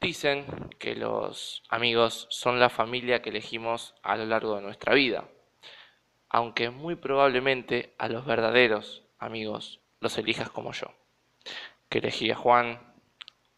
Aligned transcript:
Dicen 0.00 0.46
que 0.78 0.96
los 0.96 1.62
amigos 1.68 2.26
son 2.30 2.58
la 2.58 2.70
familia 2.70 3.20
que 3.20 3.28
elegimos 3.28 3.94
a 4.02 4.16
lo 4.16 4.24
largo 4.24 4.56
de 4.56 4.62
nuestra 4.62 4.94
vida, 4.94 5.28
aunque 6.30 6.70
muy 6.70 6.94
probablemente 6.94 7.94
a 7.98 8.08
los 8.08 8.24
verdaderos 8.24 9.02
amigos 9.18 9.80
los 10.00 10.16
elijas 10.16 10.48
como 10.50 10.72
yo, 10.72 10.86
que 11.90 11.98
elegí 11.98 12.30
a 12.30 12.36
Juan, 12.36 12.80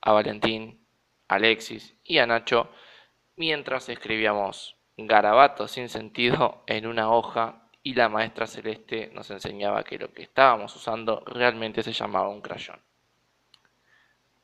a 0.00 0.12
Valentín, 0.12 0.84
a 1.28 1.36
Alexis 1.36 1.94
y 2.02 2.18
a 2.18 2.26
Nacho 2.26 2.68
mientras 3.36 3.88
escribíamos 3.88 4.76
garabatos 4.96 5.70
sin 5.70 5.88
sentido 5.88 6.64
en 6.66 6.88
una 6.88 7.12
hoja 7.12 7.68
y 7.84 7.94
la 7.94 8.08
maestra 8.08 8.48
Celeste 8.48 9.10
nos 9.14 9.30
enseñaba 9.30 9.84
que 9.84 9.98
lo 9.98 10.12
que 10.12 10.22
estábamos 10.22 10.74
usando 10.74 11.22
realmente 11.24 11.84
se 11.84 11.92
llamaba 11.92 12.28
un 12.28 12.40
crayón. 12.40 12.80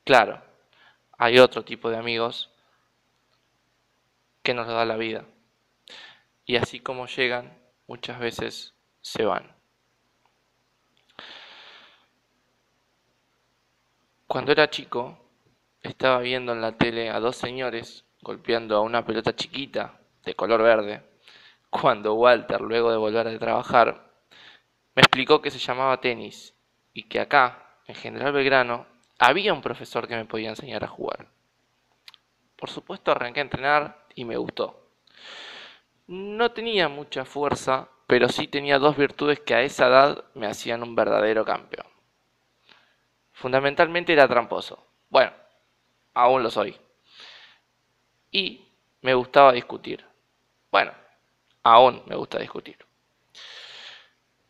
Claro, 0.05 0.48
hay 1.19 1.37
otro 1.37 1.65
tipo 1.65 1.89
de 1.89 1.97
amigos 1.97 2.49
que 4.41 4.53
nos 4.53 4.67
da 4.67 4.85
la 4.85 4.95
vida. 4.95 5.25
Y 6.45 6.55
así 6.55 6.79
como 6.79 7.07
llegan, 7.07 7.59
muchas 7.87 8.19
veces 8.19 8.73
se 9.01 9.25
van. 9.25 9.53
Cuando 14.27 14.53
era 14.53 14.69
chico, 14.69 15.19
estaba 15.81 16.19
viendo 16.19 16.53
en 16.53 16.61
la 16.61 16.77
tele 16.77 17.09
a 17.09 17.19
dos 17.19 17.35
señores 17.35 18.05
golpeando 18.21 18.77
a 18.77 18.81
una 18.81 19.05
pelota 19.05 19.35
chiquita 19.35 19.99
de 20.23 20.35
color 20.35 20.63
verde, 20.63 21.03
cuando 21.69 22.13
Walter, 22.13 22.61
luego 22.61 22.91
de 22.91 22.97
volver 22.97 23.27
de 23.27 23.39
trabajar, 23.39 24.09
me 24.95 25.01
explicó 25.01 25.41
que 25.41 25.51
se 25.51 25.59
llamaba 25.59 25.99
tenis 25.99 26.55
y 26.93 27.03
que 27.03 27.19
acá, 27.19 27.77
en 27.87 27.95
General 27.95 28.31
Belgrano, 28.31 28.87
había 29.19 29.53
un 29.53 29.61
profesor 29.61 30.07
que 30.07 30.15
me 30.15 30.25
podía 30.25 30.49
enseñar 30.49 30.83
a 30.83 30.87
jugar. 30.87 31.27
Por 32.55 32.69
supuesto 32.69 33.11
arranqué 33.11 33.41
a 33.41 33.43
entrenar 33.43 34.05
y 34.15 34.25
me 34.25 34.37
gustó. 34.37 34.89
No 36.07 36.51
tenía 36.51 36.89
mucha 36.89 37.25
fuerza, 37.25 37.89
pero 38.07 38.29
sí 38.29 38.47
tenía 38.47 38.79
dos 38.79 38.97
virtudes 38.97 39.41
que 39.41 39.53
a 39.53 39.61
esa 39.61 39.87
edad 39.87 40.23
me 40.33 40.47
hacían 40.47 40.81
un 40.81 40.95
verdadero 40.95 41.45
campeón. 41.45 41.85
Fundamentalmente 43.33 44.13
era 44.13 44.27
tramposo. 44.27 44.85
Bueno, 45.09 45.31
aún 46.13 46.41
lo 46.41 46.49
soy. 46.49 46.75
Y 48.31 48.67
me 49.01 49.13
gustaba 49.13 49.51
discutir. 49.51 50.05
Bueno, 50.71 50.91
aún 51.63 52.01
me 52.07 52.15
gusta 52.15 52.39
discutir. 52.39 52.77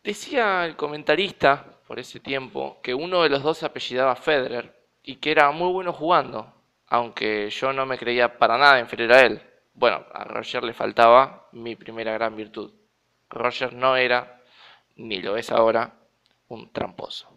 Decía 0.04 0.66
el 0.66 0.76
comentarista 0.76 1.79
por 1.90 1.98
ese 1.98 2.20
tiempo 2.20 2.80
que 2.84 2.94
uno 2.94 3.24
de 3.24 3.30
los 3.30 3.42
dos 3.42 3.58
se 3.58 3.66
apellidaba 3.66 4.16
Federer 4.16 4.80
y 5.02 5.16
que 5.16 5.32
era 5.32 5.50
muy 5.50 5.72
bueno 5.72 5.92
jugando, 5.92 6.54
aunque 6.86 7.50
yo 7.50 7.74
no 7.74 7.88
me 7.88 7.98
creía 7.98 8.38
para 8.38 8.60
nada 8.60 8.80
inferior 8.80 9.12
a 9.12 9.22
él. 9.22 9.42
Bueno, 9.74 10.06
a 10.14 10.24
Roger 10.24 10.64
le 10.64 10.76
faltaba 10.76 11.50
mi 11.52 11.76
primera 11.76 12.14
gran 12.14 12.36
virtud. 12.36 12.72
Roger 13.28 13.74
no 13.74 13.96
era, 13.96 14.40
ni 14.98 15.20
lo 15.20 15.36
es 15.36 15.52
ahora, 15.52 15.96
un 16.50 16.72
tramposo. 16.72 17.28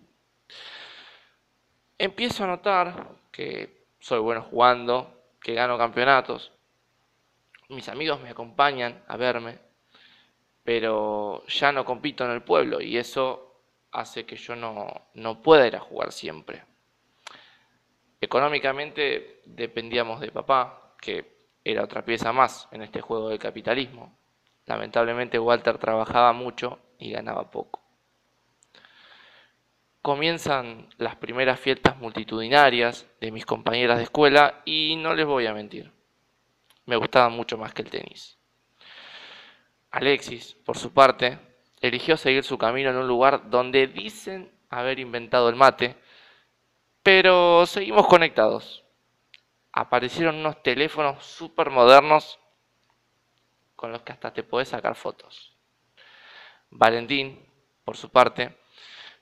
Empiezo 1.97 2.45
a 2.45 2.49
notar 2.49 3.09
que 3.31 3.87
soy 4.01 4.19
bueno 4.19 4.43
jugando, 4.43 5.31
que 5.41 5.55
gano 5.55 5.79
campeonatos. 5.79 6.53
Mis 7.71 7.89
amigos 7.89 8.21
me 8.21 8.29
acompañan 8.29 9.03
a 9.09 9.17
verme, 9.17 9.61
pero 10.63 11.43
ya 11.47 11.73
no 11.73 11.87
compito 11.87 12.27
en 12.27 12.33
el 12.33 12.43
pueblo 12.43 12.83
y 12.83 12.99
eso 12.99 13.49
hace 13.93 14.25
que 14.25 14.37
yo 14.37 14.57
no, 14.57 14.89
no 15.15 15.43
pueda 15.43 15.67
ir 15.67 15.77
a 15.77 15.81
jugar 15.81 16.13
siempre. 16.13 16.65
Económicamente 18.21 19.43
dependíamos 19.45 20.21
de 20.21 20.33
papá, 20.33 20.95
que 21.01 21.33
era 21.65 21.85
otra 21.85 22.05
pieza 22.05 22.33
más 22.33 22.69
en 22.73 22.83
este 22.83 23.01
juego 23.01 23.29
del 23.29 23.39
capitalismo. 23.39 24.17
Lamentablemente 24.67 25.39
Walter 25.39 25.79
trabajaba 25.79 26.33
mucho 26.33 26.79
y 26.99 27.11
ganaba 27.11 27.51
poco. 27.51 27.83
Comienzan 30.01 30.89
las 30.99 31.15
primeras 31.17 31.61
fiestas 31.61 31.97
multitudinarias 31.99 33.07
de 33.21 33.31
mis 33.31 33.47
compañeras 33.47 33.99
de 33.99 34.05
escuela 34.05 34.63
y 34.65 34.97
no 34.97 35.15
les 35.15 35.27
voy 35.27 35.47
a 35.47 35.55
mentir, 35.55 35.93
me 36.87 36.97
gustaba 36.97 37.29
mucho 37.29 37.57
más 37.57 37.73
que 37.73 37.83
el 37.83 37.91
tenis. 37.91 38.37
Alexis, 39.93 40.55
por 40.65 40.77
su 40.77 40.93
parte, 40.93 41.39
eligió 41.83 42.17
seguir 42.17 42.45
su 42.45 42.57
camino 42.57 42.91
en 42.91 42.97
un 42.97 43.09
lugar 43.09 43.51
donde 43.51 43.89
dicen 43.89 44.51
haber 44.71 45.01
inventado 45.01 45.49
el 45.49 45.57
mate, 45.57 45.97
pero 47.03 47.67
seguimos 47.67 48.07
conectados. 48.07 48.85
Aparecieron 49.73 50.37
unos 50.37 50.63
teléfonos 50.63 51.25
súper 51.25 51.71
modernos 51.71 52.39
con 53.75 53.91
los 53.91 54.03
que 54.03 54.13
hasta 54.13 54.33
te 54.33 54.45
podés 54.45 54.69
sacar 54.69 54.95
fotos. 54.95 55.57
Valentín, 56.71 57.45
por 57.85 57.97
su 57.97 58.11
parte, 58.11 58.57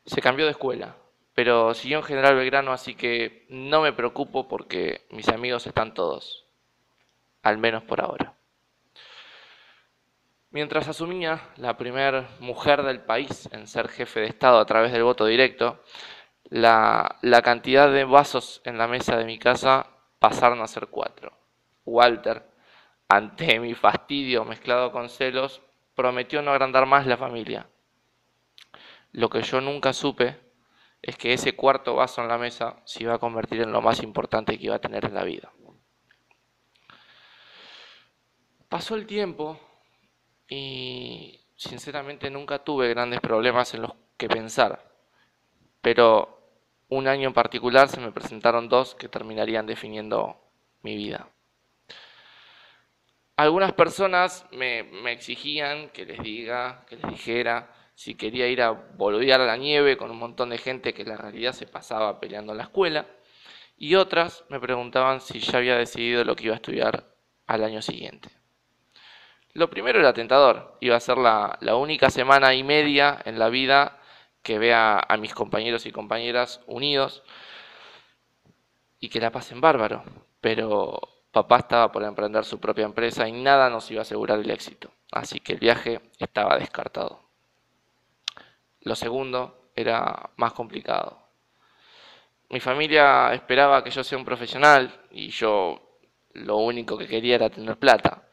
se 0.04 0.20
cambió 0.20 0.44
de 0.44 0.52
escuela, 0.52 0.96
pero 1.34 1.72
siguió 1.72 1.98
en 1.98 2.04
General 2.04 2.36
Belgrano, 2.36 2.72
así 2.72 2.94
que 2.94 3.46
no 3.48 3.80
me 3.80 3.94
preocupo 3.94 4.48
porque 4.48 5.06
mis 5.10 5.28
amigos 5.28 5.66
están 5.66 5.94
todos, 5.94 6.46
al 7.42 7.56
menos 7.56 7.84
por 7.84 8.02
ahora. 8.02 8.34
Mientras 10.52 10.88
asumía 10.88 11.40
la 11.58 11.76
primera 11.76 12.28
mujer 12.40 12.82
del 12.82 13.00
país 13.00 13.48
en 13.52 13.68
ser 13.68 13.88
jefe 13.88 14.18
de 14.18 14.26
Estado 14.26 14.58
a 14.58 14.66
través 14.66 14.90
del 14.90 15.04
voto 15.04 15.24
directo, 15.26 15.80
la, 16.44 17.18
la, 17.22 17.40
cantidad 17.42 17.92
de 17.92 18.02
vasos 18.02 18.60
en 18.64 18.76
la 18.76 18.88
mesa 18.88 19.16
de 19.16 19.24
mi 19.24 19.38
casa 19.38 19.86
pasaron 20.18 20.60
a 20.60 20.66
ser 20.66 20.88
cuatro. 20.88 21.38
Walter, 21.84 22.44
ante 23.08 23.60
mi 23.60 23.74
fastidio 23.74 24.44
mezclado 24.44 24.90
con 24.90 25.08
celos, 25.08 25.62
prometió 25.94 26.42
no 26.42 26.50
agrandar 26.50 26.84
más 26.84 27.06
la 27.06 27.16
familia. 27.16 27.68
Lo 29.12 29.30
que 29.30 29.42
yo 29.42 29.60
nunca 29.60 29.92
supe 29.92 30.36
es 31.00 31.16
que 31.16 31.32
ese 31.32 31.54
cuarto 31.54 31.94
vaso 31.94 32.22
en 32.22 32.28
la 32.28 32.38
mesa 32.38 32.82
se 32.84 33.04
iba 33.04 33.14
a 33.14 33.18
convertir 33.18 33.60
en 33.60 33.70
lo 33.70 33.82
más 33.82 34.02
importante 34.02 34.58
que 34.58 34.66
iba 34.66 34.74
a 34.74 34.80
tener 34.80 35.04
en 35.04 35.14
la 35.14 35.22
vida. 35.22 35.52
Pasó 38.68 38.96
el 38.96 39.06
tiempo 39.06 39.69
y 40.50 41.40
sinceramente 41.56 42.28
nunca 42.28 42.64
tuve 42.64 42.88
grandes 42.88 43.20
problemas 43.20 43.72
en 43.74 43.82
los 43.82 43.92
que 44.18 44.28
pensar, 44.28 44.92
pero 45.80 46.40
un 46.88 47.06
año 47.06 47.28
en 47.28 47.34
particular 47.34 47.88
se 47.88 48.00
me 48.00 48.10
presentaron 48.10 48.68
dos 48.68 48.96
que 48.96 49.08
terminarían 49.08 49.64
definiendo 49.64 50.36
mi 50.82 50.96
vida. 50.96 51.28
Algunas 53.36 53.72
personas 53.72 54.44
me, 54.50 54.80
exigían 55.12 55.88
que 55.90 56.04
les 56.04 56.20
diga, 56.20 56.84
que 56.86 56.96
les 56.96 57.08
dijera 57.08 57.72
si 57.94 58.14
quería 58.16 58.48
ir 58.48 58.60
a 58.60 58.70
boludear 58.72 59.40
a 59.40 59.46
la 59.46 59.56
nieve 59.56 59.96
con 59.96 60.10
un 60.10 60.18
montón 60.18 60.50
de 60.50 60.58
gente 60.58 60.92
que 60.92 61.02
en 61.02 61.10
la 61.10 61.16
realidad 61.16 61.52
se 61.52 61.66
pasaba 61.66 62.18
peleando 62.18 62.52
en 62.52 62.58
la 62.58 62.64
escuela, 62.64 63.06
y 63.76 63.94
otras 63.94 64.44
me 64.48 64.60
preguntaban 64.60 65.20
si 65.20 65.38
ya 65.38 65.58
había 65.58 65.76
decidido 65.76 66.24
lo 66.24 66.34
que 66.34 66.44
iba 66.44 66.54
a 66.54 66.56
estudiar 66.56 67.14
al 67.46 67.64
año 67.64 67.80
siguiente. 67.80 68.39
Lo 69.52 69.68
primero 69.68 69.98
era 69.98 70.12
tentador, 70.12 70.76
iba 70.80 70.96
a 70.96 71.00
ser 71.00 71.18
la, 71.18 71.58
única 71.76 72.10
semana 72.10 72.54
y 72.54 72.62
media 72.62 73.20
en 73.24 73.38
la 73.38 73.48
vida 73.48 73.98
que 74.42 74.58
vea 74.58 75.04
a 75.08 75.16
mis 75.16 75.34
compañeros 75.34 75.86
y 75.86 75.92
compañeras 75.92 76.60
unidos 76.66 77.24
y 79.00 79.08
que 79.08 79.20
la 79.20 79.32
pasen 79.32 79.60
bárbaro, 79.60 80.04
pero 80.40 81.00
papá 81.32 81.58
estaba 81.58 81.90
por 81.90 82.04
emprender 82.04 82.44
su 82.44 82.60
propia 82.60 82.84
empresa 82.84 83.26
y 83.28 83.32
nada 83.32 83.70
nos 83.70 83.90
iba 83.90 84.00
a 84.00 84.02
asegurar 84.02 84.38
el 84.38 84.50
éxito, 84.50 84.92
así 85.10 85.40
que 85.40 85.54
el 85.54 85.58
viaje 85.58 86.00
estaba 86.18 86.56
descartado. 86.56 87.20
Lo 88.82 88.94
segundo 88.94 89.72
era 89.74 90.30
más 90.36 90.52
complicado. 90.52 91.18
Mi 92.50 92.60
familia 92.60 93.32
esperaba 93.32 93.82
que 93.82 93.90
yo 93.90 94.04
sea 94.04 94.18
un 94.18 94.24
profesional 94.24 94.92
y 95.10 95.28
yo 95.30 95.98
lo 96.34 96.56
único 96.56 96.96
que 96.96 97.06
quería 97.06 97.34
era 97.34 97.50
tener 97.50 97.76
plata. 97.76 98.28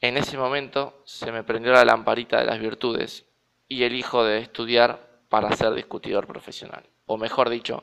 En 0.00 0.16
ese 0.16 0.36
momento 0.36 1.02
se 1.04 1.32
me 1.32 1.42
prendió 1.42 1.72
la 1.72 1.84
lamparita 1.84 2.38
de 2.38 2.46
las 2.46 2.58
virtudes 2.58 3.26
y 3.68 3.82
elijo 3.84 4.24
de 4.24 4.38
estudiar 4.38 5.20
para 5.28 5.54
ser 5.56 5.72
discutidor 5.74 6.26
profesional, 6.26 6.84
o 7.06 7.16
mejor 7.16 7.48
dicho, 7.48 7.82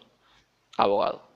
abogado. 0.77 1.27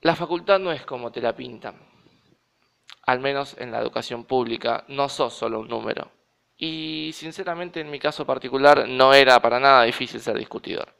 La 0.00 0.16
facultad 0.16 0.58
no 0.58 0.72
es 0.72 0.84
como 0.86 1.12
te 1.12 1.20
la 1.20 1.36
pintan, 1.36 1.76
al 3.02 3.20
menos 3.20 3.56
en 3.58 3.70
la 3.70 3.80
educación 3.80 4.24
pública, 4.24 4.84
no 4.88 5.08
sos 5.08 5.34
solo 5.34 5.60
un 5.60 5.68
número. 5.68 6.10
Y 6.56 7.10
sinceramente 7.14 7.80
en 7.80 7.90
mi 7.90 7.98
caso 7.98 8.24
particular 8.24 8.88
no 8.88 9.12
era 9.14 9.40
para 9.40 9.58
nada 9.58 9.82
difícil 9.82 10.20
ser 10.20 10.38
discutidor. 10.38 10.94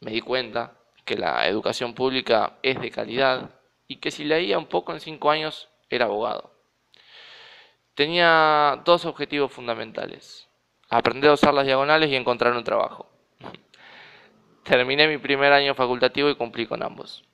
Me 0.00 0.12
di 0.12 0.20
cuenta 0.20 0.74
que 1.04 1.16
la 1.16 1.46
educación 1.48 1.94
pública 1.94 2.58
es 2.62 2.80
de 2.80 2.90
calidad 2.90 3.57
y 3.88 3.96
que 3.96 4.10
si 4.10 4.24
leía 4.24 4.58
un 4.58 4.66
poco 4.66 4.92
en 4.92 5.00
cinco 5.00 5.30
años 5.30 5.68
era 5.90 6.04
abogado. 6.04 6.52
Tenía 7.94 8.82
dos 8.84 9.06
objetivos 9.06 9.50
fundamentales. 9.50 10.48
Aprender 10.90 11.30
a 11.30 11.34
usar 11.34 11.52
las 11.54 11.66
diagonales 11.66 12.10
y 12.10 12.16
encontrar 12.16 12.52
un 12.52 12.62
trabajo. 12.62 13.10
terminé 14.62 15.08
mi 15.08 15.18
primer 15.18 15.52
año 15.52 15.74
facultativo 15.74 16.28
y 16.28 16.36
cumplí 16.36 16.66
con 16.66 16.82
ambos. 16.82 17.24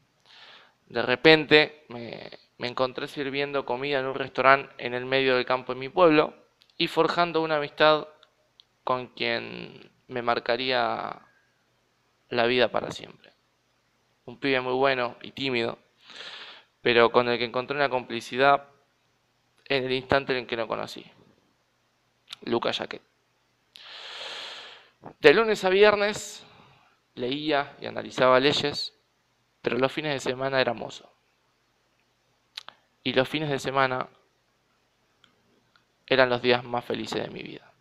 De 0.86 1.02
repente 1.02 1.84
me, 1.88 2.30
me 2.58 2.68
encontré 2.68 3.08
sirviendo 3.08 3.66
comida 3.66 3.98
en 3.98 4.06
un 4.06 4.14
restaurante 4.14 4.72
en 4.78 4.94
el 4.94 5.04
medio 5.04 5.36
del 5.36 5.44
campo 5.44 5.74
de 5.74 5.80
mi 5.80 5.88
pueblo 5.88 6.34
y 6.78 6.86
forjando 6.88 7.42
una 7.42 7.56
amistad 7.56 8.06
con 8.84 9.08
quien 9.08 9.90
me 10.08 10.22
marcaría 10.22 11.22
la 12.28 12.46
vida 12.46 12.70
para 12.70 12.90
siempre. 12.90 13.32
Un 14.24 14.38
pibe 14.38 14.60
muy 14.60 14.74
bueno 14.74 15.16
y 15.22 15.32
tímido, 15.32 15.78
pero 16.84 17.10
con 17.10 17.30
el 17.30 17.38
que 17.38 17.46
encontré 17.46 17.74
una 17.74 17.88
complicidad 17.88 18.68
en 19.64 19.84
el 19.84 19.92
instante 19.92 20.38
en 20.38 20.46
que 20.46 20.54
lo 20.54 20.68
conocí. 20.68 21.02
Lucas 22.42 22.76
Jaquet. 22.76 23.00
De 25.18 25.32
lunes 25.32 25.64
a 25.64 25.70
viernes 25.70 26.44
leía 27.14 27.74
y 27.80 27.86
analizaba 27.86 28.38
leyes, 28.38 28.92
pero 29.62 29.78
los 29.78 29.90
fines 29.90 30.12
de 30.12 30.20
semana 30.20 30.60
era 30.60 30.74
mozo. 30.74 31.10
Y 33.02 33.14
los 33.14 33.30
fines 33.30 33.48
de 33.48 33.60
semana 33.60 34.06
eran 36.06 36.28
los 36.28 36.42
días 36.42 36.62
más 36.64 36.84
felices 36.84 37.22
de 37.22 37.30
mi 37.30 37.42
vida. 37.42 37.72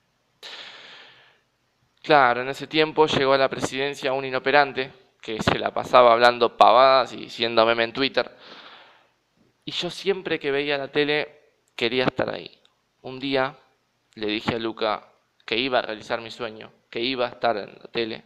Claro, 2.02 2.42
en 2.42 2.48
ese 2.48 2.68
tiempo 2.68 3.06
llegó 3.08 3.34
a 3.34 3.38
la 3.38 3.50
presidencia 3.50 4.14
un 4.14 4.24
inoperante 4.24 4.94
que 5.22 5.42
se 5.42 5.60
la 5.60 5.74
pasaba 5.74 6.14
hablando 6.14 6.56
pavadas 6.56 7.12
y 7.12 7.18
diciendo 7.18 7.66
meme 7.66 7.84
en 7.84 7.92
Twitter. 7.92 8.34
Y 9.66 9.72
yo 9.72 9.90
siempre 9.90 10.40
que 10.40 10.52
veía 10.52 10.78
la 10.78 10.90
tele 10.90 11.42
quería 11.76 12.06
estar 12.06 12.30
ahí. 12.30 12.60
Un 13.02 13.20
día 13.20 13.58
le 14.16 14.28
dije 14.28 14.56
a 14.56 14.60
Luca 14.60 15.10
que 15.46 15.58
iba 15.58 15.80
a 15.80 15.82
realizar 15.82 16.22
mi 16.22 16.32
sueño, 16.32 16.72
que 16.90 17.02
iba 17.02 17.26
a 17.26 17.30
estar 17.30 17.58
en 17.58 17.74
la 17.74 17.92
tele, 17.92 18.24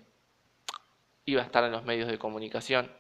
iba 1.26 1.42
a 1.42 1.46
estar 1.46 1.64
en 1.64 1.72
los 1.72 1.84
medios 1.84 2.10
de 2.10 2.18
comunicación 2.18 2.92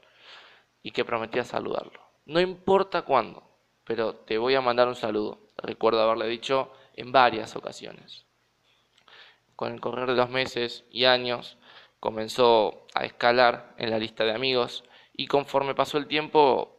y 0.84 0.92
que 0.92 1.06
prometía 1.06 1.44
saludarlo. 1.44 2.02
No 2.26 2.40
importa 2.40 3.04
cuándo, 3.04 3.44
pero 3.84 4.16
te 4.16 4.38
voy 4.38 4.56
a 4.56 4.62
mandar 4.62 4.88
un 4.88 4.96
saludo. 4.96 5.40
Recuerdo 5.58 6.02
haberle 6.02 6.28
dicho 6.28 6.74
en 6.96 7.12
varias 7.12 7.56
ocasiones. 7.56 8.26
Con 9.56 9.74
el 9.74 9.82
correr 9.82 10.08
de 10.10 10.16
los 10.16 10.30
meses 10.30 10.84
y 10.92 11.06
años 11.06 11.58
comenzó 12.00 12.86
a 12.94 13.06
escalar 13.06 13.74
en 13.78 13.90
la 13.90 13.98
lista 13.98 14.24
de 14.24 14.34
amigos 14.34 14.84
y 15.16 15.28
conforme 15.28 15.74
pasó 15.74 15.98
el 15.98 16.08
tiempo 16.08 16.77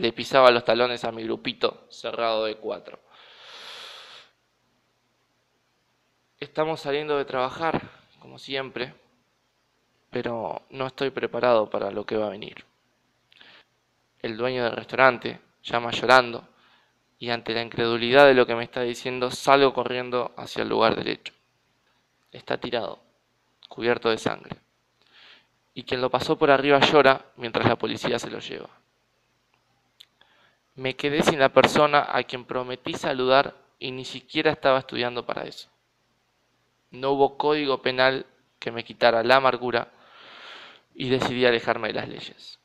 le 0.00 0.12
pisaba 0.12 0.50
los 0.50 0.64
talones 0.64 1.04
a 1.04 1.12
mi 1.12 1.22
grupito 1.22 1.86
cerrado 1.90 2.46
de 2.46 2.56
cuatro. 2.56 2.98
Estamos 6.38 6.80
saliendo 6.80 7.18
de 7.18 7.26
trabajar, 7.26 7.82
como 8.18 8.38
siempre, 8.38 8.94
pero 10.08 10.62
no 10.70 10.86
estoy 10.86 11.10
preparado 11.10 11.68
para 11.68 11.90
lo 11.90 12.06
que 12.06 12.16
va 12.16 12.28
a 12.28 12.30
venir. 12.30 12.64
El 14.20 14.38
dueño 14.38 14.64
del 14.64 14.72
restaurante 14.72 15.40
llama 15.62 15.90
llorando 15.90 16.48
y 17.18 17.28
ante 17.28 17.52
la 17.52 17.62
incredulidad 17.62 18.26
de 18.26 18.34
lo 18.34 18.46
que 18.46 18.54
me 18.54 18.64
está 18.64 18.80
diciendo 18.80 19.30
salgo 19.30 19.74
corriendo 19.74 20.32
hacia 20.38 20.62
el 20.62 20.70
lugar 20.70 20.96
derecho. 20.96 21.34
Está 22.32 22.58
tirado, 22.58 23.02
cubierto 23.68 24.08
de 24.08 24.16
sangre. 24.16 24.56
Y 25.74 25.82
quien 25.82 26.00
lo 26.00 26.10
pasó 26.10 26.38
por 26.38 26.50
arriba 26.50 26.80
llora 26.80 27.26
mientras 27.36 27.68
la 27.68 27.76
policía 27.76 28.18
se 28.18 28.30
lo 28.30 28.38
lleva. 28.38 28.70
Me 30.74 30.96
quedé 30.96 31.22
sin 31.22 31.38
la 31.38 31.50
persona 31.50 32.06
a 32.08 32.22
quien 32.22 32.44
prometí 32.44 32.94
saludar 32.94 33.56
y 33.78 33.90
ni 33.90 34.04
siquiera 34.04 34.50
estaba 34.50 34.78
estudiando 34.78 35.26
para 35.26 35.44
eso. 35.44 35.68
No 36.90 37.10
hubo 37.12 37.36
código 37.36 37.82
penal 37.82 38.26
que 38.58 38.70
me 38.70 38.84
quitara 38.84 39.22
la 39.22 39.36
amargura 39.36 39.92
y 40.94 41.08
decidí 41.08 41.44
alejarme 41.46 41.88
de 41.88 41.94
las 41.94 42.08
leyes. 42.08 42.58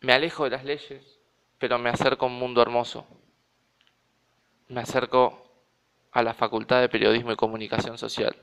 Me 0.00 0.12
alejo 0.12 0.44
de 0.44 0.50
las 0.50 0.64
leyes 0.64 1.20
pero 1.60 1.78
me 1.78 1.90
acerco 1.90 2.24
a 2.24 2.28
un 2.28 2.38
mundo 2.38 2.62
hermoso. 2.62 3.06
Me 4.68 4.80
acerco 4.80 5.46
a 6.10 6.22
la 6.22 6.32
Facultad 6.32 6.80
de 6.80 6.88
Periodismo 6.88 7.32
y 7.32 7.36
Comunicación 7.36 7.98
Social. 7.98 8.34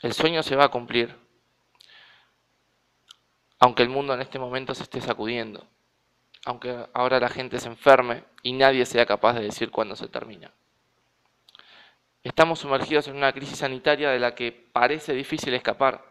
El 0.00 0.12
sueño 0.14 0.42
se 0.42 0.56
va 0.56 0.64
a 0.64 0.70
cumplir, 0.70 1.16
aunque 3.58 3.82
el 3.82 3.88
mundo 3.88 4.14
en 4.14 4.20
este 4.20 4.38
momento 4.38 4.74
se 4.74 4.84
esté 4.84 5.00
sacudiendo, 5.00 5.66
aunque 6.44 6.86
ahora 6.92 7.20
la 7.20 7.28
gente 7.28 7.58
se 7.58 7.68
enferme 7.68 8.24
y 8.42 8.52
nadie 8.52 8.86
sea 8.86 9.06
capaz 9.06 9.34
de 9.34 9.42
decir 9.42 9.70
cuándo 9.70 9.96
se 9.96 10.08
termina. 10.08 10.52
Estamos 12.22 12.60
sumergidos 12.60 13.08
en 13.08 13.16
una 13.16 13.32
crisis 13.32 13.58
sanitaria 13.58 14.10
de 14.10 14.18
la 14.18 14.34
que 14.34 14.52
parece 14.52 15.12
difícil 15.12 15.54
escapar. 15.54 16.04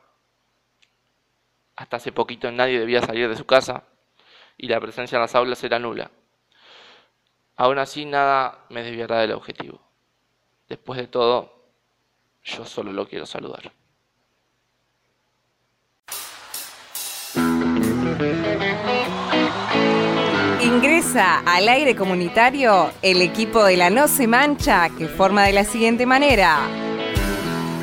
Hasta 1.76 1.98
hace 1.98 2.12
poquito 2.12 2.52
nadie 2.52 2.80
debía 2.80 3.02
salir 3.02 3.30
de 3.30 3.36
su 3.36 3.46
casa, 3.46 3.84
y 4.58 4.68
la 4.68 4.82
presencia 4.82 5.18
en 5.18 5.22
las 5.22 5.36
aulas 5.36 5.64
era 5.64 5.80
nula. 5.80 6.12
Aún 7.56 7.78
así, 7.78 8.06
nada 8.06 8.66
me 8.70 8.84
desviará 8.84 9.20
del 9.20 9.34
objetivo. 9.34 9.80
Después 10.68 11.00
de 11.00 11.08
todo, 11.08 11.72
yo 12.44 12.66
solo 12.66 12.92
lo 12.92 13.08
quiero 13.08 13.26
saludar. 13.26 13.72
Al 21.18 21.68
aire 21.68 21.96
comunitario 21.96 22.92
el 23.02 23.24
equipo 23.24 23.64
de 23.64 23.75
la 23.75 23.90
No 23.90 24.08
Se 24.08 24.28
Mancha 24.28 24.90
que 24.96 25.08
forma 25.08 25.46
de 25.46 25.54
la 25.54 25.64
siguiente 25.64 26.06
manera. 26.06 26.60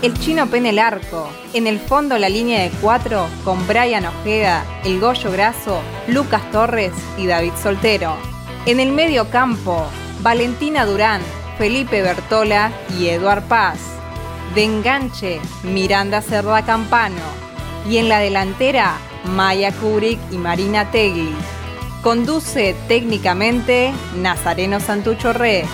El 0.02 0.16
chino 0.20 0.46
pene 0.46 0.70
el 0.70 0.78
arco. 0.78 1.28
En 1.52 1.66
el 1.66 1.80
fondo 1.80 2.16
la 2.16 2.28
línea 2.28 2.62
de 2.62 2.70
cuatro 2.80 3.26
con 3.42 3.66
Brian 3.66 4.06
Ojeda, 4.06 4.64
El 4.84 5.00
Goyo 5.00 5.32
Graso, 5.32 5.80
Lucas 6.06 6.48
Torres 6.52 6.92
y 7.18 7.26
David 7.26 7.54
Soltero. 7.60 8.14
En 8.66 8.78
el 8.78 8.92
medio 8.92 9.28
campo, 9.30 9.84
Valentina 10.20 10.86
Durán, 10.86 11.20
Felipe 11.58 12.02
Bertola 12.02 12.70
y 13.00 13.08
Eduard 13.08 13.42
Paz. 13.48 13.80
De 14.54 14.62
enganche, 14.62 15.40
Miranda 15.64 16.22
Cerda 16.22 16.64
Campano. 16.64 17.22
Y 17.90 17.96
en 17.96 18.08
la 18.08 18.20
delantera, 18.20 18.94
Maya 19.24 19.72
Kubrick 19.72 20.20
y 20.30 20.36
Marina 20.36 20.88
Tegui. 20.92 21.34
Conduce 22.04 22.76
técnicamente 22.86 23.90
Nazareno 24.18 24.78
Santucho 24.78 25.32
Re. 25.32 25.64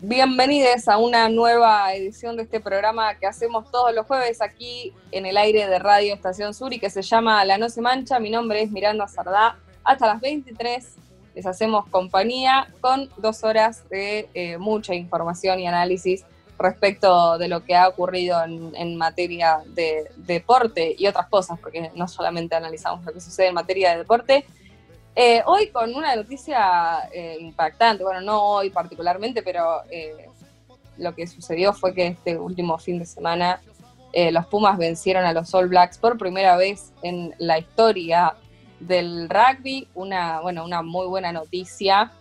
Bienvenidos 0.00 0.86
a 0.88 0.98
una 0.98 1.30
nueva 1.30 1.94
edición 1.94 2.36
de 2.36 2.42
este 2.42 2.60
programa 2.60 3.14
que 3.14 3.26
hacemos 3.26 3.70
todos 3.70 3.94
los 3.94 4.06
jueves 4.06 4.42
aquí 4.42 4.92
en 5.12 5.24
el 5.24 5.38
aire 5.38 5.66
de 5.66 5.78
Radio 5.78 6.12
Estación 6.12 6.52
Sur 6.52 6.74
y 6.74 6.78
que 6.78 6.90
se 6.90 7.00
llama 7.00 7.42
La 7.46 7.56
No 7.56 7.70
Se 7.70 7.80
Mancha. 7.80 8.18
Mi 8.18 8.28
nombre 8.28 8.60
es 8.60 8.70
Miranda 8.70 9.08
Sardá. 9.08 9.56
Hasta 9.82 10.06
las 10.08 10.20
23 10.20 10.94
les 11.34 11.46
hacemos 11.46 11.86
compañía 11.86 12.68
con 12.82 13.08
dos 13.16 13.44
horas 13.44 13.88
de 13.88 14.28
eh, 14.34 14.58
mucha 14.58 14.94
información 14.94 15.58
y 15.58 15.66
análisis 15.66 16.26
respecto 16.58 17.38
de 17.38 17.48
lo 17.48 17.64
que 17.64 17.74
ha 17.74 17.88
ocurrido 17.88 18.42
en, 18.44 18.96
materia 18.96 19.62
de, 19.66 20.10
deporte 20.16 20.94
y 20.96 21.06
otras 21.06 21.28
cosas, 21.28 21.58
porque 21.58 21.90
no 21.94 22.08
solamente 22.08 22.54
analizamos 22.54 23.04
lo 23.04 23.12
que 23.12 23.20
sucede 23.20 23.48
en 23.48 23.54
materia 23.54 23.92
de 23.92 23.98
deporte, 23.98 24.44
eh, 25.16 25.42
hoy 25.46 25.68
con 25.68 25.94
una 25.94 26.16
noticia 26.16 27.08
eh, 27.12 27.36
impactante, 27.38 28.02
bueno, 28.02 28.20
no 28.20 28.42
hoy 28.42 28.70
particularmente, 28.70 29.42
pero 29.42 29.82
eh, 29.88 30.28
lo 30.98 31.14
que 31.14 31.26
sucedió 31.26 31.72
fue 31.72 31.94
que 31.94 32.08
este 32.08 32.36
último 32.36 32.78
fin 32.78 32.98
de 32.98 33.06
semana 33.06 33.60
los 34.30 34.46
Pumas 34.46 34.78
vencieron 34.78 35.24
a 35.24 35.32
los 35.32 35.52
All 35.54 35.66
Blacks 35.66 35.98
por 35.98 36.16
primera 36.16 36.56
vez 36.56 36.92
en 37.02 37.34
la 37.38 37.58
historia 37.58 38.36
del 38.78 39.28
rugby, 39.28 39.88
una, 39.96 40.38
bueno, 40.38 40.64
una 40.64 40.82
muy 40.82 41.08
buena 41.08 41.32
noticia. 41.32 42.12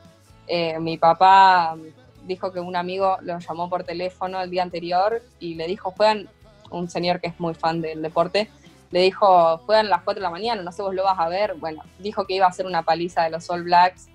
mi 0.80 0.98
papá 0.98 1.78
dijo 2.26 2.52
que 2.52 2.60
un 2.60 2.76
amigo 2.76 3.18
lo 3.22 3.40
llamó 3.40 3.70
por 3.70 3.84
teléfono 3.84 4.42
el 4.42 4.50
día 4.50 4.64
anterior 4.64 5.22
y 5.40 5.56
le 5.56 5.68
dijo, 5.68 5.92
juegan, 5.92 6.30
un 6.72 6.90
señor 6.90 7.20
que 7.20 7.28
es 7.28 7.40
muy 7.40 7.54
fan 7.54 7.82
del 7.82 8.02
deporte, 8.02 8.50
le 8.94 9.02
dijo, 9.02 9.58
juegan 9.66 9.88
a 9.88 9.90
las 9.90 10.04
4 10.04 10.20
de 10.20 10.24
la 10.24 10.30
mañana, 10.30 10.62
no 10.62 10.72
sé, 10.72 10.84
vos 10.84 10.94
lo 10.94 11.04
vas 11.04 11.20
a 11.20 11.28
ver. 11.28 11.56
Bueno, 11.56 11.82
dijo 11.98 12.26
que 12.26 12.36
iba 12.36 12.46
a 12.46 12.50
hacer 12.50 12.68
una 12.68 12.84
paliza 12.84 13.24
de 13.24 13.32
los 13.32 13.50
All 13.50 13.64
Blacks. 13.64 14.08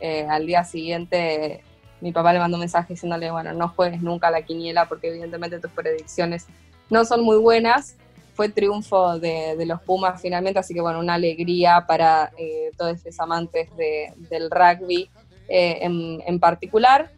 Eh, 0.00 0.26
al 0.28 0.46
día 0.46 0.64
siguiente, 0.64 1.62
mi 2.00 2.10
papá 2.10 2.32
le 2.32 2.40
mandó 2.40 2.56
un 2.56 2.60
mensaje 2.60 2.94
diciéndole, 2.94 3.30
bueno, 3.30 3.52
no 3.52 3.68
juegues 3.68 4.02
nunca 4.02 4.26
a 4.26 4.30
la 4.32 4.42
quiniela 4.42 4.86
porque 4.86 5.08
evidentemente 5.08 5.60
tus 5.60 5.70
predicciones 5.70 6.46
no 6.90 7.04
son 7.04 7.22
muy 7.22 7.36
buenas. 7.36 7.96
Fue 8.34 8.48
triunfo 8.48 9.16
de, 9.20 9.64
los 9.64 9.80
Pumas 9.82 10.20
finalmente, 10.20 10.58
así 10.58 10.74
que 10.74 10.80
bueno, 10.80 10.98
una 10.98 11.14
alegría 11.14 11.84
para 11.86 12.32
eh, 12.36 12.72
todos 12.76 13.04
los 13.04 13.20
amantes 13.20 13.70
del 13.76 14.50
rugby 14.50 15.08
eh, 15.48 15.78
en, 15.82 16.20
en 16.26 16.40
particular. 16.40 17.12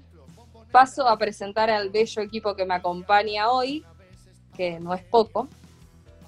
Paso 0.70 1.08
a 1.08 1.16
presentar 1.16 1.70
al 1.70 1.90
bello 1.90 2.22
equipo 2.22 2.54
que 2.54 2.64
me 2.64 2.75
acompaña 2.75 3.50
hoy, 3.50 3.84
que 4.56 4.78
no 4.80 4.92
es 4.94 5.02
poco, 5.04 5.48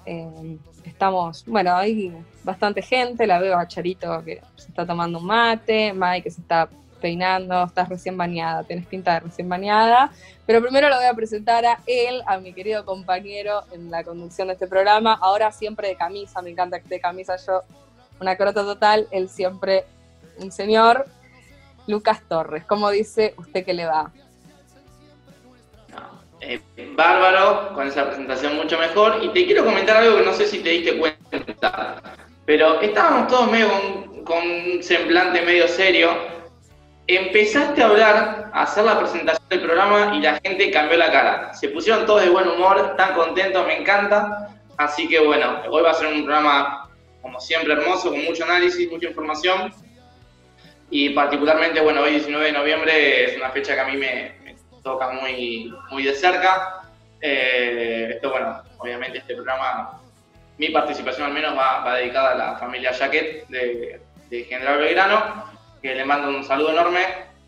eh, 0.05 0.57
estamos, 0.83 1.45
bueno, 1.45 1.75
hay 1.75 2.13
bastante 2.43 2.81
gente, 2.81 3.27
la 3.27 3.39
veo 3.39 3.57
a 3.57 3.67
Charito 3.67 4.23
que 4.23 4.41
se 4.55 4.69
está 4.69 4.85
tomando 4.85 5.19
un 5.19 5.25
mate, 5.25 5.93
Mike 5.93 6.23
que 6.23 6.31
se 6.31 6.41
está 6.41 6.69
peinando, 6.99 7.63
estás 7.63 7.89
recién 7.89 8.15
bañada, 8.17 8.63
tenés 8.63 8.85
pinta 8.85 9.15
de 9.15 9.19
recién 9.21 9.49
bañada. 9.49 10.11
Pero 10.45 10.61
primero 10.61 10.89
lo 10.89 10.95
voy 10.95 11.05
a 11.05 11.13
presentar 11.13 11.65
a 11.65 11.79
él, 11.85 12.21
a 12.27 12.37
mi 12.37 12.53
querido 12.53 12.85
compañero 12.85 13.63
en 13.71 13.89
la 13.89 14.03
conducción 14.03 14.47
de 14.47 14.53
este 14.53 14.67
programa. 14.67 15.17
Ahora 15.19 15.51
siempre 15.51 15.87
de 15.89 15.95
camisa, 15.95 16.41
me 16.41 16.51
encanta 16.51 16.77
que 16.77 16.83
esté 16.83 16.95
de 16.95 17.01
camisa 17.01 17.35
yo, 17.37 17.63
una 18.19 18.35
crota 18.35 18.63
total. 18.63 19.07
Él 19.11 19.29
siempre 19.29 19.85
un 20.37 20.51
señor. 20.51 21.07
Lucas 21.87 22.21
Torres, 22.27 22.63
¿cómo 22.65 22.91
dice 22.91 23.33
usted 23.37 23.65
que 23.65 23.73
le 23.73 23.85
va? 23.85 24.11
Eh, 26.41 26.59
bárbaro, 26.95 27.73
con 27.73 27.87
esa 27.87 28.07
presentación 28.07 28.55
mucho 28.55 28.77
mejor. 28.77 29.19
Y 29.21 29.29
te 29.29 29.45
quiero 29.45 29.63
comentar 29.63 29.97
algo 29.97 30.17
que 30.17 30.25
no 30.25 30.33
sé 30.33 30.47
si 30.47 30.59
te 30.59 30.69
diste 30.69 30.97
cuenta, 30.97 32.01
pero 32.45 32.81
estábamos 32.81 33.27
todos 33.27 33.51
medio 33.51 33.69
con 34.25 34.43
un 34.43 34.83
semblante 34.83 35.41
medio 35.41 35.67
serio 35.67 36.31
empezaste 37.07 37.81
a 37.81 37.87
hablar, 37.87 38.51
a 38.53 38.63
hacer 38.63 38.85
la 38.85 38.99
presentación 38.99 39.47
del 39.49 39.61
programa 39.61 40.15
y 40.15 40.21
la 40.21 40.39
gente 40.43 40.71
cambió 40.71 40.97
la 40.97 41.11
cara. 41.11 41.53
Se 41.53 41.69
pusieron 41.69 42.05
todos 42.05 42.23
de 42.23 42.29
buen 42.29 42.47
humor, 42.47 42.95
tan 42.95 43.13
contentos, 43.13 43.65
me 43.65 43.77
encanta. 43.77 44.49
Así 44.77 45.07
que 45.07 45.19
bueno, 45.19 45.61
hoy 45.69 45.83
va 45.83 45.91
a 45.91 45.93
ser 45.93 46.07
un 46.07 46.23
programa, 46.23 46.89
como 47.21 47.39
siempre, 47.39 47.73
hermoso, 47.73 48.11
con 48.11 48.23
mucho 48.23 48.43
análisis, 48.43 48.89
mucha 48.89 49.07
información. 49.07 49.73
Y 50.89 51.09
particularmente, 51.11 51.81
bueno, 51.81 52.01
hoy 52.01 52.11
19 52.11 52.45
de 52.45 52.51
noviembre 52.51 53.25
es 53.25 53.37
una 53.37 53.49
fecha 53.49 53.75
que 53.75 53.81
a 53.81 53.85
mí 53.85 53.97
me, 53.97 54.35
toca 54.83 55.09
muy, 55.09 55.73
muy 55.89 56.03
de 56.03 56.13
cerca. 56.13 56.83
Eh, 57.21 58.13
esto, 58.15 58.31
bueno, 58.31 58.61
obviamente 58.77 59.19
este 59.19 59.35
programa, 59.35 60.01
mi 60.57 60.69
participación 60.69 61.27
al 61.27 61.33
menos 61.33 61.57
va, 61.57 61.95
dedicada 61.95 62.31
a 62.31 62.35
la 62.35 62.57
familia 62.57 62.93
Jaquet 62.93 63.47
de, 63.47 64.01
General 64.47 64.79
Belgrano 64.79 65.51
que 65.81 65.93
le 65.93 66.05
mando 66.05 66.29
un 66.29 66.43
saludo 66.45 66.71
enorme 66.71 67.01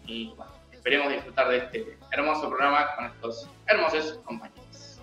y 0.06 0.34
esperemos 0.72 1.14
disfrutar 1.14 1.48
de 1.48 1.58
este 1.60 1.98
hermoso 2.12 2.50
programa 2.50 2.94
con 2.96 3.06
estos 3.06 3.48
hermosos 3.68 4.20
compañeros. 4.26 5.00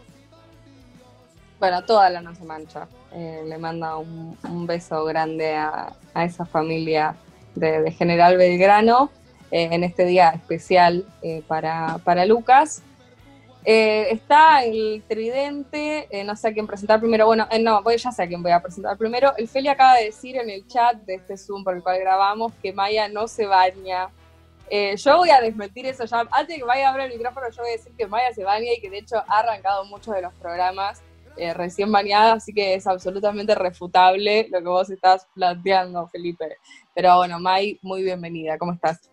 Bueno, 1.59 1.83
toda 1.85 2.11
la 2.11 2.21
no 2.21 2.35
se 2.35 2.45
mancha. 2.45 2.89
Eh, 3.13 3.43
le 3.47 3.59
manda 3.59 3.97
un, 3.97 4.67
beso 4.67 5.05
grande 5.05 5.55
a, 5.55 5.93
esa 6.15 6.45
familia 6.45 7.15
de, 7.55 7.91
General 7.93 8.37
Belgrano 8.37 9.11
en 9.51 9.85
este 9.85 10.05
día 10.05 10.31
especial 10.31 11.05
eh, 11.23 11.43
para, 11.47 11.99
para 12.05 12.25
Lucas. 12.25 12.83
está 13.65 14.65
el 14.65 15.03
tridente, 15.09 16.09
no 16.25 16.35
sé 16.37 16.49
a 16.49 16.53
quién 16.53 16.67
presentar 16.67 17.01
primero. 17.01 17.27
Bueno, 17.27 17.47
no, 17.61 17.83
voy, 17.83 17.97
ya 17.97 18.13
sé 18.13 18.23
a 18.23 18.29
quién 18.29 18.43
voy 18.43 18.53
a 18.53 18.61
presentar 18.61 18.97
primero. 18.97 19.33
El 19.37 19.49
Feli 19.49 19.69
acaba 19.69 19.97
de 19.97 20.07
decir 20.07 20.37
en 20.37 20.49
el 20.51 20.67
chat 20.67 20.97
de 21.03 21.15
este 21.15 21.37
Zoom 21.37 21.65
por 21.65 21.77
el 21.77 21.83
cual 21.83 21.99
grabamos 21.99 22.53
que 22.63 22.73
Maya 22.73 23.09
no 23.09 23.29
se 23.29 23.47
baña. 23.47 24.09
yo 24.97 25.17
voy 25.19 25.31
a 25.31 25.41
desmentir 25.41 25.87
eso 25.87 26.05
ya. 26.05 26.21
Antes 26.31 26.49
de 26.49 26.57
que 26.59 26.65
vaya 26.65 26.89
a 26.89 26.93
abrir 26.93 27.07
el 27.07 27.19
micrófono, 27.19 27.51
yo 27.51 27.63
voy 27.63 27.73
a 27.73 27.77
decir 27.77 27.93
que 27.99 28.07
Maya 28.07 28.33
se 28.33 28.45
baña 28.45 28.73
y 28.73 28.81
que 28.81 28.89
de 28.89 28.99
hecho 28.99 29.17
ha 29.17 29.41
arrancado 29.41 29.85
muchos 29.85 30.15
de 30.15 30.23
los 30.23 30.33
programas 30.35 31.03
recién 31.55 31.91
bañada, 31.91 32.35
así 32.35 32.53
que 32.53 32.75
es 32.75 32.87
absolutamente 32.87 33.55
refutable 33.55 34.47
lo 34.51 34.59
que 34.59 34.69
vos 34.69 34.91
estás 34.91 35.27
planteando, 35.35 36.07
Felipe. 36.09 36.57
Pero 36.95 37.17
bueno, 37.17 37.39
May, 37.39 37.79
muy 37.83 38.03
bienvenida. 38.03 38.59
¿Cómo 38.59 38.73
estás? 38.73 39.11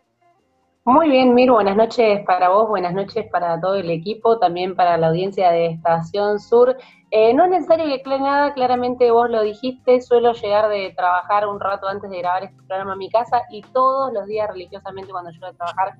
Muy 0.87 1.09
bien, 1.09 1.33
Mir, 1.33 1.51
buenas 1.51 1.75
noches 1.75 2.23
para 2.25 2.47
vos, 2.47 2.69
buenas 2.69 2.93
noches 2.93 3.25
para 3.29 3.59
todo 3.59 3.75
el 3.75 3.89
equipo, 3.89 4.39
también 4.39 4.73
para 4.73 4.95
la 4.95 5.07
audiencia 5.07 5.51
de 5.51 5.65
Estación 5.65 6.39
Sur. 6.39 6.77
Eh, 7.11 7.33
no 7.33 7.43
es 7.43 7.49
necesario 7.49 7.87
que 7.87 7.95
aclare 7.95 8.23
nada, 8.23 8.53
claramente 8.53 9.11
vos 9.11 9.29
lo 9.29 9.41
dijiste, 9.41 9.99
suelo 9.99 10.31
llegar 10.31 10.69
de 10.69 10.93
trabajar 10.95 11.45
un 11.45 11.59
rato 11.59 11.89
antes 11.89 12.09
de 12.09 12.19
grabar 12.19 12.45
este 12.45 12.63
programa 12.63 12.93
a 12.93 12.95
mi 12.95 13.09
casa 13.09 13.41
y 13.49 13.63
todos 13.73 14.13
los 14.13 14.27
días 14.27 14.49
religiosamente 14.49 15.11
cuando 15.11 15.29
llego 15.29 15.47
a 15.47 15.51
trabajar 15.51 15.95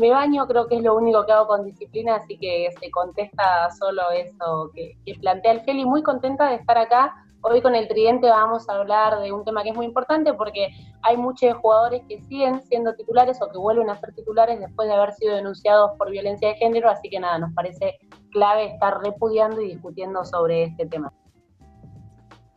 me 0.00 0.10
baño, 0.10 0.44
creo 0.48 0.66
que 0.66 0.74
es 0.78 0.82
lo 0.82 0.96
único 0.96 1.24
que 1.24 1.30
hago 1.30 1.46
con 1.46 1.64
disciplina, 1.64 2.16
así 2.16 2.36
que 2.36 2.68
se 2.80 2.90
contesta 2.90 3.70
solo 3.70 4.10
eso 4.10 4.72
que, 4.74 4.96
que 5.06 5.14
plantea 5.20 5.52
el 5.52 5.60
Feli. 5.60 5.84
Muy 5.84 6.02
contenta 6.02 6.48
de 6.48 6.56
estar 6.56 6.78
acá 6.78 7.14
Hoy 7.44 7.60
con 7.60 7.74
el 7.74 7.88
Tridente 7.88 8.28
vamos 8.28 8.68
a 8.68 8.74
hablar 8.76 9.18
de 9.20 9.32
un 9.32 9.44
tema 9.44 9.64
que 9.64 9.70
es 9.70 9.74
muy 9.74 9.84
importante 9.84 10.32
porque 10.32 10.68
hay 11.02 11.16
muchos 11.16 11.52
jugadores 11.54 12.02
que 12.08 12.20
siguen 12.20 12.62
siendo 12.62 12.94
titulares 12.94 13.42
o 13.42 13.50
que 13.50 13.58
vuelven 13.58 13.90
a 13.90 13.98
ser 13.98 14.14
titulares 14.14 14.60
después 14.60 14.86
de 14.86 14.94
haber 14.94 15.12
sido 15.14 15.34
denunciados 15.34 15.90
por 15.98 16.08
violencia 16.08 16.50
de 16.50 16.54
género, 16.54 16.88
así 16.88 17.10
que 17.10 17.18
nada, 17.18 17.40
nos 17.40 17.52
parece 17.52 17.98
clave 18.30 18.66
estar 18.66 19.00
repudiando 19.02 19.60
y 19.60 19.72
discutiendo 19.72 20.24
sobre 20.24 20.62
este 20.62 20.86
tema. 20.86 21.12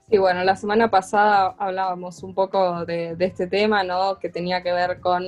Sí, 0.08 0.20
bueno, 0.20 0.44
la 0.44 0.56
semana 0.56 0.92
pasada 0.92 1.56
hablábamos 1.58 2.22
un 2.22 2.36
poco 2.36 2.86
de, 2.86 3.16
este 3.20 3.48
tema, 3.48 3.84
¿no? 3.84 4.20
Que 4.20 4.30
tenía 4.30 4.62
que 4.62 4.72
ver 4.72 5.00
con 5.00 5.24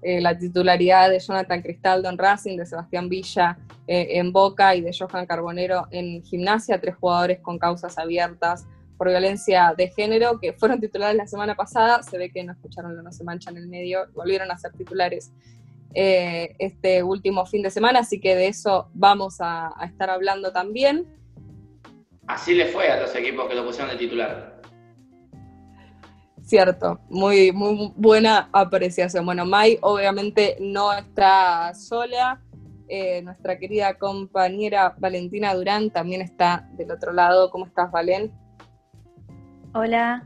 eh, 0.00 0.22
la 0.22 0.38
titularidad 0.38 1.10
de 1.10 1.18
Jonathan 1.18 1.60
Cristaldo 1.60 2.08
en 2.08 2.16
Racing, 2.16 2.56
de 2.56 2.64
Sebastián 2.64 3.10
Villa 3.10 3.58
eh, 3.86 4.18
en 4.18 4.32
Boca 4.32 4.74
y 4.74 4.80
de 4.80 4.96
Johan 4.98 5.26
Carbonero 5.26 5.88
en 5.90 6.22
Gimnasia, 6.22 6.80
tres 6.80 6.96
jugadores 6.96 7.40
con 7.40 7.58
causas 7.58 7.98
abiertas 7.98 8.66
por 9.04 9.10
violencia 9.10 9.74
de 9.76 9.88
género, 9.88 10.40
que 10.40 10.54
fueron 10.54 10.80
titulares 10.80 11.14
la 11.14 11.26
semana 11.26 11.54
pasada, 11.54 12.02
se 12.02 12.16
ve 12.16 12.30
que 12.30 12.42
no 12.42 12.52
escucharon 12.52 12.96
lo 12.96 13.02
No 13.02 13.12
se 13.12 13.22
mancha 13.22 13.50
en 13.50 13.58
el 13.58 13.68
medio, 13.68 14.06
volvieron 14.14 14.50
a 14.50 14.56
ser 14.56 14.72
titulares 14.72 15.30
eh, 15.92 16.56
este 16.58 17.02
último 17.02 17.44
fin 17.44 17.62
de 17.62 17.70
semana, 17.70 17.98
así 17.98 18.18
que 18.18 18.34
de 18.34 18.46
eso 18.46 18.88
vamos 18.94 19.36
a, 19.40 19.74
estar 19.84 20.08
hablando 20.08 20.52
también. 20.52 21.06
Así 22.26 22.54
le 22.54 22.64
fue 22.68 22.88
a 22.88 22.98
los 22.98 23.14
equipos 23.14 23.46
que 23.46 23.54
lo 23.54 23.66
pusieron 23.66 23.90
de 23.90 23.98
titular. 23.98 24.62
Cierto, 26.42 26.98
muy, 27.10 27.52
muy 27.52 27.92
buena 27.96 28.48
apreciación. 28.52 29.26
Bueno, 29.26 29.44
Mai 29.44 29.78
obviamente 29.82 30.56
no 30.60 30.94
está 30.94 31.74
sola. 31.74 32.40
Eh, 32.88 33.20
nuestra 33.20 33.58
querida 33.58 33.98
compañera 33.98 34.94
Valentina 34.98 35.54
Durán 35.54 35.90
también 35.90 36.22
está 36.22 36.66
del 36.72 36.90
otro 36.90 37.12
lado. 37.12 37.50
¿Cómo 37.50 37.66
estás, 37.66 37.90
Valen? 37.90 38.32
Hola, 39.76 40.24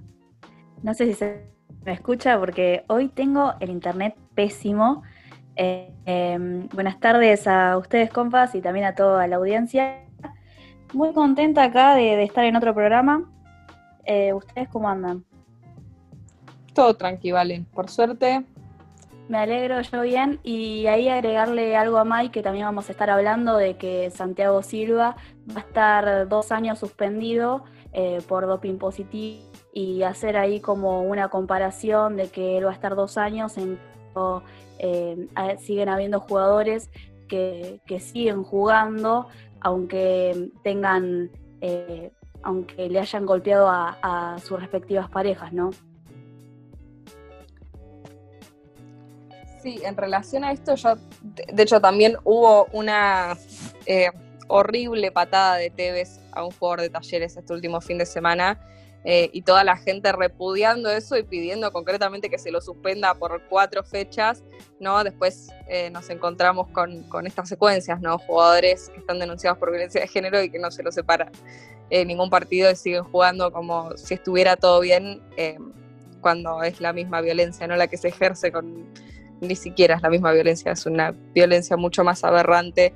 no 0.83 0.93
sé 0.93 1.07
si 1.07 1.15
se 1.15 1.51
me 1.83 1.93
escucha 1.93 2.39
porque 2.39 2.85
hoy 2.87 3.09
tengo 3.09 3.55
el 3.61 3.71
internet 3.71 4.15
pésimo. 4.35 5.03
Eh, 5.57 5.91
em, 6.05 6.69
buenas 6.69 7.01
tardes 7.01 7.47
a 7.47 7.79
ustedes, 7.79 8.11
compas, 8.11 8.55
y 8.55 8.61
también 8.61 8.85
a 8.85 8.95
toda 8.95 9.27
la 9.27 9.37
audiencia. 9.37 10.05
Muy 10.93 11.15
contenta 11.15 11.65
acá 11.65 11.95
de, 11.95 12.23
estar 12.23 12.45
en 12.45 12.57
otro 12.57 12.75
programa. 12.75 13.25
Eh, 14.05 14.35
¿Ustedes 14.35 14.69
cómo 14.69 14.87
andan? 14.91 15.25
Todo 16.75 16.95
tranqui, 16.95 17.33
vale. 17.33 17.65
Por 17.73 17.89
suerte. 17.89 18.45
Me 19.31 19.39
alegro 19.39 19.81
yo 19.81 20.03
bien 20.03 20.41
y 20.43 20.89
ahí 20.89 21.09
agregarle 21.09 21.75
algo 21.75 21.97
a 21.97 22.05
Mike 22.05 22.33
que 22.33 22.43
también 22.43 22.67
vamos 22.67 22.91
a 22.91 22.93
estar 22.93 23.09
hablando 23.09 23.57
de 23.57 23.79
que 23.79 24.11
Santiago 24.11 24.63
Silva 24.63 25.17
va 25.51 25.61
a 25.63 25.65
estar 25.65 26.29
dos 26.29 26.53
años 26.53 26.79
suspendido 26.79 27.65
eh, 28.01 28.23
por 28.29 28.47
doping 28.47 28.79
positivo 28.79 29.43
y 29.73 30.05
hacer 30.05 30.37
ahí 30.37 30.61
como 30.61 31.03
una 31.03 31.31
comparación 31.31 32.15
de 32.15 32.29
que 32.29 32.57
él 32.57 32.65
va 32.65 32.71
a 32.71 32.75
estar 32.75 32.95
dos 32.95 33.19
años 33.19 33.59
en 33.59 33.77
eh, 34.79 35.27
siguen 35.59 35.89
habiendo 35.89 36.21
jugadores 36.21 36.91
que, 37.27 37.81
siguen 37.99 38.45
jugando 38.45 39.27
aunque 39.61 40.49
tengan 40.63 41.33
eh, 41.61 42.13
aunque 42.45 42.89
le 42.89 43.01
hayan 43.01 43.27
golpeado 43.27 43.67
a, 43.69 44.37
sus 44.45 44.61
respectivas 44.61 45.11
parejas, 45.11 45.53
¿no? 45.53 45.71
Sí, 49.61 49.81
en 49.83 49.97
relación 49.97 50.45
a 50.45 50.53
esto, 50.53 50.77
yo, 50.77 50.95
de 51.53 51.63
hecho, 51.65 51.81
también 51.81 52.17
hubo 52.23 52.67
una 52.67 53.37
horrible 54.49 55.13
patada 55.13 55.57
de 55.57 55.71
Tevez 55.71 56.21
a 56.33 56.45
un 56.45 56.51
jugador 56.51 56.81
de 56.81 56.91
talleres 56.91 57.37
este 57.37 57.53
último 57.53 57.81
fin 57.81 57.99
de 57.99 58.07
semana. 58.07 58.59
Eh, 59.05 59.31
y 59.33 59.43
toda 59.43 59.63
la 59.63 59.77
gente 59.77 60.11
repudiando 60.11 60.91
eso 60.91 61.17
y 61.17 61.23
pidiendo 61.23 61.73
concretamente 61.73 62.29
que 62.29 62.37
se 62.37 62.51
lo 62.51 62.61
suspenda 62.61 63.15
por 63.15 63.41
cuatro 63.49 63.85
fechas, 63.85 64.43
¿no? 64.81 65.05
Después 65.05 65.51
eh, 65.69 65.89
nos 65.91 66.11
encontramos 66.11 66.67
con, 66.69 67.27
estas 67.27 67.49
secuencias, 67.49 68.01
¿no? 68.01 68.19
Jugadores 68.19 68.91
que 68.91 68.99
están 68.99 69.21
denunciados 69.21 69.57
por 69.59 69.71
violencia 69.71 70.01
de 70.01 70.09
género 70.09 70.43
y 70.43 70.51
que 70.51 70.59
no 70.59 70.71
se 70.73 70.83
los 70.83 70.97
separa 70.97 71.31
en 71.91 72.09
ningún 72.09 72.29
partido 72.29 72.71
y 72.71 72.77
siguen 72.77 73.05
jugando 73.05 73.53
como 73.53 73.97
si 73.97 74.15
estuviera 74.15 74.57
todo 74.57 74.81
bien 74.81 75.23
eh, 75.37 75.59
cuando 76.21 76.63
es 76.65 76.81
la 76.81 76.93
misma 76.93 77.21
violencia, 77.21 77.69
¿no? 77.69 77.77
La 77.77 77.87
que 77.87 77.97
se 77.97 78.09
ejerce 78.09 78.51
con, 78.51 78.89
ni 79.41 79.57
siquiera 79.57 79.97
es 79.97 80.03
la 80.03 80.11
misma 80.11 80.33
violencia, 80.33 80.73
es 80.73 80.87
una 80.87 81.13
violencia 81.35 81.77
mucho 81.77 82.05
más 82.05 82.25
aberrante 82.25 82.93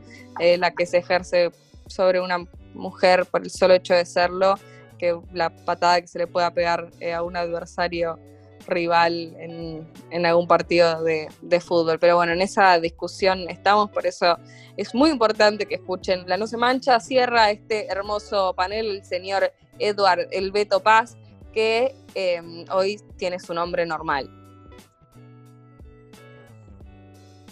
la 0.58 0.70
que 0.72 0.86
se 0.86 0.98
ejerce 0.98 1.50
sobre 1.86 2.20
una 2.20 2.44
mujer 2.74 3.26
por 3.26 3.42
el 3.42 3.50
solo 3.50 3.74
hecho 3.74 3.94
de 3.94 4.04
serlo 4.04 4.54
que 4.98 5.18
la 5.32 5.50
patada 5.50 6.00
que 6.00 6.06
se 6.06 6.18
le 6.18 6.26
pueda 6.28 6.52
pegar 6.52 6.90
eh, 7.00 7.12
a 7.12 7.24
un 7.24 7.36
adversario 7.36 8.20
rival 8.68 9.34
en, 9.40 10.24
algún 10.24 10.46
partido 10.46 11.02
de, 11.02 11.28
fútbol. 11.60 11.98
Pero 11.98 12.14
bueno, 12.14 12.32
en 12.32 12.40
esa 12.40 12.78
discusión 12.78 13.50
estamos, 13.50 13.90
por 13.90 14.06
eso 14.06 14.38
es 14.76 14.94
muy 14.94 15.10
importante 15.10 15.66
que 15.66 15.74
escuchen. 15.74 16.22
La 16.28 16.36
No 16.36 16.46
se 16.46 16.56
mancha 16.56 17.00
cierra 17.00 17.50
este 17.50 17.88
hermoso 17.88 18.54
panel 18.54 18.86
el 18.86 19.04
señor 19.04 19.52
Edward 19.80 20.28
El 20.30 20.52
Beto 20.52 20.78
Paz, 20.78 21.16
que 21.52 21.96
em, 22.14 22.64
hoy 22.70 23.00
tiene 23.16 23.40
su 23.40 23.52
nombre 23.52 23.84
normal. 23.84 24.30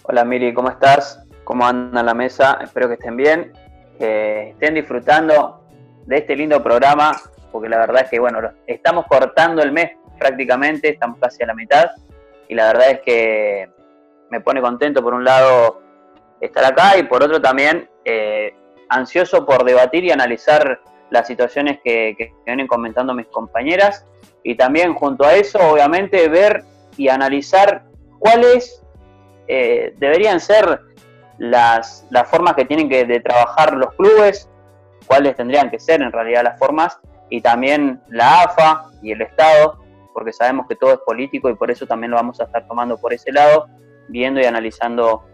Hola 0.05 0.25
Miri, 0.25 0.55
¿cómo 0.55 0.71
estás? 0.71 1.23
¿Cómo 1.45 1.67
andan 1.67 2.07
la 2.07 2.15
mesa? 2.15 2.59
Espero 2.63 2.89
que 2.89 2.95
estén 2.95 3.17
bien, 3.17 3.53
que 3.99 4.51
estén 4.51 4.75
disfrutando 4.75 5.63
de 6.07 6.19
este 6.19 6.35
lindo 6.35 6.63
programa, 6.63 7.13
porque 7.53 7.69
la 7.69 7.79
verdad 7.79 8.05
es 8.05 8.11
que, 8.11 8.19
bueno, 8.19 8.41
estamos 8.67 9.07
cortando 9.07 9.63
el 9.63 9.73
mes 9.73 9.91
prácticamente, 10.19 10.89
estamos 10.89 11.19
casi 11.21 11.43
a 11.43 11.47
la 11.47 11.55
mitad, 11.55 11.91
y 12.49 12.55
la 12.55 12.67
verdad 12.69 12.91
es 12.91 13.01
que 13.01 13.71
me 14.31 14.41
pone 14.41 14.63
contento 14.63 15.03
por 15.03 15.13
un 15.13 15.23
lado 15.23 15.83
estar 16.41 16.65
acá 16.65 16.97
y 16.97 17.03
por 17.03 17.23
otro 17.23 17.41
también 17.41 17.89
eh, 18.05 18.55
ansioso 18.89 19.45
por 19.45 19.65
debatir 19.65 20.05
y 20.05 20.11
analizar 20.11 20.81
las 21.11 21.27
situaciones 21.27 21.79
que, 21.85 22.33
vienen 22.47 22.67
comentando 22.67 23.13
mis 23.13 23.27
compañeras 23.27 24.07
y 24.43 24.55
también 24.55 24.95
junto 24.95 25.25
a 25.25 25.35
eso 25.35 25.59
obviamente 25.59 26.29
ver 26.29 26.65
y 26.97 27.09
analizar 27.09 27.85
cuáles 28.19 28.83
eh, 29.53 29.95
deberían 29.99 30.39
ser 30.39 30.81
las, 31.39 32.07
las, 32.11 32.29
formas 32.29 32.55
que 32.55 32.65
tienen 32.65 32.89
que 32.89 33.05
de 33.05 33.19
trabajar 33.19 33.75
los 33.75 33.93
clubes, 33.95 34.49
cuáles 35.07 35.35
tendrían 35.35 35.71
que 35.71 35.81
ser 35.81 36.03
en 36.03 36.13
realidad 36.13 36.45
las 36.45 36.57
formas 36.57 37.01
y 37.31 37.41
también 37.41 38.01
la 38.09 38.43
AFA 38.43 38.91
y 39.03 39.11
el 39.11 39.23
Estado, 39.23 39.83
porque 40.15 40.33
sabemos 40.33 40.69
que 40.69 40.77
todo 40.77 40.93
es 40.93 41.01
político 41.01 41.51
y 41.51 41.55
por 41.55 41.71
eso 41.71 41.85
también 41.85 42.13
lo 42.13 42.17
vamos 42.17 42.41
a 42.41 42.45
estar 42.45 42.65
tomando 42.69 42.97
por 42.97 43.13
ese 43.13 43.33
lado, 43.33 43.67
viendo 44.09 44.41
y 44.41 44.45
analizando 44.45 45.25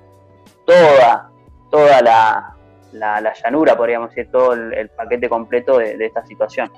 toda, 0.64 1.30
toda 1.70 2.00
la, 2.00 2.56
la, 2.92 3.34
llanura, 3.34 3.76
podríamos 3.76 4.10
decir, 4.10 4.30
todo 4.32 4.54
el, 4.54 4.88
paquete 4.96 5.28
completo 5.28 5.76
de, 5.76 5.96
esta 6.00 6.24
situación. 6.24 6.72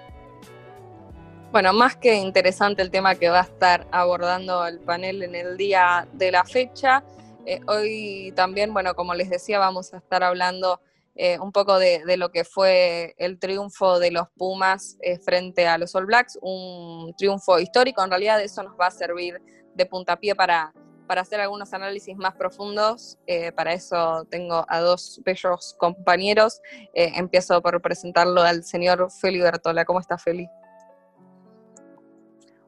Bueno, 1.53 1.73
más 1.73 1.97
que 1.97 2.17
interesante 2.17 2.83
el 2.83 2.91
tema 2.91 3.15
que 3.15 3.31
va 3.31 3.41
a 3.41 3.45
estar 3.45 3.87
abordando 3.91 4.67
el 4.67 4.81
panel 4.81 5.23
en 5.23 5.35
el 5.35 5.57
día 5.57 6.07
de 6.13 6.33
la 6.33 6.45
fecha. 6.45 7.03
Eh, 7.51 7.61
hoy 7.67 8.31
también, 8.37 8.75
bueno, 8.75 8.93
como 8.95 9.15
les 9.15 9.31
decía, 9.31 9.59
vamos 9.59 9.95
a 9.95 9.97
estar 9.97 10.23
hablando 10.23 10.83
eh, 11.15 11.39
un 11.39 11.51
poco 11.51 11.79
de, 11.79 12.03
lo 12.19 12.31
que 12.31 12.45
fue 12.45 13.15
el 13.17 13.39
triunfo 13.39 13.99
de 13.99 14.11
los 14.11 14.29
Pumas 14.37 14.99
eh, 15.01 15.19
frente 15.19 15.67
a 15.67 15.79
los 15.79 15.95
All 15.95 16.05
Blacks, 16.05 16.39
un 16.43 17.15
triunfo 17.17 17.59
histórico. 17.59 18.05
En 18.05 18.11
realidad 18.11 18.39
eso 18.43 18.63
nos 18.63 18.79
va 18.79 18.89
a 18.89 18.91
servir 18.91 19.41
de 19.75 19.87
puntapié 19.87 20.35
para 20.35 20.75
para 21.07 21.23
hacer 21.23 21.41
algunos 21.41 21.73
análisis 21.73 22.15
más 22.19 22.35
profundos. 22.35 23.17
Para 23.57 23.73
eso 23.73 24.27
tengo 24.29 24.67
a 24.69 24.81
dos 24.81 25.23
bellos 25.25 25.75
compañeros. 25.79 26.61
Empiezo 26.93 27.63
por 27.63 27.81
presentarlo 27.81 28.43
al 28.43 28.63
señor 28.63 29.11
Feli 29.11 29.41
Bertola. 29.41 29.87
¿Cómo 29.87 30.01
está 30.01 30.19
Feli? 30.19 30.47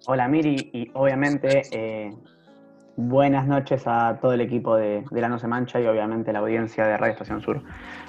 Hola 0.07 0.27
Miri 0.27 0.71
y 0.73 0.91
obviamente 0.95 1.69
buenas 3.01 3.47
noches 3.47 3.83
a 3.87 4.19
todo 4.21 4.33
el 4.33 4.41
equipo 4.41 4.77
de, 4.77 5.05
La 5.11 5.29
No 5.29 5.39
Se 5.39 5.47
Mancha 5.47 5.81
y 5.81 5.87
obviamente 5.87 6.33
la 6.33 6.41
audiencia 6.41 6.87
de 6.87 6.97
Radio 6.97 7.13
Estación 7.13 7.41
Sur. 7.41 7.63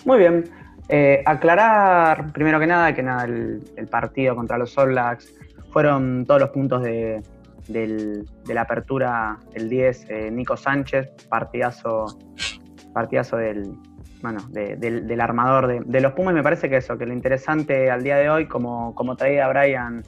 Muy 0.05 0.19
bien, 0.19 0.43
aclarar 1.25 2.31
primero 2.33 2.59
que 2.59 2.67
nada 2.67 2.93
que 2.93 3.01
nada 3.01 3.23
el, 3.23 3.87
partido 3.89 4.35
contra 4.35 4.57
los 4.57 4.75
Blacks 4.75 5.33
fueron 5.71 6.25
todos 6.25 6.41
los 6.41 6.49
puntos 6.49 6.83
de, 6.83 7.21
la 8.47 8.61
apertura 8.61 9.37
el 9.53 9.69
10, 9.69 10.09
eh, 10.09 10.31
Nico 10.31 10.57
Sánchez, 10.57 11.09
partidazo, 11.29 12.05
partidazo 12.93 13.37
del, 13.37 13.73
bueno, 14.21 14.41
del, 14.49 15.21
armador 15.21 15.85
de, 15.85 16.01
los 16.01 16.13
Pumas. 16.13 16.33
Me 16.33 16.43
parece 16.43 16.69
que 16.69 16.77
eso, 16.77 16.97
que 16.97 17.05
lo 17.05 17.13
interesante 17.13 17.89
al 17.89 18.03
día 18.03 18.17
de 18.17 18.29
hoy, 18.29 18.47
como, 18.47 18.93
como 18.95 19.15
traía 19.15 19.47
Brian, 19.47 20.03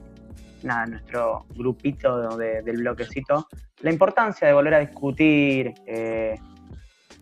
nuestro 0.89 1.45
grupito 1.55 2.37
del 2.37 2.77
bloquecito, 2.77 3.47
la 3.83 3.91
importancia 3.91 4.47
de 4.47 4.53
volver 4.53 4.73
a 4.73 4.79
discutir 4.79 5.73
eh, 5.85 6.35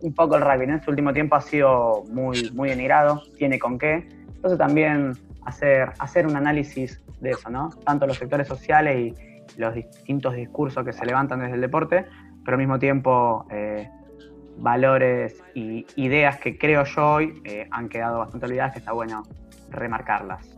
un 0.01 0.13
poco 0.13 0.35
el 0.35 0.43
rugby. 0.43 0.65
En 0.65 0.75
este 0.75 0.91
último 0.91 1.11
tiempo 1.11 1.35
ha 1.35 1.41
sido 1.41 2.03
muy, 2.11 2.51
muy 2.51 2.69
denigrado, 2.69 3.23
tiene 3.35 3.57
con 3.57 3.79
qué. 3.79 4.07
Entonces 4.35 4.59
también 4.59 5.13
hacer, 5.43 5.91
hacer 5.97 6.27
un 6.27 6.35
análisis 6.35 7.03
de 7.19 7.31
eso, 7.31 7.49
¿no? 7.49 7.69
Tanto 7.83 8.05
los 8.05 8.17
sectores 8.17 8.47
sociales 8.47 8.97
y, 8.97 9.31
los 9.57 9.75
distintos 9.75 10.33
discursos 10.33 10.85
que 10.85 10.93
se 10.93 11.05
levantan 11.05 11.41
desde 11.41 11.55
el 11.55 11.61
deporte, 11.61 12.05
pero 12.45 12.55
al 12.55 12.59
mismo 12.59 12.79
tiempo 12.79 13.45
eh, 13.51 13.89
valores 14.57 15.43
y 15.53 15.85
ideas 15.97 16.37
que 16.37 16.57
creo 16.57 16.85
yo 16.85 17.15
hoy 17.15 17.41
eh, 17.43 17.67
han 17.69 17.89
quedado 17.89 18.19
bastante 18.19 18.45
olvidadas 18.45 18.71
que 18.71 18.79
está 18.79 18.93
bueno 18.93 19.23
remarcarlas. 19.69 20.57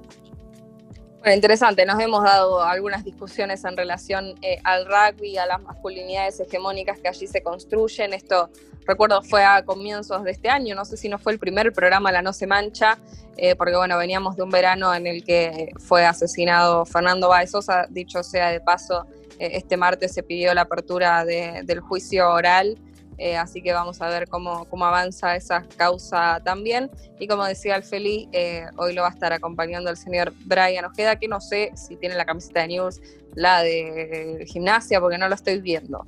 Bueno, 1.24 1.36
interesante, 1.36 1.86
nos 1.86 2.02
hemos 2.02 2.22
dado 2.22 2.62
algunas 2.62 3.06
discusiones 3.06 3.64
en 3.64 3.78
relación 3.78 4.36
eh, 4.42 4.60
al 4.66 4.86
rugby, 4.86 5.38
a 5.38 5.46
las 5.46 5.62
masculinidades 5.62 6.38
hegemónicas 6.42 7.00
que 7.00 7.08
allí 7.08 7.28
se 7.28 7.42
construyen. 7.42 8.12
Esto, 8.12 8.50
recuerdo, 8.86 9.22
fue 9.22 9.42
a 9.46 9.64
comienzos 9.64 10.22
de 10.26 10.32
este 10.32 10.50
año, 10.50 10.76
no 10.76 10.84
sé 10.84 10.98
si 10.98 11.08
no 11.08 11.18
fue 11.18 11.32
el 11.32 11.40
primer 11.40 11.72
programa 11.72 12.12
La 12.12 12.22
No 12.22 12.34
Se 12.34 12.46
Mancha, 12.46 12.98
eh, 13.38 13.56
porque 13.56 13.78
bueno, 13.78 13.98
veníamos 13.98 14.36
de 14.36 14.44
un 14.44 14.50
verano 14.50 14.94
en 14.94 15.08
el 15.08 15.24
que 15.24 15.72
fue 15.80 16.06
asesinado 16.06 16.86
Fernando 16.86 17.30
Báez 17.30 17.52
Sosa, 17.52 17.88
dicho 17.90 18.22
sea 18.22 18.50
de 18.50 18.60
paso, 18.60 19.08
eh, 19.40 19.52
este 19.54 19.78
martes 19.78 20.14
se 20.14 20.24
pidió 20.24 20.54
la 20.54 20.64
apertura 20.64 21.24
del 21.24 21.80
juicio 21.80 22.30
oral 22.32 22.78
eh, 23.18 23.38
así 23.38 23.62
que 23.62 23.74
vamos 23.74 24.02
a 24.02 24.10
ver 24.10 24.28
cómo, 24.28 24.66
cómo, 24.66 24.86
avanza 24.86 25.36
esa 25.36 25.64
causa 25.78 26.42
también. 26.44 26.90
Y 27.20 27.28
como 27.28 27.46
decía 27.46 27.76
el 27.76 27.84
Feli, 27.84 28.30
eh, 28.32 28.66
hoy 28.78 28.94
lo 28.94 29.02
va 29.02 29.10
a 29.10 29.12
estar 29.12 29.34
acompañando 29.34 29.90
el 29.90 29.98
señor 29.98 30.34
Brian 30.46 30.86
Ojeda, 30.86 31.18
que 31.18 31.28
no 31.28 31.40
sé 31.40 31.72
si 31.76 31.96
tiene 31.96 32.16
la 32.16 32.26
camiseta 32.26 32.62
de 32.62 32.68
News, 32.70 33.02
la 33.36 33.62
de 33.62 34.46
gimnasia, 34.48 35.00
porque 35.00 35.18
no 35.18 35.28
lo 35.28 35.36
estoy 35.36 35.62
viendo. 35.62 36.06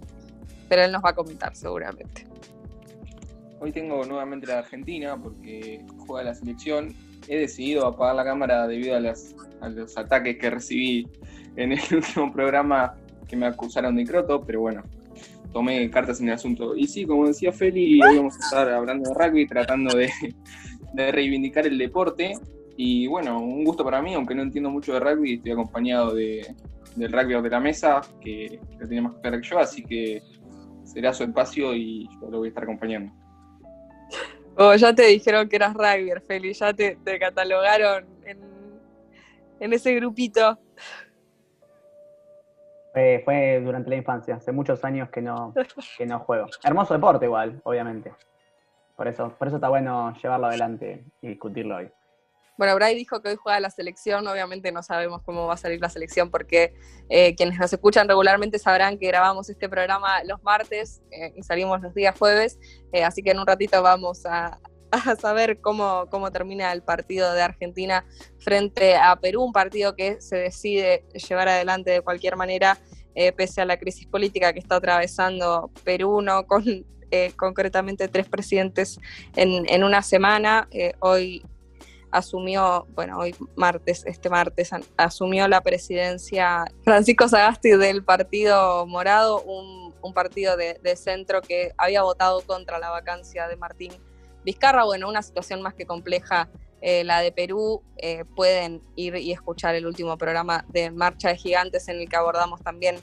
Pero 0.67 0.83
él 0.83 0.91
nos 0.91 1.03
va 1.03 1.09
a 1.11 1.15
comentar 1.15 1.55
seguramente. 1.55 2.25
Hoy 3.59 3.71
tengo 3.71 4.03
nuevamente 4.05 4.47
la 4.47 4.59
Argentina 4.59 5.17
porque 5.21 5.85
juega 6.05 6.23
la 6.23 6.35
selección. 6.35 6.93
He 7.27 7.37
decidido 7.39 7.87
apagar 7.87 8.15
la 8.15 8.23
cámara 8.23 8.67
debido 8.67 8.95
a, 8.95 9.13
a 9.61 9.69
los 9.69 9.97
ataques 9.97 10.37
que 10.37 10.49
recibí 10.49 11.07
en 11.55 11.71
el 11.71 11.79
último 11.91 12.31
programa 12.31 12.95
que 13.27 13.35
me 13.35 13.47
acusaron 13.47 13.95
de 13.95 14.05
croto, 14.05 14.43
pero 14.45 14.61
bueno, 14.61 14.83
tomé 15.55 15.89
cartas 15.89 16.19
en 16.19 16.27
el 16.27 16.33
asunto. 16.33 16.75
Y 16.75 16.85
sí, 16.85 17.05
como 17.05 17.27
decía 17.27 17.53
Feli, 17.53 18.01
hoy 18.03 18.17
vamos 18.17 18.35
a 18.35 18.39
estar 18.39 18.69
hablando 18.69 19.09
de 19.09 19.15
rugby, 19.15 19.47
tratando 19.47 19.95
de, 19.95 20.11
reivindicar 21.13 21.65
el 21.65 21.77
deporte. 21.77 22.33
Y 22.75 23.07
bueno, 23.07 23.39
un 23.39 23.63
gusto 23.63 23.85
para 23.85 24.01
mí, 24.01 24.13
aunque 24.13 24.35
no 24.35 24.41
entiendo 24.41 24.69
mucho 24.69 24.93
de 24.93 24.99
rugby, 24.99 25.35
estoy 25.35 25.53
acompañado 25.53 26.13
de, 26.13 26.45
del 26.97 27.09
rugby 27.09 27.41
de 27.41 27.49
la 27.49 27.61
mesa, 27.61 28.01
que 28.19 28.59
lo 28.77 28.85
tiene 28.85 29.03
más 29.03 29.13
claro 29.21 29.39
que 29.39 29.47
yo, 29.47 29.57
así 29.57 29.81
que 29.81 30.21
será 30.83 31.13
su 31.13 31.23
espacio 31.23 31.73
y 31.73 32.09
yo 32.19 32.29
lo 32.29 32.39
voy 32.39 32.47
a 32.47 32.49
estar 32.49 32.63
acompañando. 32.63 33.13
Oh, 34.57 34.75
ya 34.75 34.93
te 34.93 35.03
dijeron 35.07 35.47
que 35.47 35.55
eras 35.55 35.73
rugby, 35.73 36.11
Feli, 36.27 36.51
ya 36.51 36.73
te, 36.73 36.97
catalogaron 37.17 38.05
en, 38.25 38.39
en 39.61 39.71
ese 39.71 39.95
grupito. 39.95 40.59
Fue, 42.95 43.61
durante 43.61 43.89
la 43.89 43.97
infancia, 43.97 44.35
hace 44.35 44.53
muchos 44.53 44.85
años 44.85 45.09
que 45.09 45.21
no, 45.21 45.53
que 45.97 46.05
no 46.05 46.19
juego. 46.19 46.47
Hermoso 46.63 46.93
deporte 46.93 47.25
igual, 47.25 47.59
obviamente. 47.65 48.13
Por 48.95 49.09
eso, 49.09 49.35
por 49.37 49.49
eso 49.49 49.57
está 49.57 49.67
bueno 49.67 50.15
llevarlo 50.23 50.47
adelante 50.47 51.03
y 51.21 51.27
discutirlo 51.27 51.75
hoy. 51.75 51.91
Bueno, 52.57 52.73
Bray 52.75 52.95
dijo 52.95 53.21
que 53.21 53.29
hoy 53.29 53.35
juega 53.35 53.59
la 53.59 53.69
selección, 53.69 54.25
obviamente 54.27 54.71
no 54.71 54.81
sabemos 54.81 55.21
cómo 55.23 55.45
va 55.45 55.55
a 55.55 55.57
salir 55.57 55.81
la 55.81 55.89
selección 55.89 56.31
porque 56.31 56.73
eh, 57.09 57.35
quienes 57.35 57.59
nos 57.59 57.73
escuchan 57.73 58.07
regularmente 58.07 58.59
sabrán 58.59 58.97
que 58.97 59.07
grabamos 59.07 59.49
este 59.49 59.67
programa 59.67 60.23
los 60.23 60.41
martes 60.41 61.01
eh, 61.11 61.33
y 61.35 61.43
salimos 61.43 61.81
los 61.81 61.93
días 61.93 62.17
jueves, 62.17 62.57
eh, 62.93 63.03
así 63.03 63.21
que 63.21 63.31
en 63.31 63.39
un 63.39 63.45
ratito 63.45 63.81
vamos 63.83 64.25
a, 64.25 64.57
a 64.91 65.15
saber 65.15 65.59
cómo, 65.61 66.07
cómo 66.09 66.31
termina 66.31 66.71
el 66.71 66.81
partido 66.81 67.33
de 67.33 67.41
Argentina 67.41 68.05
frente 68.39 68.95
a 68.95 69.15
Perú, 69.15 69.43
un 69.43 69.53
partido 69.53 69.95
que 69.95 70.21
se 70.21 70.37
decide 70.37 71.05
llevar 71.27 71.47
adelante 71.47 71.91
de 71.91 72.01
cualquier 72.01 72.35
manera, 72.35 72.77
eh, 73.15 73.31
pese 73.31 73.61
a 73.61 73.65
la 73.65 73.77
crisis 73.77 74.07
política 74.07 74.53
que 74.53 74.59
está 74.59 74.75
atravesando 74.75 75.71
Perú, 75.83 76.21
¿no? 76.21 76.45
con 76.45 76.63
eh, 77.11 77.31
concretamente 77.37 78.07
tres 78.07 78.27
presidentes 78.27 78.99
en, 79.35 79.83
una 79.83 80.01
semana. 80.01 80.67
Eh, 80.71 80.93
hoy 80.99 81.43
asumió, 82.11 82.87
bueno, 82.93 83.19
hoy 83.19 83.35
martes, 83.55 84.03
este 84.05 84.29
martes, 84.29 84.71
asumió 84.95 85.47
la 85.47 85.61
presidencia 85.61 86.65
Francisco 86.83 87.27
Sagasti 87.27 87.71
del 87.71 88.03
Partido 88.03 88.85
Morado, 88.85 89.41
un, 89.41 89.85
partido 90.13 90.55
de 90.55 90.95
centro 90.95 91.41
que 91.41 91.73
había 91.77 92.03
votado 92.03 92.41
contra 92.41 92.77
la 92.77 92.91
vacancia 92.91 93.47
de 93.47 93.55
Martín 93.55 93.91
Vizcarra, 94.45 94.85
bueno, 94.85 95.09
una 95.09 95.23
situación 95.23 95.63
más 95.63 95.73
que 95.73 95.87
compleja 95.87 96.47
eh, 96.79 97.03
la 97.03 97.21
de 97.21 97.31
Perú, 97.31 97.81
eh, 97.97 98.25
pueden 98.35 98.83
ir 98.95 99.15
y 99.15 99.31
escuchar 99.31 99.73
el 99.73 99.87
último 99.87 100.19
programa 100.19 100.63
de 100.69 100.91
Marcha 100.91 101.29
de 101.29 101.35
Gigantes 101.35 101.87
en 101.87 101.99
el 101.99 102.07
que 102.07 102.15
abordamos 102.15 102.61
también 102.61 102.97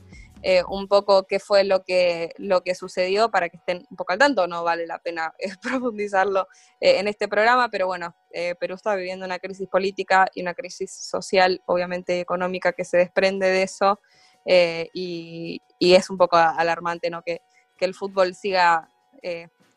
eh, 0.45 0.63
un 0.69 0.87
poco 0.87 1.25
qué 1.25 1.41
fue 1.41 1.65
lo 1.65 1.83
que, 1.83 2.33
lo 2.39 2.61
que 2.61 2.77
sucedió 2.77 3.33
para 3.33 3.49
que 3.49 3.57
estén 3.57 3.85
un 3.91 3.97
poco 3.97 4.13
al 4.13 4.21
tanto, 4.21 4.47
no 4.47 4.63
vale 4.63 4.87
la 4.87 5.01
pena 5.01 5.35
profundizarlo 5.63 6.47
en 6.79 7.09
este 7.09 7.27
programa, 7.27 7.71
pero 7.71 7.89
bueno, 7.89 8.15
Perú 8.61 8.77
está 8.77 8.95
viviendo 8.95 9.27
una 9.27 9.41
crisis 9.41 9.69
política 9.69 10.29
y 10.33 10.43
una 10.43 10.55
crisis 10.55 10.93
social, 10.93 11.61
obviamente 11.67 12.21
económica, 12.21 12.73
que 12.73 12.85
se 12.85 12.99
desprende 12.99 13.49
de 13.49 13.65
eso 13.65 13.99
y, 14.45 15.61
es 15.81 16.09
un 16.09 16.19
poco 16.19 16.37
alarmante 16.37 17.11
¿no? 17.11 17.23
que, 17.23 17.43
que 17.77 17.85
el 17.85 17.95
fútbol 17.95 18.37
siga 18.37 18.89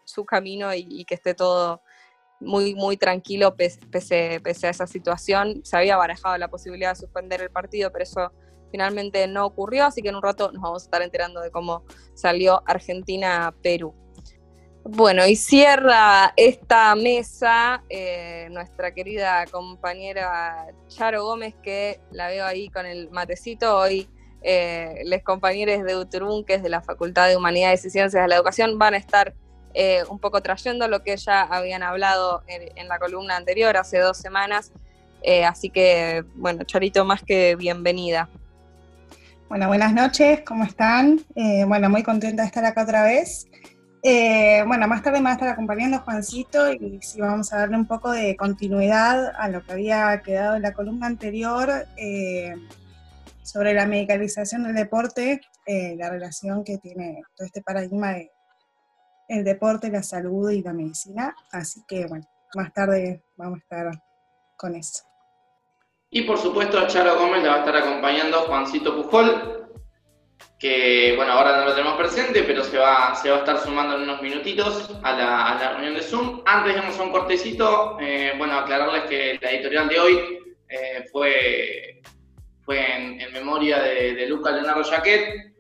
su 0.05 0.25
camino 0.25 0.73
y, 0.73 1.03
que 1.05 1.15
esté 1.15 1.33
todo 1.33 1.81
muy, 2.39 2.75
muy 2.75 2.97
tranquilo 2.97 3.55
pese, 3.55 3.79
pese, 3.89 4.67
a 4.67 4.69
esa 4.69 4.87
situación. 4.87 5.61
Se 5.63 5.75
había 5.77 5.97
barajado 5.97 6.37
la 6.37 6.47
posibilidad 6.47 6.91
de 6.91 6.95
suspender 6.95 7.41
el 7.41 7.49
partido, 7.49 7.91
pero 7.91 8.03
eso 8.03 8.31
finalmente 8.71 9.27
no 9.27 9.45
ocurrió, 9.45 9.85
así 9.85 10.01
que 10.01 10.09
en 10.09 10.15
un 10.15 10.23
rato 10.23 10.51
nos 10.51 10.61
vamos 10.61 10.83
a 10.83 10.85
estar 10.85 11.01
enterando 11.01 11.41
de 11.41 11.51
cómo 11.51 11.83
salió 12.13 12.63
Argentina-Perú. 12.65 13.93
Bueno, 14.87 15.25
y 15.25 15.35
cierra 15.35 16.31
esta 16.37 16.93
mesa 16.93 17.83
eh, 17.89 18.47
nuestra 18.51 18.93
querida 18.93 19.45
compañera 19.47 20.67
Charo 20.89 21.25
Gómez, 21.25 21.55
que 21.63 21.99
la 22.11 22.27
veo 22.27 22.45
ahí 22.45 22.69
con 22.69 22.85
el 22.85 23.09
matecito. 23.09 23.79
Hoy 23.79 24.07
eh, 24.43 25.01
los 25.05 25.23
compañeros 25.23 25.83
de 25.83 25.97
Uturún, 25.97 26.45
que 26.45 26.53
es 26.53 26.61
de 26.61 26.69
la 26.69 26.81
Facultad 26.81 27.27
de 27.27 27.35
Humanidades 27.35 27.83
y 27.83 27.89
Ciencias 27.89 28.21
de 28.21 28.27
la 28.27 28.35
Educación, 28.35 28.77
van 28.77 28.93
a 28.93 28.97
estar 28.97 29.33
eh, 29.75 30.03
un 30.09 30.19
poco 30.19 30.41
trayendo 30.41 30.87
lo 30.87 31.03
que 31.03 31.17
ya 31.17 31.41
habían 31.41 31.83
hablado 31.83 32.43
en, 32.47 32.87
la 32.87 32.97
columna 32.97 33.35
anterior, 33.35 33.77
hace 33.77 33.99
dos 33.99 34.17
semanas. 34.17 34.71
así 35.45 35.69
que, 35.69 36.23
bueno, 36.35 36.63
Charito, 36.63 37.05
más 37.05 37.21
que 37.21 37.55
bienvenida. 37.55 38.29
Bueno, 39.49 39.67
buenas 39.67 39.93
noches, 39.93 40.41
¿cómo 40.41 40.63
están? 40.63 41.19
bueno, 41.67 41.89
muy 41.89 42.03
contenta 42.03 42.41
de 42.43 42.47
estar 42.47 42.65
acá 42.65 42.83
otra 42.83 43.03
vez. 43.03 43.47
Eh, 44.07 44.63
bueno, 44.67 44.87
más 44.87 45.01
tarde 45.01 45.17
me 45.17 45.23
va 45.23 45.29
a 45.31 45.33
estar 45.33 45.49
acompañando 45.49 45.97
Juancito 45.97 46.71
y 46.71 46.99
si 47.01 47.19
vamos 47.19 47.51
a 47.51 47.57
darle 47.57 47.75
un 47.75 47.87
poco 47.87 48.11
de 48.11 48.35
continuidad 48.35 49.31
a 49.35 49.49
lo 49.49 49.63
que 49.63 49.71
había 49.71 50.21
quedado 50.21 50.55
en 50.57 50.61
la 50.61 50.73
columna 50.73 51.07
anterior 51.07 51.87
eh, 51.97 52.53
sobre 53.41 53.73
la 53.73 53.87
medicalización 53.87 54.61
del 54.61 54.75
deporte, 54.75 55.41
eh, 55.65 55.95
la 55.97 56.11
relación 56.11 56.63
que 56.63 56.77
tiene 56.77 57.23
todo 57.35 57.47
este 57.47 57.63
paradigma 57.63 58.13
de 58.13 58.31
el 59.27 59.43
deporte, 59.43 59.89
la 59.89 60.03
salud 60.03 60.49
y 60.51 60.61
la 60.61 60.73
medicina. 60.73 61.35
Así 61.51 61.81
que 61.87 62.05
bueno, 62.07 62.25
más 62.55 62.73
tarde 62.73 63.23
vamos 63.37 63.59
a 63.59 63.63
estar 63.63 63.91
con 64.57 64.75
eso. 64.75 65.03
Y 66.09 66.21
por 66.21 66.37
supuesto 66.37 66.79
a 66.79 66.87
Charo 66.87 67.17
Gómez 67.17 67.43
le 67.43 67.49
va 67.49 67.55
a 67.55 67.59
estar 67.59 67.75
acompañando 67.75 68.41
Juancito 68.43 68.95
Pujol, 68.95 69.69
que 70.57 71.13
bueno, 71.17 71.33
ahora 71.33 71.57
no 71.57 71.65
lo 71.65 71.75
tenemos 71.75 71.97
presente, 71.97 72.43
pero 72.43 72.63
se 72.63 72.77
va, 72.77 73.13
se 73.15 73.29
va 73.29 73.37
a 73.37 73.39
estar 73.39 73.57
sumando 73.57 73.95
en 73.95 74.03
unos 74.03 74.21
minutitos 74.21 74.97
a 75.03 75.11
la, 75.11 75.47
a 75.49 75.59
la 75.59 75.71
reunión 75.73 75.95
de 75.95 76.01
Zoom. 76.01 76.41
Antes 76.45 76.77
irnos 76.77 76.97
a 76.97 77.03
un 77.03 77.11
cortecito, 77.11 77.97
eh, 77.99 78.33
bueno, 78.37 78.57
aclararles 78.57 79.03
que 79.03 79.37
la 79.41 79.51
editorial 79.51 79.89
de 79.89 79.99
hoy 79.99 80.39
eh, 80.69 81.05
fue, 81.11 82.01
fue 82.61 82.95
en, 82.95 83.33
memoria 83.33 83.81
de, 83.81 84.15
de 84.15 84.27
Luca 84.27 84.51
Leonardo 84.51 84.83
Jaquet, 84.83 85.54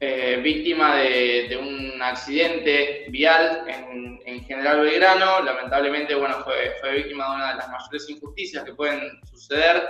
eh, 0.00 0.40
víctima 0.42 0.96
de, 0.96 1.58
un 1.60 2.02
accidente 2.02 3.06
vial 3.08 3.64
en, 3.66 4.20
en, 4.26 4.44
General 4.44 4.80
Belgrano. 4.80 5.40
Lamentablemente, 5.40 6.14
bueno, 6.14 6.36
fue, 6.44 6.92
víctima 6.94 7.30
de 7.30 7.36
una 7.36 7.48
de 7.50 7.56
las 7.56 7.68
mayores 7.68 8.10
injusticias 8.10 8.64
que 8.64 8.74
pueden 8.74 9.20
suceder, 9.30 9.82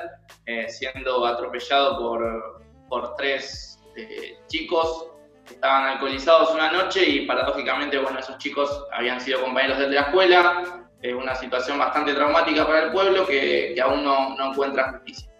siendo 0.69 1.27
atropellado 1.27 1.99
por, 1.99 2.63
por 2.89 3.15
tres 3.17 3.77
este, 3.97 4.39
chicos 4.49 5.09
que 5.47 5.55
estaban 5.55 5.85
alcoholizados 5.85 6.53
una 6.53 6.71
noche 6.71 7.09
y 7.09 7.27
paradójicamente, 7.27 7.99
bueno, 7.99 8.19
esos 8.19 8.37
chicos 8.39 8.85
habían 8.93 9.21
sido 9.21 9.41
compañeros 9.41 9.79
de 9.79 9.89
la 9.89 10.03
escuela, 10.03 10.87
es 11.01 11.15
una 11.15 11.35
situación 11.35 11.79
bastante 11.79 12.13
traumática 12.13 12.67
para 12.67 12.85
el 12.85 12.93
pueblo 12.93 13.27
que, 13.27 13.75
aún 13.83 14.05
no, 14.05 14.37
no, 14.37 14.51
encuentra 14.51 14.93
justicia. 14.93 15.31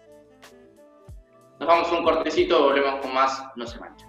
Nos 1.59 1.67
vamos 1.67 1.89
a 1.89 1.97
un 1.97 2.03
cortecito, 2.03 2.63
volvemos 2.63 3.01
con 3.01 3.13
más 3.13 3.43
No 3.55 3.67
se 3.67 3.79
mancha. 3.79 4.06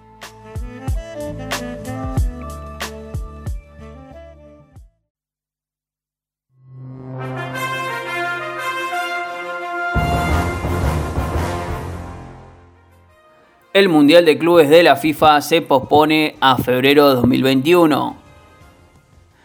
El 13.79 13.89
Mundial 13.89 14.25
de 14.25 14.39
Clubes 14.39 14.69
de 14.69 14.83
la 14.83 14.97
FIFA 14.97 15.41
se 15.41 15.63
pospone 15.63 16.35
a 16.41 16.57
febrero 16.57 17.11
de 17.11 17.15
2021. 17.15 18.17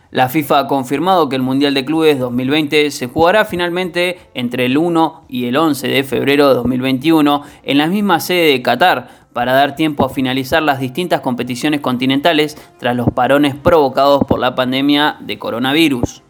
La 0.10 0.28
FIFA 0.28 0.60
ha 0.60 0.68
confirmado 0.68 1.30
que 1.30 1.36
el 1.36 1.44
Mundial 1.44 1.76
de 1.76 1.86
Clubes 1.86 2.18
2020 2.18 2.90
se 2.90 3.08
jugará 3.08 3.46
finalmente 3.46 4.18
entre 4.34 4.66
el 4.66 4.78
1 4.78 5.26
y 5.30 5.46
el 5.46 5.56
11 5.56 5.88
de 5.88 6.04
febrero 6.04 6.48
de 6.48 6.56
2021 6.56 7.44
en 7.62 7.78
la 7.78 7.86
misma 7.86 8.20
sede 8.20 8.54
de 8.54 8.62
Qatar 8.64 9.08
para 9.34 9.54
dar 9.54 9.76
tiempo 9.76 10.04
a 10.04 10.10
finalizar 10.10 10.64
las 10.64 10.80
distintas 10.80 11.22
competiciones 11.22 11.82
continentales 11.82 12.58
tras 12.80 12.96
los 12.96 13.10
parones 13.12 13.54
provocados 13.54 14.24
por 14.24 14.40
la 14.40 14.56
pandemia 14.56 15.18
de 15.20 15.38
coronavirus. 15.38 16.24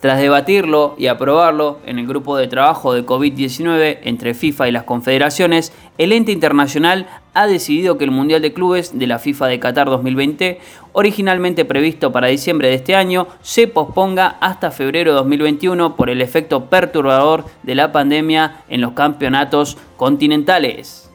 Tras 0.00 0.18
debatirlo 0.18 0.94
y 0.96 1.08
aprobarlo 1.08 1.78
en 1.84 1.98
el 1.98 2.06
grupo 2.06 2.38
de 2.38 2.48
trabajo 2.48 2.94
de 2.94 3.04
COVID-19 3.04 3.98
entre 4.02 4.32
FIFA 4.32 4.68
y 4.68 4.72
las 4.72 4.84
confederaciones, 4.84 5.74
el 5.98 6.12
ente 6.12 6.32
internacional 6.32 7.06
ha 7.34 7.46
decidido 7.46 7.98
que 7.98 8.04
el 8.04 8.10
Mundial 8.10 8.40
de 8.40 8.54
Clubes 8.54 8.98
de 8.98 9.06
la 9.06 9.18
FIFA 9.18 9.48
de 9.48 9.60
Qatar 9.60 9.90
2020, 9.90 10.58
originalmente 10.94 11.66
previsto 11.66 12.12
para 12.12 12.28
diciembre 12.28 12.68
de 12.68 12.76
este 12.76 12.96
año, 12.96 13.28
se 13.42 13.68
posponga 13.68 14.38
hasta 14.40 14.70
febrero 14.70 15.10
de 15.10 15.18
2021 15.18 15.96
por 15.96 16.08
el 16.08 16.22
efecto 16.22 16.70
perturbador 16.70 17.44
de 17.62 17.74
la 17.74 17.92
pandemia 17.92 18.62
en 18.70 18.80
los 18.80 18.92
campeonatos 18.92 19.76
continentales. 19.98 21.10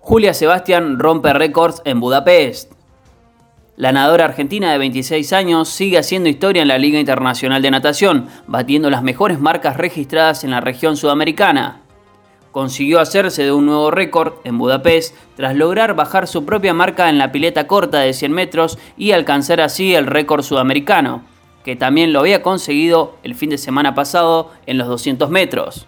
Julia 0.00 0.34
Sebastián 0.34 0.98
rompe 0.98 1.32
récords 1.32 1.82
en 1.84 2.00
Budapest. 2.00 2.75
La 3.76 3.92
nadadora 3.92 4.24
argentina 4.24 4.72
de 4.72 4.78
26 4.78 5.34
años 5.34 5.68
sigue 5.68 5.98
haciendo 5.98 6.30
historia 6.30 6.62
en 6.62 6.68
la 6.68 6.78
Liga 6.78 6.98
Internacional 6.98 7.60
de 7.60 7.70
Natación, 7.70 8.26
batiendo 8.46 8.88
las 8.88 9.02
mejores 9.02 9.38
marcas 9.38 9.76
registradas 9.76 10.44
en 10.44 10.52
la 10.52 10.62
región 10.62 10.96
sudamericana. 10.96 11.82
Consiguió 12.52 13.00
hacerse 13.00 13.42
de 13.42 13.52
un 13.52 13.66
nuevo 13.66 13.90
récord 13.90 14.32
en 14.44 14.56
Budapest 14.56 15.14
tras 15.36 15.54
lograr 15.54 15.94
bajar 15.94 16.26
su 16.26 16.46
propia 16.46 16.72
marca 16.72 17.10
en 17.10 17.18
la 17.18 17.32
pileta 17.32 17.66
corta 17.66 17.98
de 17.98 18.14
100 18.14 18.32
metros 18.32 18.78
y 18.96 19.12
alcanzar 19.12 19.60
así 19.60 19.94
el 19.94 20.06
récord 20.06 20.42
sudamericano, 20.42 21.22
que 21.62 21.76
también 21.76 22.14
lo 22.14 22.20
había 22.20 22.40
conseguido 22.40 23.18
el 23.24 23.34
fin 23.34 23.50
de 23.50 23.58
semana 23.58 23.94
pasado 23.94 24.52
en 24.64 24.78
los 24.78 24.88
200 24.88 25.28
metros. 25.28 25.86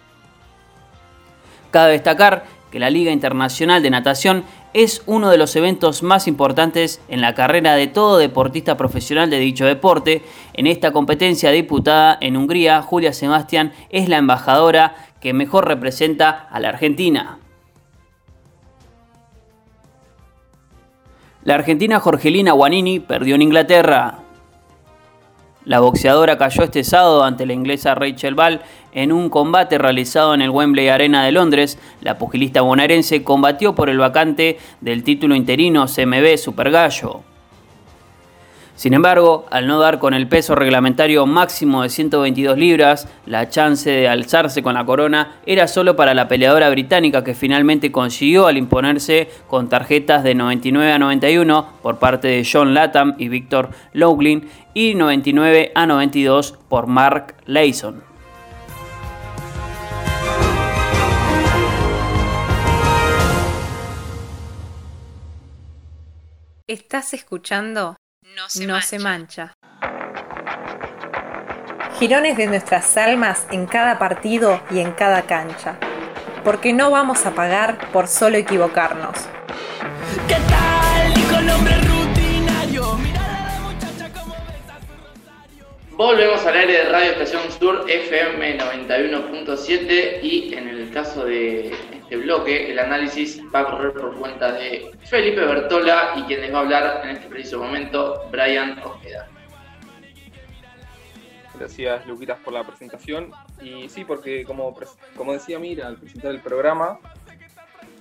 Cabe 1.71 1.93
destacar 1.93 2.45
que 2.71 2.77
la 2.77 2.91
Liga 2.91 3.11
Internacional 3.11 3.81
de 3.81 3.89
Natación 3.89 4.43
es 4.73 5.01
uno 5.05 5.29
de 5.29 5.37
los 5.37 5.55
eventos 5.55 6.03
más 6.03 6.27
importantes 6.27 7.01
en 7.07 7.21
la 7.21 7.33
carrera 7.33 7.75
de 7.75 7.87
todo 7.87 8.17
deportista 8.17 8.77
profesional 8.77 9.29
de 9.29 9.39
dicho 9.39 9.65
deporte. 9.65 10.21
En 10.53 10.67
esta 10.67 10.91
competencia 10.91 11.51
diputada 11.51 12.17
en 12.21 12.37
Hungría, 12.37 12.81
Julia 12.81 13.13
Sebastián 13.13 13.73
es 13.89 14.09
la 14.09 14.17
embajadora 14.17 14.95
que 15.19 15.33
mejor 15.33 15.67
representa 15.67 16.47
a 16.49 16.59
la 16.59 16.69
Argentina. 16.69 17.39
La 21.43 21.55
argentina 21.55 21.99
Jorgelina 21.99 22.51
Guanini 22.51 22.99
perdió 22.99 23.35
en 23.35 23.41
Inglaterra. 23.41 24.19
La 25.69 25.81
boxeadora 25.81 26.39
cayó 26.39 26.63
este 26.63 26.83
sábado 26.83 27.23
ante 27.23 27.45
la 27.45 27.53
inglesa 27.53 27.93
Rachel 27.93 28.33
Ball 28.33 28.59
en 28.91 29.11
un 29.11 29.29
combate 29.29 29.77
realizado 29.77 30.33
en 30.33 30.41
el 30.41 30.49
Wembley 30.49 30.87
Arena 30.87 31.23
de 31.23 31.31
Londres. 31.31 31.77
La 32.01 32.17
pugilista 32.17 32.61
bonaerense 32.61 33.23
combatió 33.23 33.75
por 33.75 33.87
el 33.87 33.99
vacante 33.99 34.57
del 34.81 35.03
título 35.03 35.35
interino 35.35 35.85
CMB 35.85 36.39
Super 36.39 36.71
Gallo. 36.71 37.28
Sin 38.79 38.93
embargo, 38.93 39.45
al 39.51 39.67
no 39.67 39.77
dar 39.77 39.99
con 39.99 40.13
el 40.13 40.29
peso 40.29 40.55
reglamentario 40.55 41.25
máximo 41.25 41.83
de 41.83 41.89
122 41.89 42.57
libras, 42.57 43.09
la 43.25 43.49
chance 43.49 43.89
de 43.89 44.07
alzarse 44.07 44.63
con 44.63 44.73
la 44.73 44.85
corona 44.85 45.35
era 45.45 45.67
solo 45.67 45.97
para 45.97 46.13
la 46.13 46.29
peleadora 46.29 46.69
británica 46.69 47.21
que 47.21 47.35
finalmente 47.35 47.91
consiguió 47.91 48.47
al 48.47 48.55
imponerse 48.55 49.29
con 49.47 49.67
tarjetas 49.67 50.23
de 50.23 50.33
99 50.33 50.93
a 50.93 50.97
91 50.97 51.73
por 51.81 51.99
parte 51.99 52.29
de 52.29 52.47
John 52.49 52.73
Latham 52.73 53.15
y 53.17 53.27
Victor 53.27 53.71
Loughlin 53.91 54.47
y 54.73 54.95
99 54.95 55.73
a 55.75 55.85
92 55.85 56.57
por 56.69 56.87
Mark 56.87 57.35
Layson. 57.47 58.01
Estás 66.65 67.13
escuchando 67.13 67.97
no 68.35 68.81
se, 68.81 68.99
mancha. 68.99 69.55
Girones 71.99 72.37
de 72.37 72.47
nuestras 72.47 72.95
almas 72.97 73.47
en 73.51 73.65
cada 73.65 73.97
partido 73.97 74.61
y 74.71 74.79
en 74.79 74.91
cada 74.91 75.23
cancha. 75.23 75.77
Porque 76.43 76.73
no 76.73 76.91
vamos 76.91 77.25
a 77.25 77.31
pagar 77.31 77.91
por 77.91 78.07
solo 78.07 78.37
equivocarnos. 78.37 79.15
¿Qué 80.27 80.37
tal, 80.49 81.49
hombre 81.49 81.75
rutinario? 81.81 82.97
Volvemos 85.91 86.45
al 86.45 86.57
aire 86.57 86.73
de 86.73 86.83
Radio 86.83 87.11
Estación 87.11 87.51
Sur 87.51 87.85
FM 87.89 88.57
91.7 88.57 90.23
y 90.23 90.53
en 90.53 90.69
el 90.69 90.91
caso 90.91 91.25
de 91.25 91.73
este 92.09 92.23
bloque, 92.23 92.71
el 92.71 92.79
análisis 92.79 93.39
va 93.53 93.59
a 93.59 93.65
correr 93.69 93.93
por 93.93 94.15
cuenta 94.17 94.51
de 94.53 94.89
Felipe 95.03 95.45
Bertola 95.45 96.13
y 96.15 96.23
quien 96.23 96.41
les 96.41 96.51
va 96.51 96.57
a 96.57 96.61
hablar 96.61 97.01
en 97.03 97.11
este 97.11 97.27
preciso 97.27 97.59
momento, 97.59 98.27
Brian 98.31 98.79
Ojeda. 98.83 99.27
Gracias, 101.53 102.07
Luquitas, 102.07 102.39
por 102.39 102.53
la 102.53 102.63
presentación. 102.63 103.29
Y 103.61 103.89
sí, 103.89 104.05
porque 104.05 104.43
como, 104.43 104.75
como 105.15 105.33
decía 105.33 105.59
Mira 105.59 105.85
al 105.85 105.97
presentar 105.97 106.31
el 106.31 106.41
programa, 106.41 106.97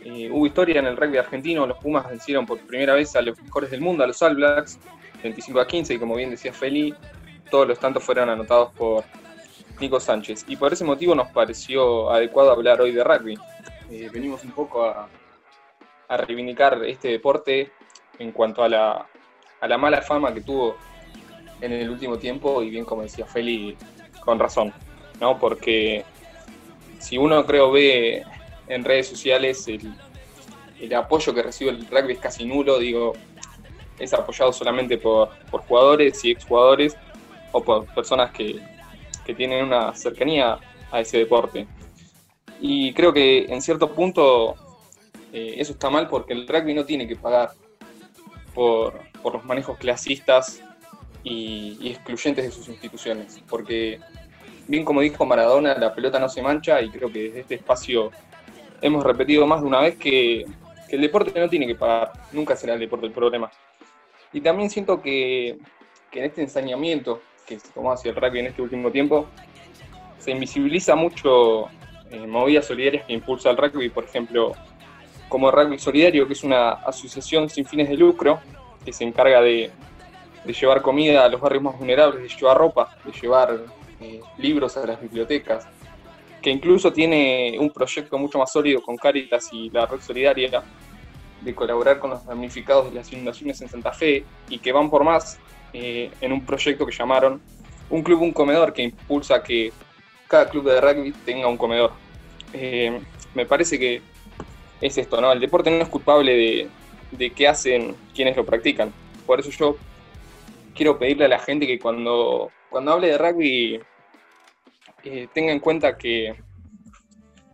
eh, 0.02 0.30
hubo 0.30 0.46
historia 0.46 0.78
en 0.78 0.86
el 0.86 0.96
rugby 0.96 1.18
argentino. 1.18 1.66
Los 1.66 1.76
Pumas 1.76 2.08
vencieron 2.08 2.46
por 2.46 2.58
primera 2.60 2.94
vez 2.94 3.14
a 3.14 3.20
los 3.20 3.38
mejores 3.42 3.70
del 3.70 3.82
mundo, 3.82 4.04
a 4.04 4.06
los 4.06 4.22
All 4.22 4.36
Blacks, 4.36 4.78
25 5.22 5.60
a 5.60 5.66
15. 5.66 5.92
Y 5.92 5.98
como 5.98 6.14
bien 6.14 6.30
decía 6.30 6.54
Feli, 6.54 6.94
todos 7.50 7.68
los 7.68 7.78
tantos 7.78 8.02
fueron 8.02 8.30
anotados 8.30 8.72
por 8.72 9.04
Nico 9.80 10.00
Sánchez. 10.00 10.46
Y 10.48 10.56
por 10.56 10.72
ese 10.72 10.84
motivo 10.84 11.14
nos 11.14 11.28
pareció 11.28 12.10
adecuado 12.10 12.52
hablar 12.52 12.80
hoy 12.80 12.92
de 12.92 13.04
rugby. 13.04 13.38
Eh, 13.90 14.10
venimos 14.12 14.44
un 14.44 14.52
poco 14.52 14.84
a, 14.84 15.08
a, 16.08 16.16
reivindicar 16.18 16.84
este 16.84 17.08
deporte 17.08 17.72
en 18.18 18.32
cuanto 18.32 18.62
a 18.62 18.68
la, 18.68 19.06
a 19.60 19.68
la 19.68 19.78
mala 19.78 20.02
fama 20.02 20.34
que 20.34 20.42
tuvo 20.42 20.76
en 21.60 21.72
el 21.72 21.88
último 21.88 22.18
tiempo 22.18 22.62
y 22.62 22.70
bien 22.70 22.84
como 22.84 23.02
decía 23.02 23.26
Feli, 23.26 23.76
con 24.24 24.38
razón, 24.38 24.74
¿no? 25.20 25.38
Porque 25.38 26.04
si 26.98 27.16
uno 27.16 27.46
creo 27.46 27.72
ve 27.72 28.24
en 28.68 28.84
redes 28.84 29.08
sociales 29.08 29.66
el, 29.68 29.92
el 30.80 30.94
apoyo 30.94 31.34
que 31.34 31.42
recibe 31.42 31.70
el 31.70 31.86
rugby 31.86 32.12
es 32.12 32.18
casi 32.18 32.44
nulo, 32.44 32.78
digo, 32.78 33.14
es 33.98 34.12
apoyado 34.12 34.52
solamente 34.52 34.98
por, 34.98 35.30
por 35.50 35.62
jugadores 35.62 36.24
y 36.24 36.32
exjugadores 36.32 36.96
o 37.52 37.62
por 37.62 37.86
personas 37.94 38.32
que, 38.32 38.60
que 39.24 39.34
tienen 39.34 39.64
una 39.64 39.94
cercanía 39.94 40.58
a 40.90 41.00
ese 41.00 41.18
deporte. 41.18 41.66
Y 42.60 42.92
creo 42.92 43.12
que 43.12 43.46
en 43.48 43.62
cierto 43.62 43.92
punto 43.94 44.56
eh, 45.32 45.54
eso 45.58 45.72
está 45.72 45.90
mal 45.90 46.08
porque 46.08 46.32
el 46.32 46.48
rugby 46.48 46.74
no 46.74 46.84
tiene 46.84 47.06
que 47.06 47.16
pagar 47.16 47.50
por, 48.54 49.00
por 49.22 49.34
los 49.34 49.44
manejos 49.44 49.78
clasistas 49.78 50.62
y, 51.22 51.90
excluyentes 51.90 52.44
de 52.44 52.50
sus 52.50 52.68
instituciones. 52.68 53.42
Porque, 53.48 54.00
bien 54.66 54.84
como 54.84 55.00
dijo 55.00 55.24
Maradona, 55.24 55.74
la 55.74 55.94
pelota 55.94 56.18
no 56.18 56.28
se 56.28 56.42
mancha 56.42 56.80
y 56.82 56.90
creo 56.90 57.12
que 57.12 57.24
desde 57.24 57.40
este 57.40 57.54
espacio 57.56 58.10
hemos 58.80 59.04
repetido 59.04 59.46
más 59.46 59.60
de 59.60 59.66
una 59.66 59.80
vez 59.80 59.96
que, 59.96 60.44
el 60.88 61.02
deporte 61.02 61.38
no 61.38 61.50
tiene 61.50 61.66
que 61.66 61.74
pagar, 61.74 62.12
nunca 62.32 62.56
será 62.56 62.72
el 62.72 62.80
deporte 62.80 63.04
el 63.04 63.12
problema. 63.12 63.50
Y 64.32 64.40
también 64.40 64.70
siento 64.70 65.02
que, 65.02 65.58
en 66.12 66.24
este 66.24 66.40
ensañamiento 66.40 67.20
que 67.46 67.58
se 67.58 67.68
tomó 67.72 67.92
hacia 67.92 68.10
el 68.10 68.16
rugby 68.16 68.38
en 68.38 68.46
este 68.46 68.62
último 68.62 68.90
tiempo, 68.90 69.26
se 70.18 70.30
invisibiliza 70.30 70.94
mucho 70.94 71.66
eh, 72.10 72.26
movidas 72.26 72.66
solidarias 72.66 73.04
que 73.06 73.12
impulsa 73.12 73.50
el 73.50 73.56
rugby, 73.56 73.90
por 73.90 74.04
ejemplo, 74.04 74.52
como 75.28 75.50
Rugby 75.50 75.78
Solidario, 75.78 76.26
que 76.26 76.32
es 76.32 76.42
una 76.42 76.70
asociación 76.70 77.48
sin 77.48 77.66
fines 77.66 77.88
de 77.88 77.96
lucro 77.96 78.40
que 78.84 78.92
se 78.92 79.04
encarga 79.04 79.40
de, 79.40 79.70
llevar 80.46 80.80
comida 80.80 81.24
a 81.24 81.28
los 81.28 81.40
barrios 81.40 81.62
más 81.62 81.76
vulnerables, 81.76 82.22
de 82.22 82.28
llevar 82.28 82.56
ropa, 82.56 82.96
de 83.04 83.12
llevar 83.12 83.60
eh, 84.00 84.20
libros 84.38 84.76
a 84.78 84.86
las 84.86 85.00
bibliotecas, 85.00 85.66
que 86.40 86.50
incluso 86.50 86.92
tiene 86.92 87.56
un 87.58 87.70
proyecto 87.70 88.16
mucho 88.16 88.38
más 88.38 88.50
sólido 88.50 88.80
con 88.80 88.96
Caritas 88.96 89.50
y 89.52 89.68
la 89.70 89.84
Red 89.84 90.00
Solidaria 90.00 90.62
de 91.42 91.54
colaborar 91.54 91.98
con 91.98 92.10
los 92.10 92.24
damnificados 92.24 92.88
de 92.88 92.94
las 92.94 93.12
inundaciones 93.12 93.60
en 93.60 93.68
Santa 93.68 93.92
Fe 93.92 94.24
y 94.48 94.58
que 94.58 94.72
van 94.72 94.88
por 94.88 95.04
más 95.04 95.38
eh, 95.72 96.10
en 96.20 96.32
un 96.32 96.44
proyecto 96.44 96.86
que 96.86 96.92
llamaron 96.92 97.40
Un 97.90 98.02
Club, 98.02 98.22
un 98.22 98.32
Comedor, 98.32 98.72
que 98.72 98.82
impulsa 98.82 99.42
que 99.42 99.72
cada 100.28 100.48
club 100.48 100.64
de 100.64 100.80
rugby 100.80 101.12
tenga 101.24 101.48
un 101.48 101.56
comedor. 101.56 101.92
Eh, 102.52 103.00
me 103.34 103.46
parece 103.46 103.78
que 103.78 104.02
es 104.80 104.98
esto, 104.98 105.20
¿no? 105.20 105.32
El 105.32 105.40
deporte 105.40 105.70
no 105.70 105.82
es 105.82 105.88
culpable 105.88 106.36
de, 106.36 106.68
de 107.10 107.30
qué 107.30 107.48
hacen 107.48 107.96
quienes 108.14 108.36
lo 108.36 108.44
practican. 108.44 108.92
Por 109.26 109.40
eso 109.40 109.50
yo 109.50 109.76
quiero 110.74 110.98
pedirle 110.98 111.24
a 111.24 111.28
la 111.28 111.38
gente 111.38 111.66
que 111.66 111.78
cuando, 111.78 112.50
cuando 112.70 112.92
hable 112.92 113.08
de 113.08 113.18
rugby 113.18 113.80
eh, 115.04 115.28
tenga 115.32 115.52
en 115.52 115.60
cuenta 115.60 115.96
que, 115.96 116.36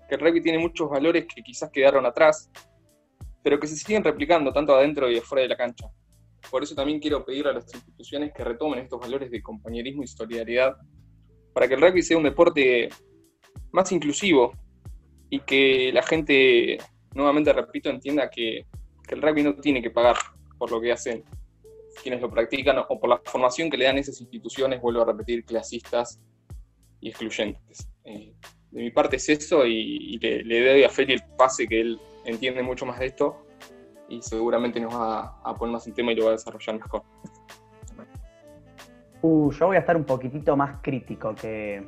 que 0.09 0.15
el 0.15 0.21
rugby 0.21 0.43
tiene 0.43 0.59
muchos 0.59 0.91
valores 0.91 1.27
que 1.33 1.43
quizás 1.43 1.71
quedaron 1.71 2.05
atrás, 2.05 2.51
pero 3.43 3.59
que 3.59 3.67
se 3.67 3.77
siguen 3.77 4.05
replicando 4.05 4.53
tanto 4.53 4.75
adentro 4.75 5.11
y 5.11 5.19
afuera 5.19 5.43
de 5.43 5.49
la 5.49 5.57
cancha. 5.57 5.87
Por 6.51 6.63
eso 6.63 6.75
también 6.75 7.01
quiero 7.01 7.25
pedir 7.25 7.47
a 7.47 7.53
las 7.53 7.73
instituciones 7.73 8.33
que 8.33 8.45
retomen 8.45 8.81
estos 8.81 9.01
valores 9.01 9.31
de 9.31 9.43
compañerismo 9.43 10.03
y 10.03 10.07
solidaridad 10.07 10.77
para 11.55 11.69
que 11.69 11.75
el 11.75 11.81
rugby 11.81 12.03
sea 12.03 12.19
un 12.19 12.25
deporte 12.25 12.91
más 13.73 13.91
inclusivo 13.93 14.53
y 15.31 15.41
que 15.41 15.91
la 15.93 16.03
gente, 16.03 16.77
nuevamente 17.15 17.53
repito, 17.53 17.89
entienda 17.89 18.29
que, 18.29 18.67
el 19.09 19.23
rugby 19.23 19.43
no 19.43 19.55
tiene 19.55 19.81
que 19.81 19.91
pagar 19.91 20.17
por 20.59 20.73
lo 20.73 20.81
que 20.81 20.91
hacen 20.91 21.23
quienes 22.03 22.21
lo 22.21 22.31
practican 22.31 22.79
o 22.79 22.99
por 22.99 23.09
la 23.09 23.21
formación 23.25 23.71
que 23.71 23.77
le 23.77 23.85
dan 23.85 23.99
esas 23.99 24.21
instituciones, 24.21 24.81
vuelvo 24.81 25.03
a 25.03 25.05
repetir, 25.05 25.45
clasistas 25.45 26.21
y 27.01 27.11
excluyentes. 27.11 27.89
Eh, 28.05 28.35
de 28.71 28.83
mi 28.83 28.91
parte 28.91 29.17
es 29.17 29.29
eso 29.29 29.65
y, 29.67 30.19
le, 30.19 30.69
doy 30.69 30.83
a 30.83 30.89
Feli 30.89 31.13
el 31.13 31.23
pase 31.37 31.69
que 31.69 31.81
él 31.81 32.01
entiende 32.25 32.63
mucho 32.63 32.87
más 32.87 32.99
de 32.99 33.07
esto 33.07 33.47
y 34.09 34.21
seguramente 34.21 34.81
nos 34.81 34.95
va 34.95 35.41
a, 35.45 35.55
poner 35.55 35.75
más 35.75 35.87
en 35.87 35.95
tema 35.95 36.11
y 36.11 36.17
lo 36.17 36.25
va 36.25 36.31
a 36.31 36.33
desarrollar 36.33 36.77
mejor. 36.81 37.03
Uh, 39.27 39.51
yo 39.53 39.69
voy 39.69 39.77
a 39.77 39.79
estar 39.79 39.97
un 39.97 40.05
poquitito 40.05 40.55
más 40.55 40.83
crítico 40.83 41.35
que, 41.35 41.83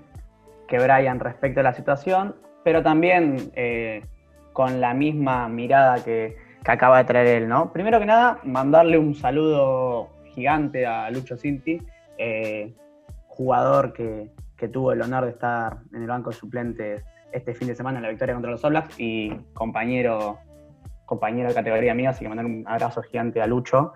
que 0.67 0.79
Brian 0.79 1.21
respecto 1.21 1.61
a 1.61 1.63
la 1.63 1.75
situación, 1.75 2.35
pero 2.65 2.83
también 2.83 3.53
eh, 3.55 4.07
con 4.55 4.81
la 4.81 4.95
misma 4.95 5.47
mirada 5.47 6.03
que, 6.03 6.35
que 6.65 6.71
acaba 6.71 6.97
de 6.97 7.05
traer 7.05 7.43
él, 7.43 7.47
¿no? 7.47 7.75
Primero 7.75 7.99
que 7.99 8.07
nada, 8.07 8.39
mandarle 8.43 8.97
un 8.97 9.15
saludo 9.15 10.09
gigante 10.35 10.87
a 10.87 11.11
Lucho 11.11 11.37
Cinti, 11.37 11.79
eh, 12.17 12.73
jugador 13.29 13.93
que, 13.93 14.31
tuvo 14.73 14.93
el 14.93 15.03
honor 15.03 15.27
de 15.27 15.33
estar 15.33 15.77
en 15.93 16.01
el 16.01 16.09
banco 16.09 16.31
de 16.31 16.37
suplentes 16.37 17.05
este 17.33 17.55
fin 17.55 17.69
de 17.69 17.75
semana 17.75 17.99
en 17.99 18.05
la 18.05 18.09
victoria 18.09 18.35
contra 18.35 18.51
los 18.51 18.65
All 18.65 18.83
y 18.97 19.29
compañero, 19.53 20.39
compañero 21.05 21.51
de 21.51 21.55
categoría 21.55 21.93
mía, 21.93 22.11
así 22.11 22.25
que 22.25 22.31
mandar 22.31 22.47
un 22.47 22.65
abrazo 22.67 23.03
gigante 23.03 23.43
a 23.43 23.47
Lucho. 23.47 23.93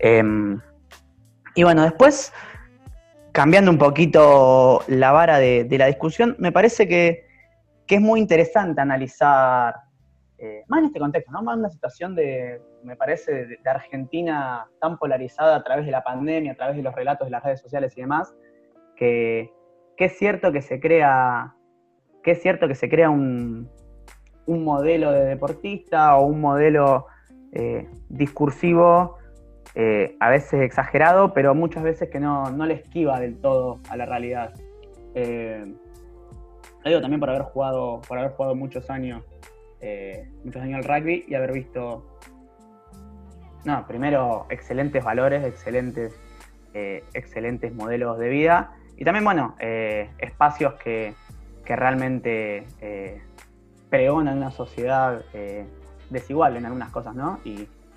Em, 0.00 0.60
y 1.54 1.62
bueno, 1.62 1.82
después, 1.84 2.32
cambiando 3.32 3.70
un 3.70 3.78
poquito 3.78 4.82
la 4.88 5.12
vara 5.12 5.38
de, 5.38 5.66
la 5.78 5.86
discusión, 5.86 6.36
me 6.38 6.52
parece 6.52 6.88
que, 6.88 7.26
que 7.86 7.96
es 7.96 8.00
muy 8.00 8.20
interesante 8.20 8.80
analizar 8.80 9.74
eh, 10.42 10.64
más 10.68 10.80
en 10.80 10.86
este 10.86 10.98
contexto, 10.98 11.30
¿no? 11.32 11.42
Más 11.42 11.54
en 11.54 11.60
una 11.60 11.68
situación 11.68 12.14
de, 12.14 12.62
me 12.82 12.96
parece, 12.96 13.46
de, 13.46 13.58
Argentina 13.66 14.66
tan 14.80 14.98
polarizada 14.98 15.56
a 15.56 15.62
través 15.62 15.84
de 15.84 15.92
la 15.92 16.02
pandemia, 16.02 16.52
a 16.52 16.54
través 16.54 16.76
de 16.76 16.82
los 16.82 16.94
relatos 16.94 17.26
de 17.26 17.30
las 17.30 17.44
redes 17.44 17.60
sociales 17.60 17.92
y 17.96 18.00
demás, 18.00 18.34
que, 18.96 19.52
es 19.98 20.16
cierto 20.16 20.50
que 20.50 20.62
se 20.62 20.80
crea, 20.80 21.54
que 22.22 22.30
es 22.30 22.40
cierto 22.40 22.68
que 22.68 22.74
se 22.74 22.88
crea 22.88 23.10
un, 23.10 23.68
modelo 24.46 25.12
de 25.12 25.26
deportista 25.26 26.16
o 26.16 26.24
un 26.24 26.40
modelo 26.40 27.06
eh, 27.52 27.86
discursivo 28.08 29.19
eh, 29.74 30.16
a 30.20 30.30
veces 30.30 30.62
exagerado, 30.62 31.32
pero 31.32 31.54
muchas 31.54 31.82
veces 31.82 32.10
que 32.10 32.20
no, 32.20 32.50
no 32.50 32.66
le 32.66 32.74
esquiva 32.74 33.20
del 33.20 33.40
todo 33.40 33.80
a 33.88 33.96
la 33.96 34.06
realidad. 34.06 34.52
lo 35.14 36.90
digo 36.90 37.00
también 37.00 37.20
por 37.20 37.30
haber 37.30 37.42
jugado, 37.42 38.00
por 38.06 38.18
haber 38.18 38.32
jugado 38.32 38.54
muchos 38.54 38.90
años 38.90 39.24
eh, 39.82 40.28
muchos 40.44 40.60
años 40.60 40.84
al 40.84 40.84
rugby 40.84 41.24
y 41.26 41.34
haber 41.34 41.52
visto, 41.52 42.04
no, 43.64 43.86
primero 43.86 44.46
excelentes 44.50 45.02
valores, 45.02 45.42
excelentes, 45.42 46.20
eh, 46.74 47.02
excelentes 47.14 47.74
modelos 47.74 48.18
de 48.18 48.28
vida 48.28 48.72
y 48.98 49.04
también, 49.04 49.24
bueno, 49.24 49.56
eh, 49.58 50.10
espacios 50.18 50.74
que, 50.74 51.14
que 51.64 51.76
realmente 51.76 52.66
pregonan 53.88 54.36
una 54.36 54.50
sociedad 54.50 55.24
desigual 56.10 56.56
en 56.56 56.66
algunas 56.66 56.90
cosas, 56.90 57.14
¿no? 57.14 57.40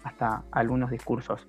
Hasta 0.04 0.44
algunos 0.52 0.92
discursos. 0.92 1.48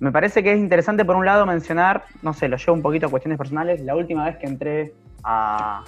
Me 0.00 0.10
parece 0.10 0.42
que 0.42 0.52
es 0.52 0.58
interesante, 0.58 1.04
por 1.04 1.16
un 1.16 1.24
lado, 1.24 1.46
mencionar, 1.46 2.04
no 2.22 2.32
sé, 2.32 2.48
lo 2.48 2.56
llevo 2.56 2.72
un 2.72 2.82
poquito 2.82 3.06
a 3.06 3.10
cuestiones 3.10 3.38
personales, 3.38 3.80
la 3.82 3.94
última 3.94 4.24
vez 4.24 4.36
que 4.36 4.46
entré 4.46 4.94
a, 5.22 5.84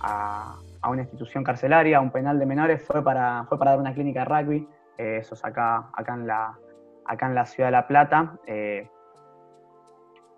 a, 0.00 0.58
una 0.90 1.00
institución 1.00 1.42
carcelaria, 1.42 1.96
a 1.96 2.00
un 2.00 2.10
penal 2.10 2.38
de 2.38 2.44
menores, 2.44 2.82
fue 2.82 3.02
para, 3.02 3.44
fue 3.48 3.58
para 3.58 3.70
dar 3.70 3.80
una 3.80 3.94
clínica 3.94 4.20
de 4.20 4.26
rugby, 4.26 4.68
eh, 4.98 5.18
eso 5.20 5.34
es 5.34 5.44
acá, 5.44 5.88
acá, 5.94 6.14
en 6.14 6.26
la, 6.26 6.58
acá 7.06 7.26
en 7.26 7.34
la 7.34 7.46
ciudad 7.46 7.68
de 7.68 7.72
La 7.72 7.86
Plata. 7.86 8.36
Eh, 8.46 8.86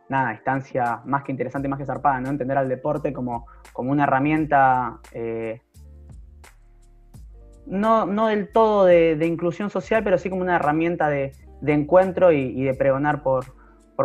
nada, 0.08 0.32
instancia 0.32 1.00
más 1.04 1.24
que 1.24 1.32
interesante, 1.32 1.68
más 1.68 1.78
que 1.78 1.84
zarpada, 1.84 2.20
¿no? 2.20 2.28
Entender 2.28 2.56
al 2.56 2.68
deporte 2.68 3.12
como, 3.12 3.46
como 3.72 3.90
una 3.90 4.04
herramienta 4.04 5.00
eh, 5.12 5.62
no, 7.66 8.06
no, 8.06 8.28
del 8.28 8.50
todo 8.50 8.84
de, 8.84 9.26
inclusión 9.26 9.70
social, 9.70 10.02
pero 10.04 10.18
sí 10.18 10.30
como 10.30 10.42
una 10.42 10.56
herramienta 10.56 11.08
de, 11.08 11.32
encuentro 11.66 12.32
y, 12.32 12.62
de 12.62 12.74
pregonar 12.74 13.22
por, 13.22 13.46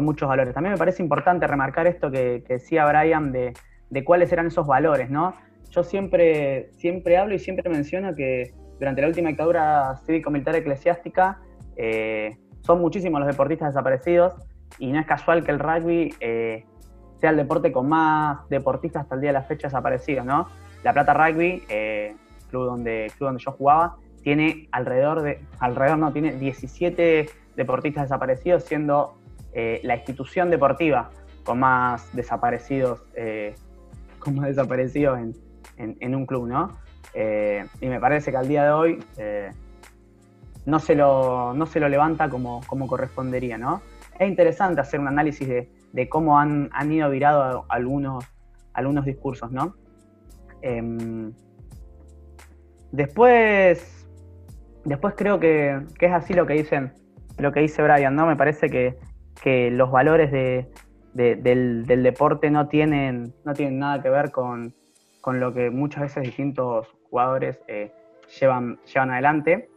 muchos 0.01 0.27
valores. 0.27 0.53
También 0.53 0.73
me 0.73 0.77
parece 0.77 1.03
importante 1.03 1.45
remarcar 1.47 1.85
esto 1.87 2.09
que, 2.09 2.43
decía 2.47 2.85
Brian 2.85 3.31
de, 3.31 3.53
de, 3.89 4.03
cuáles 4.03 4.31
eran 4.31 4.47
esos 4.47 4.65
valores, 4.65 5.09
¿no? 5.09 5.35
yo 5.71 5.83
siempre, 5.83 6.69
siempre 6.73 7.17
hablo 7.17 7.33
y 7.33 7.39
siempre 7.39 7.67
menciono 7.69 8.13
que 8.13 8.53
durante 8.79 9.01
la 9.01 9.07
última 9.07 9.29
dictadura 9.29 9.95
cívico-militar 10.05 10.55
eclesiástica 10.55 11.39
eh, 11.77 12.37
son 12.61 12.81
muchísimos 12.81 13.19
los 13.19 13.27
deportistas 13.27 13.69
desaparecidos 13.69 14.33
y 14.79 14.91
no 14.91 14.99
es 14.99 15.05
casual 15.05 15.43
que 15.43 15.51
el 15.51 15.59
rugby 15.59 16.13
eh, 16.19 16.65
sea 17.19 17.29
el 17.29 17.37
deporte 17.37 17.71
con 17.71 17.87
más 17.87 18.47
deportistas 18.49 19.03
hasta 19.03 19.15
el 19.15 19.21
día 19.21 19.29
de 19.29 19.33
la 19.33 19.43
fecha 19.43 19.67
desaparecidos, 19.67 20.25
¿no? 20.25 20.47
La 20.83 20.93
Plata 20.93 21.13
Rugby, 21.13 21.63
eh, 21.69 22.15
club, 22.51 22.65
donde, 22.65 23.11
club 23.17 23.29
donde 23.29 23.43
yo 23.43 23.51
jugaba, 23.53 23.95
tiene 24.21 24.67
alrededor 24.71 25.23
de, 25.23 25.41
alrededor 25.59 25.97
no, 25.97 26.13
tiene 26.13 26.33
17 26.33 27.29
deportistas 27.55 28.03
desaparecidos, 28.03 28.63
siendo 28.63 29.15
la 29.53 29.95
institución 29.95 30.49
deportiva 30.49 31.09
con 31.43 31.59
más 31.59 32.07
desaparecidos, 32.15 33.01
con 34.19 34.35
más 34.35 34.47
desaparecidos 34.47 35.19
en, 35.77 36.15
un 36.15 36.25
club, 36.25 36.47
¿no? 36.47 36.77
y 37.13 37.85
me 37.87 37.99
parece 37.99 38.31
que 38.31 38.37
al 38.37 38.47
día 38.47 38.63
de 38.63 38.71
hoy 38.71 38.99
no 40.65 40.79
se 40.79 40.95
lo, 40.95 41.53
no 41.53 41.65
se 41.65 41.79
lo 41.79 41.89
levanta 41.89 42.29
como, 42.29 42.61
como 42.67 42.87
correspondería, 42.87 43.57
¿no? 43.57 43.81
Es 44.19 44.27
interesante 44.27 44.81
hacer 44.81 44.99
un 44.99 45.07
análisis 45.07 45.47
de, 45.47 46.09
cómo 46.09 46.39
han, 46.39 46.69
han, 46.73 46.91
ido 46.91 47.09
virado 47.09 47.65
algunos, 47.69 48.25
algunos 48.73 49.05
discursos, 49.05 49.51
¿no? 49.51 49.75
Después, 52.91 54.07
después 54.83 55.13
creo 55.17 55.39
que, 55.39 55.81
es 55.99 56.11
así 56.11 56.33
lo 56.33 56.45
que 56.45 56.53
dicen, 56.53 56.93
lo 57.37 57.51
que 57.51 57.61
dice 57.61 57.81
Brian, 57.81 58.15
¿no? 58.15 58.25
Me 58.25 58.35
parece 58.35 58.69
que, 58.69 58.97
los 59.71 59.89
valores 59.89 60.31
de, 60.31 60.67
del, 61.13 61.85
deporte 61.85 62.51
no 62.51 62.67
tienen, 62.67 63.33
no 63.43 63.53
tienen 63.53 63.79
nada 63.79 64.01
que 64.01 64.09
ver 64.09 64.31
con, 64.31 64.73
lo 65.25 65.53
que 65.53 65.69
muchas 65.69 66.03
veces 66.03 66.23
distintos 66.23 66.87
jugadores 67.09 67.59
eh, 67.67 67.91
llevan, 68.39 68.79
llevan 68.85 69.11
adelante. 69.11 69.69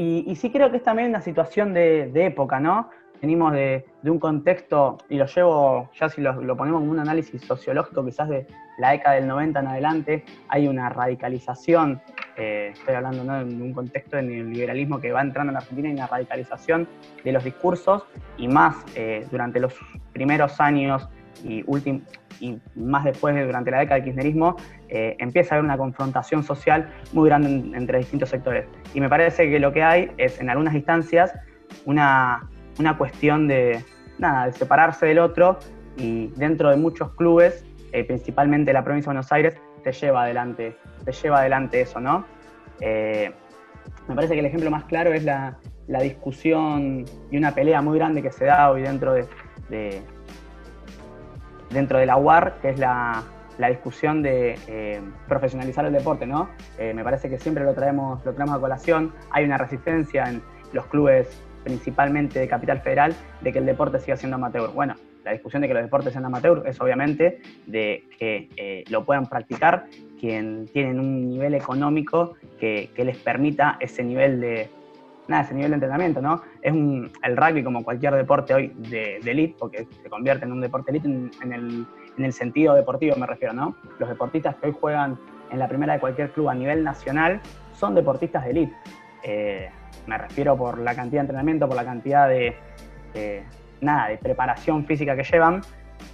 Y, 0.00 0.36
sí 0.36 0.52
creo 0.52 0.70
que 0.70 0.76
es 0.76 0.84
también 0.84 1.08
una 1.08 1.20
situación 1.20 1.74
de, 1.74 2.12
época, 2.14 2.60
¿no? 2.60 2.88
Venimos 3.20 3.52
de, 3.52 3.84
un 4.04 4.20
contexto, 4.20 4.98
y 5.08 5.16
lo 5.16 5.26
llevo, 5.26 5.90
ya 5.98 6.08
si 6.08 6.20
lo, 6.20 6.34
ponemos 6.56 6.80
como 6.80 6.92
un 6.92 7.00
análisis 7.00 7.42
sociológico, 7.42 8.04
quizás 8.04 8.28
de 8.28 8.46
la 8.78 8.92
década 8.92 9.16
del 9.16 9.26
90 9.26 9.58
en 9.58 9.66
adelante, 9.66 10.24
hay 10.48 10.68
una 10.68 10.88
radicalización, 10.88 12.00
eh, 12.38 12.70
estoy 12.72 12.94
hablando 12.94 13.24
¿no? 13.24 13.44
de 13.44 13.62
un 13.62 13.72
contexto 13.72 14.16
en 14.16 14.30
el 14.30 14.50
liberalismo 14.50 15.00
que 15.00 15.12
va 15.12 15.20
entrando 15.20 15.50
en 15.50 15.56
Argentina, 15.56 15.88
hay 15.88 15.94
una 15.94 16.06
radicalización 16.06 16.88
de 17.24 17.32
los 17.32 17.44
discursos, 17.44 18.04
y 18.36 18.48
más 18.48 18.76
eh, 18.94 19.26
durante 19.30 19.60
los 19.60 19.74
primeros 20.12 20.60
años 20.60 21.08
y, 21.44 21.64
y 22.40 22.58
más 22.76 23.04
después, 23.04 23.34
durante 23.44 23.70
la 23.70 23.80
década 23.80 23.96
del 23.96 24.04
kirchnerismo, 24.04 24.56
eh, 24.88 25.16
empieza 25.18 25.54
a 25.54 25.58
haber 25.58 25.64
una 25.64 25.76
confrontación 25.76 26.42
social 26.42 26.88
muy 27.12 27.28
grande 27.28 27.76
entre 27.76 27.98
distintos 27.98 28.28
sectores. 28.28 28.66
Y 28.94 29.00
me 29.00 29.08
parece 29.08 29.50
que 29.50 29.58
lo 29.58 29.72
que 29.72 29.82
hay 29.82 30.10
es, 30.16 30.40
en 30.40 30.50
algunas 30.50 30.74
instancias, 30.74 31.32
una, 31.84 32.48
una 32.78 32.96
cuestión 32.96 33.48
de, 33.48 33.84
nada, 34.18 34.46
de 34.46 34.52
separarse 34.52 35.06
del 35.06 35.18
otro 35.18 35.58
y 35.96 36.28
dentro 36.36 36.70
de 36.70 36.76
muchos 36.76 37.10
clubes, 37.14 37.64
eh, 37.92 38.04
principalmente 38.04 38.72
la 38.72 38.84
provincia 38.84 39.10
de 39.10 39.14
Buenos 39.14 39.32
Aires, 39.32 39.60
te 39.90 39.92
lleva 39.92 40.24
adelante, 40.24 40.76
te 41.04 41.12
lleva 41.12 41.40
adelante 41.40 41.80
eso, 41.80 42.00
¿no? 42.00 42.24
Eh, 42.80 43.32
me 44.06 44.14
parece 44.14 44.34
que 44.34 44.40
el 44.40 44.46
ejemplo 44.46 44.70
más 44.70 44.84
claro 44.84 45.12
es 45.12 45.24
la, 45.24 45.58
discusión 46.02 47.06
y 47.30 47.38
una 47.38 47.54
pelea 47.54 47.80
muy 47.80 47.98
grande 47.98 48.20
que 48.20 48.30
se 48.30 48.44
da 48.44 48.70
hoy 48.70 48.82
dentro 48.82 49.14
de 49.14 50.02
dentro 51.70 51.98
de 51.98 52.06
la 52.06 52.16
UAR, 52.16 52.58
que 52.60 52.70
es 52.70 52.78
la, 52.78 53.24
discusión 53.68 54.22
de 54.22 54.58
eh, 54.68 55.00
profesionalizar 55.26 55.84
el 55.84 55.92
deporte, 55.92 56.26
¿no? 56.26 56.48
Eh, 56.78 56.92
me 56.94 57.02
parece 57.02 57.28
que 57.28 57.38
siempre 57.38 57.64
lo 57.64 57.74
traemos, 57.74 58.24
lo 58.24 58.32
traemos 58.32 58.56
a 58.56 58.60
colación. 58.60 59.12
Hay 59.30 59.44
una 59.44 59.58
resistencia 59.58 60.24
en 60.28 60.42
los 60.72 60.86
clubes, 60.86 61.42
principalmente 61.64 62.38
de 62.38 62.46
Capital 62.46 62.80
Federal, 62.80 63.16
de 63.40 63.52
que 63.52 63.58
el 63.58 63.66
deporte 63.66 63.98
siga 63.98 64.16
siendo 64.16 64.36
amateur. 64.36 64.70
Bueno, 64.72 64.94
la 65.28 65.34
discusión 65.34 65.62
de 65.62 65.68
que 65.68 65.74
los 65.74 65.82
deportes 65.82 66.12
sean 66.12 66.24
amateur 66.24 66.62
es 66.66 66.80
obviamente 66.80 67.40
de 67.66 68.04
que 68.18 68.48
eh, 68.56 68.84
lo 68.90 69.04
puedan 69.04 69.26
practicar 69.26 69.86
quien 70.18 70.66
tienen 70.72 70.98
un 70.98 71.28
nivel 71.28 71.54
económico 71.54 72.34
que 72.58 72.90
les 72.96 73.16
permita 73.18 73.76
ese 73.80 74.02
nivel 74.02 74.40
de, 74.40 74.68
nada, 75.28 75.42
ese 75.42 75.54
nivel 75.54 75.70
de 75.70 75.74
entrenamiento, 75.74 76.20
¿no? 76.20 76.42
Es 76.62 76.72
un, 76.72 77.12
el 77.22 77.36
rugby 77.36 77.62
como 77.62 77.84
cualquier 77.84 78.14
deporte 78.14 78.54
hoy 78.54 78.72
de, 78.76 79.20
de 79.22 79.30
elite, 79.30 79.54
porque 79.58 79.86
se 80.02 80.10
convierte 80.10 80.46
en 80.46 80.52
un 80.52 80.60
deporte 80.60 80.90
elite 80.90 81.06
en, 81.06 81.30
el, 81.52 81.86
en, 82.16 82.24
el, 82.24 82.32
sentido 82.32 82.74
deportivo, 82.74 83.14
me 83.16 83.26
refiero, 83.26 83.52
¿no? 83.52 83.76
Los 83.98 84.08
deportistas 84.08 84.56
que 84.56 84.68
hoy 84.68 84.76
juegan 84.78 85.18
en 85.50 85.58
la 85.58 85.68
primera 85.68 85.92
de 85.92 86.00
cualquier 86.00 86.30
club 86.32 86.48
a 86.48 86.54
nivel 86.54 86.82
nacional 86.82 87.40
son 87.74 87.94
deportistas 87.94 88.44
de 88.44 88.50
elite. 88.50 88.74
Eh, 89.22 89.68
me 90.06 90.18
refiero 90.18 90.56
por 90.56 90.78
la 90.78 90.94
cantidad 90.94 91.20
de 91.20 91.26
entrenamiento, 91.26 91.68
por 91.68 91.76
la 91.76 91.84
cantidad 91.84 92.28
de, 92.28 92.56
nada, 93.80 94.08
de 94.08 94.18
preparación 94.18 94.84
física 94.84 95.16
que 95.16 95.24
llevan, 95.24 95.62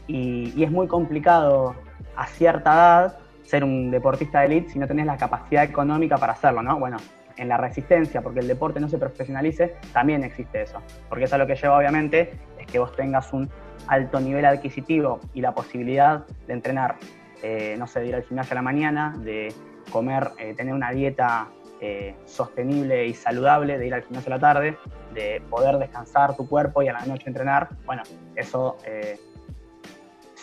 y, 0.07 0.63
es 0.63 0.71
muy 0.71 0.87
complicado 0.87 1.75
a 2.17 2.27
cierta 2.27 2.73
edad 2.73 3.19
ser 3.43 3.65
un 3.65 3.91
deportista 3.91 4.41
de 4.41 4.47
elite 4.47 4.71
si 4.71 4.79
no 4.79 4.87
tenés 4.87 5.07
la 5.07 5.17
capacidad 5.17 5.65
económica 5.65 6.17
para 6.17 6.33
hacerlo, 6.33 6.63
¿no? 6.63 6.79
Bueno, 6.79 6.97
en 7.37 7.49
la 7.49 7.57
resistencia, 7.57 8.23
porque 8.23 8.41
el 8.41 8.49
deporte 8.49 8.81
no 8.81 8.89
se 8.89 8.97
profesionalice, 8.97 9.75
también 9.93 10.23
existe 10.25 10.63
eso. 10.63 10.81
Porque 11.09 11.25
eso 11.25 11.37
lo 11.37 11.47
que 11.47 11.57
lleva 11.57 11.77
obviamente 11.77 12.33
es 12.59 12.67
que 12.67 12.79
vos 12.79 12.95
tengas 12.95 13.33
un 13.33 13.51
alto 13.89 14.21
nivel 14.21 14.45
adquisitivo 14.45 15.21
y 15.35 15.41
la 15.41 15.53
posibilidad 15.53 16.25
de 16.47 16.53
entrenar, 16.53 16.97
eh, 17.43 17.75
no 17.79 17.87
sé, 17.87 18.01
de 18.01 18.07
ir 18.07 18.15
al 18.15 18.23
gimnasio 18.23 18.53
a 18.53 18.55
la 18.57 18.63
mañana, 18.63 19.15
de 19.19 19.53
comer, 19.91 20.31
eh, 20.39 20.55
tener 20.55 20.73
una 20.73 20.93
dieta 20.93 21.49
eh, 21.85 22.17
sostenible 22.25 23.07
y 23.07 23.15
saludable, 23.15 23.79
de 23.79 23.87
ir 23.87 23.95
al 23.95 24.03
gimnasio 24.03 24.33
a 24.33 24.37
la 24.37 24.41
tarde, 24.41 24.79
de 25.13 25.43
poder 25.51 25.79
descansar 25.79 26.37
tu 26.37 26.49
cuerpo 26.49 26.83
y 26.83 26.89
a 26.89 26.93
la 26.95 27.05
noche 27.07 27.25
entrenar. 27.27 27.69
Bueno, 27.87 28.03
eso 28.37 28.77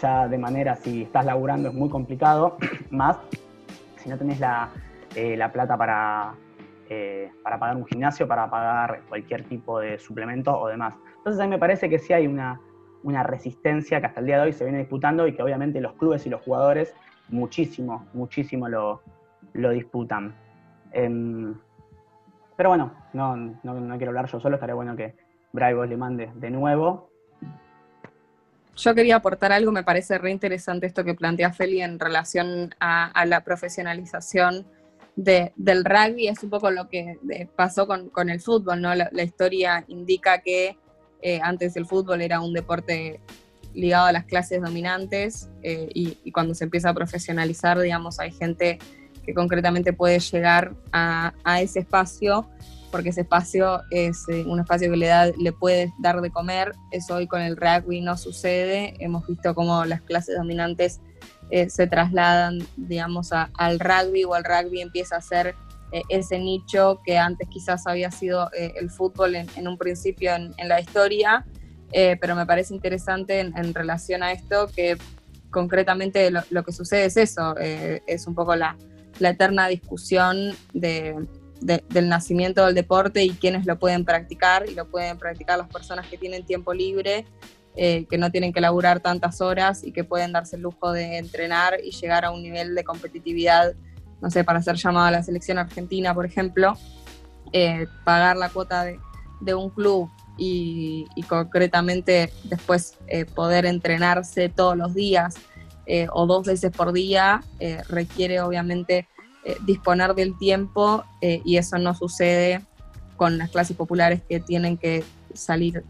ya 0.01 0.27
de 0.27 0.38
manera, 0.38 0.75
si 0.75 1.04
estás 1.04 1.25
laburando 1.25 1.69
es 1.69 1.75
muy 1.75 1.89
complicado, 1.89 2.58
más 2.89 3.17
si 3.97 4.10
no 4.10 4.17
tenés 4.17 4.39
la, 4.39 4.69
la 5.15 5.51
plata 5.51 5.77
para 5.77 6.34
eh, 6.93 7.32
para 7.41 7.58
pagar 7.58 7.77
un 7.77 7.86
gimnasio, 7.86 8.27
para 8.27 8.49
pagar 8.49 9.04
cualquier 9.08 9.45
tipo 9.45 9.80
de 9.80 9.97
suplemento 9.97 10.60
o 10.60 10.67
demás. 10.67 10.93
Entonces 11.19 11.39
a 11.39 11.45
mí 11.45 11.49
me 11.51 11.58
parece 11.58 11.89
que 11.89 11.97
sí 11.97 12.12
hay 12.12 12.27
una, 12.27 12.60
una 13.04 13.23
resistencia 13.23 14.01
que 14.01 14.08
hasta 14.08 14.19
el 14.19 14.25
día 14.25 14.36
de 14.36 14.47
hoy 14.47 14.51
se 14.51 14.65
viene 14.65 14.80
disputando 14.80 15.25
y 15.25 15.34
que 15.34 15.41
obviamente 15.41 15.80
los 15.80 15.93
clubes 15.93 16.25
y 16.25 16.30
los 16.30 16.41
jugadores 16.41 16.93
muchísimo, 17.30 18.08
muchísimo 18.12 18.67
lo, 18.67 19.01
lo 19.54 19.69
disputan. 19.69 20.36
Em, 20.91 21.56
pero 22.56 22.69
bueno, 22.69 22.93
no, 23.13 23.36
no, 23.36 23.97
quiero 23.97 24.10
hablar 24.10 24.27
yo 24.27 24.39
solo, 24.39 24.56
estaría 24.56 24.75
bueno 24.75 24.95
que 24.95 25.15
Bravo 25.51 25.86
le 25.86 25.97
mande 25.97 26.32
de 26.36 26.49
nuevo. 26.51 27.10
Yo 28.75 28.95
quería 28.95 29.17
aportar 29.17 29.51
algo, 29.51 29.71
me 29.71 29.84
parece 29.84 30.17
re 30.17 30.32
interesante 30.32 30.88
esto 30.88 31.04
que 31.04 31.13
plantea 31.13 31.51
Feli 31.51 31.82
en 31.82 31.99
relación 31.99 32.73
a, 32.80 33.08
a 33.08 33.25
la 33.25 33.43
profesionalización 33.43 34.65
del 35.15 35.86
rugby 35.86 36.27
es 36.27 36.43
un 36.43 36.49
poco 36.49 36.71
lo 36.71 36.88
que 36.88 37.17
eh, 37.30 37.47
pasó 37.56 37.88
con, 37.88 38.30
el 38.30 38.39
fútbol, 38.39 38.82
¿no? 38.82 38.93
La, 38.95 39.23
historia 39.23 39.84
indica 39.88 40.41
que 40.41 40.77
eh, 41.21 41.39
antes 41.43 41.75
el 41.75 41.86
fútbol 41.86 42.21
era 42.21 42.41
un 42.41 42.54
deporte 42.54 43.19
ligado 43.73 44.08
a 44.08 44.12
las 44.12 44.25
clases 44.25 44.62
dominantes 44.62 45.49
eh, 45.63 45.89
y, 45.93 46.32
cuando 46.32 46.54
se 46.54 46.63
empieza 46.63 46.89
a 46.89 46.93
profesionalizar, 46.93 47.80
digamos, 47.80 48.19
hay 48.19 48.32
gente 48.32 48.80
que 49.26 49.34
concretamente 49.34 49.94
puede 49.94 50.20
llegar 50.20 50.74
a, 50.92 51.34
ese 51.60 51.80
espacio 51.80 52.48
porque 52.92 53.10
ese 53.10 53.22
espacio 53.22 53.82
es 53.90 54.26
un 54.28 54.60
espacio 54.60 54.92
que 54.92 54.98
le, 54.98 55.08
da, 55.08 55.28
le 55.28 55.54
puede 55.54 55.94
dar 56.00 56.20
de 56.20 56.30
comer. 56.30 56.74
Eso 56.92 57.16
hoy 57.16 57.26
con 57.26 57.42
el 57.42 57.56
rugby 57.56 58.02
no 58.02 58.18
sucede. 58.18 58.96
Hemos 59.00 59.26
visto 59.26 59.56
cómo 59.56 59.86
las 59.86 60.02
clases 60.02 60.36
dominantes 60.36 61.00
eh, 61.52 61.70
se 61.70 61.86
trasladan, 61.86 62.60
digamos, 62.78 63.32
al 63.34 63.80
rugby 63.80 64.24
o 64.24 64.38
el 64.38 64.44
rugby 64.46 64.80
empieza 64.80 65.18
a 65.18 65.22
ser 65.22 65.54
eh, 65.92 66.02
ese 66.08 66.40
nicho 66.40 67.02
que 67.06 67.17
antes 67.17 67.50
quizás 67.50 67.88
había 67.88 68.10
sido 68.10 68.50
eh, 68.54 68.74
el 68.78 68.90
fútbol 68.90 69.36
en, 69.36 69.67
un 69.67 69.78
principio 69.78 70.34
en, 70.34 70.54
la 70.69 70.80
historia, 70.80 71.46
pero 71.92 72.36
me 72.38 72.46
parece 72.46 72.74
interesante 72.74 73.42
en, 73.42 73.74
relación 73.74 74.24
a 74.24 74.32
esto 74.32 74.67
que 74.74 74.98
concretamente 75.50 76.32
lo, 76.32 76.63
que 76.63 76.72
sucede 76.72 77.04
es 77.04 77.17
eso, 77.17 77.58
es 77.58 78.28
un 78.28 78.34
poco 78.34 78.56
la, 78.56 78.78
eterna 79.20 79.68
discusión 79.68 80.56
del 80.74 82.10
nacimiento 82.10 82.66
del 82.66 82.76
deporte 82.76 83.24
y 83.24 83.32
quiénes 83.32 83.66
lo 83.66 83.78
pueden 83.78 84.06
practicar, 84.06 84.68
y 84.70 84.76
lo 84.76 84.88
pueden 84.88 85.18
practicar 85.18 85.58
las 85.58 85.68
personas 85.68 86.08
que 86.08 86.18
tienen 86.18 86.46
tiempo 86.46 86.74
libre 86.74 87.26
eh, 87.78 88.06
que 88.10 88.18
no 88.18 88.30
tienen 88.32 88.52
que 88.52 88.60
laburar 88.60 89.00
tantas 89.00 89.40
horas 89.40 89.86
y 89.86 89.94
que 89.94 90.04
pueden 90.04 90.34
darse 90.34 90.58
el 90.58 90.62
lujo 90.62 90.92
de 90.92 91.18
entrenar 91.18 91.78
y 91.82 91.92
llegar 91.92 92.26
a 92.26 92.32
un 92.32 92.44
nivel 92.44 92.76
de 92.76 92.84
competitividad, 92.84 93.74
no 94.20 94.30
sé, 94.30 94.44
para 94.44 94.62
ser 94.62 94.76
llamado 94.76 95.06
a 95.06 95.12
la 95.12 95.24
selección 95.24 95.58
argentina, 95.58 96.14
por 96.14 96.26
ejemplo, 96.26 96.74
eh, 97.54 97.88
pagar 98.04 98.36
la 98.36 98.50
cuota 98.50 98.84
de, 98.84 99.56
un 99.56 99.70
club 99.70 100.10
y, 100.38 101.06
concretamente 101.30 102.34
después 102.44 102.98
eh, 103.08 103.24
poder 103.24 103.66
entrenarse 103.66 104.50
todos 104.50 104.76
los 104.76 104.94
días 104.94 105.36
eh, 105.86 106.08
o 106.13 106.25
dos 106.27 106.46
veces 106.46 106.71
por 106.71 106.94
día, 106.94 107.44
eh, 107.60 107.82
requiere 107.90 108.42
obviamente 108.42 109.08
eh, 109.44 109.58
disponer 109.65 110.13
del 110.13 110.38
tiempo 110.38 111.04
y 111.21 111.58
eso 111.58 111.77
no 111.77 111.96
sucede 111.96 112.62
con 113.17 113.38
las 113.38 113.50
clases 113.50 113.75
populares 113.75 114.21
que 114.27 114.40
tienen 114.40 114.77
que 114.77 115.04
salir 115.34 115.84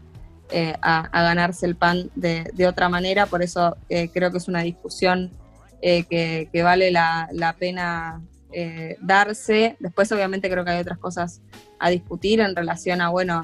a, 0.82 1.08
ganarse 1.12 1.64
el 1.66 1.76
pan 1.76 2.10
de, 2.14 2.66
otra 2.66 2.88
manera. 2.88 3.26
Por 3.26 3.42
eso 3.42 3.76
creo 3.88 4.30
que 4.30 4.38
es 4.38 4.48
una 4.48 4.62
discusión 4.62 5.30
que, 5.80 6.48
vale 6.62 6.90
la, 6.90 7.28
la 7.32 7.54
pena 7.54 8.22
darse. 9.00 9.76
Después 9.80 10.12
obviamente 10.12 10.50
creo 10.50 10.64
que 10.64 10.72
hay 10.72 10.80
otras 10.80 10.98
cosas 10.98 11.40
a 11.78 11.88
discutir 11.88 12.40
en 12.40 12.54
relación 12.54 13.00
a, 13.00 13.08
bueno, 13.08 13.42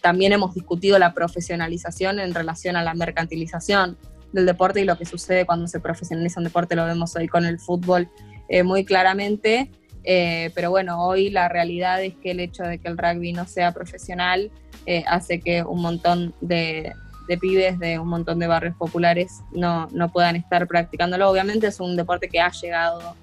también 0.00 0.32
hemos 0.32 0.54
discutido 0.54 0.98
la 0.98 1.14
profesionalización 1.14 2.18
en 2.18 2.34
relación 2.34 2.74
a 2.76 2.82
la 2.82 2.94
mercantilización 2.94 3.96
del 4.32 4.46
deporte 4.46 4.80
y 4.80 4.84
lo 4.84 4.98
que 4.98 5.04
sucede 5.04 5.46
cuando 5.46 5.66
se 5.66 5.80
profesionaliza 5.80 6.40
un 6.40 6.44
deporte, 6.44 6.76
lo 6.76 6.84
vemos 6.84 7.16
hoy 7.16 7.28
con 7.28 7.44
el 7.44 7.58
fútbol 7.58 8.08
eh, 8.48 8.62
muy 8.62 8.84
claramente. 8.84 9.70
Eh, 10.04 10.50
pero 10.54 10.70
bueno, 10.70 11.04
hoy 11.04 11.28
la 11.28 11.48
realidad 11.48 12.02
es 12.02 12.14
que 12.14 12.30
el 12.30 12.40
hecho 12.40 12.62
de 12.62 12.78
que 12.78 12.88
el 12.88 12.96
rugby 12.96 13.32
no 13.32 13.46
sea 13.46 13.72
profesional 13.72 14.50
eh, 14.86 15.04
hace 15.06 15.40
que 15.40 15.62
un 15.62 15.82
montón 15.82 16.34
de, 16.40 16.94
pibes 17.40 17.78
de 17.78 17.98
un 17.98 18.08
montón 18.08 18.38
de 18.38 18.46
barrios 18.46 18.74
populares 18.76 19.40
no, 19.52 19.86
no, 19.92 20.10
puedan 20.10 20.36
estar 20.36 20.66
practicándolo. 20.66 21.28
Obviamente 21.28 21.66
es 21.66 21.78
un 21.80 21.94
deporte 21.96 22.28
que 22.28 22.40
ha 22.40 22.50
llegado 22.50 23.16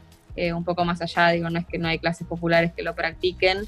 un 0.53 0.65
poco 0.65 0.83
más 0.83 1.01
allá, 1.01 1.29
digo, 1.29 1.49
no 1.49 1.57
es 1.57 1.65
que 1.65 1.77
no 1.77 1.87
hay 1.87 1.97
clases 1.97 2.27
populares 2.27 2.73
que 2.73 2.83
lo 2.83 2.93
practiquen, 2.93 3.59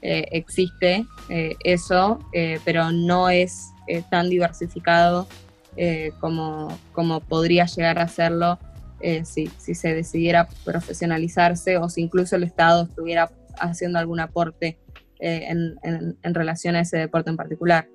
existe 0.00 1.04
eso, 1.28 2.18
pero 2.64 2.92
no 2.92 3.28
es 3.28 3.74
tan 4.08 4.30
diversificado 4.30 5.28
eh, 5.76 6.12
como, 6.20 6.68
como, 6.92 7.20
podría 7.20 7.66
llegar 7.66 7.98
a 7.98 8.02
hacerlo 8.02 8.58
eh, 9.00 9.24
si, 9.24 9.48
si, 9.48 9.74
se 9.74 9.92
decidiera 9.92 10.46
profesionalizarse 10.64 11.78
o 11.78 11.88
si 11.88 12.02
incluso 12.02 12.36
el 12.36 12.44
Estado 12.44 12.84
estuviera 12.84 13.28
haciendo 13.58 13.98
algún 13.98 14.20
aporte 14.20 14.78
eh, 15.18 15.48
en, 15.48 16.16
en, 16.22 16.34
relación 16.34 16.76
a 16.76 16.80
ese 16.80 16.98
deporte 16.98 17.30
en 17.30 17.36
particular. 17.36 17.88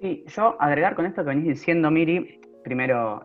Sí, 0.00 0.24
yo 0.28 0.56
agregar 0.60 0.94
con 0.94 1.04
esto 1.04 1.22
que 1.22 1.28
venís 1.28 1.46
diciendo, 1.46 1.90
Miri, 1.90 2.40
primero, 2.64 3.24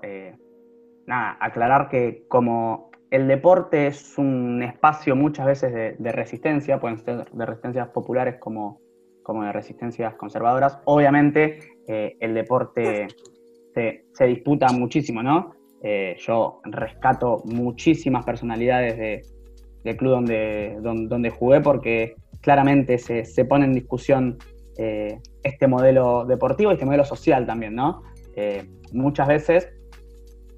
nada, 1.06 1.38
aclarar 1.40 1.88
que 1.88 2.26
como 2.28 2.92
el 3.12 3.30
deporte 3.30 3.88
es 3.88 4.18
un 4.18 4.62
espacio 4.62 5.16
muchas 5.16 5.46
veces 5.46 5.74
de, 5.98 6.12
resistencia, 6.12 6.82
pueden 6.82 6.98
ser 6.98 7.32
de 7.32 7.46
resistencias 7.46 7.88
populares 7.90 8.36
como, 8.40 8.82
como 9.24 9.44
de 9.46 9.54
resistencias 9.54 10.16
conservadoras, 10.16 10.80
obviamente 10.84 11.60
el 11.88 12.34
deporte 12.34 13.08
se, 14.14 14.26
disputa 14.26 14.68
muchísimo, 14.74 15.22
¿no? 15.22 15.54
Eh, 15.84 16.16
yo 16.20 16.60
rescato 16.64 17.44
muchísimas 17.46 18.26
personalidades 18.26 19.24
del 19.84 19.98
club 19.98 20.12
donde, 20.12 20.78
donde, 20.82 21.30
jugué 21.30 21.62
porque 21.62 22.16
claramente 22.42 22.98
se, 22.98 23.46
pone 23.46 23.66
en 23.66 23.74
discusión 23.74 24.38
eh, 24.78 25.20
este 25.44 25.68
modelo 25.68 26.26
deportivo 26.26 26.72
y 26.72 26.74
este 26.74 26.86
modelo 26.86 27.06
social 27.06 27.46
también, 27.46 27.76
¿no? 27.76 28.02
Eh, 28.36 28.68
muchas 28.92 29.28
veces, 29.28 29.70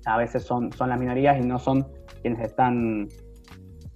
a 0.05 0.17
veces 0.17 0.43
son, 0.43 0.72
son 0.72 0.89
las 0.89 0.99
minorías 0.99 1.38
y 1.39 1.45
no 1.45 1.59
son 1.59 1.88
quienes 2.22 2.41
están, 2.41 3.07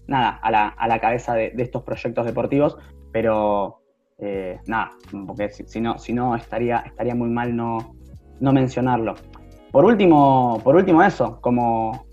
nada, 0.07 0.39
a 0.41 0.88
la, 0.88 0.99
cabeza 0.99 1.34
de, 1.34 1.53
estos 1.57 1.84
proyectos 1.84 2.26
deportivos, 2.26 2.78
pero 3.11 3.80
nada, 4.67 4.91
porque 5.28 5.49
si, 5.49 5.82
no, 5.82 5.97
si 5.97 6.13
no 6.13 6.34
estaría, 6.36 6.78
estaría 6.80 7.13
muy 7.13 7.30
mal 7.30 7.53
no, 7.53 7.93
no 8.40 8.54
mencionarlo. 8.54 9.16
Por 9.72 9.86
último, 9.86 10.60
por 10.64 10.76
último 10.76 11.02
eso, 11.02 11.40
como, 11.42 12.06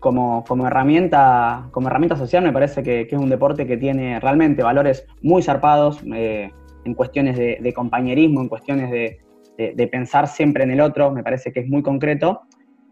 como, 0.00 0.44
como, 0.44 0.66
herramienta, 0.66 1.68
como 1.70 1.88
herramienta 1.88 2.16
social 2.16 2.42
me 2.42 2.52
parece 2.52 2.82
que, 2.82 3.02
es 3.02 3.12
un 3.12 3.28
deporte 3.28 3.66
que 3.66 3.76
tiene 3.76 4.18
realmente 4.20 4.62
valores 4.62 5.06
muy 5.20 5.42
zarpados 5.42 6.00
eh, 6.14 6.50
en 6.84 6.94
cuestiones 6.94 7.36
de, 7.36 7.72
compañerismo, 7.74 8.40
en 8.40 8.48
cuestiones 8.48 8.90
de, 8.90 9.88
pensar 9.88 10.28
siempre 10.28 10.64
en 10.64 10.70
el 10.70 10.80
otro, 10.80 11.10
me 11.10 11.22
parece 11.22 11.52
que 11.52 11.60
es 11.60 11.68
muy 11.68 11.82
concreto. 11.82 12.40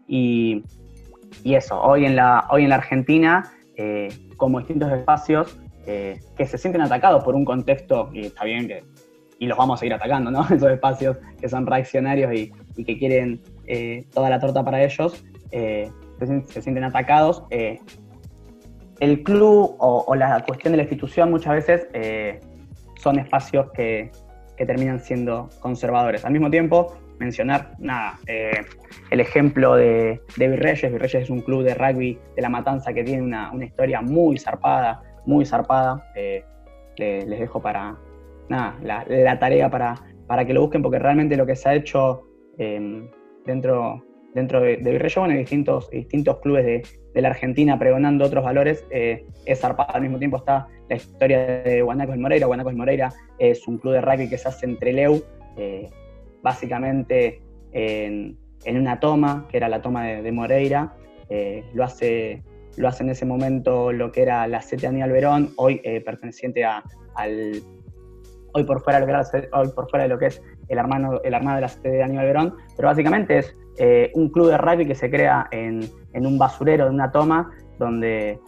Y, 0.07 0.63
eso, 1.43 1.81
hoy 1.81 2.05
en 2.05 2.15
la, 2.15 2.47
hoy 2.51 2.63
en 2.63 2.69
la 2.69 2.75
Argentina, 2.75 3.51
eh, 3.75 4.09
como 4.37 4.59
distintos 4.59 4.91
espacios 4.91 5.59
eh, 5.85 6.19
que 6.35 6.45
se 6.45 6.57
sienten 6.57 6.81
atacados 6.81 7.23
por 7.23 7.35
un 7.35 7.45
contexto, 7.45 8.09
y 8.13 8.27
está 8.27 8.43
bien 8.43 8.67
que 8.67 8.83
y 9.39 9.47
los 9.47 9.57
vamos 9.57 9.75
a 9.75 9.77
seguir 9.79 9.93
atacando, 9.93 10.31
¿no? 10.31 10.41
Esos 10.49 10.71
espacios 10.71 11.17
que 11.39 11.49
son 11.49 11.65
reaccionarios 11.65 12.33
y, 12.33 12.51
que 12.83 12.97
quieren 12.97 13.41
eh, 13.65 14.05
toda 14.13 14.29
la 14.29 14.39
torta 14.39 14.63
para 14.63 14.83
ellos, 14.83 15.25
eh, 15.51 15.89
se, 16.19 16.61
sienten 16.61 16.83
atacados. 16.83 17.43
Eh, 17.49 17.79
el 18.99 19.23
club 19.23 19.75
o, 19.79 20.15
la 20.15 20.43
cuestión 20.43 20.73
de 20.73 20.77
la 20.77 20.83
institución 20.83 21.29
muchas 21.29 21.53
veces 21.53 21.87
son 22.99 23.19
espacios 23.19 23.71
que, 23.73 24.11
terminan 24.57 24.99
siendo 24.99 25.49
conservadores. 25.59 26.25
Al 26.25 26.31
mismo 26.31 26.49
tiempo, 26.49 26.97
mencionar, 27.19 27.75
nada, 27.77 28.17
el 28.25 29.19
ejemplo 29.19 29.75
de, 29.75 30.19
de 30.35 30.47
Virreyes. 30.47 30.91
Virreyes 30.91 31.23
es 31.23 31.29
un 31.29 31.41
club 31.41 31.61
de 31.61 31.75
rugby 31.75 32.17
de 32.35 32.41
La 32.41 32.49
Matanza 32.49 32.91
que 32.91 33.03
tiene 33.03 33.21
una, 33.21 33.51
historia 33.63 34.01
muy 34.01 34.39
zarpada, 34.39 35.03
muy 35.27 35.45
zarpada. 35.45 36.03
les 36.97 37.39
dejo 37.39 37.61
para, 37.61 37.95
nada, 38.49 38.77
la, 38.81 39.39
tarea 39.39 39.69
para, 39.69 39.95
para, 40.27 40.45
que 40.45 40.53
lo 40.53 40.61
busquen, 40.61 40.81
porque 40.81 40.99
realmente 40.99 41.37
lo 41.37 41.45
que 41.45 41.55
se 41.55 41.69
ha 41.69 41.75
hecho 41.75 42.23
em, 42.57 43.09
dentro, 43.45 44.03
dentro 44.33 44.61
de, 44.61 44.77
de 44.77 44.91
Virrey 44.91 45.11
en 45.15 45.37
distintos, 45.37 45.89
distintos 45.89 46.37
clubes 46.39 46.65
de, 46.65 46.83
la 47.21 47.29
Argentina 47.29 47.79
pregonando 47.79 48.25
otros 48.25 48.43
valores, 48.43 48.85
eh, 48.91 49.25
es 49.45 49.59
zarpado. 49.59 49.95
Al 49.95 50.03
mismo 50.03 50.19
tiempo 50.19 50.37
está 50.37 50.67
la 50.87 50.97
historia 50.97 51.63
de 51.63 51.81
Guanacos 51.81 52.15
y 52.15 52.19
Moreira. 52.19 52.45
Guanacos 52.45 52.73
y 52.73 52.75
Moreira 52.75 53.11
es 53.39 53.67
un 53.67 53.79
club 53.79 53.93
de 53.93 54.01
rugby 54.01 54.29
que 54.29 54.37
se 54.37 54.47
hace 54.47 54.67
entre 54.67 54.93
Leu, 54.93 55.23
eh, 55.57 55.89
básicamente 56.43 57.41
en, 57.71 58.37
una 58.67 58.99
toma, 58.99 59.47
que 59.49 59.57
era 59.57 59.67
la 59.67 59.81
toma 59.81 60.05
de, 60.05 60.31
Moreira. 60.31 60.93
Eh, 61.29 61.63
lo 61.73 61.83
hace 61.83 62.43
lo 62.75 62.87
hace 62.87 63.01
en 63.01 63.09
ese 63.09 63.25
momento 63.25 63.91
lo 63.91 64.11
que 64.11 64.21
era 64.21 64.45
la 64.45 64.61
CETE 64.61 64.85
Aníbal 64.85 65.11
Verón, 65.11 65.53
hoy 65.55 65.81
perteneciente 66.05 66.63
a, 66.63 66.83
al 67.15 67.63
hoy 68.57 68.63
por 68.63 68.81
fuera 68.81 68.99
de 68.99 69.05
lo 69.05 69.13
que, 69.13 69.49
hoy 69.53 69.67
por 69.69 69.89
fuera 69.89 70.03
de 70.03 70.09
lo 70.09 70.17
que 70.17 70.27
es 70.27 70.41
el 70.67 70.79
hermano, 70.79 71.21
el 71.23 71.33
hermano 71.33 71.55
de 71.55 71.61
la 71.61 71.67
sede 71.67 71.97
de 71.97 72.03
Aníbal 72.03 72.25
Verón, 72.25 72.55
pero 72.75 72.87
básicamente 72.87 73.37
es 73.37 73.55
eh, 73.77 74.11
un 74.15 74.29
club 74.29 74.49
de 74.49 74.57
rugby 74.57 74.87
que 74.87 74.95
se 74.95 75.11
crea 75.11 75.47
en, 75.51 75.87
un 76.13 76.39
basurero 76.39 76.85
de 76.85 76.89
una 76.89 77.11
toma 77.11 77.51
donde, 77.77 78.39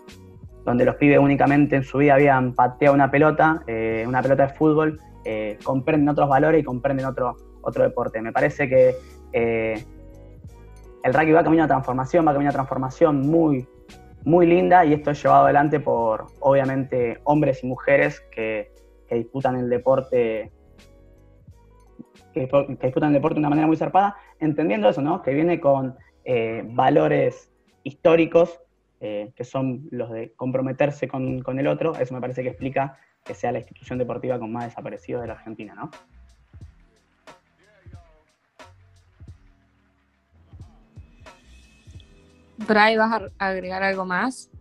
donde 0.65 0.85
los 0.85 0.95
pibes 0.95 1.19
únicamente 1.19 1.75
en 1.75 1.83
su 1.83 1.99
vida 1.99 2.15
habían 2.15 2.53
pateado 2.53 2.95
una 2.95 3.11
pelota, 3.11 3.61
eh, 3.67 4.03
una 4.07 4.23
pelota 4.23 4.47
de 4.47 4.53
fútbol, 4.55 4.99
eh, 5.25 5.59
comprenden 5.63 6.09
otros 6.09 6.27
valores 6.27 6.61
y 6.61 6.63
comprenden 6.63 7.05
otro, 7.05 7.37
otro 7.61 7.83
deporte. 7.83 8.19
Me 8.21 8.31
parece 8.31 8.67
que 8.67 8.95
el 9.31 11.13
rugby 11.13 11.31
va 11.33 11.43
camino 11.43 11.63
a 11.63 11.67
transformación, 11.67 12.27
va 12.27 12.31
camino 12.31 12.49
a 12.49 12.53
transformación 12.53 13.21
muy, 13.21 13.67
muy 14.25 14.47
linda 14.47 14.83
y 14.83 14.93
esto 14.93 15.11
es 15.11 15.21
llevado 15.21 15.43
adelante 15.43 15.79
por, 15.79 16.25
obviamente, 16.39 17.19
hombres 17.25 17.63
y 17.63 17.67
mujeres 17.67 18.19
que, 18.31 18.71
que 19.09 19.15
disputan 19.15 19.55
el 19.55 19.69
deporte 19.69 20.51
que, 22.33 22.41
disputan 22.41 23.09
el 23.09 23.13
deporte 23.13 23.35
de 23.35 23.39
una 23.39 23.49
manera 23.49 23.67
muy 23.67 23.75
zarpada, 23.75 24.15
entendiendo 24.39 24.87
eso, 24.87 25.01
¿no? 25.01 25.21
Que 25.21 25.33
viene 25.33 25.59
con 25.59 25.97
eh, 26.23 26.63
valores 26.65 27.51
históricos, 27.83 28.59
eh, 28.99 29.31
que 29.35 29.43
son 29.43 29.87
los 29.91 30.11
de 30.11 30.33
comprometerse 30.35 31.07
con, 31.07 31.59
el 31.59 31.67
otro, 31.67 31.95
eso 31.95 32.13
me 32.13 32.21
parece 32.21 32.43
que 32.43 32.49
explica 32.49 32.97
que 33.23 33.33
sea 33.33 33.51
la 33.51 33.59
institución 33.59 33.97
deportiva 33.97 34.37
con 34.39 34.51
más 34.51 34.65
desaparecidos 34.65 35.21
de 35.21 35.27
la 35.27 35.33
Argentina, 35.33 35.73
¿no? 35.73 35.89
Bray, 42.67 42.97
¿vas 42.97 43.21
a 43.39 43.47
agregar 43.47 43.81
algo 43.81 44.05
más? 44.05 44.51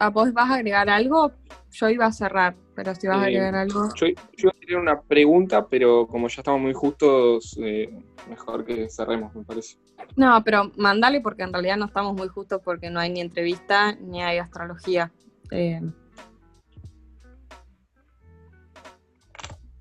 ¿A 0.00 0.10
vos 0.10 0.32
vas 0.32 0.50
a 0.50 0.54
agregar 0.54 0.90
algo? 0.90 1.30
Yo 1.70 1.88
iba 1.88 2.06
a 2.06 2.12
cerrar 2.12 2.56
pero 2.82 2.94
si 2.94 3.06
vas 3.06 3.18
a 3.18 3.22
agregar 3.24 3.54
algo. 3.54 3.90
Yo, 3.94 4.06
yo 4.38 4.50
tener 4.52 4.78
una 4.78 5.02
pregunta, 5.02 5.66
pero 5.68 6.06
como 6.06 6.28
ya 6.28 6.40
estamos 6.40 6.62
muy 6.62 6.72
justos, 6.72 7.58
eh, 7.62 7.90
mejor 8.26 8.64
que 8.64 8.88
cerremos, 8.88 9.34
me 9.34 9.44
parece. 9.44 9.76
No, 10.16 10.42
pero 10.42 10.72
mandale 10.78 11.20
porque 11.20 11.42
en 11.42 11.52
realidad 11.52 11.76
no 11.76 11.84
estamos 11.84 12.14
muy 12.14 12.28
justos 12.28 12.62
porque 12.64 12.88
no 12.88 12.98
hay 12.98 13.10
ni 13.10 13.20
entrevista 13.20 13.92
ni 13.96 14.22
hay 14.22 14.38
astrología. 14.38 15.12
Eh. 15.50 15.82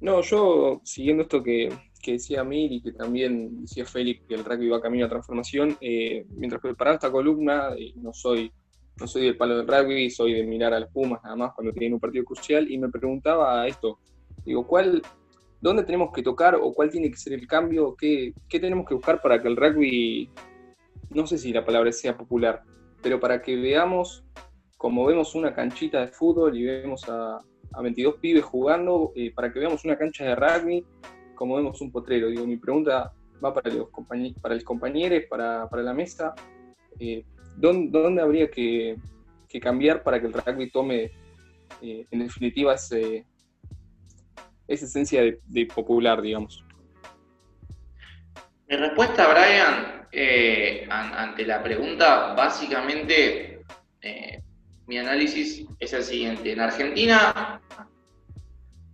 No, 0.02 0.22
yo 0.22 0.82
siguiendo 0.84 1.24
esto 1.24 1.42
que, 1.42 1.74
decía 2.06 2.44
Mir 2.44 2.74
y 2.74 2.82
que 2.82 2.92
también 2.92 3.62
decía 3.62 3.86
Félix 3.86 4.26
que 4.28 4.36
el 4.36 4.44
rugby 4.44 4.68
va 4.68 4.82
camino 4.82 5.06
a 5.06 5.10
transformación, 5.10 5.78
eh, 5.80 6.26
mientras 6.32 6.62
preparaba 6.62 6.96
esta 6.96 7.12
columna, 7.12 7.70
no 7.96 8.12
soy 8.12 8.52
no 9.00 9.08
soy 9.08 9.24
del 9.24 9.38
palo 9.38 9.58
del 9.58 9.68
rugby, 9.68 10.10
soy 10.10 10.34
de 10.34 10.44
mirar 10.44 10.74
a 10.74 10.80
las 10.80 10.92
Pumas 10.92 11.24
nada 11.24 11.36
más 11.36 11.54
cuando 11.54 11.72
tienen 11.74 11.94
un 11.94 12.00
partido 12.00 12.26
crucial 12.26 12.70
y 12.70 12.78
me 12.78 12.90
preguntaba 12.90 13.68
esto, 13.68 14.00
digo, 14.46 14.66
¿cuál, 14.68 15.02
dónde 15.62 15.84
tenemos 15.84 16.12
que 16.14 16.24
tocar 16.24 16.56
o 16.56 16.74
cuál 16.74 16.90
tiene 16.90 17.10
que 17.10 17.18
ser 17.18 17.34
el 17.34 17.48
cambio? 17.48 17.96
¿Qué, 17.98 18.34
tenemos 18.50 18.88
que 18.88 18.96
buscar 18.96 19.22
para 19.22 19.42
que 19.42 19.48
el 19.48 19.56
rugby 19.56 20.30
no 21.10 21.26
sé 21.26 21.38
si 21.38 21.52
la 21.52 21.66
palabra 21.66 21.92
sea 21.92 22.16
popular, 22.18 22.64
pero 23.02 23.20
para 23.20 23.42
que 23.42 23.56
veamos, 23.56 24.24
como 24.78 25.06
vemos 25.06 25.36
una 25.36 25.54
canchita 25.54 26.02
de 26.02 26.08
fútbol 26.08 26.56
y 26.58 26.64
vemos 26.64 27.04
a, 27.08 27.40
22 27.82 28.16
pibes 28.16 28.44
jugando, 28.44 29.12
eh, 29.16 29.32
para 29.34 29.54
que 29.54 29.60
veamos 29.60 29.86
una 29.86 29.98
cancha 29.98 30.24
de 30.24 30.36
rugby, 30.36 30.86
como 31.36 31.56
vemos 31.56 31.80
un 31.82 31.92
potrero. 31.92 32.28
Digo, 32.28 32.46
mi 32.46 32.58
pregunta 32.58 33.14
va 33.44 33.54
para 33.54 33.72
los, 33.74 33.90
para 34.42 34.60
compañeros, 34.62 35.24
para, 35.30 35.68
la 35.72 35.94
mesa. 35.94 36.34
Eh, 37.00 37.24
¿dónde, 37.60 38.22
habría 38.22 38.50
que, 38.50 38.98
cambiar 39.62 40.04
para 40.04 40.20
que 40.20 40.28
el 40.28 40.34
rugby 40.34 40.70
tome, 40.70 41.12
eh, 41.82 42.06
en 42.10 42.20
definitiva, 42.20 42.74
ese, 42.74 43.26
esa 44.68 44.86
esencia 44.86 45.22
de, 45.22 45.66
popular, 45.66 46.22
digamos? 46.22 46.64
Mi 48.68 48.76
respuesta, 48.76 49.28
Brian, 49.28 50.08
eh, 50.12 50.88
ante 50.90 51.46
la 51.46 51.62
pregunta, 51.64 52.34
básicamente, 52.34 53.64
mi 54.90 54.98
análisis 54.98 55.66
es 55.80 55.94
el 55.94 56.04
siguiente. 56.04 56.52
En 56.52 56.62
Argentina 56.62 57.62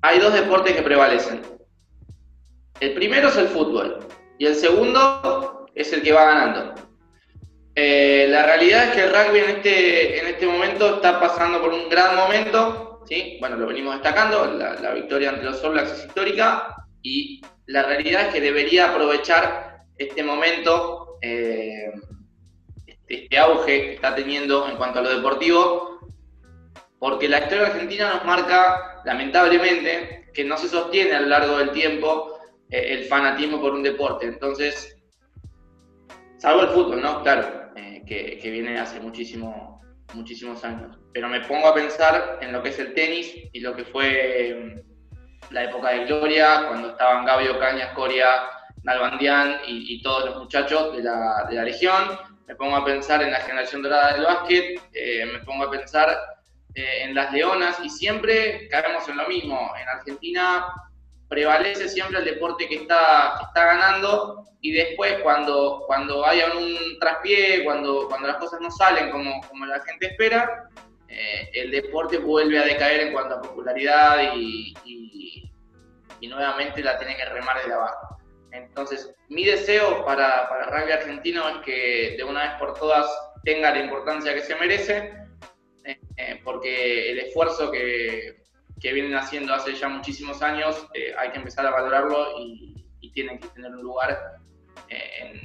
hay 0.01 0.19
dos 0.19 0.33
deportes 0.33 0.75
que 0.75 0.81
prevalecen. 0.81 1.41
El 2.79 2.93
primero 2.93 3.29
es 3.29 3.37
el 3.37 3.47
fútbol 3.47 3.99
y 4.37 4.45
el 4.45 4.55
segundo 4.55 5.65
es 5.73 5.93
el 5.93 6.01
que 6.01 6.11
va 6.11 6.25
ganando. 6.25 6.84
Eh, 7.77 8.27
la 8.29 8.45
realidad 8.45 8.85
es 8.85 8.95
que 8.95 9.03
el 9.03 9.13
rugby 9.13 9.39
en 9.39 9.49
este, 9.49 10.19
en 10.21 10.27
este 10.27 10.47
momento 10.47 10.95
está 10.95 11.19
pasando 11.19 11.61
por 11.61 11.73
un 11.73 11.89
gran 11.89 12.15
momento, 12.15 13.01
¿sí? 13.05 13.35
bueno, 13.41 13.57
lo 13.57 13.67
venimos 13.67 13.95
destacando, 13.95 14.45
la, 14.45 14.93
victoria 14.93 15.31
ante 15.31 15.43
los 15.43 15.61
All 15.61 15.77
es 15.79 16.05
histórica 16.05 16.73
y 17.01 17.41
la 17.65 17.83
realidad 17.83 18.27
es 18.27 18.33
que 18.33 18.39
debería 18.39 18.91
aprovechar 18.91 19.81
este 19.97 20.23
momento, 20.23 21.17
eh, 21.21 21.91
este, 22.87 23.23
este, 23.23 23.37
auge 23.37 23.81
que 23.81 23.93
está 23.95 24.15
teniendo 24.15 24.69
en 24.69 24.77
cuanto 24.77 24.99
a 24.99 25.01
lo 25.01 25.09
deportivo, 25.09 25.99
porque 26.97 27.27
la 27.27 27.39
historia 27.39 27.67
argentina 27.67 28.13
nos 28.13 28.23
marca, 28.23 29.01
lamentablemente, 29.03 30.29
que 30.33 30.45
no 30.45 30.57
se 30.57 30.69
sostiene 30.69 31.13
a 31.13 31.19
lo 31.19 31.27
largo 31.27 31.57
del 31.57 31.71
tiempo 31.71 32.39
eh, 32.69 32.93
el 32.93 33.05
fanatismo 33.05 33.59
por 33.59 33.73
un 33.73 33.83
deporte. 33.83 34.27
Entonces, 34.27 34.95
salvo 36.37 36.61
el 36.61 36.69
fútbol, 36.69 37.01
¿no? 37.01 37.21
Claro, 37.21 37.64
eh, 38.07 38.39
que, 38.41 38.51
viene 38.51 38.79
hace 38.79 38.99
muchísimo, 38.99 39.81
muchísimos 40.13 40.63
años. 40.63 40.97
Pero 41.13 41.27
me 41.29 41.41
pongo 41.41 41.67
a 41.67 41.73
pensar 41.73 42.39
en 42.41 42.51
lo 42.51 42.61
que 42.61 42.69
es 42.69 42.79
el 42.79 42.93
tenis 42.93 43.33
y 43.51 43.59
lo 43.59 43.75
que 43.75 43.85
fue 43.85 44.75
mm, 44.75 45.53
la 45.53 45.63
época 45.63 45.89
de 45.89 46.05
gloria, 46.05 46.65
cuando 46.67 46.89
estaban 46.89 47.25
Gabio 47.25 47.59
Cañas, 47.59 47.93
Coria, 47.93 48.43
Nalbandián 48.83 49.61
y, 49.65 50.01
todos 50.03 50.25
los 50.25 50.37
muchachos 50.37 50.95
de 50.95 51.03
la, 51.03 51.45
de 51.49 51.55
la, 51.55 51.63
Legión. 51.63 52.19
Me 52.47 52.55
pongo 52.55 52.75
a 52.75 52.85
pensar 52.85 53.23
en 53.23 53.31
la 53.31 53.39
generación 53.39 53.81
dorada 53.81 54.13
del 54.13 54.25
básquet, 54.25 54.79
eh, 54.93 55.25
me 55.25 55.39
pongo 55.39 55.63
a 55.63 55.71
pensar 55.71 56.15
en 56.75 57.15
las 57.15 57.31
leonas 57.31 57.79
y 57.83 57.89
siempre 57.89 58.67
caemos 58.67 59.07
en 59.07 59.17
lo 59.17 59.27
mismo. 59.27 59.71
En 59.81 59.87
Argentina 59.87 60.67
prevalece 61.29 61.89
siempre 61.89 62.19
el 62.19 62.25
deporte 62.25 62.67
que 62.67 62.75
está, 62.75 63.39
está 63.47 63.65
ganando 63.65 64.45
y 64.61 64.71
después 64.71 65.19
cuando, 65.21 65.83
cuando 65.85 66.25
haya 66.25 66.53
un 66.55 66.97
traspié, 66.99 67.63
cuando, 67.63 68.07
cuando 68.07 68.27
las 68.27 68.37
cosas 68.37 68.59
no 68.61 68.71
salen 68.71 69.11
como, 69.11 69.41
como 69.47 69.65
la 69.65 69.79
gente 69.81 70.07
espera, 70.07 70.69
eh, 71.07 71.49
el 71.53 71.71
deporte 71.71 72.17
vuelve 72.17 72.59
a 72.59 72.65
decaer 72.65 73.01
en 73.01 73.13
cuanto 73.13 73.35
a 73.35 73.41
popularidad 73.41 74.33
y, 74.35 74.73
y, 74.83 75.51
nuevamente 76.27 76.81
la 76.81 76.97
tiene 76.97 77.15
que 77.15 77.25
remar 77.25 77.63
de 77.63 77.71
abajo. 77.71 78.17
Entonces, 78.51 79.13
mi 79.29 79.45
deseo 79.45 80.03
para, 80.03 80.49
para 80.49 80.65
el 80.65 80.71
rugby 80.71 80.91
argentino 80.91 81.47
es 81.47 81.57
que 81.57 82.15
de 82.17 82.23
una 82.23 82.41
vez 82.41 82.51
por 82.57 82.73
todas 82.73 83.05
tenga 83.43 83.69
la 83.69 83.83
importancia 83.83 84.33
que 84.33 84.41
se 84.41 84.55
merece, 84.55 85.13
eh, 85.83 85.99
eh, 86.17 86.41
porque 86.43 87.11
el 87.11 87.19
esfuerzo 87.19 87.71
que, 87.71 88.41
que 88.79 88.93
vienen 88.93 89.15
haciendo 89.15 89.53
hace 89.53 89.73
ya 89.73 89.87
muchísimos 89.87 90.41
años, 90.41 90.87
eh, 90.93 91.13
hay 91.17 91.31
que 91.31 91.37
empezar 91.37 91.65
a 91.65 91.71
valorarlo 91.71 92.39
y, 92.39 92.73
tienen 93.13 93.39
que 93.39 93.47
tener 93.47 93.71
un 93.71 93.81
lugar 93.81 94.39
eh, 94.89 95.39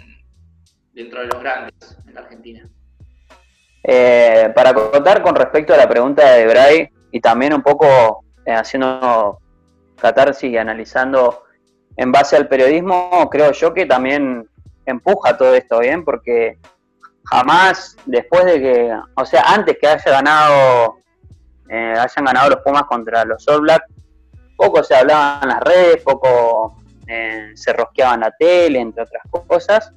dentro 0.93 1.20
de 1.20 1.26
los 1.28 1.41
grandes 1.41 1.97
en 2.05 2.14
la 2.14 2.22
Argentina. 2.22 2.68
Eh, 3.85 4.51
para 4.57 4.74
contar 4.74 5.22
con 5.22 5.37
respecto 5.37 5.72
a 5.72 5.76
la 5.76 5.89
pregunta 5.89 6.33
de 6.33 6.47
Bray 6.49 6.89
y 7.12 7.20
también 7.20 7.55
un 7.55 7.62
poco 7.62 8.24
haciendo 8.45 9.39
catarsis 10.01 10.51
y 10.51 10.57
analizando 10.57 11.45
en 11.97 12.11
base 12.11 12.35
al 12.35 12.49
periodismo, 12.49 13.28
creo 13.31 13.53
yo 13.53 13.72
que 13.72 13.87
también 13.87 14.49
empuja 14.85 15.37
todo 15.37 15.55
esto 15.55 15.78
bien, 15.78 16.05
porque 16.05 16.59
jamás 17.26 17.97
después 18.07 18.47
de 18.47 18.61
que, 18.61 18.93
o 19.14 19.24
sea, 19.24 19.43
antes 19.47 19.78
que 19.78 19.87
haya 19.87 20.11
ganado 20.11 20.99
eh, 21.70 21.94
hayan 21.96 22.24
ganado 22.24 22.50
los 22.50 22.60
Pumas 22.62 22.82
contra 22.82 23.24
los 23.24 23.46
All 23.46 23.60
Black, 23.60 23.84
poco 24.56 24.82
se 24.82 24.96
hablaba 24.96 25.38
en 25.42 25.48
las 25.50 25.60
redes, 25.60 26.02
poco 26.02 26.76
eh, 27.06 27.52
se 27.54 27.72
rosqueaban 27.72 28.20
la 28.20 28.32
tele, 28.32 28.80
entre 28.80 29.04
otras 29.04 29.22
cosas. 29.46 29.92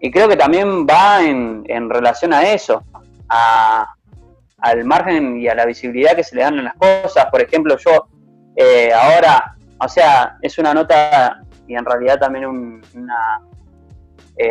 Y 0.00 0.10
creo 0.10 0.28
que 0.28 0.36
también 0.36 0.86
va 0.86 1.22
en, 1.22 1.90
relación 1.90 2.32
a 2.32 2.42
eso, 2.50 2.82
al 3.28 4.84
margen 4.84 5.38
y 5.38 5.46
a 5.46 5.54
la 5.54 5.66
visibilidad 5.66 6.16
que 6.16 6.24
se 6.24 6.36
le 6.36 6.42
dan 6.42 6.58
en 6.58 6.64
las 6.64 6.74
cosas. 6.74 7.26
Por 7.30 7.42
ejemplo, 7.42 7.76
yo 7.76 8.08
eh, 8.56 8.90
ahora, 8.92 9.56
o 9.78 9.88
sea, 9.88 10.38
es 10.40 10.56
una 10.58 10.72
nota 10.72 11.42
y 11.66 11.74
en 11.74 11.84
realidad 11.84 12.18
también 12.18 12.46
una, 12.46 13.42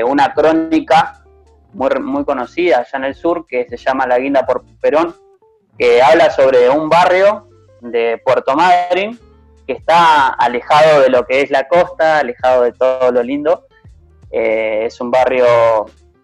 una 0.06 0.34
crónica 0.34 1.24
muy 1.74 2.24
conocida 2.26 2.80
allá 2.80 2.98
en 2.98 3.04
el 3.06 3.16
sur 3.16 3.46
que 3.48 3.68
se 3.68 3.78
llama 3.78 4.06
La 4.06 4.20
Guinda 4.20 4.46
por 4.46 4.64
Perón, 4.80 5.16
que 5.78 6.02
habla 6.02 6.30
sobre 6.30 6.70
un 6.70 6.90
barrio 6.90 7.48
de 7.82 8.22
Puerto 8.24 8.56
Madryn 8.56 9.20
que 9.66 9.74
está 9.74 10.30
alejado 10.30 11.02
de 11.02 11.10
lo 11.10 11.26
que 11.26 11.42
es 11.42 11.50
la 11.50 11.68
costa, 11.68 12.20
alejado 12.20 12.64
de 12.64 12.74
todo 12.74 13.12
lo 13.12 13.24
lindo. 13.24 13.66
Eh, 14.32 14.86
es 14.86 15.00
un 15.00 15.12
barrio 15.12 15.46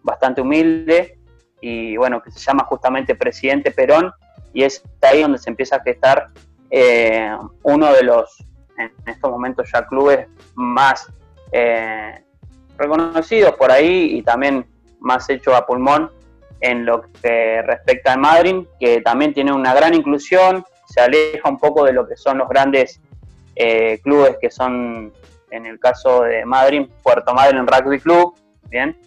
bastante 0.03 0.41
humilde 0.41 1.17
y 1.61 1.95
bueno, 1.97 2.21
que 2.21 2.31
se 2.31 2.39
llama 2.39 2.65
justamente 2.65 3.15
Presidente 3.15 3.71
Perón 3.71 4.11
y 4.53 4.63
es 4.63 4.83
ahí 5.01 5.21
donde 5.21 5.37
se 5.37 5.49
empieza 5.49 5.77
a 5.77 5.81
gestar 5.81 6.29
eh, 6.71 7.31
uno 7.63 7.93
de 7.93 8.03
los, 8.03 8.43
en 8.77 8.91
estos 9.05 9.29
momentos 9.29 9.69
ya 9.71 9.85
clubes 9.85 10.27
más 10.55 11.11
eh, 11.51 12.23
reconocidos 12.77 13.55
por 13.55 13.71
ahí 13.71 14.17
y 14.17 14.21
también 14.21 14.65
más 14.99 15.29
hecho 15.29 15.55
a 15.55 15.65
pulmón 15.65 16.11
en 16.61 16.85
lo 16.85 17.03
que 17.21 17.61
respecta 17.61 18.13
a 18.13 18.17
Madrid, 18.17 18.65
que 18.79 19.01
también 19.01 19.33
tiene 19.33 19.51
una 19.51 19.73
gran 19.73 19.93
inclusión, 19.93 20.63
se 20.85 21.01
aleja 21.01 21.47
un 21.47 21.57
poco 21.57 21.85
de 21.85 21.93
lo 21.93 22.07
que 22.07 22.17
son 22.17 22.39
los 22.39 22.49
grandes 22.49 22.99
eh, 23.55 23.99
clubes 24.03 24.37
que 24.41 24.49
son, 24.49 25.13
en 25.51 25.65
el 25.65 25.79
caso 25.79 26.23
de 26.23 26.45
Madrid, 26.45 26.87
Puerto 27.03 27.33
Madryn 27.33 27.67
Rugby 27.67 27.99
Club, 27.99 28.35
bien, 28.63 28.97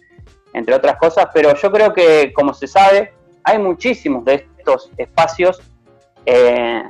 entre 0.53 0.75
otras 0.75 0.97
cosas, 0.97 1.27
pero 1.33 1.55
yo 1.55 1.71
creo 1.71 1.93
que, 1.93 2.31
como 2.33 2.53
se 2.53 2.67
sabe, 2.67 3.13
hay 3.43 3.59
muchísimos 3.59 4.23
de 4.25 4.47
estos 4.57 4.91
espacios 4.97 5.61
eh, 6.25 6.83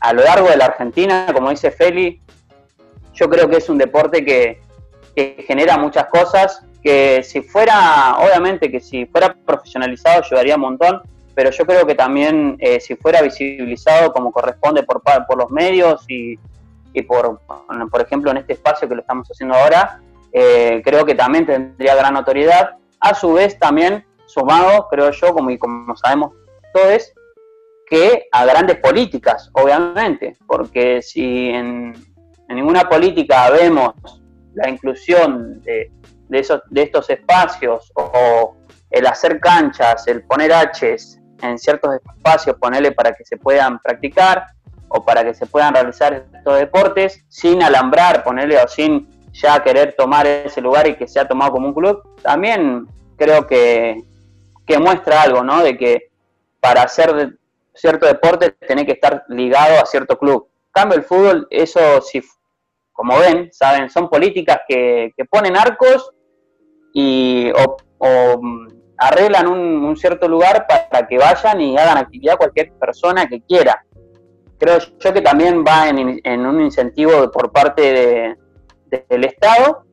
a 0.00 0.12
lo 0.12 0.22
largo 0.22 0.48
de 0.48 0.56
la 0.56 0.66
Argentina, 0.66 1.26
como 1.32 1.50
dice 1.50 1.70
Feli, 1.70 2.20
yo 3.12 3.28
creo 3.28 3.48
que 3.48 3.56
es 3.56 3.68
un 3.68 3.78
deporte 3.78 4.24
que, 4.24 4.60
que 5.14 5.44
genera 5.46 5.78
muchas 5.78 6.06
cosas 6.06 6.65
que 6.86 7.24
si 7.24 7.42
fuera, 7.42 8.16
obviamente 8.16 8.70
que 8.70 8.78
si 8.78 9.06
fuera 9.06 9.34
profesionalizado 9.44 10.22
ayudaría 10.22 10.54
un 10.54 10.60
montón, 10.60 11.02
pero 11.34 11.50
yo 11.50 11.66
creo 11.66 11.84
que 11.84 11.96
también 11.96 12.56
eh, 12.60 12.78
si 12.78 12.94
fuera 12.94 13.22
visibilizado 13.22 14.12
como 14.12 14.30
corresponde 14.30 14.84
por, 14.84 15.02
por 15.02 15.36
los 15.36 15.50
medios 15.50 16.04
y, 16.08 16.38
y 16.92 17.02
por, 17.02 17.40
por 17.90 18.00
ejemplo, 18.00 18.30
en 18.30 18.36
este 18.36 18.52
espacio 18.52 18.88
que 18.88 18.94
lo 18.94 19.00
estamos 19.00 19.26
haciendo 19.28 19.56
ahora, 19.56 20.00
eh, 20.32 20.80
creo 20.84 21.04
que 21.04 21.16
también 21.16 21.44
tendría 21.44 21.96
gran 21.96 22.16
autoridad. 22.16 22.76
A 23.00 23.14
su 23.16 23.32
vez, 23.32 23.58
también 23.58 24.04
sumado, 24.26 24.86
creo 24.88 25.10
yo, 25.10 25.34
como, 25.34 25.50
y 25.50 25.58
como 25.58 25.96
sabemos 25.96 26.34
todos, 26.72 27.12
que 27.90 28.28
a 28.30 28.44
grandes 28.44 28.76
políticas, 28.76 29.50
obviamente, 29.54 30.36
porque 30.46 31.02
si 31.02 31.48
en 31.48 31.94
ninguna 32.48 32.88
política 32.88 33.50
vemos 33.50 33.92
la 34.54 34.70
inclusión 34.70 35.60
de, 35.62 35.90
de, 36.28 36.38
esos, 36.40 36.62
de 36.70 36.82
estos 36.82 37.08
espacios 37.10 37.92
o, 37.94 38.56
el 38.90 39.06
hacer 39.06 39.40
canchas, 39.40 40.06
el 40.06 40.22
poner 40.22 40.52
Hs 40.52 41.18
en 41.42 41.58
ciertos 41.58 41.94
espacios, 41.94 42.56
ponerle 42.56 42.92
para 42.92 43.12
que 43.12 43.24
se 43.24 43.36
puedan 43.36 43.78
practicar 43.80 44.46
o 44.88 45.04
para 45.04 45.24
que 45.24 45.34
se 45.34 45.46
puedan 45.46 45.74
realizar 45.74 46.26
estos 46.34 46.58
deportes 46.58 47.24
sin 47.28 47.62
alambrar, 47.62 48.22
ponerle 48.22 48.56
o 48.58 48.68
sin 48.68 49.08
ya 49.32 49.62
querer 49.62 49.94
tomar 49.98 50.26
ese 50.26 50.60
lugar 50.60 50.86
y 50.86 50.94
que 50.94 51.08
sea 51.08 51.28
tomado 51.28 51.52
como 51.52 51.68
un 51.68 51.74
club, 51.74 52.02
también 52.22 52.86
creo 53.16 53.46
que, 53.46 54.02
que 54.66 54.78
muestra 54.78 55.22
algo, 55.22 55.42
¿no? 55.42 55.62
De 55.62 55.76
que 55.76 56.10
para 56.60 56.82
hacer 56.82 57.36
cierto 57.74 58.06
deporte 58.06 58.52
tiene 58.66 58.86
que 58.86 58.92
estar 58.92 59.24
ligado 59.28 59.80
a 59.80 59.86
cierto 59.86 60.18
club. 60.18 60.48
Cambio, 60.72 60.96
el 60.96 61.04
fútbol, 61.04 61.46
eso 61.50 62.00
sí, 62.00 62.22
como 62.92 63.18
ven, 63.18 63.50
saben, 63.52 63.90
son 63.90 64.08
políticas 64.08 64.60
que, 64.66 65.12
que 65.16 65.24
ponen 65.26 65.56
arcos 65.56 66.10
y, 66.98 67.52
o, 67.52 68.40
arreglan 68.96 69.48
un, 69.48 69.94
cierto 69.98 70.26
lugar 70.26 70.66
para 70.66 71.06
que 71.06 71.18
vayan 71.18 71.60
y 71.60 71.76
hagan 71.76 71.98
actividad 71.98 72.38
cualquier 72.38 72.72
persona 72.72 73.28
que 73.28 73.42
quiera. 73.42 73.84
Creo 74.58 74.78
yo 74.78 75.12
que 75.12 75.20
también 75.20 75.62
va 75.62 75.90
en, 75.90 76.46
un 76.46 76.60
incentivo 76.62 77.30
por 77.30 77.52
parte 77.52 78.34
del 78.90 79.24
Estado 79.24 79.84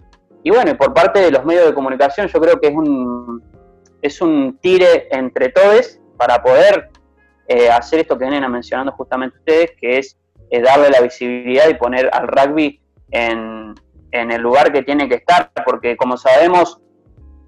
y 0.43 0.51
bueno, 0.51 0.72
y 0.72 0.76
por 0.76 0.93
parte 0.93 1.20
de 1.20 1.32
los 1.32 1.43
medios 1.43 1.66
de 1.66 1.74
comunicación 1.74 2.28
yo 2.28 2.39
creo 2.39 2.62
que 2.62 2.68
es 2.68 2.74
un, 2.74 3.43
es 4.01 4.22
un 4.22 4.58
tire 4.62 5.10
entre 5.12 5.49
todos 5.49 5.99
para 6.16 6.41
poder 6.41 6.89
eh, 7.49 7.70
hacer 7.70 7.99
esto 7.99 8.18
que 8.18 8.30
vienen 8.30 8.49
mencionando 8.49 8.93
justamente 8.93 9.38
ustedes, 9.39 9.72
que 9.78 9.97
es 9.97 10.18
eh, 10.49 10.62
darle 10.62 10.89
la 10.89 11.01
visibilidad 11.01 11.68
y 11.68 11.74
poner 11.74 12.10
al 12.14 12.30
rugby 12.30 12.82
en, 13.12 13.76
en 14.12 14.32
el 14.32 14.41
lugar 14.41 14.72
que 14.72 14.84
tiene 14.84 15.10
que 15.10 15.16
estar, 15.16 15.51
porque 15.66 15.97
como 15.97 16.16
sabemos 16.16 16.80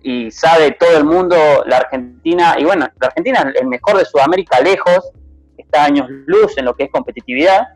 y 0.08 0.30
sabe 0.30 0.78
todo 0.80 0.96
el 0.98 1.04
mundo, 1.04 1.36
la 1.66 1.78
Argentina, 1.78 2.56
y 2.60 2.64
bueno, 2.64 2.88
la 3.02 3.08
Argentina 3.08 3.52
es 3.52 3.60
el 3.60 3.66
mejor 3.66 3.98
de 3.98 4.06
Sudamérica 4.06 4.62
lejos, 4.62 5.10
está 5.58 5.86
años 5.86 6.06
luz 6.28 6.56
en 6.60 6.66
lo 6.66 6.76
que 6.76 6.84
es 6.84 6.92
competitividad, 6.92 7.70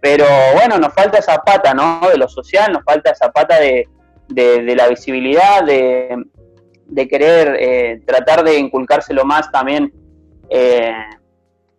pero 0.00 0.24
bueno, 0.54 0.78
nos 0.78 0.92
falta 0.92 1.18
esa 1.18 1.38
pata, 1.38 1.72
¿no? 1.72 2.00
De 2.10 2.18
lo 2.18 2.26
social, 2.26 2.72
nos 2.72 2.82
falta 2.82 3.12
esa 3.12 3.30
pata 3.30 3.60
de, 3.60 3.88
de, 4.26 4.74
la 4.74 4.88
visibilidad, 4.88 5.62
de, 5.62 6.24
de 6.86 7.06
querer 7.06 7.56
eh, 7.60 8.02
tratar 8.04 8.42
de 8.42 8.58
inculcárselo 8.58 9.24
más 9.24 9.52
también, 9.52 9.92
eh, 10.48 10.92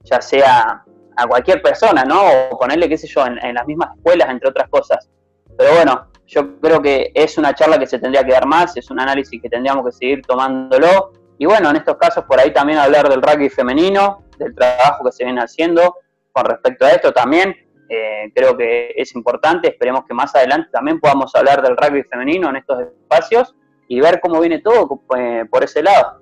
ya 0.05 0.21
sea 0.21 0.85
a 1.17 1.27
cualquier 1.27 1.61
persona, 1.61 2.05
¿no? 2.05 2.49
O 2.49 2.57
ponerle, 2.57 2.87
qué 2.87 2.97
sé 2.97 3.07
yo, 3.07 3.25
en 3.25 3.53
las 3.53 3.67
mismas 3.67 3.93
escuelas, 3.97 4.29
entre 4.29 4.47
otras 4.47 4.69
cosas. 4.69 5.09
Pero 5.57 5.73
bueno, 5.73 6.07
yo 6.31 6.59
creo 6.61 6.81
que 6.81 7.11
es 7.13 7.37
una 7.37 7.53
charla 7.53 7.77
que 7.77 7.85
se 7.85 7.99
tendría 7.99 8.23
que 8.23 8.31
dar 8.31 8.47
más, 8.47 8.77
es 8.77 8.89
un 8.89 8.99
análisis 9.01 9.41
que 9.41 9.49
tendríamos 9.49 9.85
que 9.85 9.91
seguir 9.91 10.21
tomándolo. 10.21 11.11
Y 11.37 11.45
bueno, 11.45 11.69
en 11.69 11.75
estos 11.75 11.97
casos 11.97 12.23
por 12.23 12.39
ahí 12.39 12.53
también 12.53 12.79
hablar 12.79 13.09
del 13.09 13.21
rugby 13.21 13.49
femenino, 13.49 14.23
del 14.37 14.55
trabajo 14.55 15.03
que 15.03 15.11
se 15.11 15.25
viene 15.25 15.41
haciendo 15.41 15.95
con 16.31 16.45
respecto 16.45 16.85
a 16.85 16.91
esto 16.91 17.11
también. 17.11 17.53
Eh, 17.89 18.31
creo 18.33 18.55
que 18.55 18.93
es 18.95 19.13
importante, 19.13 19.67
esperemos 19.67 20.05
que 20.07 20.13
más 20.13 20.33
adelante 20.33 20.69
también 20.71 21.01
podamos 21.01 21.35
hablar 21.35 21.61
del 21.61 21.75
rugby 21.75 22.03
femenino 22.03 22.49
en 22.49 22.55
estos 22.55 22.79
espacios 22.79 23.53
y 23.89 23.99
ver 23.99 24.21
cómo 24.21 24.39
viene 24.39 24.59
todo 24.59 25.01
eh, 25.17 25.43
por 25.51 25.65
ese 25.65 25.83
lado. 25.83 26.21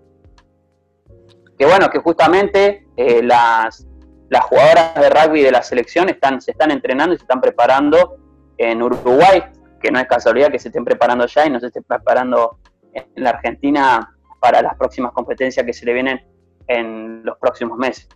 Que 1.56 1.68
bueno, 1.68 1.88
que 1.92 2.00
justamente 2.00 2.88
eh, 2.98 3.22
las, 3.22 3.86
las 4.30 4.44
jugadoras 4.46 4.96
de 4.96 5.10
rugby 5.12 5.44
de 5.44 5.52
la 5.52 5.62
selección 5.62 6.10
están, 6.10 6.42
se 6.42 6.50
están 6.50 6.72
entrenando 6.72 7.14
y 7.14 7.18
se 7.18 7.26
están 7.26 7.42
preparando 7.42 8.16
en 8.58 8.82
Uruguay, 8.82 9.44
que 9.80 9.92
no 9.92 10.00
es 10.00 10.08
casualidad 10.08 10.52
que 10.52 10.60
se 10.60 10.70
estén 10.70 10.86
preparando 10.86 11.26
ya 11.26 11.46
y 11.46 11.50
no 11.50 11.60
se 11.60 11.68
estén 11.68 11.84
preparando 11.84 12.60
en 12.94 13.06
la 13.16 13.32
Argentina 13.32 14.16
para 14.40 14.62
las 14.62 14.76
próximas 14.76 15.12
competencias 15.12 15.66
que 15.66 15.74
se 15.74 15.86
le 15.86 15.94
vienen 15.94 16.22
en 16.68 17.24
los 17.24 17.38
próximos 17.38 17.78
meses. 17.78 18.08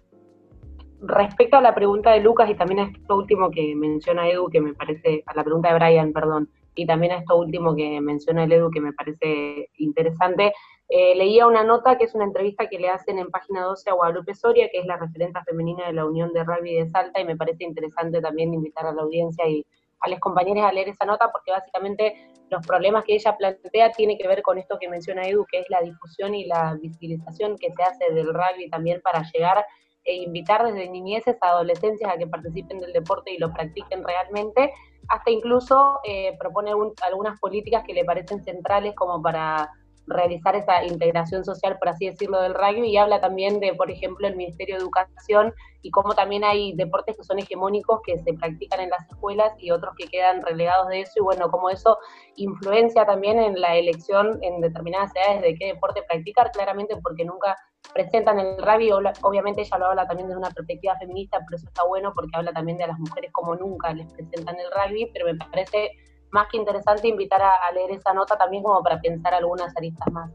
Respecto 1.01 1.57
a 1.57 1.61
la 1.61 1.75
pregunta 1.75 2.11
de 2.11 2.21
Lucas 2.21 2.49
y 2.49 2.55
también 2.55 2.79
a 2.79 2.83
esto 2.83 3.17
último 3.17 3.51
que 3.51 3.75
menciona 3.75 4.29
Edu, 4.29 4.49
que 4.49 4.61
me 4.61 4.73
parece, 4.73 5.23
a 5.25 5.33
la 5.33 5.43
pregunta 5.43 5.69
de 5.69 5.75
Brian, 5.75 6.13
perdón, 6.13 6.49
y 6.75 6.85
también 6.85 7.11
a 7.11 7.17
esto 7.17 7.35
último 7.35 7.75
que 7.75 7.99
menciona 7.99 8.45
el 8.45 8.53
Edu, 8.53 8.71
que 8.71 8.79
me 8.79 8.93
parece 8.93 9.69
interesante, 9.77 10.53
eh, 10.87 11.15
leía 11.15 11.47
una 11.47 11.63
nota 11.63 11.97
que 11.97 12.05
es 12.05 12.15
una 12.15 12.25
entrevista 12.25 12.67
que 12.67 12.79
le 12.79 12.89
hacen 12.89 13.19
en 13.19 13.29
página 13.29 13.63
12 13.63 13.89
a 13.89 13.93
Guadalupe 13.93 14.33
Soria, 14.33 14.69
que 14.71 14.79
es 14.79 14.85
la 14.85 14.97
referenta 14.97 15.43
femenina 15.43 15.87
de 15.87 15.93
la 15.93 16.05
Unión 16.05 16.31
de 16.33 16.43
Rugby 16.43 16.75
de 16.75 16.87
Salta, 16.87 17.19
y 17.19 17.25
me 17.25 17.35
parece 17.35 17.63
interesante 17.63 18.21
también 18.21 18.53
invitar 18.53 18.85
a 18.85 18.93
la 18.93 19.01
audiencia 19.01 19.47
y 19.47 19.65
a 20.03 20.09
los 20.09 20.19
compañeros 20.19 20.65
a 20.65 20.71
leer 20.71 20.89
esa 20.89 21.05
nota 21.05 21.31
porque 21.31 21.51
básicamente 21.51 22.29
los 22.49 22.65
problemas 22.67 23.03
que 23.05 23.15
ella 23.15 23.35
plantea 23.37 23.91
tiene 23.93 24.17
que 24.17 24.27
ver 24.27 24.41
con 24.41 24.57
esto 24.57 24.77
que 24.79 24.89
menciona 24.89 25.27
Edu, 25.27 25.45
que 25.49 25.59
es 25.59 25.69
la 25.69 25.81
difusión 25.81 26.35
y 26.35 26.45
la 26.45 26.75
visibilización 26.79 27.57
que 27.57 27.71
se 27.71 27.83
hace 27.83 28.13
del 28.13 28.33
rugby 28.33 28.69
también 28.69 29.01
para 29.01 29.23
llegar 29.31 29.65
e 30.03 30.15
invitar 30.15 30.65
desde 30.65 30.89
niñeces 30.89 31.37
a 31.41 31.49
adolescencias 31.49 32.11
a 32.11 32.17
que 32.17 32.27
participen 32.27 32.79
del 32.79 32.91
deporte 32.91 33.31
y 33.31 33.37
lo 33.37 33.53
practiquen 33.53 34.03
realmente, 34.03 34.73
hasta 35.07 35.31
incluso 35.31 35.99
eh, 36.03 36.35
propone 36.37 36.71
algunas 37.01 37.39
políticas 37.39 37.83
que 37.87 37.93
le 37.93 38.03
parecen 38.03 38.43
centrales 38.43 38.93
como 38.95 39.21
para 39.21 39.71
realizar 40.07 40.55
esa 40.55 40.83
integración 40.83 41.45
social, 41.45 41.77
por 41.77 41.89
así 41.89 42.07
decirlo, 42.07 42.41
del 42.41 42.53
rugby 42.53 42.89
y 42.89 42.97
habla 42.97 43.21
también 43.21 43.59
de, 43.59 43.73
por 43.73 43.89
ejemplo, 43.89 44.27
el 44.27 44.35
Ministerio 44.35 44.75
de 44.75 44.81
Educación 44.81 45.53
y 45.81 45.91
cómo 45.91 46.13
también 46.13 46.43
hay 46.43 46.73
deportes 46.75 47.17
que 47.17 47.23
son 47.23 47.39
hegemónicos 47.39 48.01
que 48.05 48.17
se 48.19 48.33
practican 48.33 48.79
en 48.79 48.89
las 48.89 49.07
escuelas 49.09 49.53
y 49.59 49.71
otros 49.71 49.93
que 49.97 50.07
quedan 50.07 50.41
relegados 50.41 50.87
de 50.89 51.01
eso 51.01 51.13
y 51.17 51.21
bueno, 51.21 51.49
cómo 51.49 51.69
eso 51.69 51.97
influencia 52.35 53.05
también 53.05 53.39
en 53.39 53.59
la 53.59 53.75
elección 53.75 54.39
en 54.41 54.61
determinadas 54.61 55.11
edades 55.15 55.41
de 55.41 55.55
qué 55.55 55.67
deporte 55.67 56.01
practicar, 56.07 56.51
claramente 56.51 56.95
porque 57.01 57.25
nunca 57.25 57.55
presentan 57.93 58.39
el 58.39 58.57
rugby, 58.57 58.91
obviamente 58.91 59.61
ella 59.61 59.77
lo 59.77 59.87
habla 59.87 60.07
también 60.07 60.27
desde 60.27 60.39
una 60.39 60.51
perspectiva 60.51 60.95
feminista, 60.97 61.39
pero 61.45 61.57
eso 61.57 61.67
está 61.67 61.83
bueno 61.85 62.13
porque 62.15 62.35
habla 62.35 62.53
también 62.53 62.77
de 62.77 62.87
las 62.87 62.97
mujeres 62.97 63.31
como 63.33 63.55
nunca 63.55 63.93
les 63.93 64.11
presentan 64.13 64.55
el 64.59 64.67
rugby, 64.71 65.09
pero 65.13 65.25
me 65.25 65.35
parece 65.35 65.91
más 66.33 66.47
que 66.49 66.57
interesante 66.57 67.07
invitar 67.07 67.41
a, 67.41 67.71
leer 67.73 67.91
esa 67.91 68.11
nota 68.11 68.35
también 68.35 68.63
como 68.63 68.81
para 68.81 68.99
pensar 68.99 69.35
algunas 69.35 69.75
aristas 69.77 70.11
más. 70.11 70.31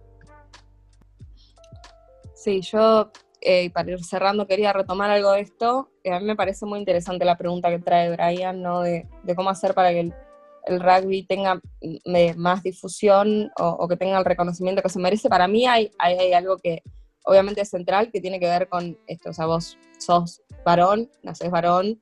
Sí, 2.35 2.61
yo 2.61 3.11
eh, 3.41 3.69
para 3.71 3.91
ir 3.91 4.05
cerrando 4.05 4.47
quería 4.47 4.73
retomar 4.73 5.11
algo 5.11 5.33
de 5.33 5.41
esto. 5.41 5.91
Eh, 6.05 6.13
a 6.13 6.21
mí 6.21 6.27
me 6.27 6.37
parece 6.37 6.67
muy 6.67 6.79
interesante 6.79 7.25
la 7.25 7.37
pregunta 7.37 7.69
que 7.69 7.81
trae 7.81 8.11
Brian, 8.13 8.63
¿no? 8.63 8.83
De, 8.83 9.09
cómo 9.35 9.51
hacer 9.51 9.75
para 9.75 9.91
que 9.91 10.13
el, 10.67 10.81
rugby 10.81 11.27
tenga 11.27 11.57
mm, 11.57 12.37
más 12.37 12.63
difusión 12.63 13.51
o, 13.59 13.89
que 13.89 13.97
tenga 13.97 14.19
el 14.19 14.25
reconocimiento 14.25 14.83
que 14.83 14.91
se 14.91 15.01
merece. 15.01 15.29
Para 15.29 15.49
mí 15.49 15.67
hay, 15.67 15.91
hay, 15.99 16.33
algo 16.33 16.59
que 16.59 16.83
obviamente 17.25 17.63
es 17.63 17.71
central 17.71 18.13
que 18.13 18.21
tiene 18.21 18.39
que 18.39 18.47
ver 18.47 18.69
con 18.69 18.97
esto. 19.09 19.31
O 19.31 19.33
sea, 19.33 19.47
vos 19.47 19.77
sos 19.99 20.43
varón, 20.65 21.11
nacés 21.25 21.51
varón, 21.51 22.01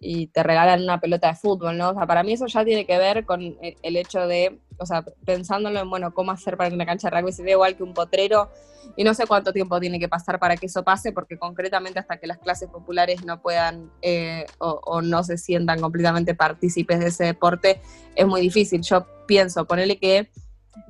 y 0.00 0.28
te 0.28 0.42
regalan 0.42 0.82
una 0.82 0.98
pelota 0.98 1.28
de 1.28 1.34
fútbol, 1.34 1.76
¿no? 1.76 1.90
O 1.90 1.94
sea, 1.94 2.06
para 2.06 2.22
mí 2.22 2.32
eso 2.32 2.46
ya 2.46 2.64
tiene 2.64 2.86
que 2.86 2.96
ver 2.96 3.26
con 3.26 3.40
el 3.60 3.96
hecho 3.96 4.26
de, 4.26 4.58
o 4.78 4.86
sea, 4.86 5.04
pensándolo 5.26 5.78
en, 5.78 5.90
bueno, 5.90 6.14
cómo 6.14 6.32
hacer 6.32 6.56
para 6.56 6.70
que 6.70 6.74
una 6.74 6.86
cancha 6.86 7.10
de 7.10 7.20
rugby 7.20 7.32
se 7.32 7.42
vea 7.42 7.52
igual 7.52 7.76
que 7.76 7.82
un 7.82 7.92
potrero, 7.92 8.48
y 8.96 9.04
no 9.04 9.12
sé 9.12 9.26
cuánto 9.26 9.52
tiempo 9.52 9.78
tiene 9.78 10.00
que 10.00 10.08
pasar 10.08 10.38
para 10.38 10.56
que 10.56 10.66
eso 10.66 10.82
pase, 10.82 11.12
porque 11.12 11.38
concretamente 11.38 11.98
hasta 11.98 12.16
que 12.16 12.26
las 12.26 12.38
clases 12.38 12.70
populares 12.70 13.24
no 13.24 13.42
puedan 13.42 13.90
eh, 14.00 14.46
o, 14.58 15.02
no 15.02 15.22
se 15.22 15.36
sientan 15.36 15.80
completamente 15.80 16.34
partícipes 16.34 16.98
de 16.98 17.08
ese 17.08 17.24
deporte, 17.24 17.80
es 18.16 18.26
muy 18.26 18.40
difícil. 18.40 18.80
Yo 18.82 19.06
pienso, 19.26 19.66
ponerle 19.66 19.98
que 19.98 20.30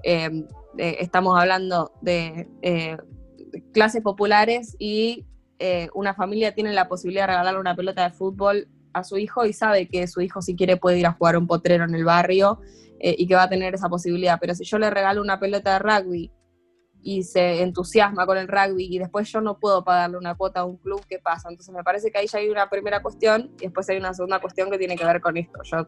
em, 0.05 0.47
estamos 0.77 1.39
hablando 1.39 1.93
de 2.01 2.49
eh, 2.63 2.97
clases 3.73 4.03
populares 4.03 4.77
y 4.79 5.27
eh, 5.59 5.89
una 5.95 6.15
familia 6.15 6.55
tiene 6.55 6.73
la 6.73 6.89
posibilidad 6.89 7.25
de 7.25 7.33
regalarle 7.33 7.61
una 7.61 7.77
pelota 7.77 8.05
de 8.05 8.15
fútbol 8.15 8.69
a 8.93 9.05
su 9.05 9.17
hijo 9.19 9.45
y 9.47 9.53
sabe 9.53 9.89
que 9.89 10.07
su 10.07 10.21
hijo 10.21 10.43
si 10.43 10.57
quiere 10.57 10.77
puede 10.77 10.99
ir 10.99 11.07
a 11.07 11.13
jugar 11.13 11.37
un 11.37 11.47
potrero 11.47 11.85
en 11.85 11.95
el 11.95 12.05
barrio 12.05 12.61
eh, 12.99 13.15
y 13.19 13.27
que 13.27 13.35
va 13.35 13.45
a 13.45 13.49
tener 13.49 13.75
esa 13.75 13.89
posibilidad. 13.89 14.39
Pero 14.41 14.55
si 14.55 14.65
yo 14.65 14.79
le 14.79 14.91
regalo 14.91 15.23
una 15.23 15.41
pelota 15.41 15.73
de 15.73 15.79
rugby 15.79 16.33
y 17.03 17.23
se 17.23 17.63
entusiasma 17.63 18.27
con 18.27 18.37
el 18.37 18.49
rugby 18.49 18.87
y 18.91 18.99
después 18.99 19.31
yo 19.31 19.41
no 19.41 19.59
puedo 19.59 19.85
pagarle 19.85 20.19
una 20.19 20.35
cuota 20.35 20.61
a 20.61 20.65
un 20.65 20.77
club, 20.77 21.03
¿qué 21.09 21.19
pasa? 21.19 21.49
Entonces 21.49 21.75
me 21.75 21.83
parece 21.83 22.11
que 22.11 22.19
ahí 22.19 22.27
ya 22.27 22.39
hay 22.39 22.51
una 22.51 22.69
primera 22.69 23.03
cuestión 23.03 23.53
y 23.59 23.65
después 23.65 23.89
hay 23.89 23.99
una 23.99 24.13
segunda 24.13 24.39
cuestión 24.39 24.71
que 24.71 24.79
tiene 24.79 24.97
que 24.97 25.05
ver 25.05 25.21
con 25.21 25.37
esto. 25.37 25.61
Yo 25.65 25.87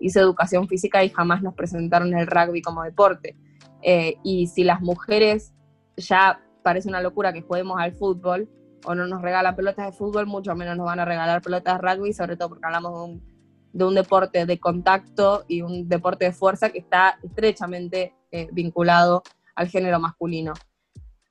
hice 0.00 0.20
educación 0.20 0.66
física 0.66 1.04
y 1.04 1.10
jamás 1.10 1.42
nos 1.42 1.54
presentaron 1.54 2.12
el 2.14 2.26
rugby 2.26 2.62
como 2.62 2.82
deporte. 2.82 3.36
Eh, 3.82 4.16
y 4.24 4.46
si 4.48 4.64
las 4.64 4.80
mujeres 4.80 5.54
ya 5.96 6.40
parece 6.62 6.88
una 6.88 7.00
locura 7.00 7.32
que 7.32 7.42
juguemos 7.42 7.78
al 7.80 7.92
fútbol, 7.92 8.48
o 8.84 8.94
no 8.94 9.06
nos 9.06 9.22
regalan 9.22 9.56
pelotas 9.56 9.86
de 9.86 9.92
fútbol, 9.92 10.26
mucho 10.26 10.54
menos 10.54 10.76
nos 10.76 10.86
van 10.86 11.00
a 11.00 11.04
regalar 11.04 11.42
pelotas 11.42 11.80
de 11.80 11.88
rugby, 11.88 12.12
sobre 12.12 12.36
todo 12.36 12.50
porque 12.50 12.66
hablamos 12.66 12.92
de 13.72 13.84
un, 13.84 13.94
de 13.94 14.00
deporte 14.00 14.46
de 14.46 14.58
contacto 14.58 15.44
y 15.48 15.62
un 15.62 15.88
deporte 15.88 16.26
de 16.26 16.32
fuerza 16.32 16.70
que 16.70 16.78
está 16.78 17.18
estrechamente 17.22 18.14
eh, 18.30 18.48
vinculado 18.52 19.22
al 19.54 19.68
género 19.68 19.98
masculino. 20.00 20.52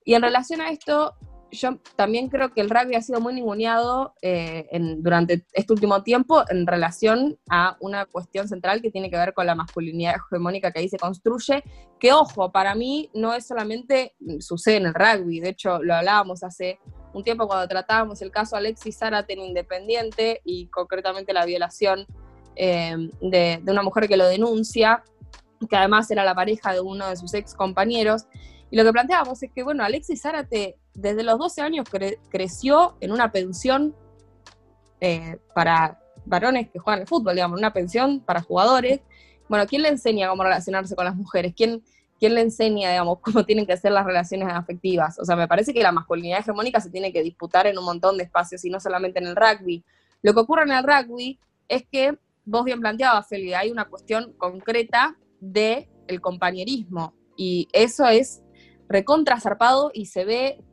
Y 0.06 0.14
en 0.14 0.22
relación 0.22 0.62
a 0.62 0.70
esto, 0.70 1.16
yo 1.52 1.80
también 1.96 2.30
creo 2.30 2.54
que 2.54 2.62
el 2.62 2.70
rugby 2.70 2.96
ha 2.96 3.02
sido 3.02 3.20
muy 3.20 3.34
ninguneado 3.34 4.14
eh, 4.22 4.68
durante 4.98 5.46
este 5.54 5.74
último 5.74 6.04
tiempo 6.04 6.44
en 6.50 6.68
relación 6.68 7.38
a 7.50 7.78
una 7.80 8.06
cuestión 8.06 8.48
central 8.48 8.82
que 8.82 8.92
tiene 8.92 9.10
que 9.10 9.18
ver 9.18 9.34
con 9.34 9.46
la 9.46 9.56
masculinidad 9.56 10.16
hegemónica 10.16 10.72
que 10.72 10.80
ahí 10.80 10.90
se 10.90 10.98
construye, 10.98 11.64
que 12.00 12.14
ojo, 12.14 12.52
para 12.52 12.76
mí 12.76 13.10
no 13.14 13.34
es 13.34 13.48
solamente 13.48 14.16
sucede 14.40 14.78
en 14.78 14.86
el 14.88 14.94
rugby, 14.94 15.40
de 15.40 15.50
hecho 15.50 15.82
lo 15.82 15.96
hablábamos 15.96 16.44
hace 16.44 16.80
un 17.14 17.24
tiempo 17.24 17.48
cuando 17.48 17.68
tratábamos 17.68 18.22
el 18.22 18.32
caso 18.32 18.56
Alexis 18.56 18.98
Zárate 18.98 19.34
en 19.34 19.42
Independiente 19.42 20.42
y 20.44 20.68
concretamente 20.68 21.34
la 21.34 21.46
violación 21.46 22.06
eh, 22.56 23.10
de, 23.22 23.62
una 23.68 23.84
mujer 23.84 24.08
que 24.08 24.18
lo 24.18 24.28
denuncia, 24.28 25.04
que 25.70 25.76
además 25.76 26.10
era 26.12 26.24
la 26.24 26.36
pareja 26.36 26.74
de 26.74 26.82
uno 26.82 27.08
de 27.08 27.16
sus 27.16 27.34
ex 27.34 27.54
compañeros. 27.54 28.26
Y 28.72 28.78
lo 28.78 28.84
que 28.84 28.92
planteábamos 28.92 29.42
es 29.42 29.52
que, 29.52 29.64
bueno, 29.64 29.84
Alexis 29.84 30.22
Zárate 30.22 30.78
desde 30.94 31.24
los 31.24 31.40
12 31.40 31.62
años 31.62 31.86
creció 32.30 32.98
en 33.00 33.12
una 33.12 33.32
pensión 33.32 33.96
eh, 35.02 35.38
para 35.56 36.00
varones 36.26 36.70
que 36.70 36.80
juegan 36.80 37.02
al 37.02 37.08
fútbol, 37.08 37.36
digamos, 37.36 37.58
una 37.58 37.74
pensión 37.74 38.20
para 38.20 38.42
jugadores. 38.42 39.02
Bueno, 39.48 39.66
¿quién 39.66 39.82
le 39.82 39.90
enseña 39.90 40.30
cómo 40.30 40.44
relacionarse 40.44 40.96
con 40.96 41.06
las 41.06 41.16
mujeres? 41.16 41.54
¿Quién, 41.56 41.82
¿quién 42.20 42.36
le 42.36 42.42
enseña, 42.42 42.92
digamos, 42.92 43.20
cómo 43.24 43.46
tienen 43.46 43.66
que 43.66 43.78
ser 43.78 43.92
las 43.92 44.06
relaciones 44.06 44.50
afectivas? 44.52 45.18
O 45.20 45.26
sea, 45.26 45.36
me 45.36 45.48
parece 45.48 45.74
que 45.74 45.82
la 45.82 45.92
masculinidad 45.92 46.40
hegemónica 46.40 46.80
se 46.82 46.92
tiene 46.92 47.12
que 47.12 47.24
disputar 47.24 47.66
en 47.68 47.78
un 47.78 47.86
montón 47.86 48.18
de 48.18 48.24
espacios 48.24 48.64
y 48.66 48.70
no 48.70 48.80
solamente 48.80 49.20
en 49.20 49.28
el 49.28 49.36
rugby. 49.36 49.84
Lo 50.22 50.34
que 50.34 50.40
ocurre 50.42 50.64
en 50.64 50.72
el 50.72 50.84
rugby 50.84 51.40
es 51.68 51.84
que, 51.90 52.18
vos 52.46 52.66
bien 52.66 52.82
planteabas, 52.82 53.28
Feli, 53.28 53.54
hay 53.54 53.72
una 53.72 53.86
cuestión 53.86 54.34
concreta 54.34 55.18
de 55.40 55.90
el 56.08 56.20
compañerismo 56.20 57.14
y 57.38 57.68
eso 57.72 58.06
es 58.06 58.42
recontra 58.90 59.40
zarpado 59.40 59.92
y 59.94 60.08
se 60.08 60.26
ve 60.26 60.64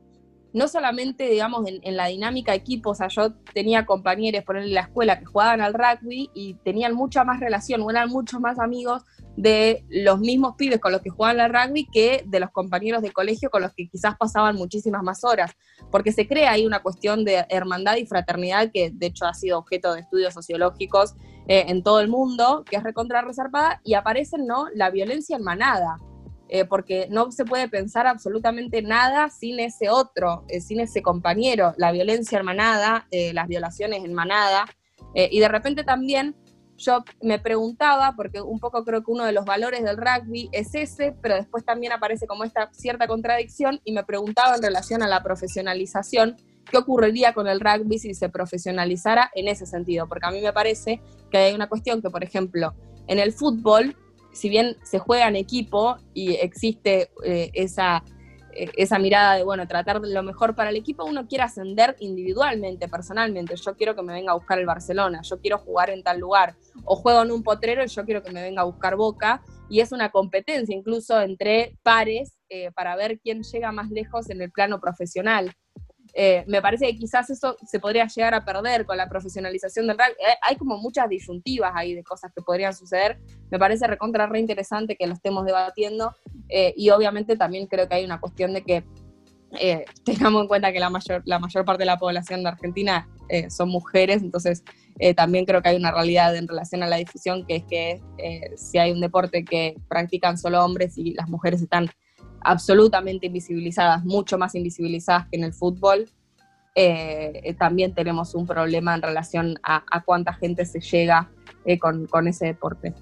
no 0.57 0.69
solamente, 0.69 1.29
digamos, 1.29 1.69
en, 1.69 1.97
la 1.97 2.07
dinámica 2.07 2.53
de 2.53 2.57
equipo, 2.57 2.91
o 2.91 2.95
sea, 2.95 3.09
yo 3.09 3.35
tenía 3.53 3.85
compañeros 3.85 4.43
por 4.43 4.57
en 4.57 4.73
la 4.73 4.81
escuela 4.81 5.19
que 5.19 5.27
jugaban 5.27 5.61
al 5.61 5.75
rugby 5.75 6.31
y 6.33 6.55
tenían 6.65 6.95
mucha 6.95 7.25
más 7.25 7.41
relación, 7.41 7.83
o 7.83 7.91
eran 7.91 8.09
muchos 8.09 8.41
más 8.41 8.59
amigos 8.59 9.03
de 9.37 9.85
los 9.91 10.19
mismos 10.19 10.55
pibes 10.57 10.81
con 10.81 10.93
los 10.93 11.03
que 11.03 11.11
jugaban 11.11 11.41
al 11.41 11.53
rugby 11.53 11.87
que 11.93 12.25
de 12.27 12.41
los 12.41 12.51
compañeros 12.53 13.03
de 13.03 13.13
colegio 13.13 13.51
con 13.51 13.61
los 13.61 13.75
que 13.75 13.87
quizás 13.87 14.17
pasaban 14.17 14.57
muchísimas 14.57 15.03
más 15.03 15.25
horas, 15.25 15.53
porque 15.91 16.11
se 16.11 16.27
crea 16.27 16.53
ahí 16.53 16.65
una 16.65 16.81
cuestión 16.81 17.27
de 17.27 17.45
hermandad 17.51 17.97
y 17.97 18.07
fraternidad 18.07 18.71
que 18.73 18.91
de 18.91 19.09
hecho 19.09 19.27
ha 19.27 19.35
sido 19.35 19.59
objeto 19.59 19.93
de 19.93 20.01
estudios 20.01 20.33
sociológicos 20.33 21.17
eh, 21.49 21.67
en 21.69 21.83
todo 21.83 22.01
el 22.01 22.09
mundo, 22.09 22.65
que 22.65 22.77
es 22.77 22.83
recontra 22.83 23.21
reservada, 23.21 23.83
y 23.85 23.93
aparecen, 23.93 24.47
¿no?, 24.47 24.69
la 24.75 24.89
violencia 24.89 25.37
en 25.37 25.43
manada. 25.43 25.99
Eh, 26.49 26.65
porque 26.65 27.09
no 27.11 27.33
se 27.33 27.45
puede 27.45 27.69
pensar 27.69 28.07
absolutamente 28.07 28.81
nada 28.81 29.31
sin 29.31 29.59
ese 29.59 29.91
otro, 29.91 30.45
eh, 30.49 30.61
sin 30.61 30.79
ese 30.81 31.03
compañero, 31.03 31.75
la 31.77 31.91
violencia 31.91 32.39
en 32.39 32.45
manada, 32.45 33.09
las 33.11 33.49
violaciones 33.49 34.05
en 34.05 34.15
manada, 34.15 34.67
y 35.15 35.41
de 35.41 35.49
repente 35.49 35.83
también 35.83 36.37
yo 36.77 37.05
me 37.23 37.39
preguntaba, 37.39 38.15
porque 38.17 38.41
un 38.41 38.61
poco 38.61 38.85
creo 38.85 39.03
que 39.03 39.11
uno 39.11 39.25
de 39.25 39.33
los 39.33 39.45
valores 39.45 39.83
del 39.83 39.97
rugby 39.97 40.49
es 40.53 40.75
ese, 40.75 41.17
pero 41.23 41.35
después 41.35 41.65
también 41.65 41.93
aparece 41.93 42.27
como 42.27 42.45
esta 42.45 42.71
cierta 42.73 43.07
contradicción, 43.07 43.81
y 43.85 43.93
me 43.93 44.05
preguntaba 44.05 44.57
en 44.57 44.63
relación 44.63 45.03
a 45.03 45.09
la 45.09 45.23
profesionalización, 45.23 46.37
¿qué 46.71 46.77
ocurriría 46.77 47.33
con 47.33 47.47
el 47.49 47.61
rugby 47.61 47.99
si 47.99 48.15
se 48.15 48.29
profesionalizara 48.29 49.31
en 49.35 49.49
ese 49.49 49.67
sentido? 49.67 50.07
Porque 50.09 50.27
a 50.27 50.31
mí 50.31 50.41
me 50.41 50.53
parece 50.53 51.01
que 51.31 51.39
hay 51.39 51.55
una 51.55 51.69
cuestión 51.69 52.03
que, 52.03 52.11
por 52.11 52.23
ejemplo, 52.23 52.75
en 53.07 53.19
el 53.19 53.33
fútbol, 53.33 53.97
si 54.37 54.49
bien 54.49 54.77
se 54.83 54.99
juega 54.99 55.29
en 55.29 55.37
equipo 55.37 55.97
y 56.15 56.35
existe 56.35 57.11
eh, 57.25 57.51
esa 57.55 58.05
eh, 58.57 58.73
esa 58.77 58.99
mirada 58.99 59.35
de, 59.35 59.45
bueno, 59.45 59.69
tratar 59.69 60.01
lo 60.01 60.23
mejor 60.23 60.55
para 60.55 60.71
el 60.71 60.77
equipo, 60.77 61.05
uno 61.05 61.27
quiere 61.29 61.45
ascender 61.45 61.95
individualmente, 62.01 62.89
personalmente. 62.89 63.55
Yo 63.57 63.77
quiero 63.77 63.95
que 63.95 64.03
me 64.03 64.15
venga 64.15 64.33
a 64.33 64.35
buscar 64.35 64.59
el 64.59 64.65
Barcelona, 64.65 65.21
yo 65.23 65.39
quiero 65.41 65.59
jugar 65.59 65.91
en 65.91 66.03
tal 66.03 66.19
lugar, 66.19 66.57
o 66.85 66.97
juego 66.97 67.23
en 67.23 67.33
un 67.33 67.43
potrero 67.43 67.85
y 67.85 67.89
yo 67.89 68.05
quiero 68.07 68.23
que 68.23 68.33
me 68.33 68.41
venga 68.41 68.63
a 68.63 68.65
buscar 68.65 68.97
Boca, 68.97 69.43
y 69.69 69.81
es 69.81 69.93
una 69.93 70.11
competencia 70.11 70.75
incluso 70.75 71.21
entre 71.21 71.77
pares 71.83 72.39
eh, 72.49 72.71
para 72.73 72.97
ver 72.97 73.19
quién 73.21 73.43
llega 73.43 73.73
más 73.73 73.91
lejos 73.91 74.31
en 74.31 74.41
el 74.41 74.51
plano 74.51 74.81
profesional. 74.81 75.53
Eh, 76.19 76.45
me 76.47 76.63
parece 76.63 76.87
que 76.87 76.97
quizás 76.97 77.29
eso 77.29 77.59
se 77.67 77.79
podría 77.79 78.07
llegar 78.07 78.33
a 78.33 78.43
perder 78.43 78.87
con 78.87 78.97
la 78.97 79.07
profesionalización 79.07 79.87
del 79.87 79.99
rugby. 79.99 80.13
Eh, 80.13 80.35
hay 80.41 80.57
como 80.57 80.79
muchas 80.79 81.11
disyuntivas 81.11 81.73
ahí 81.75 81.93
de 81.93 82.03
cosas 82.03 82.33
que 82.35 82.41
podrían 82.41 82.75
suceder. 82.75 83.19
Me 83.51 83.59
parece 83.59 83.87
recontra 83.87 84.27
re 84.27 84.41
interesante 84.41 84.97
que 84.97 85.07
lo 85.07 85.13
estemos 85.13 85.45
debatiendo 85.45 86.17
eh, 86.49 86.73
y 86.75 86.89
obviamente 86.89 87.37
también 87.37 87.67
creo 87.67 87.87
que 87.87 87.97
hay 87.97 88.05
una 88.07 88.19
cuestión 88.19 88.55
de 88.55 88.63
que 88.63 88.83
tengamos 90.05 90.41
en 90.41 90.49
cuenta 90.49 90.73
que 90.73 90.81
la 90.81 90.89
mayor, 90.89 91.23
la 91.27 91.39
mayor 91.39 91.67
parte 91.67 91.83
de 91.83 91.87
la 91.87 91.99
población 91.99 92.43
de 92.43 92.49
Argentina 92.49 93.09
son 93.49 93.69
mujeres, 93.69 94.23
entonces 94.23 94.63
también 95.17 95.47
creo 95.47 95.63
que 95.63 95.69
hay 95.69 95.77
una 95.77 95.93
realidad 95.93 96.35
en 96.37 96.49
relación 96.49 96.83
a 96.83 96.89
la 96.89 96.97
difusión 96.97 97.47
que 97.47 97.57
es 97.57 97.65
que 97.65 98.55
si 98.57 98.79
hay 98.79 98.91
un 98.93 99.01
deporte 99.01 99.45
que 99.45 99.77
practican 99.89 100.37
solo 100.37 100.65
hombres 100.65 100.99
y 100.99 101.15
las 101.15 101.29
mujeres 101.29 101.63
están 101.63 101.89
absolutamente 102.47 103.27
invisibilizadas, 103.27 104.05
mucho 104.05 104.39
más 104.39 104.55
invisibilizadas 104.55 105.27
que 105.29 105.37
en 105.37 105.45
el 105.45 105.53
fútbol, 105.53 106.07
eh, 106.77 107.55
también 107.59 107.93
tenemos 107.93 108.35
un 108.35 108.47
problema 108.47 108.95
en 108.95 109.03
relación 109.03 109.55
a, 109.63 109.83
cuánta 110.05 110.33
gente 110.33 110.65
se 110.65 110.81
llega 110.81 111.31
eh, 111.65 111.79
con, 111.79 112.29
ese 112.29 112.47
deporte. 112.47 112.95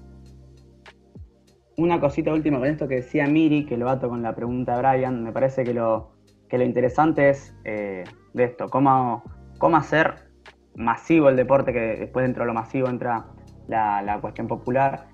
Una 1.77 1.99
cosita 1.99 2.33
última 2.33 2.57
con 2.57 2.67
esto 2.67 2.87
que 2.87 2.95
decía 2.95 3.27
Miri, 3.27 3.65
que 3.65 3.77
lo 3.77 3.89
ato 3.89 4.09
con 4.09 4.23
la 4.23 4.33
pregunta 4.33 4.75
de 4.75 4.81
Brian, 4.81 5.23
me 5.23 5.31
parece 5.31 5.63
que 5.63 5.73
lo, 5.73 6.15
que 6.49 6.57
lo 6.57 6.63
interesante 6.63 7.29
es 7.29 7.53
eh, 7.65 8.05
de 8.33 8.43
esto, 8.43 8.67
cómo, 8.69 9.23
cómo 9.59 9.77
hacer 9.77 10.29
masivo 10.73 11.29
el 11.29 11.35
deporte, 11.35 11.71
que 11.71 11.97
después 11.97 12.23
dentro 12.23 12.43
de 12.43 12.47
lo 12.47 12.53
masivo 12.53 12.87
entra 12.87 13.25
la, 13.67 14.17
cuestión 14.21 14.47
popular, 14.47 15.07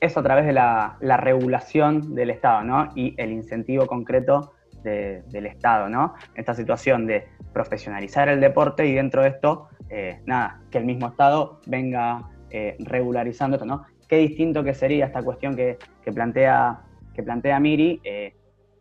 eso 0.00 0.20
a 0.20 0.22
través 0.22 0.46
de 0.46 0.52
la, 0.52 0.96
regulación 1.00 2.14
del 2.14 2.30
Estado, 2.30 2.64
¿no? 2.64 2.90
Y 2.94 3.14
el 3.18 3.32
incentivo 3.32 3.86
concreto 3.86 4.52
del 4.82 5.46
Estado, 5.46 5.90
¿no? 5.90 6.14
Esta 6.34 6.54
situación 6.54 7.06
de 7.06 7.26
profesionalizar 7.52 8.30
el 8.30 8.40
deporte 8.40 8.86
y 8.86 8.94
dentro 8.94 9.22
de 9.22 9.28
esto, 9.28 9.68
eh, 9.90 10.20
nada, 10.24 10.62
que 10.70 10.78
el 10.78 10.86
mismo 10.86 11.08
Estado 11.08 11.60
venga 11.66 12.30
eh, 12.50 12.76
regularizando 12.78 13.56
esto, 13.56 13.66
¿no? 13.66 13.84
Qué 14.08 14.16
distinto 14.16 14.64
que 14.64 14.72
sería 14.72 15.06
esta 15.06 15.22
cuestión 15.22 15.54
que, 15.54 15.76
plantea, 16.14 16.80
que 17.14 17.22
plantea 17.22 17.60
Miri 17.60 18.00
eh, 18.02 18.34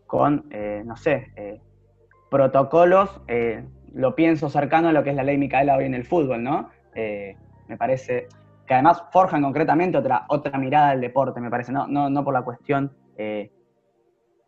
con, 0.07 0.49
no 0.85 0.95
sé, 0.97 1.59
protocolos, 2.31 3.21
lo 3.93 4.15
pienso 4.15 4.49
cercano 4.49 4.87
a 4.87 4.91
lo 4.91 5.03
que 5.03 5.11
es 5.11 5.15
la 5.15 5.23
ley 5.23 5.37
Micaela 5.37 5.75
hoy 5.75 5.85
en 5.85 5.93
el 5.93 6.03
fútbol, 6.03 6.41
¿no? 6.41 6.69
me 6.95 7.77
parece 7.77 8.27
que 8.69 8.75
además 8.75 9.03
forjan 9.11 9.41
concretamente 9.41 9.97
otra, 9.97 10.25
otra 10.29 10.59
mirada 10.59 10.91
del 10.91 11.01
deporte, 11.01 11.41
me 11.41 11.49
parece, 11.49 11.71
no, 11.71 11.87
no, 11.87 12.07
no 12.07 12.23
por 12.23 12.35
la 12.35 12.43
cuestión, 12.43 12.93
eh, 13.17 13.51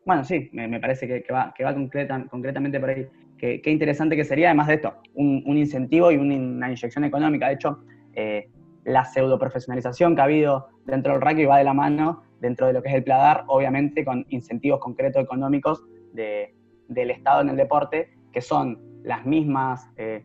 bueno, 0.05 0.23
sí, 0.23 0.47
me, 0.53 0.79
parece 0.79 1.07
que, 1.07 1.33
va, 1.33 1.51
que 1.57 1.63
va 1.63 1.73
concretamente 1.73 2.79
por 2.79 2.89
ahí. 2.89 3.07
Qué, 3.35 3.61
interesante 3.65 4.15
que 4.15 4.23
sería, 4.23 4.49
además 4.49 4.67
de 4.67 4.75
esto, 4.75 4.93
un, 5.15 5.57
incentivo 5.57 6.11
y 6.11 6.17
una 6.17 6.67
inyección 6.67 7.03
económica. 7.03 7.47
De 7.47 7.55
hecho, 7.55 7.79
eh, 8.13 8.47
la 8.83 9.05
pseudo 9.05 9.39
profesionalización 9.39 10.13
que 10.13 10.21
ha 10.21 10.25
habido 10.25 10.67
dentro 10.85 11.13
del 11.13 11.21
rugby 11.21 11.45
va 11.45 11.57
de 11.57 11.63
la 11.63 11.73
mano 11.73 12.21
dentro 12.39 12.67
de 12.67 12.73
lo 12.73 12.83
que 12.83 12.89
es 12.89 12.95
el 12.95 13.03
PLADAR, 13.03 13.45
obviamente 13.47 14.05
con 14.05 14.23
incentivos 14.29 14.79
concretos 14.79 15.23
económicos 15.23 15.83
del 16.13 17.09
Estado 17.09 17.41
en 17.41 17.49
el 17.49 17.57
deporte, 17.57 18.13
que 18.31 18.41
son 18.41 18.79
las 19.03 19.25
mismas 19.25 19.89
eh, 19.97 20.23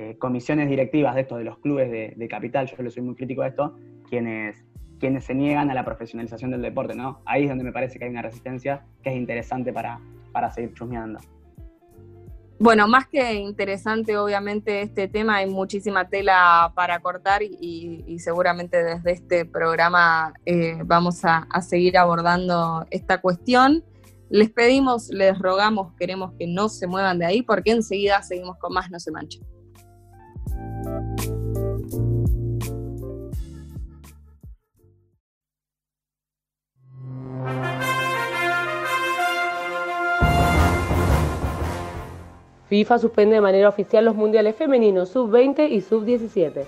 eh, 0.00 0.16
comisiones 0.16 0.66
directivas 0.70 1.14
de 1.14 1.20
esto, 1.20 1.36
de 1.36 1.44
los 1.44 1.58
clubes 1.58 1.90
de, 1.90 2.28
capital, 2.28 2.66
yo 2.66 2.82
le 2.82 2.90
soy 2.90 3.02
muy 3.02 3.14
crítico 3.14 3.42
a 3.42 3.48
esto, 3.48 3.76
quienes, 4.08 4.64
quienes 4.98 5.24
se 5.24 5.34
niegan 5.34 5.70
a 5.70 5.74
la 5.74 5.84
profesionalización 5.84 6.50
del 6.52 6.62
deporte, 6.62 6.94
¿no? 6.94 7.20
Ahí 7.26 7.42
es 7.42 7.50
donde 7.50 7.64
me 7.64 7.72
parece 7.72 7.98
que 7.98 8.06
hay 8.06 8.10
una 8.10 8.22
resistencia 8.22 8.82
que 9.02 9.10
es 9.10 9.16
interesante 9.16 9.74
para, 9.74 10.00
para 10.32 10.50
seguir 10.50 10.72
chusmeando. 10.72 11.18
Bueno, 12.58 12.88
más 12.88 13.08
que 13.08 13.34
interesante, 13.34 14.16
obviamente, 14.16 14.80
este 14.80 15.06
tema, 15.06 15.36
hay 15.36 15.50
muchísima 15.50 16.08
tela 16.08 16.72
para 16.74 17.00
cortar 17.00 17.42
y, 17.42 18.18
seguramente 18.20 18.82
desde 18.82 19.12
este 19.12 19.44
programa 19.44 20.32
eh, 20.46 20.78
vamos 20.82 21.26
a, 21.26 21.46
a, 21.50 21.60
seguir 21.60 21.98
abordando 21.98 22.86
esta 22.90 23.20
cuestión. 23.20 23.84
Les 24.30 24.48
pedimos, 24.48 25.10
les 25.10 25.38
rogamos, 25.38 25.92
queremos 25.98 26.32
que 26.38 26.46
no 26.46 26.70
se 26.70 26.86
muevan 26.86 27.18
de 27.18 27.26
ahí 27.26 27.42
porque 27.42 27.72
enseguida 27.72 28.22
seguimos 28.22 28.56
con 28.56 28.72
más 28.72 28.90
No 28.90 28.98
se 28.98 29.10
mancha. 29.10 29.40
FIFA 42.70 43.00
suspende 43.00 43.34
de 43.34 43.40
manera 43.40 43.68
oficial 43.68 44.04
los 44.04 44.14
mundiales 44.14 44.54
femeninos 44.54 45.08
sub-20 45.08 45.68
y 45.70 45.80
sub-17. 45.80 46.66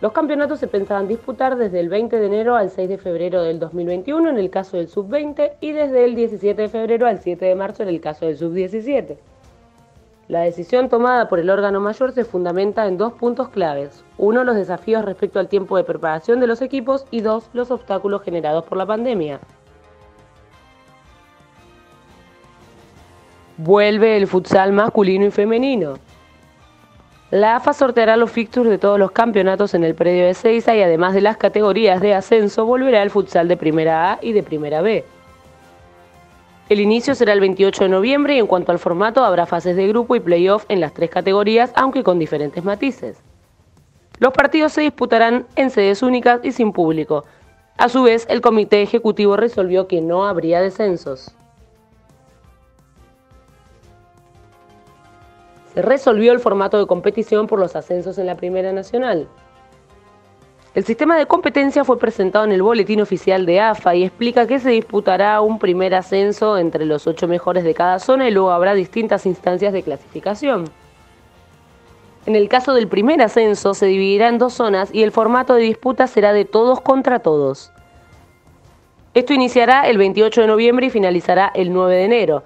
Los 0.00 0.12
campeonatos 0.12 0.60
se 0.60 0.68
pensaban 0.68 1.08
disputar 1.08 1.56
desde 1.56 1.80
el 1.80 1.88
20 1.88 2.16
de 2.16 2.26
enero 2.26 2.54
al 2.54 2.70
6 2.70 2.88
de 2.88 2.98
febrero 2.98 3.42
del 3.42 3.58
2021 3.58 4.30
en 4.30 4.38
el 4.38 4.50
caso 4.50 4.76
del 4.76 4.86
sub-20 4.86 5.54
y 5.60 5.72
desde 5.72 6.04
el 6.04 6.14
17 6.14 6.62
de 6.62 6.68
febrero 6.68 7.08
al 7.08 7.18
7 7.18 7.44
de 7.44 7.54
marzo 7.56 7.82
en 7.82 7.88
el 7.88 8.00
caso 8.00 8.26
del 8.26 8.36
sub-17. 8.36 9.16
La 10.26 10.40
decisión 10.40 10.88
tomada 10.88 11.28
por 11.28 11.38
el 11.38 11.50
órgano 11.50 11.80
mayor 11.80 12.12
se 12.12 12.24
fundamenta 12.24 12.86
en 12.86 12.96
dos 12.96 13.12
puntos 13.12 13.50
claves. 13.50 14.02
Uno, 14.16 14.42
los 14.42 14.56
desafíos 14.56 15.04
respecto 15.04 15.38
al 15.38 15.48
tiempo 15.48 15.76
de 15.76 15.84
preparación 15.84 16.40
de 16.40 16.46
los 16.46 16.62
equipos 16.62 17.04
y 17.10 17.20
dos, 17.20 17.50
los 17.52 17.70
obstáculos 17.70 18.22
generados 18.22 18.64
por 18.64 18.78
la 18.78 18.86
pandemia. 18.86 19.38
Vuelve 23.58 24.16
el 24.16 24.26
futsal 24.26 24.72
masculino 24.72 25.26
y 25.26 25.30
femenino. 25.30 25.94
La 27.30 27.56
AFA 27.56 27.72
sorteará 27.72 28.16
los 28.16 28.30
fixtures 28.30 28.70
de 28.70 28.78
todos 28.78 28.98
los 28.98 29.10
campeonatos 29.10 29.74
en 29.74 29.84
el 29.84 29.94
predio 29.94 30.24
de 30.24 30.34
Seiza 30.34 30.74
y 30.74 30.82
además 30.82 31.14
de 31.14 31.20
las 31.20 31.36
categorías 31.36 32.00
de 32.00 32.14
ascenso 32.14 32.64
volverá 32.64 33.02
el 33.02 33.10
futsal 33.10 33.46
de 33.46 33.56
primera 33.56 34.12
A 34.12 34.18
y 34.22 34.32
de 34.32 34.42
primera 34.42 34.80
B. 34.80 35.04
El 36.70 36.80
inicio 36.80 37.14
será 37.14 37.34
el 37.34 37.40
28 37.40 37.84
de 37.84 37.90
noviembre 37.90 38.36
y 38.36 38.38
en 38.38 38.46
cuanto 38.46 38.72
al 38.72 38.78
formato 38.78 39.22
habrá 39.22 39.44
fases 39.44 39.76
de 39.76 39.86
grupo 39.86 40.16
y 40.16 40.20
playoff 40.20 40.64
en 40.68 40.80
las 40.80 40.94
tres 40.94 41.10
categorías, 41.10 41.70
aunque 41.74 42.02
con 42.02 42.18
diferentes 42.18 42.64
matices. 42.64 43.18
Los 44.18 44.32
partidos 44.32 44.72
se 44.72 44.80
disputarán 44.80 45.46
en 45.56 45.70
sedes 45.70 46.02
únicas 46.02 46.40
y 46.42 46.52
sin 46.52 46.72
público. 46.72 47.24
A 47.76 47.90
su 47.90 48.04
vez, 48.04 48.26
el 48.30 48.40
comité 48.40 48.80
ejecutivo 48.80 49.36
resolvió 49.36 49.88
que 49.88 50.00
no 50.00 50.24
habría 50.24 50.62
descensos. 50.62 51.34
Se 55.74 55.82
resolvió 55.82 56.32
el 56.32 56.38
formato 56.38 56.78
de 56.78 56.86
competición 56.86 57.46
por 57.46 57.58
los 57.58 57.76
ascensos 57.76 58.16
en 58.16 58.26
la 58.26 58.36
Primera 58.36 58.72
Nacional. 58.72 59.28
El 60.74 60.84
sistema 60.84 61.16
de 61.16 61.26
competencia 61.26 61.84
fue 61.84 62.00
presentado 62.00 62.44
en 62.44 62.50
el 62.50 62.60
boletín 62.60 63.00
oficial 63.00 63.46
de 63.46 63.60
AFA 63.60 63.94
y 63.94 64.02
explica 64.02 64.48
que 64.48 64.58
se 64.58 64.70
disputará 64.70 65.40
un 65.40 65.60
primer 65.60 65.94
ascenso 65.94 66.58
entre 66.58 66.84
los 66.84 67.06
ocho 67.06 67.28
mejores 67.28 67.62
de 67.62 67.74
cada 67.74 68.00
zona 68.00 68.28
y 68.28 68.32
luego 68.32 68.50
habrá 68.50 68.74
distintas 68.74 69.24
instancias 69.24 69.72
de 69.72 69.84
clasificación. 69.84 70.64
En 72.26 72.34
el 72.34 72.48
caso 72.48 72.74
del 72.74 72.88
primer 72.88 73.22
ascenso 73.22 73.72
se 73.72 73.86
dividirá 73.86 74.26
en 74.26 74.38
dos 74.38 74.54
zonas 74.54 74.92
y 74.92 75.04
el 75.04 75.12
formato 75.12 75.54
de 75.54 75.62
disputa 75.62 76.08
será 76.08 76.32
de 76.32 76.44
todos 76.44 76.80
contra 76.80 77.20
todos. 77.20 77.70
Esto 79.14 79.32
iniciará 79.32 79.88
el 79.88 79.96
28 79.96 80.40
de 80.40 80.46
noviembre 80.48 80.86
y 80.86 80.90
finalizará 80.90 81.52
el 81.54 81.72
9 81.72 81.94
de 81.94 82.04
enero. 82.04 82.42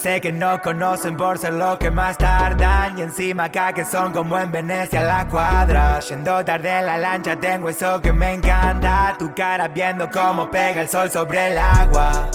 Sé 0.00 0.20
que 0.20 0.32
no 0.32 0.60
conocen 0.62 1.16
por 1.16 1.36
ser 1.36 1.52
lo 1.52 1.78
que 1.78 1.90
más 1.90 2.16
tardan 2.16 2.98
Y 2.98 3.02
encima 3.02 3.44
acá 3.44 3.72
que 3.72 3.84
son 3.84 4.12
como 4.12 4.38
en 4.38 4.50
Venecia 4.50 5.02
la 5.02 5.28
cuadra 5.28 6.00
Yendo 6.00 6.44
tarde 6.44 6.78
en 6.78 6.86
la 6.86 6.98
lancha 6.98 7.36
tengo 7.36 7.68
eso 7.68 8.00
que 8.00 8.12
me 8.12 8.34
encanta 8.34 9.14
Tu 9.18 9.32
cara 9.34 9.68
viendo 9.68 10.08
cómo 10.10 10.50
pega 10.50 10.82
el 10.82 10.88
sol 10.88 11.10
sobre 11.10 11.52
el 11.52 11.58
agua 11.58 12.30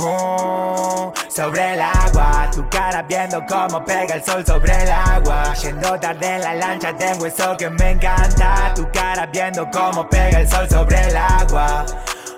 Oh, 0.00 1.12
sobre 1.28 1.74
el 1.74 1.80
agua, 1.80 2.48
tu 2.54 2.68
cara 2.68 3.02
viendo 3.02 3.44
cómo 3.48 3.84
pega 3.84 4.14
el 4.14 4.24
sol 4.24 4.46
sobre 4.46 4.84
el 4.84 4.88
agua. 4.88 5.52
Yendo 5.54 5.98
tarde 5.98 6.36
en 6.36 6.40
la 6.40 6.54
lancha, 6.54 6.96
tengo 6.96 7.26
eso 7.26 7.56
que 7.56 7.68
me 7.68 7.90
encanta. 7.90 8.72
Tu 8.76 8.88
cara 8.92 9.26
viendo 9.26 9.68
cómo 9.72 10.08
pega 10.08 10.38
el 10.38 10.48
sol 10.48 10.68
sobre 10.68 11.00
el 11.08 11.16
agua. 11.16 11.84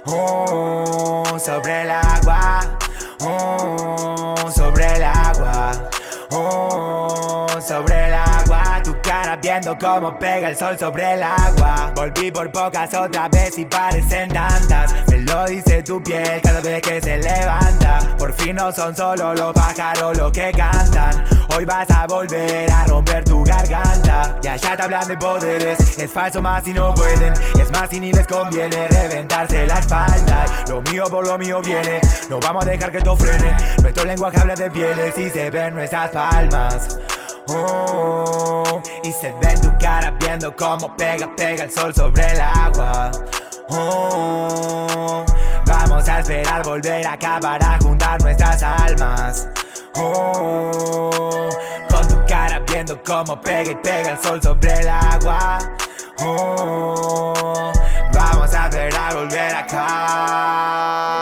Oh, 0.07 1.39
sobre 1.39 1.83
el 1.83 1.91
agua. 1.91 2.80
Oh, 3.23 4.35
sobre 4.55 4.87
el 4.97 5.03
agua. 5.03 5.73
Oh, 6.31 7.47
sobre 7.61 8.07
el 8.07 8.15
agua. 8.15 8.81
Tu 8.83 8.97
cara 9.03 9.37
viendo 9.37 9.77
cómo 9.79 10.19
pega 10.19 10.49
el 10.49 10.57
sol 10.57 10.79
sobre 10.79 11.15
el 11.15 11.23
agua. 11.23 11.93
Volví 11.95 12.31
por 12.31 12.51
pocas 12.51 12.93
otra 12.95 13.29
vez 13.29 13.59
y 13.59 13.67
parecen 13.67 14.29
tantas. 14.31 14.95
Me 15.09 15.19
lo 15.19 15.45
dice 15.47 15.83
tu 15.83 16.03
piel 16.03 16.41
cada 16.43 16.61
vez 16.61 16.81
que 16.81 17.01
se 17.01 17.19
levanta. 17.19 18.17
Por 18.19 18.33
fin 18.33 18.57
no 18.57 18.73
son 18.73 18.97
solo 18.97 19.35
los 19.35 19.53
pájaros 19.53 20.17
los 20.17 20.33
que 20.33 20.51
cantan. 20.53 21.25
Hoy 21.57 21.65
vas 21.65 21.91
a 21.91 22.07
volver 22.07 22.71
a 22.71 22.85
romper 22.87 23.25
tu 23.25 23.43
garganta. 23.45 24.39
Ya 24.43 24.57
ya 24.57 24.77
te 24.77 24.83
hablan 24.83 25.09
de 25.09 25.17
poderes. 25.17 25.99
Es 25.99 26.11
falso 26.11 26.41
más 26.41 26.65
si 26.65 26.73
no 26.73 26.95
pueden. 26.95 27.33
Es 27.59 27.71
más 27.73 27.91
si 27.91 28.01
ni 28.01 28.13
les 28.13 28.27
conviene 28.27 28.89
reventarse 28.89 29.67
la 29.67 29.79
espalda. 29.79 30.45
Lo 30.69 30.83
mío 30.83 31.05
por 31.11 31.27
lo 31.27 31.37
mío 31.39 31.61
viene. 31.63 32.01
No 32.29 32.39
vamos 32.41 32.65
a 32.65 32.71
dejar 32.71 32.91
que 32.93 32.99
esto 32.99 33.17
frene. 33.17 33.57
Nuestro 33.83 34.05
lenguaje 34.05 34.41
habla 34.41 34.55
de 34.55 34.71
pieles 34.71 35.19
y 35.19 35.31
se 35.31 35.51
ven 35.51 35.75
nuestras 35.75 36.11
palmas. 36.11 36.99
Oh, 37.49 38.81
y 39.03 39.13
se 39.13 39.33
ve 39.41 39.51
en 39.51 39.61
tu 39.61 39.77
cara 39.79 40.13
viendo 40.21 40.55
cómo 40.55 40.95
pega, 40.97 41.29
pega 41.35 41.65
el 41.65 41.71
sol 41.71 41.93
sobre 41.93 42.31
el 42.33 42.41
agua. 42.41 43.11
Oh, 43.71 45.25
vamos 45.67 46.09
a 46.09 46.21
esperar 46.21 46.63
volver 46.65 47.07
acá 47.07 47.39
para 47.41 47.79
juntar 47.79 48.23
nuestras 48.23 48.63
almas. 48.63 49.49
Oh, 49.97 51.49
con 51.91 52.09
tu 52.09 52.27
cara 52.27 52.61
viendo 52.61 53.03
cómo 53.03 53.41
pega 53.41 53.73
y 53.73 53.75
pega 53.77 54.13
el 54.13 54.19
sol 54.19 54.41
sobre 54.43 54.73
el 54.73 54.89
agua. 54.89 55.59
Vamos 58.13 58.55
a 58.55 58.69
esperar 58.69 59.15
volver 59.15 59.55
acá. 59.55 61.20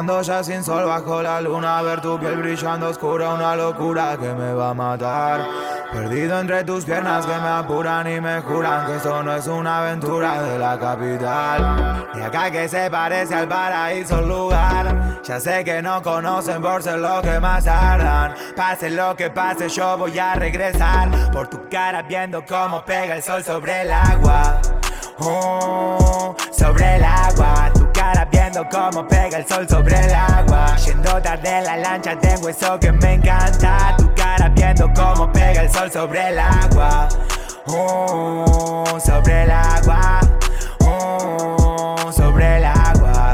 Llegando 0.00 0.22
ya 0.22 0.42
sin 0.42 0.64
sol 0.64 0.86
bajo 0.86 1.20
la 1.20 1.42
luna, 1.42 1.82
ver 1.82 2.00
tu 2.00 2.18
piel 2.18 2.36
brillando 2.36 2.88
oscura, 2.88 3.34
una 3.34 3.54
locura 3.54 4.16
que 4.18 4.32
me 4.32 4.54
va 4.54 4.70
a 4.70 4.74
matar. 4.74 5.46
Perdido 5.92 6.40
entre 6.40 6.64
tus 6.64 6.86
piernas 6.86 7.26
que 7.26 7.36
me 7.36 7.48
apuran 7.48 8.10
y 8.10 8.18
me 8.18 8.40
juran 8.40 8.86
que 8.86 8.96
esto 8.96 9.22
no 9.22 9.34
es 9.34 9.46
una 9.46 9.80
aventura 9.80 10.40
de 10.40 10.58
la 10.58 10.78
capital. 10.78 12.06
Y 12.14 12.20
acá 12.22 12.50
que 12.50 12.66
se 12.66 12.90
parece 12.90 13.34
al 13.34 13.46
paraíso 13.46 14.20
el 14.20 14.28
lugar. 14.28 15.20
Ya 15.22 15.38
sé 15.38 15.62
que 15.64 15.82
no 15.82 16.02
conocen 16.02 16.62
por 16.62 16.82
ser 16.82 16.98
lo 16.98 17.20
que 17.20 17.38
más 17.38 17.64
tardan. 17.64 18.34
Pase 18.56 18.88
lo 18.88 19.14
que 19.14 19.28
pase, 19.28 19.68
yo 19.68 19.98
voy 19.98 20.18
a 20.18 20.34
regresar. 20.34 21.30
Por 21.30 21.48
tu 21.48 21.68
cara 21.68 22.00
viendo 22.00 22.42
cómo 22.46 22.82
pega 22.86 23.16
el 23.16 23.22
sol 23.22 23.44
sobre 23.44 23.82
el 23.82 23.92
agua. 23.92 24.62
Oh, 25.18 26.34
sobre 26.50 26.96
el 26.96 27.04
agua. 27.04 27.70
Cara 28.00 28.24
viendo 28.24 28.66
cómo 28.70 29.06
pega 29.06 29.36
el 29.36 29.46
sol 29.46 29.68
sobre 29.68 29.94
el 29.94 30.14
agua. 30.14 30.74
Yendo 30.76 31.20
tarde 31.20 31.58
en 31.58 31.64
la 31.64 31.76
lancha, 31.76 32.18
tengo 32.18 32.48
eso 32.48 32.80
que 32.80 32.90
me 32.92 33.12
encanta. 33.12 33.94
Tu 33.98 34.14
cara 34.14 34.48
viendo 34.48 34.90
cómo 34.94 35.30
pega 35.30 35.60
el 35.64 35.70
sol 35.70 35.92
sobre 35.92 36.28
el 36.28 36.38
agua. 36.38 37.08
Oh, 37.66 38.98
sobre 39.04 39.42
el 39.42 39.50
agua. 39.50 40.20
Oh, 40.78 42.10
sobre 42.10 42.56
el 42.56 42.64
agua. 42.64 43.32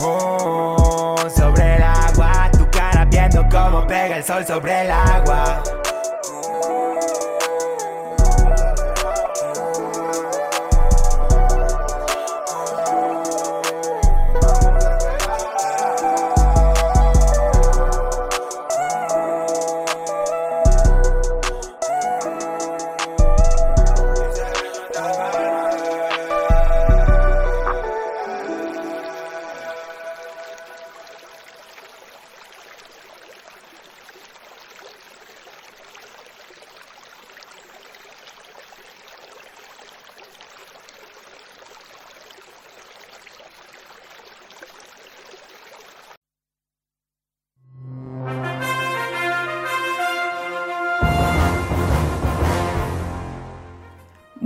Oh, 0.00 1.16
sobre 1.28 1.76
el 1.76 1.82
agua. 1.82 2.50
Tu 2.52 2.66
cara 2.70 3.04
viendo 3.04 3.46
cómo 3.50 3.86
pega 3.86 4.16
el 4.16 4.24
sol 4.24 4.42
sobre 4.46 4.86
el 4.86 4.90
agua. 4.90 5.62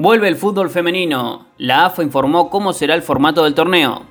Vuelve 0.03 0.27
el 0.27 0.35
fútbol 0.35 0.69
femenino. 0.69 1.47
La 1.59 1.85
AFA 1.85 2.03
informó 2.03 2.51
cómo 2.51 2.73
será 2.73 2.97
el 2.97 3.03
formato 3.03 3.45
del 3.45 3.55
torneo. 3.55 4.03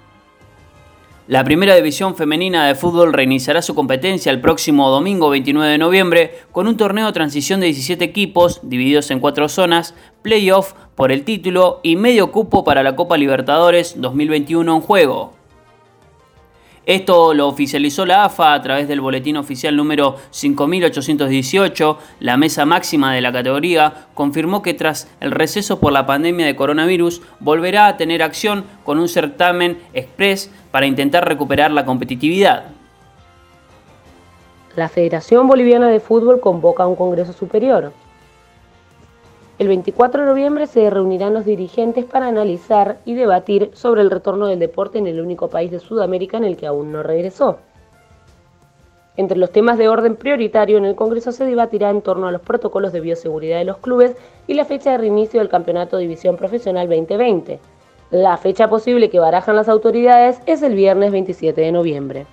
La 1.27 1.43
primera 1.43 1.75
división 1.75 2.15
femenina 2.15 2.65
de 2.65 2.75
fútbol 2.75 3.11
reiniciará 3.11 3.61
su 3.61 3.75
competencia 3.75 4.31
el 4.31 4.39
próximo 4.39 4.89
domingo 4.89 5.29
29 5.29 5.69
de 5.69 5.77
noviembre 5.77 6.39
con 6.53 6.67
un 6.67 6.77
torneo 6.77 7.07
de 7.07 7.11
transición 7.11 7.59
de 7.59 7.65
17 7.65 8.05
equipos 8.05 8.61
divididos 8.63 9.11
en 9.11 9.19
cuatro 9.19 9.49
zonas, 9.49 9.93
playoff 10.21 10.75
por 10.95 11.11
el 11.11 11.25
título 11.25 11.81
y 11.83 11.97
medio 11.97 12.31
cupo 12.31 12.63
para 12.63 12.83
la 12.83 12.95
Copa 12.95 13.17
Libertadores 13.17 13.99
2021 13.99 14.73
en 14.73 14.81
juego. 14.81 15.40
Esto 16.85 17.35
lo 17.35 17.47
oficializó 17.47 18.07
la 18.07 18.25
AFA 18.25 18.53
a 18.53 18.61
través 18.61 18.87
del 18.87 19.01
boletín 19.01 19.37
oficial 19.37 19.75
número 19.75 20.17
5818. 20.31 21.97
La 22.19 22.37
mesa 22.37 22.65
máxima 22.65 23.13
de 23.13 23.21
la 23.21 23.31
categoría 23.31 24.07
confirmó 24.15 24.63
que 24.63 24.73
tras 24.73 25.07
el 25.19 25.31
receso 25.31 25.79
por 25.79 25.93
la 25.93 26.07
pandemia 26.07 26.45
de 26.45 26.55
coronavirus 26.55 27.21
volverá 27.39 27.85
a 27.85 27.97
tener 27.97 28.23
acción 28.23 28.65
con 28.83 28.97
un 28.97 29.07
certamen 29.07 29.77
express 29.93 30.51
para 30.71 30.87
intentar 30.87 31.27
recuperar 31.27 31.71
la 31.71 31.85
competitividad. 31.85 32.65
la 34.75 34.87
Federación 34.87 35.47
Boliviana 35.47 35.89
de 35.89 35.99
Fútbol 35.99 36.39
convoca 36.39 36.87
un 36.87 36.95
Congreso 36.95 37.33
Superior. 37.33 37.91
El 39.61 39.67
24 39.67 40.23
de 40.23 40.27
noviembre 40.27 40.65
se 40.65 40.89
reunirán 40.89 41.35
los 41.35 41.45
dirigentes 41.45 42.03
para 42.03 42.25
analizar 42.25 42.97
y 43.05 43.13
debatir 43.13 43.69
sobre 43.73 44.01
el 44.01 44.09
retorno 44.09 44.47
del 44.47 44.57
deporte 44.57 44.97
en 44.97 45.05
el 45.05 45.21
único 45.21 45.51
país 45.51 45.69
de 45.69 45.77
Sudamérica 45.77 46.37
en 46.37 46.45
el 46.45 46.57
que 46.57 46.65
aún 46.65 46.91
no 46.91 47.03
regresó. 47.03 47.59
Entre 49.17 49.37
los 49.37 49.51
temas 49.51 49.77
de 49.77 49.87
orden 49.87 50.15
prioritario 50.15 50.79
en 50.79 50.85
el 50.85 50.95
Congreso 50.95 51.31
se 51.31 51.45
debatirá 51.45 51.91
en 51.91 52.01
torno 52.01 52.27
a 52.27 52.31
los 52.31 52.41
protocolos 52.41 52.91
de 52.91 53.01
bioseguridad 53.01 53.59
de 53.59 53.65
los 53.65 53.77
clubes 53.77 54.15
y 54.47 54.55
la 54.55 54.65
fecha 54.65 54.93
de 54.93 54.97
reinicio 54.97 55.39
del 55.39 55.49
Campeonato 55.49 55.97
División 55.97 56.37
Profesional 56.37 56.89
2020. 56.89 57.59
La 58.09 58.37
fecha 58.37 58.67
posible 58.67 59.11
que 59.11 59.19
barajan 59.19 59.55
las 59.55 59.69
autoridades 59.69 60.39
es 60.47 60.63
el 60.63 60.73
viernes 60.73 61.11
27 61.11 61.61
de 61.61 61.71
noviembre. 61.71 62.25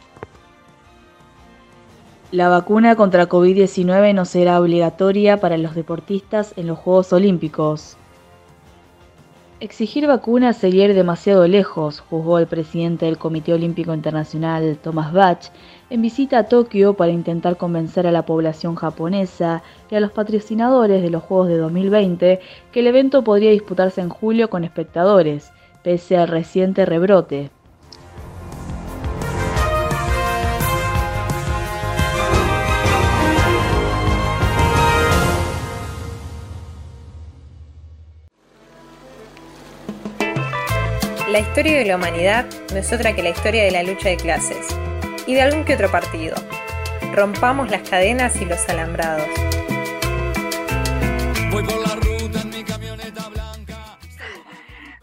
La 2.31 2.51
vacuna 2.51 2.95
contra 2.95 3.27
COVID-19 3.27 4.15
no 4.15 4.27
será 4.27 4.61
obligatoria 4.61 5.39
para 5.39 5.57
los 5.57 5.75
deportistas 5.75 6.53
en 6.57 6.67
los 6.67 6.77
Juegos 6.77 7.11
Olímpicos. 7.15 7.97
Exigir 9.61 10.07
vacunas 10.07 10.59
sería 10.59 10.85
ir 10.85 10.95
demasiado 10.95 11.49
lejos, 11.49 12.01
juzgó 12.01 12.39
el 12.39 12.47
presidente 12.47 13.07
del 13.07 13.17
Comité 13.17 13.55
Olímpico 13.55 13.95
Internacional, 13.95 14.77
Thomas 14.77 15.15
Bach, 15.15 15.51
en 15.89 16.03
visita 16.03 16.41
a 16.41 16.49
Tokio 16.49 16.93
para 16.93 17.13
intentar 17.13 17.57
convencer 17.57 18.07
a 18.07 18.13
la 18.13 18.27
población 18.27 18.75
japonesa 18.75 19.63
y 19.91 19.95
a 19.95 20.01
los 20.01 20.13
patrocinadores 20.13 21.01
de 21.03 21.09
los 21.09 21.23
Juegos 21.23 21.49
de 21.49 21.57
2020 21.57 22.41
que 22.71 22.81
el 22.81 22.89
evento 22.89 23.25
podría 23.25 23.53
disputarse 23.53 24.03
en 24.03 24.11
julio 24.11 24.51
con 24.51 24.65
espectadores, 24.65 25.51
pese 25.83 26.19
al 26.19 26.29
reciente 26.29 26.85
rebrote. 26.85 27.51
La 41.39 41.47
historia 41.47 41.79
de 41.79 41.85
la 41.85 41.95
humanidad 41.95 42.47
no 42.73 42.79
es 42.79 42.93
otra 42.93 43.15
que 43.15 43.23
la 43.23 43.29
historia 43.29 43.63
de 43.63 43.71
la 43.71 43.85
lucha 43.85 44.09
de 44.09 44.17
clases 44.17 44.67
y 45.25 45.35
de 45.35 45.43
algún 45.43 45.65
que 45.65 45.75
otro 45.75 45.89
partido. 45.89 46.35
Rompamos 47.15 47.71
las 47.71 47.89
cadenas 47.89 48.43
y 48.43 48.45
los 48.45 48.69
alambrados. 48.69 49.29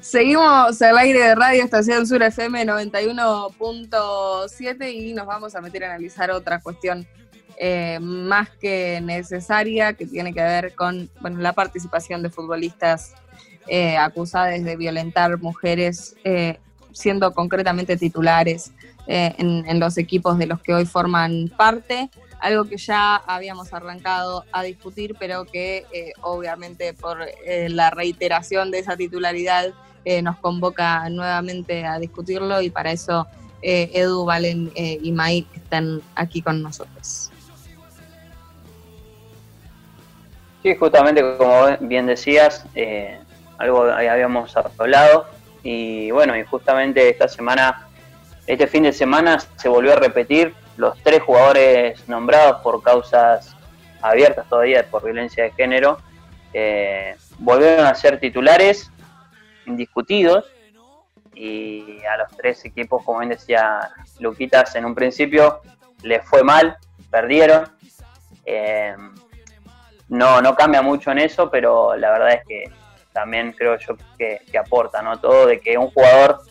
Seguimos 0.02 0.82
al 0.82 0.98
aire 0.98 1.20
de 1.20 1.36
Radio 1.36 1.64
Estación 1.64 2.06
Sur 2.06 2.22
FM 2.22 2.66
91.7 2.66 4.94
y 4.94 5.14
nos 5.14 5.28
vamos 5.28 5.56
a 5.56 5.62
meter 5.62 5.86
a 5.86 5.92
analizar 5.92 6.32
otra 6.32 6.60
cuestión 6.60 7.08
eh, 7.58 7.98
más 8.02 8.50
que 8.50 9.00
necesaria 9.02 9.94
que 9.94 10.06
tiene 10.06 10.34
que 10.34 10.42
ver 10.42 10.76
con 10.76 11.10
bueno, 11.22 11.40
la 11.40 11.54
participación 11.54 12.24
de 12.24 12.30
futbolistas 12.30 13.14
eh, 13.68 13.98
acusadas 13.98 14.64
de 14.64 14.76
violentar 14.76 15.40
mujeres, 15.40 16.16
eh, 16.24 16.60
siendo 16.92 17.34
concretamente 17.34 17.98
titulares 17.98 18.72
eh, 19.08 19.34
en, 19.40 19.80
los 19.80 19.98
equipos 19.98 20.38
de 20.38 20.46
los 20.46 20.62
que 20.62 20.74
hoy 20.74 20.86
forman 20.86 21.52
parte, 21.58 22.12
algo 22.40 22.66
que 22.66 22.78
ya 22.78 23.16
habíamos 23.16 23.74
arrancado 23.74 24.46
a 24.52 24.62
discutir, 24.62 25.16
pero 25.20 25.46
que 25.46 25.84
obviamente 26.22 26.94
por 26.94 27.18
la 27.70 27.90
reiteración 27.90 28.70
de 28.70 28.80
esa 28.80 28.96
titularidad 28.96 29.74
nos 30.22 30.38
convoca 30.38 31.10
nuevamente 31.10 31.86
a 31.86 31.98
discutirlo 31.98 32.62
y 32.62 32.70
para 32.70 32.92
eso 32.92 33.26
Edu, 33.62 34.26
Valen 34.26 34.72
y 34.76 35.12
Mai 35.12 35.48
están 35.56 36.02
aquí 36.14 36.42
con 36.42 36.62
nosotros. 36.62 37.32
Sí, 40.62 40.76
justamente 40.76 41.24
como 41.38 41.78
bien 41.80 42.06
decías, 42.06 42.66
algo 43.58 43.84
habíamos 43.84 44.56
hablado. 44.58 45.28
Y 45.64 46.12
bueno, 46.12 46.38
y 46.38 46.44
justamente 46.44 47.10
esta 47.10 47.28
semana, 47.28 47.88
este 48.46 48.68
fin 48.68 48.84
de 48.84 48.94
semana 48.94 49.40
se 49.40 49.70
volvió 49.70 49.94
a 49.94 49.96
repetir 49.96 50.54
los 50.78 51.02
tres 51.02 51.22
jugadores 51.24 52.08
nombrados 52.08 52.62
por 52.62 52.84
causas 52.84 53.56
abiertas 54.02 54.48
todavía 54.48 54.86
por 54.90 55.04
violencia 55.04 55.46
de 55.46 55.52
género, 55.52 55.98
eh, 56.54 57.16
volvieron 57.40 57.86
a 57.86 57.96
ser 57.96 58.20
titulares 58.20 58.92
indiscutidos 59.66 60.46
y 61.34 62.04
a 62.06 62.18
los 62.18 62.32
tres 62.38 62.64
equipos, 62.66 63.04
como 63.04 63.20
bien 63.20 63.32
decía 63.32 63.92
Luquitas 64.20 64.76
en 64.76 64.86
un 64.86 64.96
principio, 64.96 65.62
les 66.04 66.24
fue 66.24 66.44
mal, 66.44 66.78
perdieron. 67.10 67.70
Eh, 68.46 68.96
no, 70.08 70.42
no 70.42 70.56
cambia 70.56 70.82
mucho 70.82 71.12
en 71.12 71.20
eso, 71.20 71.50
pero 71.50 71.96
la 71.96 72.12
verdad 72.12 72.34
es 72.34 72.42
que 72.48 72.64
también 73.16 73.54
creo 73.54 73.78
yo 73.80 73.96
que, 74.18 74.42
aporta, 74.60 75.02
¿no? 75.02 75.18
Todo 75.18 75.48
de 75.48 75.62
que 75.62 75.78
un 75.78 75.90
jugador 75.90 76.42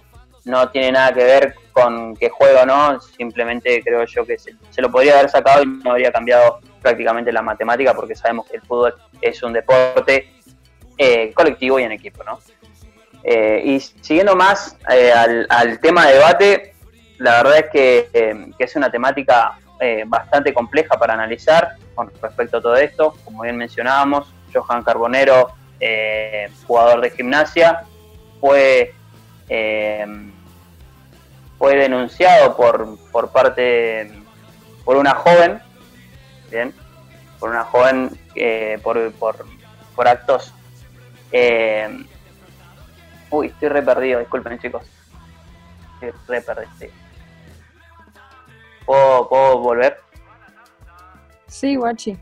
no 0.47 0.71
tiene 0.71 0.93
nada 0.93 1.13
que 1.13 1.23
ver 1.23 1.55
con 1.73 2.17
que 2.17 2.31
juega 2.31 2.65
no, 2.65 2.99
simplemente 3.03 3.83
creo 3.83 4.05
yo 4.07 4.25
que 4.25 4.39
se, 4.39 4.81
lo 4.81 4.91
podría 4.91 5.19
haber 5.19 5.29
sacado 5.29 5.63
y 5.63 5.67
no 5.67 5.91
habría 5.91 6.11
cambiado 6.11 6.61
prácticamente 6.81 7.31
la 7.33 7.43
matemática 7.43 7.93
porque 7.93 8.15
sabemos 8.15 8.47
que 8.49 8.57
el 8.57 8.63
fútbol 8.63 8.95
es 9.21 9.43
un 9.43 9.53
deporte 9.53 10.33
eh, 10.97 11.33
colectivo 11.35 11.79
y 11.79 11.83
en 11.83 11.93
equipo, 11.93 12.25
¿no? 12.25 12.39
Eh, 13.23 13.63
y 13.65 13.81
siguiendo 13.81 14.35
más 14.35 14.79
eh, 14.91 15.13
al, 15.13 15.79
tema 15.81 16.07
de 16.07 16.15
debate, 16.15 16.75
la 17.19 17.43
verdad 17.43 17.59
es 17.59 17.71
que, 17.71 18.09
que 18.57 18.65
es 18.65 18.75
una 18.75 18.91
temática 18.91 19.59
bastante 20.07 20.55
compleja 20.55 20.99
para 20.99 21.13
analizar 21.13 21.77
con 21.95 22.11
respecto 22.23 22.57
a 22.57 22.63
todo 22.63 22.77
esto. 22.77 23.15
Como 23.23 23.43
bien 23.43 23.59
mencionábamos, 23.59 24.33
Johan 24.51 24.83
Carbonero 24.83 25.53
eh, 25.81 26.51
jugador 26.67 27.01
de 27.01 27.11
gimnasia, 27.11 27.85
fue, 28.41 28.95
eh, 29.49 30.07
fue 31.59 31.77
denunciado 31.77 32.57
por, 32.57 32.99
por 33.11 33.31
parte, 33.31 34.11
por 34.85 34.97
una 34.97 35.15
joven, 35.15 35.61
bien, 36.51 36.75
por 37.39 37.51
una 37.51 37.65
joven 37.65 38.11
eh, 38.35 38.79
por, 38.83 39.13
por, 39.13 39.47
por, 39.95 40.09
actos... 40.09 40.53
uy, 43.31 43.47
estoy 43.49 43.69
re 43.69 43.83
perdido, 43.83 44.21
disculpen 44.21 44.59
chicos. 44.59 44.85
Estoy 46.01 46.13
re 46.29 46.41
perdido. 46.43 46.95
¿Puedo, 48.85 49.29
¿Puedo 49.29 49.59
volver? 49.59 49.99
Sí, 51.47 51.77
guachi. 51.77 52.19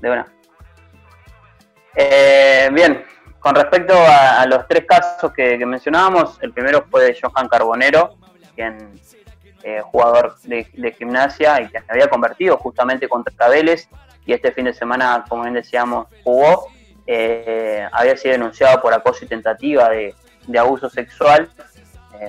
De 0.00 0.10
una. 0.10 0.35
Eh, 1.98 2.68
bien, 2.72 3.06
con 3.38 3.54
respecto 3.54 3.94
a, 3.96 4.44
los 4.46 4.68
tres 4.68 4.84
casos 4.86 5.32
que, 5.32 5.56
mencionábamos, 5.64 6.38
el 6.42 6.52
primero 6.52 6.84
fue 6.90 7.04
de 7.04 7.18
Johan 7.18 7.48
Carbonero, 7.48 8.18
quien 8.54 9.00
eh, 9.62 9.80
jugador 9.80 10.36
de, 10.42 10.64
gimnasia 10.98 11.62
y 11.62 11.68
que 11.68 11.82
había 11.88 12.08
convertido 12.08 12.58
justamente 12.58 13.08
contra 13.08 13.48
Vélez 13.48 13.88
y 14.26 14.34
este 14.34 14.52
fin 14.52 14.66
de 14.66 14.74
semana, 14.74 15.24
como 15.26 15.42
bien 15.42 15.54
decíamos, 15.54 16.08
jugó. 16.22 16.68
Eh, 17.06 17.88
había 17.92 18.16
sido 18.16 18.32
denunciado 18.32 18.82
por 18.82 18.92
acoso 18.92 19.24
y 19.24 19.28
tentativa 19.28 19.88
de, 19.88 20.14
abuso 20.58 20.90
sexual 20.90 21.50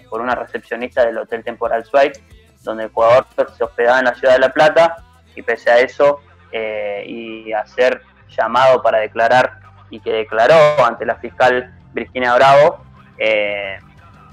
por 0.10 0.22
una 0.22 0.36
recepcionista 0.36 1.06
del 1.06 1.18
Hotel 1.18 1.44
Temporal 1.44 1.84
Suite, 1.86 2.22
donde 2.62 2.86
el 2.86 2.90
jugador 2.90 3.26
se 3.56 3.64
hospedaba 3.64 4.00
en 4.00 4.06
la 4.06 4.16
ciudad 4.16 4.34
de 4.34 4.40
La 4.40 4.54
Plata 4.54 4.98
y 5.36 5.42
pese 5.42 5.70
a 5.72 5.80
eso 5.80 6.22
y 6.52 7.52
a 7.54 7.66
ser 7.66 8.02
llamado 8.36 8.82
para 8.82 9.00
declarar 9.00 9.60
y 9.90 10.00
que 10.00 10.12
declaró 10.12 10.56
ante 10.86 11.06
la 11.06 11.16
fiscal 11.16 11.74
Virginia 11.94 12.36
Bravo, 12.36 12.80
eh, 13.18 13.80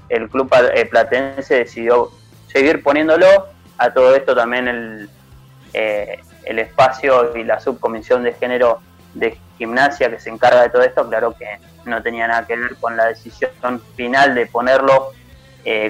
el 0.09 0.29
club 0.29 0.51
eh, 0.73 0.85
platense 0.85 1.55
decidió 1.55 2.11
seguir 2.47 2.83
poniéndolo. 2.83 3.27
A 3.77 3.91
todo 3.91 4.15
esto 4.15 4.35
también 4.35 4.67
el, 4.67 5.09
eh, 5.73 6.19
el 6.43 6.59
espacio 6.59 7.35
y 7.35 7.43
la 7.43 7.59
subcomisión 7.59 8.23
de 8.23 8.33
género 8.33 8.79
de 9.13 9.37
gimnasia 9.57 10.09
que 10.09 10.19
se 10.19 10.29
encarga 10.29 10.61
de 10.61 10.69
todo 10.69 10.83
esto, 10.83 11.07
claro 11.07 11.35
que 11.37 11.59
no 11.85 12.01
tenía 12.01 12.27
nada 12.27 12.45
que 12.45 12.55
ver 12.55 12.75
con 12.77 12.95
la 12.95 13.05
decisión 13.05 13.81
final 13.95 14.35
de 14.35 14.45
ponerlo 14.45 15.11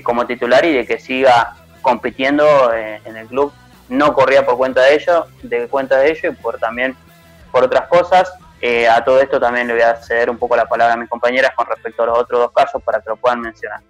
como 0.03 0.25
titular 0.25 0.63
y 0.63 0.71
de 0.71 0.85
que 0.85 0.99
siga 0.99 1.55
compitiendo 1.81 2.73
en 2.73 3.17
el 3.17 3.27
club. 3.27 3.51
No 3.89 4.13
corría 4.13 4.45
por 4.45 4.57
cuenta 4.57 4.81
de 4.81 4.95
ello, 4.95 5.27
de 5.43 5.67
cuenta 5.67 5.97
de 5.97 6.11
ello 6.11 6.31
y 6.31 6.35
por 6.35 6.57
también 6.59 6.95
por 7.55 7.63
otras 7.63 7.87
cosas. 7.87 8.33
Eh, 8.59 8.85
a 8.85 9.01
todo 9.01 9.21
esto 9.21 9.39
también 9.39 9.65
le 9.65 9.73
voy 9.73 9.81
a 9.81 9.95
ceder 9.95 10.29
un 10.29 10.37
poco 10.37 10.57
la 10.57 10.65
palabra 10.67 10.95
a 10.95 10.97
mis 10.97 11.07
compañeras 11.07 11.51
con 11.55 11.65
respecto 11.65 12.03
a 12.03 12.07
los 12.07 12.19
otros 12.19 12.41
dos 12.41 12.51
casos 12.51 12.83
para 12.83 12.99
que 12.99 13.09
lo 13.09 13.15
puedan 13.15 13.39
mencionar. 13.39 13.81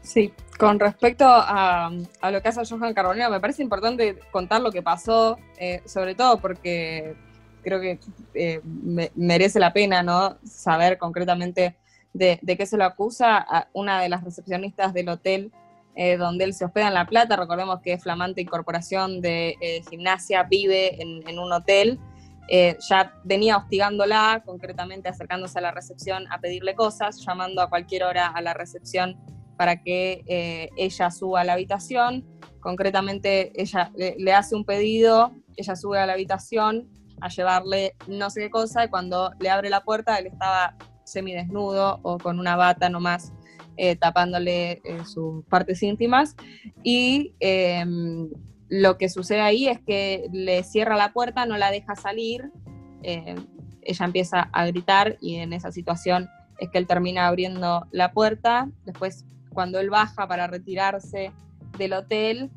Sí, 0.00 0.32
con 0.58 0.80
respecto 0.80 1.26
a, 1.28 1.90
lo 2.22 2.40
que 2.40 2.48
hace 2.48 2.62
Johan 2.64 2.94
Carbonero, 2.94 3.28
me 3.30 3.38
parece 3.38 3.62
importante 3.62 4.18
contar 4.30 4.62
lo 4.62 4.72
que 4.72 4.80
pasó, 4.80 5.36
eh, 5.58 5.82
sobre 5.84 6.14
todo 6.14 6.38
porque 6.38 7.16
creo 7.62 7.82
que 7.82 7.98
eh, 8.32 8.62
merece 9.14 9.60
la 9.60 9.74
pena 9.74 10.02
¿no? 10.02 10.38
saber 10.42 10.96
concretamente 10.96 11.76
de, 12.14 12.38
qué 12.46 12.64
se 12.64 12.78
lo 12.78 12.84
acusa. 12.84 13.36
A 13.36 13.68
una 13.74 14.00
de 14.00 14.08
las 14.08 14.24
recepcionistas 14.24 14.94
del 14.94 15.10
hotel 15.10 15.52
eh, 15.96 16.16
donde 16.16 16.42
él 16.44 16.54
se 16.54 16.64
hospeda 16.64 16.88
en 16.88 16.94
La 16.94 17.06
Plata. 17.06 17.36
Recordemos 17.36 17.80
que 17.80 17.92
es 17.92 18.02
flamante 18.02 18.40
incorporación 18.40 19.20
de 19.20 19.56
eh, 19.60 19.82
gimnasia, 19.88 20.42
vive 20.42 21.00
en, 21.00 21.38
un 21.38 21.52
hotel. 21.52 22.00
Eh, 22.48 22.76
ya 22.88 23.14
venía 23.22 23.56
hostigándola, 23.56 24.42
concretamente 24.44 25.08
acercándose 25.08 25.58
a 25.58 25.62
la 25.62 25.70
recepción 25.70 26.26
a 26.32 26.40
pedirle 26.40 26.74
cosas, 26.74 27.24
llamando 27.24 27.62
a 27.62 27.70
cualquier 27.70 28.02
hora 28.02 28.26
a 28.26 28.42
la 28.42 28.54
recepción 28.54 29.16
para 29.56 29.82
que 29.82 30.70
ella 30.76 31.12
suba 31.12 31.42
a 31.42 31.44
la 31.44 31.52
habitación. 31.52 32.26
Concretamente, 32.58 33.52
ella 33.54 33.92
le, 33.94 34.32
hace 34.32 34.56
un 34.56 34.64
pedido, 34.64 35.32
ella 35.56 35.76
sube 35.76 36.00
a 36.00 36.06
la 36.06 36.14
habitación 36.14 36.88
a 37.20 37.28
llevarle 37.28 37.94
no 38.08 38.30
sé 38.30 38.40
qué 38.40 38.50
cosa, 38.50 38.84
y 38.84 38.88
cuando 38.88 39.30
le 39.38 39.48
abre 39.48 39.70
la 39.70 39.84
puerta, 39.84 40.18
él 40.18 40.26
estaba 40.26 40.74
semidesnudo 41.04 42.00
o 42.02 42.18
con 42.18 42.40
una 42.40 42.56
bata 42.56 42.88
nomás 42.88 43.32
eh, 43.76 43.96
tapándole 43.96 44.82
eh, 44.84 45.04
sus 45.04 45.44
partes 45.46 45.82
íntimas. 45.82 46.36
Y 46.82 47.34
em, 47.40 48.30
lo 48.68 48.98
que 48.98 49.08
sucede 49.08 49.40
ahí 49.40 49.68
es 49.68 49.80
que 49.80 50.28
le 50.32 50.62
cierra 50.62 50.96
la 50.96 51.12
puerta, 51.12 51.46
no 51.46 51.56
la 51.56 51.70
deja 51.70 51.96
salir, 51.96 52.50
em, 53.02 53.46
ella 53.82 54.06
empieza 54.06 54.48
a 54.52 54.66
gritar 54.66 55.18
y 55.20 55.36
en 55.36 55.52
esa 55.52 55.70
situación 55.70 56.28
es 56.58 56.70
que 56.70 56.78
él 56.78 56.86
termina 56.86 57.26
abriendo 57.26 57.86
la 57.90 58.12
puerta. 58.12 58.68
Después, 58.84 59.26
cuando 59.52 59.78
él 59.78 59.90
baja 59.90 60.26
para 60.26 60.46
retirarse 60.46 61.32
del 61.76 61.92
hotel, 61.92 62.50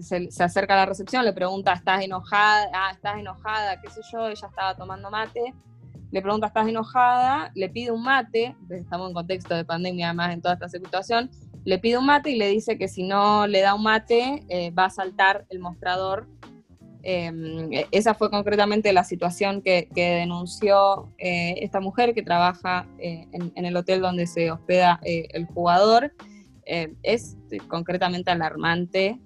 se, 0.00 0.28
acerca 0.42 0.74
a 0.74 0.78
la 0.78 0.86
recepción, 0.86 1.24
le 1.24 1.32
pregunta, 1.32 1.72
¿estás 1.72 2.02
enojada? 2.02 2.68
Ah, 2.72 2.90
¿estás 2.92 3.18
enojada? 3.18 3.80
¿Qué 3.80 3.88
sé 3.90 4.00
yo? 4.12 4.28
Ella 4.28 4.48
estaba 4.48 4.76
tomando 4.76 5.10
mate 5.10 5.54
le 6.10 6.22
pregunta, 6.22 6.46
¿estás 6.46 6.66
enojada? 6.66 7.50
Le 7.54 7.68
pide 7.68 7.90
un 7.90 8.02
mate, 8.02 8.56
estamos 8.70 9.08
en 9.08 9.14
contexto 9.14 9.54
de 9.54 9.64
pandemia 9.64 10.06
además 10.06 10.32
en 10.32 10.40
toda 10.40 10.54
esta 10.54 10.68
situación, 10.68 11.30
le 11.64 11.78
pide 11.78 11.98
un 11.98 12.06
mate 12.06 12.30
y 12.30 12.36
le 12.36 12.48
dice 12.48 12.78
que 12.78 12.88
si 12.88 13.02
no 13.02 13.46
le 13.46 13.60
da 13.60 13.74
un 13.74 13.82
mate 13.82 14.42
eh, 14.48 14.70
va 14.70 14.86
a 14.86 14.90
saltar 14.90 15.44
el 15.50 15.58
mostrador. 15.58 16.26
Em, 17.02 17.70
esa 17.92 18.14
fue 18.14 18.30
concretamente 18.30 18.92
la 18.92 19.04
situación 19.04 19.62
que, 19.62 19.88
denunció 19.94 21.12
eh, 21.18 21.56
esta 21.58 21.80
mujer 21.80 22.12
que 22.14 22.22
trabaja 22.22 22.88
eh, 22.98 23.26
en, 23.32 23.64
el 23.64 23.76
hotel 23.76 24.00
donde 24.00 24.26
se 24.26 24.50
hospeda 24.50 24.98
el 25.02 25.46
jugador. 25.46 26.12
es 26.64 27.36
concretamente 27.68 28.30
alarmante 28.30 29.18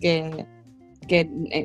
que 0.00 0.46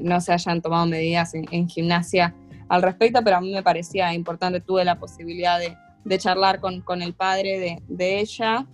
no 0.01 0.21
se 0.21 0.33
hayan 0.33 0.61
tomado 0.61 0.87
medidas 0.87 1.33
en 1.33 1.67
gimnasia 1.67 2.33
al 2.69 2.81
respecto, 2.81 3.21
pero 3.23 3.37
a 3.37 3.41
mí 3.41 3.53
me 3.53 3.63
parecía 3.63 4.13
importante, 4.13 4.59
tuve 4.59 4.83
la 4.83 4.99
posibilidad 4.99 5.59
de, 5.59 6.17
charlar 6.17 6.59
con, 6.59 7.01
el 7.01 7.13
padre 7.13 7.81
de, 7.87 8.19
ella 8.19 8.65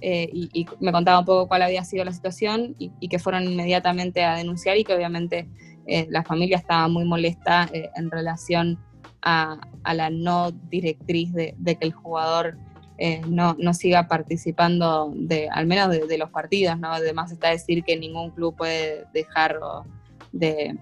eh, 0.00 0.28
y, 0.32 0.66
me 0.80 0.90
contaba 0.90 1.20
un 1.20 1.24
poco 1.24 1.46
cuál 1.46 1.62
había 1.62 1.84
sido 1.84 2.04
la 2.04 2.12
situación 2.12 2.74
y, 2.78 3.08
que 3.08 3.18
fueron 3.18 3.44
inmediatamente 3.44 4.24
a 4.24 4.34
denunciar 4.34 4.76
y 4.76 4.84
que 4.84 4.94
obviamente 4.94 5.48
eh, 5.86 6.06
la 6.10 6.24
familia 6.24 6.56
estaba 6.56 6.88
muy 6.88 7.04
molesta 7.04 7.68
eh, 7.72 7.90
en 7.94 8.10
relación 8.10 8.78
a, 9.22 9.60
la 9.92 10.10
no 10.10 10.50
directriz 10.50 11.32
de, 11.32 11.54
que 11.64 11.86
el 11.86 11.92
jugador 11.92 12.56
no, 13.28 13.54
siga 13.72 14.08
participando 14.08 15.12
de, 15.14 15.48
al 15.48 15.66
menos 15.66 15.90
de, 15.90 16.18
los 16.18 16.30
partidos, 16.30 16.78
¿no? 16.78 16.92
Además 16.92 17.32
está 17.32 17.48
decir 17.48 17.82
que 17.82 17.96
ningún 17.96 18.30
club 18.30 18.54
puede 18.56 19.06
dejar 19.14 19.58
de, 20.32 20.76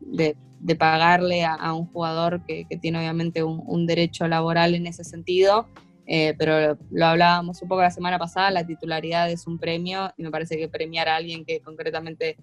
de 0.00 0.36
de 0.60 0.76
pagarle 0.76 1.44
a, 1.44 1.72
un 1.72 1.86
jugador 1.86 2.44
que, 2.46 2.66
tiene 2.80 2.98
obviamente 2.98 3.42
un, 3.42 3.86
derecho 3.86 4.26
laboral 4.26 4.74
en 4.74 4.86
ese 4.86 5.04
sentido, 5.04 5.68
eh, 6.06 6.34
pero 6.38 6.78
lo 6.90 7.06
hablábamos 7.06 7.62
un 7.62 7.68
poco 7.68 7.82
la 7.82 7.90
semana 7.90 8.18
pasada, 8.18 8.50
la 8.50 8.66
titularidad 8.66 9.30
es 9.30 9.46
un 9.46 9.58
premio 9.58 10.12
y 10.16 10.22
me 10.22 10.30
parece 10.30 10.56
que 10.56 10.68
premiar 10.68 11.08
a 11.08 11.16
alguien 11.16 11.44
que 11.44 11.60
concretamente 11.60 12.36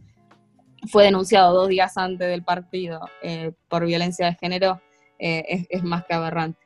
fue 0.87 1.05
denunciado 1.05 1.53
dos 1.53 1.67
días 1.67 1.97
antes 1.97 2.27
del 2.27 2.43
partido 2.43 3.01
eh, 3.21 3.51
por 3.67 3.85
violencia 3.85 4.27
de 4.27 4.35
género 4.35 4.81
eh, 5.19 5.65
es, 5.69 5.83
más 5.83 6.05
que 6.05 6.13
aberrante. 6.13 6.59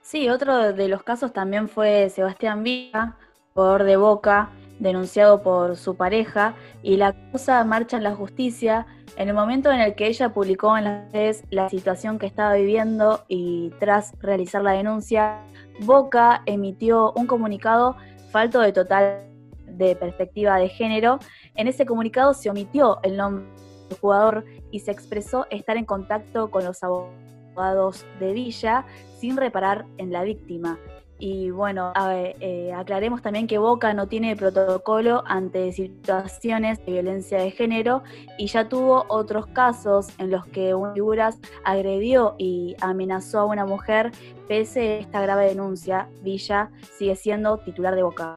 Sí, 0.00 0.28
otro 0.28 0.72
de 0.72 0.88
los 0.88 1.02
casos 1.02 1.32
también 1.32 1.68
fue 1.68 2.10
Sebastián 2.10 2.62
Villa, 2.62 3.16
jugador 3.54 3.84
de 3.84 3.96
Boca, 3.96 4.50
denunciado 4.82 5.42
por 5.42 5.76
su 5.76 5.94
pareja, 5.94 6.54
y 6.82 6.96
la 6.96 7.12
causa 7.12 7.64
marcha 7.64 7.96
en 7.96 8.02
la 8.02 8.14
justicia 8.14 8.86
en 9.16 9.28
el 9.28 9.34
momento 9.34 9.70
en 9.70 9.80
el 9.80 9.94
que 9.94 10.06
ella 10.06 10.30
publicó 10.30 10.76
en 10.78 10.84
las 10.84 11.12
redes 11.12 11.44
la 11.50 11.68
situación 11.68 12.18
que 12.18 12.26
estaba 12.26 12.54
viviendo 12.54 13.24
y 13.28 13.70
tras 13.78 14.18
realizar 14.20 14.62
la 14.62 14.72
denuncia, 14.72 15.42
Boca 15.80 16.42
emitió 16.46 17.12
un 17.12 17.26
comunicado 17.26 17.96
falto 18.30 18.60
de 18.60 18.72
total 18.72 19.26
de 19.66 19.96
perspectiva 19.96 20.56
de 20.56 20.68
género. 20.68 21.18
En 21.54 21.68
ese 21.68 21.84
comunicado 21.84 22.32
se 22.32 22.48
omitió 22.48 23.00
el 23.02 23.18
nombre 23.18 23.44
del 23.90 23.98
jugador 23.98 24.44
y 24.70 24.80
se 24.80 24.90
expresó 24.90 25.46
estar 25.50 25.76
en 25.76 25.84
contacto 25.84 26.50
con 26.50 26.64
los 26.64 26.82
abogados 26.82 28.06
de 28.18 28.32
Villa 28.32 28.86
sin 29.18 29.36
reparar 29.36 29.84
en 29.98 30.10
la 30.10 30.22
víctima. 30.22 30.78
Y 31.24 31.52
bueno, 31.52 31.92
eh, 32.40 32.72
aclaremos 32.74 33.22
también 33.22 33.46
que 33.46 33.56
Boca 33.56 33.94
no 33.94 34.08
tiene 34.08 34.34
protocolo 34.34 35.22
ante 35.24 35.72
situaciones 35.72 36.84
de 36.84 36.94
violencia 36.94 37.38
de 37.38 37.52
género 37.52 38.02
y 38.38 38.48
ya 38.48 38.68
tuvo 38.68 39.04
otros 39.06 39.46
casos 39.46 40.08
en 40.18 40.32
los 40.32 40.44
que 40.46 40.74
un 40.74 40.94
figuras 40.94 41.38
agredió 41.62 42.34
y 42.38 42.74
amenazó 42.80 43.38
a 43.38 43.44
una 43.44 43.64
mujer. 43.64 44.10
Pese 44.48 44.80
a 44.80 44.98
esta 44.98 45.20
grave 45.20 45.46
denuncia, 45.46 46.08
Villa 46.22 46.70
sigue 46.98 47.14
siendo 47.14 47.56
titular 47.58 47.94
de 47.94 48.02
Boca. 48.02 48.34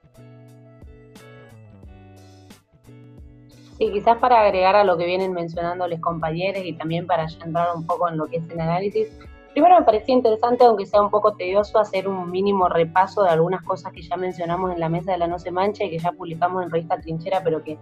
Sí, 3.80 3.92
quizás 3.92 4.20
para 4.20 4.42
agregar 4.42 4.76
a 4.76 4.84
lo 4.84 4.96
que 4.96 5.08
vienen 5.08 5.34
mencionando 5.34 5.88
los 5.88 6.00
compañeros 6.02 6.62
y 6.64 6.74
también 6.74 7.08
para 7.08 7.24
entrar 7.24 7.76
un 7.76 7.88
poco 7.88 8.08
en 8.10 8.18
lo 8.18 8.28
que 8.28 8.38
es 8.38 8.44
el 8.52 8.60
análisis, 8.60 9.08
Primero 9.56 9.80
me 9.80 9.86
parecía 9.86 10.14
interesante, 10.14 10.66
aunque 10.66 10.86
sea 10.86 11.02
un 11.02 11.10
poco 11.10 11.32
tedioso, 11.32 11.80
hacer 11.80 12.10
un 12.10 12.30
mínimo 12.30 12.68
repaso 12.68 13.24
de 13.24 13.30
algunas 13.30 13.64
cosas 13.64 13.94
que 13.94 14.02
ya 14.02 14.18
mencionamos 14.18 14.74
en 14.74 14.82
la 14.82 14.90
mesa 14.90 15.14
de 15.14 15.18
la 15.18 15.28
No 15.28 15.40
Se 15.40 15.50
Mancha 15.50 15.86
y 15.86 15.92
que 15.92 15.98
ya 15.98 16.12
publicamos 16.12 16.62
en 16.62 16.70
Revista 16.70 17.00
Trinchera, 17.00 17.42
pero 17.42 17.64
que 17.64 17.78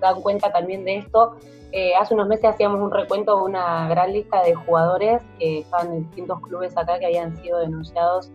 dan 0.00 0.22
cuenta 0.22 0.52
también 0.52 0.84
de 0.84 0.98
esto. 0.98 1.34
Eh, 1.72 1.96
hace 1.96 2.14
unos 2.14 2.28
meses 2.28 2.44
hacíamos 2.44 2.80
un 2.80 2.92
recuento 2.92 3.38
de 3.38 3.42
una 3.42 3.88
gran 3.88 4.12
lista 4.12 4.40
de 4.44 4.54
jugadores 4.54 5.20
que 5.40 5.58
estaban 5.58 5.94
en 5.94 6.04
distintos 6.04 6.40
clubes 6.42 6.76
acá 6.76 7.00
que 7.00 7.06
habían 7.06 7.36
sido 7.42 7.58
denunciados 7.58 8.30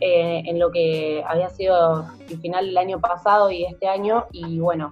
eh, 0.00 0.42
en 0.44 0.58
lo 0.58 0.70
que 0.70 1.24
había 1.26 1.48
sido 1.48 2.04
el 2.28 2.38
final 2.38 2.66
del 2.66 2.76
año 2.76 3.00
pasado 3.00 3.50
y 3.50 3.64
este 3.64 3.88
año. 3.88 4.26
Y 4.30 4.60
bueno, 4.60 4.90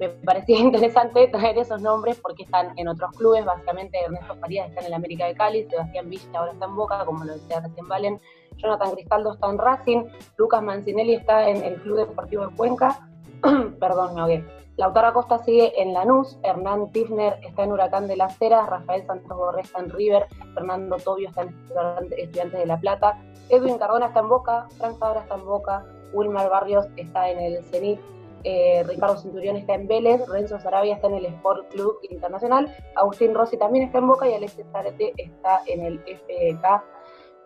me 0.00 0.08
parecía 0.08 0.58
interesante 0.58 1.28
traer 1.28 1.58
esos 1.58 1.82
nombres 1.82 2.18
porque 2.20 2.44
están 2.44 2.72
en 2.78 2.88
otros 2.88 3.10
clubes, 3.16 3.44
básicamente 3.44 4.02
Ernesto 4.02 4.34
Farías 4.36 4.68
está 4.70 4.80
en 4.80 4.86
el 4.86 4.94
América 4.94 5.26
de 5.26 5.34
Cali, 5.34 5.68
Sebastián 5.68 6.08
Villa 6.08 6.24
ahora 6.34 6.52
está 6.52 6.64
en 6.64 6.74
Boca, 6.74 7.04
como 7.04 7.22
lo 7.24 7.34
decía 7.34 7.60
recién 7.60 7.86
Valen, 7.86 8.20
Jonathan 8.56 8.92
Cristaldo 8.92 9.34
está 9.34 9.50
en 9.50 9.58
Racing, 9.58 10.04
Lucas 10.38 10.62
Mancinelli 10.62 11.14
está 11.14 11.48
en 11.48 11.62
el 11.62 11.74
Club 11.82 11.98
Deportivo 11.98 12.46
de 12.46 12.56
Cuenca, 12.56 13.08
perdón, 13.78 14.14
me 14.14 14.22
ahogué. 14.22 14.44
Lautaro 14.76 15.08
Acosta 15.08 15.38
sigue 15.40 15.78
en 15.80 15.92
Lanús, 15.92 16.38
Hernán 16.42 16.90
Tifner 16.92 17.38
está 17.42 17.64
en 17.64 17.72
Huracán 17.72 18.08
de 18.08 18.16
las 18.16 18.40
Heras, 18.40 18.66
Rafael 18.66 19.04
Santos 19.06 19.36
Borré 19.36 19.60
está 19.60 19.80
en 19.80 19.90
River, 19.90 20.26
Fernando 20.54 20.96
Tobio 20.96 21.28
está 21.28 21.42
en 21.42 21.54
Estudiantes 22.16 22.58
de 22.58 22.66
La 22.66 22.80
Plata, 22.80 23.20
Edwin 23.50 23.76
Cardona 23.76 24.06
está 24.06 24.20
en 24.20 24.28
Boca, 24.30 24.66
Frank 24.78 24.96
Fabra 24.98 25.20
está 25.20 25.34
en 25.34 25.44
Boca, 25.44 25.84
Wilmar 26.14 26.48
Barrios 26.48 26.86
está 26.96 27.28
en 27.28 27.40
el 27.40 27.62
Zenit, 27.64 28.00
eh, 28.44 28.84
Ricardo 28.86 29.16
Centurión 29.16 29.56
está 29.56 29.74
en 29.74 29.86
Vélez, 29.86 30.26
Renzo 30.28 30.58
Sarabia 30.58 30.94
está 30.94 31.08
en 31.08 31.14
el 31.14 31.26
Sport 31.26 31.70
Club 31.70 31.98
Internacional, 32.08 32.74
Agustín 32.96 33.34
Rossi 33.34 33.56
también 33.56 33.84
está 33.84 33.98
en 33.98 34.08
Boca 34.08 34.28
y 34.28 34.34
Alexis 34.34 34.66
Zarete 34.72 35.12
está 35.16 35.60
en 35.66 35.84
el 35.84 36.00
FK. 36.00 36.84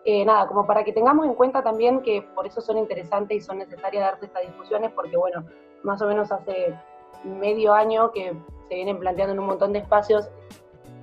Eh, 0.05 0.23
nada, 0.23 0.47
como 0.47 0.67
para 0.67 0.83
que 0.83 0.93
tengamos 0.93 1.25
en 1.25 1.33
cuenta 1.33 1.63
también 1.63 2.01
que 2.01 2.21
por 2.21 2.45
eso 2.45 2.61
son 2.61 2.77
interesantes 2.77 3.37
y 3.37 3.41
son 3.41 3.57
necesarias 3.57 4.03
darte 4.03 4.27
estas 4.27 4.43
discusiones, 4.43 4.91
porque 4.91 5.17
bueno, 5.17 5.45
más 5.83 6.01
o 6.01 6.07
menos 6.07 6.31
hace 6.31 6.75
medio 7.23 7.73
año 7.73 8.11
que 8.11 8.33
se 8.69 8.75
vienen 8.75 8.99
planteando 8.99 9.33
en 9.33 9.39
un 9.39 9.47
montón 9.47 9.73
de 9.73 9.79
espacios 9.79 10.29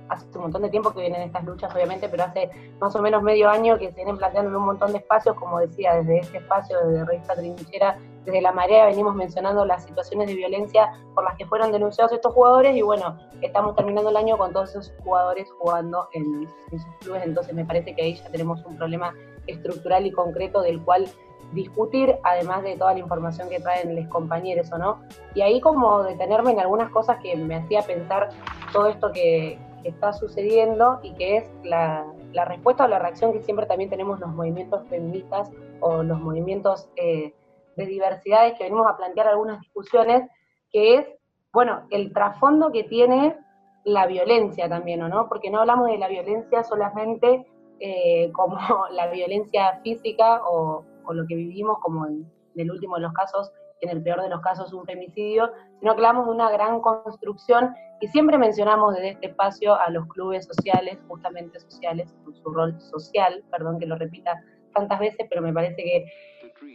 hace 0.09 0.25
un 0.35 0.43
montón 0.43 0.61
de 0.61 0.69
tiempo 0.69 0.91
que 0.91 1.01
vienen 1.01 1.21
estas 1.21 1.43
luchas, 1.43 1.73
obviamente, 1.73 2.09
pero 2.09 2.23
hace 2.23 2.49
más 2.79 2.95
o 2.95 3.01
menos 3.01 3.23
medio 3.23 3.49
año 3.49 3.77
que 3.77 3.89
se 3.89 3.95
vienen 3.95 4.17
planteando 4.17 4.49
en 4.51 4.55
un 4.57 4.65
montón 4.65 4.91
de 4.91 4.99
espacios, 4.99 5.35
como 5.35 5.59
decía, 5.59 5.95
desde 5.95 6.19
este 6.19 6.37
espacio, 6.37 6.77
desde 6.85 7.05
Revista 7.05 7.35
Trinchera, 7.35 7.97
desde 8.25 8.41
La 8.41 8.51
Marea, 8.51 8.85
venimos 8.85 9.15
mencionando 9.15 9.65
las 9.65 9.83
situaciones 9.83 10.27
de 10.27 10.35
violencia 10.35 10.91
por 11.13 11.23
las 11.23 11.35
que 11.37 11.45
fueron 11.45 11.71
denunciados 11.71 12.11
estos 12.13 12.33
jugadores 12.33 12.75
y 12.75 12.81
bueno, 12.81 13.17
estamos 13.41 13.75
terminando 13.75 14.09
el 14.09 14.17
año 14.17 14.37
con 14.37 14.53
todos 14.53 14.69
esos 14.69 14.93
jugadores 15.03 15.49
jugando 15.59 16.07
en, 16.13 16.47
sus 16.71 16.95
clubes, 17.01 17.23
entonces 17.23 17.53
me 17.53 17.65
parece 17.65 17.93
que 17.93 18.01
ahí 18.01 18.15
ya 18.15 18.29
tenemos 18.29 18.63
un 18.65 18.77
problema 18.77 19.13
estructural 19.47 20.05
y 20.05 20.11
concreto 20.11 20.61
del 20.61 20.81
cual 20.81 21.07
discutir, 21.51 22.17
además 22.23 22.63
de 22.63 22.77
toda 22.77 22.93
la 22.93 22.99
información 22.99 23.49
que 23.49 23.59
traen 23.59 23.95
los 23.95 24.07
compañeros 24.07 24.71
o 24.71 24.77
no. 24.77 25.01
Y 25.35 25.41
ahí 25.41 25.61
como 25.61 26.01
detenerme 26.03 26.51
en 26.51 26.59
algunas 26.59 26.89
cosas 26.89 27.17
que 27.21 27.35
me 27.35 27.55
hacía 27.55 27.81
pensar 27.83 28.29
todo 28.71 28.87
esto 28.87 29.11
que, 29.11 29.59
está 29.83 30.13
sucediendo 30.13 31.01
y 31.03 31.13
que 31.15 31.35
es 31.35 31.51
la, 31.65 32.05
respuesta 32.45 32.85
o 32.85 32.87
la 32.87 32.99
reacción 32.99 33.33
que 33.33 33.41
siempre 33.41 33.65
también 33.65 33.89
tenemos 33.89 34.17
los 34.21 34.29
movimientos 34.29 34.87
feministas 34.87 35.51
o 35.81 36.03
los 36.03 36.21
movimientos 36.21 36.87
eh, 36.95 37.33
de 37.75 37.85
diversidades 37.85 38.53
que 38.57 38.65
venimos 38.65 38.87
a 38.87 38.97
plantear 38.97 39.27
algunas 39.27 39.59
discusiones 39.61 40.29
que 40.71 40.95
es, 40.95 41.07
bueno, 41.51 41.87
el 41.91 42.13
trasfondo 42.13 42.71
que 42.71 42.83
tiene 42.83 43.37
la 43.85 44.07
violencia 44.07 44.69
también, 44.69 45.01
¿o 45.01 45.09
no? 45.09 45.27
Porque 45.27 45.49
no 45.49 45.59
hablamos 45.59 45.87
de 45.87 45.97
la 45.97 46.07
violencia 46.07 46.63
solamente 46.63 47.45
eh, 47.79 48.31
como 48.33 48.57
la 48.91 49.07
violencia 49.07 49.79
física 49.83 50.41
o, 50.45 50.85
lo 51.11 51.27
que 51.27 51.35
vivimos 51.35 51.79
como 51.79 52.07
en, 52.07 52.25
el 52.55 52.71
último 52.71 52.95
de 52.95 53.01
los 53.01 53.13
casos, 53.13 53.51
en 53.81 53.89
el 53.89 54.01
peor 54.01 54.21
de 54.21 54.29
los 54.29 54.39
casos 54.41 54.71
un 54.73 54.85
femicidio, 54.85 55.51
sino 55.79 55.93
que 55.93 55.97
hablamos 55.97 56.25
de 56.27 56.31
una 56.31 56.49
gran 56.49 56.79
construcción 56.79 57.73
y 57.99 58.07
siempre 58.07 58.37
mencionamos 58.37 58.93
desde 58.93 59.09
este 59.09 59.27
espacio 59.27 59.75
a 59.75 59.89
los 59.89 60.07
clubes 60.07 60.45
sociales, 60.45 60.97
justamente 61.07 61.59
sociales, 61.59 62.15
su 62.41 62.49
rol 62.51 62.79
social, 62.79 63.43
perdón 63.51 63.79
que 63.79 63.85
lo 63.85 63.95
repita 63.95 64.41
tantas 64.73 64.99
veces, 64.99 65.25
pero 65.29 65.41
me 65.41 65.51
parece 65.51 65.83
que 65.83 66.05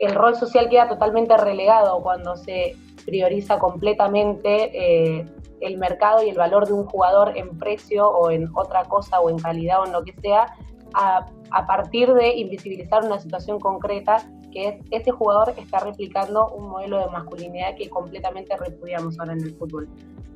el 0.01 0.15
rol 0.15 0.36
social 0.36 0.69
queda 0.69 0.89
totalmente 0.89 1.36
relegado 1.36 2.01
cuando 2.02 2.36
se 2.36 2.77
prioriza 3.05 3.59
completamente 3.59 4.70
eh, 5.19 5.27
el 5.60 5.78
mercado 5.78 6.23
y 6.23 6.28
el 6.28 6.36
valor 6.36 6.66
de 6.66 6.73
un 6.73 6.85
jugador 6.85 7.36
en 7.36 7.59
precio 7.59 8.09
o 8.09 8.31
en 8.31 8.48
otra 8.55 8.85
cosa 8.85 9.20
o 9.20 9.31
en 9.31 9.39
calidad 9.39 9.81
o 9.81 9.86
en 9.86 9.93
lo 9.93 10.05
que 10.05 10.12
sea, 10.20 10.55
a, 10.94 11.27
a 11.51 11.66
partir 11.66 12.12
de 12.15 12.36
invisibilizar 12.36 13.05
una 13.05 13.19
situación 13.19 13.59
concreta 13.59 14.24
que 14.52 14.69
es 14.69 14.74
ese 14.90 15.10
jugador 15.10 15.55
está 15.59 15.81
replicando 15.81 16.51
un 16.51 16.69
modelo 16.70 17.01
de 17.01 17.10
masculinidad 17.10 17.77
que 17.77 17.89
completamente 17.90 18.56
repudiamos 18.56 19.19
ahora 19.19 19.35
en 19.35 19.43
el 19.43 19.55
fútbol. 19.55 19.89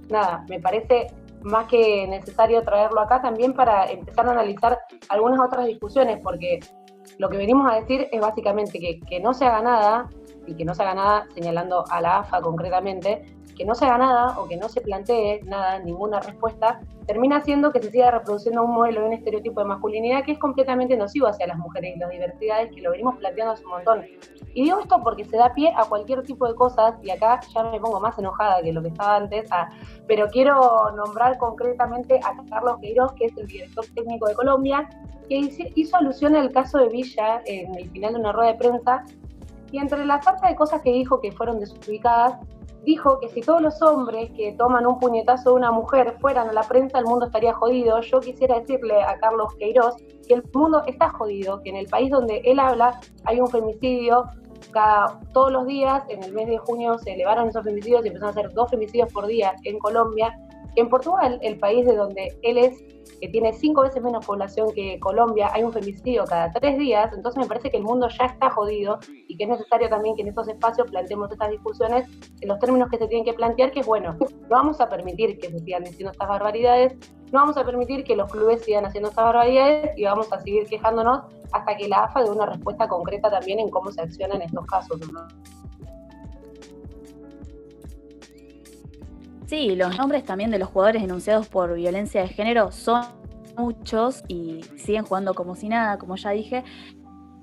Nada, 0.08 0.44
me 0.48 0.60
parece 0.60 1.06
más 1.42 1.66
que 1.66 2.06
necesario 2.06 2.62
traerlo 2.62 3.00
acá 3.00 3.20
también 3.20 3.52
para 3.52 3.90
empezar 3.90 4.26
a 4.28 4.32
analizar 4.32 4.78
algunas 5.08 5.40
otras 5.40 5.66
discusiones, 5.66 6.20
porque 6.22 6.60
lo 7.18 7.28
que 7.28 7.36
venimos 7.36 7.70
a 7.70 7.76
decir 7.76 8.09
es 8.10 8.20
básicamente 8.20 8.78
que, 8.78 9.01
que 9.01 9.20
no 9.20 9.34
se 9.34 9.44
haga 9.44 9.62
nada, 9.62 10.09
y 10.47 10.55
que 10.55 10.64
no 10.64 10.74
se 10.74 10.82
haga 10.82 10.94
nada 10.94 11.26
señalando 11.34 11.84
a 11.89 12.01
la 12.01 12.18
AFA 12.18 12.40
concretamente, 12.40 13.24
que 13.56 13.64
no 13.64 13.74
se 13.74 13.84
haga 13.84 13.98
nada 13.98 14.38
o 14.38 14.46
que 14.48 14.56
no 14.56 14.68
se 14.68 14.80
plantee 14.80 15.40
nada, 15.44 15.78
ninguna 15.78 16.20
respuesta, 16.20 16.80
termina 17.06 17.36
haciendo 17.36 17.72
que 17.72 17.82
se 17.82 17.90
siga 17.90 18.10
reproduciendo 18.10 18.62
un 18.64 18.72
modelo 18.72 19.00
de 19.02 19.06
un 19.08 19.12
estereotipo 19.12 19.60
de 19.60 19.66
masculinidad 19.66 20.24
que 20.24 20.32
es 20.32 20.38
completamente 20.38 20.96
nocivo 20.96 21.26
hacia 21.26 21.46
las 21.46 21.58
mujeres 21.58 21.96
y 21.96 21.98
las 21.98 22.10
diversidades, 22.10 22.72
que 22.74 22.80
lo 22.80 22.90
venimos 22.90 23.16
planteando 23.16 23.52
hace 23.52 23.64
un 23.64 23.70
montón. 23.70 24.04
Y 24.54 24.64
digo 24.64 24.80
esto 24.80 25.00
porque 25.02 25.24
se 25.24 25.36
da 25.36 25.52
pie 25.54 25.72
a 25.76 25.84
cualquier 25.84 26.22
tipo 26.22 26.46
de 26.46 26.54
cosas, 26.54 26.94
y 27.02 27.10
acá 27.10 27.40
ya 27.54 27.64
me 27.64 27.80
pongo 27.80 28.00
más 28.00 28.18
enojada 28.18 28.62
que 28.62 28.72
lo 28.72 28.82
que 28.82 28.88
estaba 28.88 29.16
antes, 29.16 29.48
pero 30.06 30.28
quiero 30.28 30.90
nombrar 30.94 31.38
concretamente 31.38 32.20
a 32.22 32.36
Carlos 32.48 32.76
Queiroz, 32.80 33.12
que 33.14 33.26
es 33.26 33.36
el 33.36 33.46
director 33.46 33.84
técnico 33.94 34.28
de 34.28 34.34
Colombia, 34.34 34.88
que 35.28 35.70
hizo 35.74 35.96
alusión 35.96 36.36
al 36.36 36.52
caso 36.52 36.78
de 36.78 36.88
Villa 36.88 37.42
en 37.46 37.74
el 37.74 37.90
final 37.90 38.14
de 38.14 38.20
una 38.20 38.32
rueda 38.32 38.52
de 38.52 38.58
prensa, 38.58 39.04
y 39.70 39.78
entre 39.78 40.04
la 40.04 40.20
falta 40.20 40.48
de 40.48 40.54
cosas 40.54 40.82
que 40.82 40.92
dijo 40.92 41.20
que 41.20 41.32
fueron 41.32 41.58
desubicadas, 41.58 42.38
dijo 42.84 43.18
que 43.20 43.28
si 43.28 43.40
todos 43.40 43.62
los 43.62 43.80
hombres 43.82 44.30
que 44.36 44.52
toman 44.52 44.86
un 44.86 44.98
puñetazo 44.98 45.50
de 45.50 45.56
una 45.56 45.70
mujer 45.70 46.16
fueran 46.20 46.48
a 46.48 46.52
la 46.52 46.62
prensa, 46.62 46.98
el 46.98 47.04
mundo 47.04 47.26
estaría 47.26 47.54
jodido. 47.54 48.00
Yo 48.00 48.20
quisiera 48.20 48.59
decirle 48.59 49.02
a 49.02 49.18
Carlos 49.18 49.54
Queiroz 49.59 49.96
que 50.26 50.34
el 50.34 50.42
mundo 50.52 50.82
está 50.86 51.10
jodido, 51.10 51.60
que 51.62 51.70
en 51.70 51.76
el 51.76 51.86
país 51.86 52.10
donde 52.10 52.42
él 52.44 52.59
habla 52.59 53.00
hay 53.24 53.40
un 53.40 53.48
femicidio. 53.48 54.24
Cada, 54.70 55.20
todos 55.32 55.52
los 55.52 55.66
días, 55.66 56.04
en 56.09 56.22
el 56.22 56.32
mes 56.32 56.46
de 56.46 56.56
junio, 56.56 56.96
se 56.98 57.14
elevaron 57.14 57.48
esos 57.48 57.64
femicidios 57.64 58.04
y 58.04 58.09
empezaron 58.09 58.36
a 58.36 58.40
hacer 58.40 58.52
dos 58.52 58.70
femicidios 58.70 59.12
por 59.12 59.26
día 59.26 59.54
en 59.64 59.78
Colombia. 59.78 60.34
En 60.74 60.88
Portugal, 60.88 61.38
el 61.42 61.58
país 61.58 61.86
de 61.86 61.96
donde 61.96 62.36
él 62.42 62.58
es, 62.58 62.82
que 63.20 63.28
tiene 63.28 63.52
cinco 63.52 63.82
veces 63.82 64.02
menos 64.02 64.24
población 64.24 64.72
que 64.74 64.98
Colombia, 64.98 65.50
hay 65.52 65.62
un 65.62 65.72
femicidio 65.72 66.24
cada 66.24 66.50
tres 66.52 66.78
días, 66.78 67.12
entonces 67.12 67.40
me 67.40 67.46
parece 67.46 67.70
que 67.70 67.76
el 67.76 67.84
mundo 67.84 68.08
ya 68.08 68.24
está 68.24 68.50
jodido 68.50 68.98
y 69.28 69.36
que 69.36 69.44
es 69.44 69.50
necesario 69.50 69.88
también 69.88 70.16
que 70.16 70.22
en 70.22 70.28
estos 70.28 70.48
espacios 70.48 70.90
planteemos 70.90 71.30
estas 71.30 71.50
discusiones 71.50 72.08
en 72.40 72.48
los 72.48 72.58
términos 72.58 72.88
que 72.90 72.98
se 72.98 73.06
tienen 73.06 73.24
que 73.24 73.34
plantear, 73.34 73.70
que 73.70 73.80
es 73.80 73.86
bueno, 73.86 74.16
no 74.18 74.48
vamos 74.48 74.80
a 74.80 74.88
permitir 74.88 75.38
que 75.38 75.50
se 75.50 75.58
sigan 75.60 75.84
diciendo 75.84 76.10
estas 76.10 76.28
barbaridades, 76.28 76.94
no 77.30 77.40
vamos 77.40 77.56
a 77.56 77.64
permitir 77.64 78.02
que 78.04 78.16
los 78.16 78.30
clubes 78.30 78.64
sigan 78.64 78.86
haciendo 78.86 79.10
estas 79.10 79.24
barbaridades 79.24 79.90
y 79.96 80.04
vamos 80.04 80.32
a 80.32 80.40
seguir 80.40 80.66
quejándonos 80.66 81.20
hasta 81.52 81.76
que 81.76 81.88
la 81.88 82.04
AFA 82.04 82.24
dé 82.24 82.30
una 82.30 82.46
respuesta 82.46 82.88
concreta 82.88 83.30
también 83.30 83.60
en 83.60 83.70
cómo 83.70 83.92
se 83.92 84.00
acciona 84.00 84.34
en 84.34 84.42
estos 84.42 84.66
casos. 84.66 85.00
Sí, 89.52 89.76
los 89.76 89.98
nombres 89.98 90.24
también 90.24 90.50
de 90.50 90.58
los 90.58 90.70
jugadores 90.70 91.02
denunciados 91.02 91.46
por 91.46 91.74
violencia 91.74 92.22
de 92.22 92.28
género 92.28 92.72
son 92.72 93.04
muchos 93.54 94.24
y 94.26 94.62
siguen 94.76 95.04
jugando 95.04 95.34
como 95.34 95.56
si 95.56 95.68
nada, 95.68 95.98
como 95.98 96.16
ya 96.16 96.30
dije. 96.30 96.64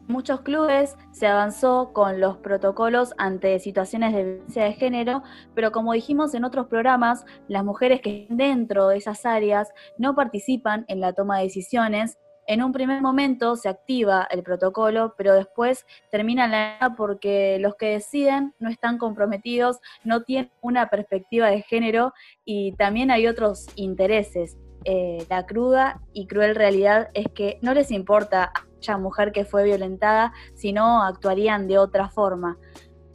Muchos 0.07 0.41
clubes 0.41 0.95
se 1.11 1.27
avanzó 1.27 1.93
con 1.93 2.19
los 2.19 2.37
protocolos 2.37 3.13
ante 3.19 3.59
situaciones 3.59 4.15
de 4.15 4.23
violencia 4.23 4.63
de 4.63 4.73
género, 4.73 5.21
pero 5.53 5.71
como 5.71 5.93
dijimos 5.93 6.33
en 6.33 6.45
otros 6.45 6.65
programas, 6.65 7.25
las 7.47 7.63
mujeres 7.63 8.01
que 8.01 8.23
están 8.23 8.37
dentro 8.37 8.87
de 8.87 8.97
esas 8.97 9.23
áreas 9.27 9.71
no 9.99 10.15
participan 10.15 10.85
en 10.87 11.01
la 11.01 11.13
toma 11.13 11.37
de 11.37 11.43
decisiones 11.43 12.17
en 12.49 12.63
un 12.63 12.71
primer 12.71 12.99
momento 12.99 13.55
se 13.55 13.69
activa 13.69 14.27
el 14.31 14.41
protocolo, 14.41 15.13
pero 15.15 15.35
después 15.35 15.85
termina 16.09 16.47
la 16.47 16.95
porque 16.97 17.59
los 17.59 17.75
que 17.75 17.91
deciden 17.91 18.55
no 18.57 18.71
están 18.71 18.97
comprometidos, 18.97 19.77
no 20.03 20.23
tienen 20.23 20.51
una 20.59 20.87
perspectiva 20.89 21.47
de 21.51 21.61
género 21.61 22.11
y 22.45 22.71
también 22.71 23.11
hay 23.11 23.27
otros 23.27 23.67
intereses. 23.75 24.57
Eh, 24.83 25.27
la 25.29 25.45
cruda 25.45 26.01
y 26.11 26.25
cruel 26.25 26.55
realidad 26.55 27.09
es 27.13 27.27
que 27.35 27.59
no 27.61 27.75
les 27.75 27.91
importa 27.91 28.51
a 28.87 28.97
mujer 28.97 29.31
que 29.31 29.45
fue 29.45 29.65
violentada, 29.65 30.33
sino 30.55 31.03
actuarían 31.03 31.67
de 31.67 31.77
otra 31.77 32.09
forma. 32.09 32.57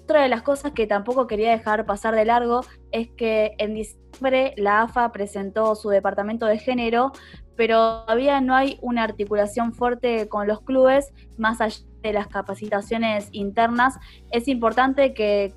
Otra 0.05 0.23
de 0.23 0.29
las 0.29 0.43
cosas 0.43 0.73
que 0.73 0.87
tampoco 0.87 1.27
quería 1.27 1.51
dejar 1.51 1.87
pasar 1.87 2.15
de 2.15 2.27
largo 2.27 2.61
es 2.93 3.09
que 3.17 3.55
en 3.57 3.73
diciembre 3.73 4.53
la 4.59 4.83
AFA 4.83 5.11
presentó 5.13 5.75
su 5.77 5.89
departamento 5.89 6.45
de 6.45 6.59
género, 6.59 7.13
pero 7.57 8.03
todavía 8.03 8.43
no 8.43 8.55
hay 8.55 8.79
una 8.83 9.03
articulación 9.03 9.73
fuerte 9.73 10.29
con 10.29 10.47
los 10.47 10.61
clubes, 10.61 11.11
más 11.39 11.63
allá 11.63 11.87
de 12.03 12.13
las 12.13 12.27
capacitaciones 12.27 13.31
internas. 13.33 13.95
Es 14.31 14.47
importante 14.47 15.15
que, 15.15 15.55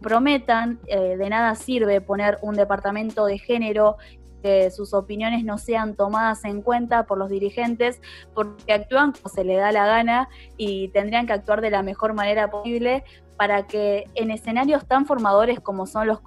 prometan, 0.00 0.78
eh, 0.86 1.16
de 1.18 1.28
nada 1.28 1.54
sirve 1.56 2.00
poner 2.00 2.38
un 2.40 2.54
departamento 2.54 3.26
de 3.26 3.38
género 3.38 3.96
que 4.42 4.70
sus 4.70 4.94
opiniones 4.94 5.44
no 5.44 5.58
sean 5.58 5.94
tomadas 5.94 6.44
en 6.44 6.62
cuenta 6.62 7.04
por 7.06 7.18
los 7.18 7.30
dirigentes, 7.30 8.00
porque 8.34 8.72
actúan 8.72 9.12
como 9.12 9.28
se 9.28 9.44
le 9.44 9.56
da 9.56 9.72
la 9.72 9.86
gana 9.86 10.28
y 10.56 10.88
tendrían 10.88 11.26
que 11.26 11.32
actuar 11.32 11.60
de 11.60 11.70
la 11.70 11.82
mejor 11.82 12.14
manera 12.14 12.50
posible 12.50 13.04
para 13.36 13.66
que 13.66 14.04
en 14.14 14.30
escenarios 14.30 14.86
tan 14.86 15.06
formadores 15.06 15.60
como 15.60 15.86
son 15.86 16.06
los 16.06 16.20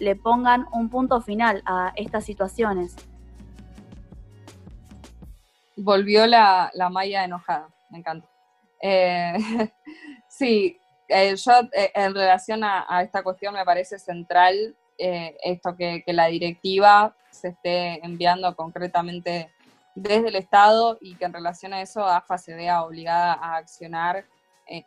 le 0.00 0.16
pongan 0.16 0.66
un 0.72 0.88
punto 0.88 1.20
final 1.20 1.62
a 1.66 1.92
estas 1.96 2.24
situaciones 2.24 2.96
volvió 5.76 6.26
la, 6.26 6.70
la 6.74 6.88
Maya 6.88 7.24
enojada, 7.24 7.68
me 7.90 7.98
encanta. 7.98 8.28
Eh, 8.80 9.34
sí, 10.28 10.80
eh, 11.08 11.34
yo 11.36 11.52
eh, 11.72 11.90
en 11.94 12.14
relación 12.14 12.62
a, 12.64 13.02
esta 13.02 13.22
cuestión 13.22 13.54
me 13.54 13.64
parece 13.64 13.98
central 13.98 14.76
esto 14.98 15.76
que, 15.76 16.02
la 16.06 16.26
directiva 16.26 17.16
se 17.30 17.48
esté 17.48 18.04
enviando 18.04 18.54
concretamente 18.54 19.50
desde 19.94 20.28
el 20.28 20.36
Estado 20.36 20.98
y 21.00 21.16
que 21.16 21.24
en 21.24 21.32
relación 21.32 21.72
a 21.72 21.82
eso 21.82 22.04
AFA 22.04 22.38
se 22.38 22.54
vea 22.54 22.82
obligada 22.82 23.34
a 23.34 23.56
accionar 23.56 24.24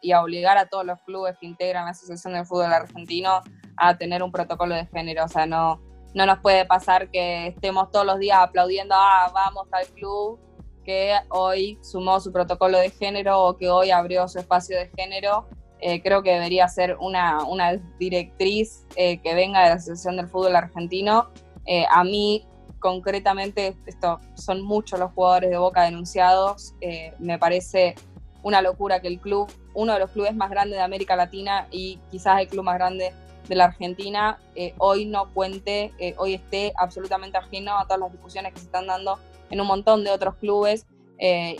y 0.01 0.11
a 0.11 0.21
obligar 0.21 0.57
a 0.57 0.67
todos 0.67 0.85
los 0.85 0.99
clubes 1.01 1.37
que 1.39 1.45
integran 1.45 1.85
la 1.85 1.91
Asociación 1.91 2.33
de 2.33 2.45
Fútbol 2.45 2.73
Argentino 2.73 3.41
a 3.77 3.97
tener 3.97 4.23
un 4.23 4.31
protocolo 4.31 4.75
de 4.75 4.85
género. 4.87 5.25
O 5.25 5.27
sea, 5.27 5.45
no, 5.45 5.81
no 6.13 6.25
nos 6.25 6.39
puede 6.39 6.65
pasar 6.65 7.09
que 7.11 7.47
estemos 7.47 7.91
todos 7.91 8.05
los 8.05 8.19
días 8.19 8.39
aplaudiendo, 8.39 8.95
ah, 8.97 9.31
vamos 9.33 9.67
al 9.71 9.85
club 9.87 10.39
que 10.87 11.13
hoy 11.29 11.77
sumó 11.83 12.19
su 12.21 12.31
protocolo 12.31 12.77
de 12.77 12.89
género 12.89 13.43
o 13.43 13.57
que 13.57 13.69
hoy 13.69 13.91
abrió 13.91 14.25
su 14.29 14.39
espacio 14.39 14.77
de 14.77 14.89
género. 14.97 15.45
Eh, 15.79 16.01
creo 16.01 16.23
que 16.23 16.31
debería 16.31 16.67
ser 16.67 16.97
una, 16.99 17.43
una 17.43 17.75
directriz 17.99 18.85
eh, 18.95 19.19
que 19.19 19.35
venga 19.35 19.61
de 19.61 19.69
la 19.69 19.75
Asociación 19.75 20.17
del 20.17 20.27
Fútbol 20.27 20.55
Argentino. 20.55 21.29
Eh, 21.65 21.85
a 21.91 22.03
mí, 22.03 22.45
concretamente, 22.79 23.75
esto, 23.85 24.19
son 24.35 24.61
muchos 24.61 24.99
los 24.99 25.11
jugadores 25.11 25.49
de 25.49 25.57
Boca 25.57 25.83
denunciados. 25.83 26.73
me 27.19 27.37
parece 27.37 27.95
una 28.43 28.61
locura 28.61 29.01
que 29.01 29.07
el 29.07 29.19
club, 29.19 29.51
uno 29.73 29.93
de 29.93 29.99
los 29.99 30.11
clubes 30.11 30.35
más 30.35 30.49
grandes 30.49 30.77
de 30.77 30.83
América 30.83 31.15
Latina 31.15 31.67
y 31.71 31.99
quizás 32.11 32.39
el 32.39 32.47
club 32.47 32.63
más 32.63 32.75
grande 32.75 33.13
de 33.47 33.55
la 33.55 33.65
Argentina, 33.65 34.39
hoy 34.77 35.05
no 35.05 35.33
cuente, 35.33 35.91
hoy 36.17 36.35
esté 36.35 36.73
absolutamente 36.77 37.37
ajeno 37.37 37.77
a 37.77 37.83
todas 37.83 37.99
las 37.99 38.11
discusiones 38.11 38.53
que 38.53 38.59
se 38.59 38.65
están 38.65 38.87
dando 38.87 39.19
en 39.49 39.59
un 39.61 39.67
montón 39.67 40.03
de 40.03 40.11
otros 40.11 40.35
clubes 40.35 40.85
eh, 41.19 41.57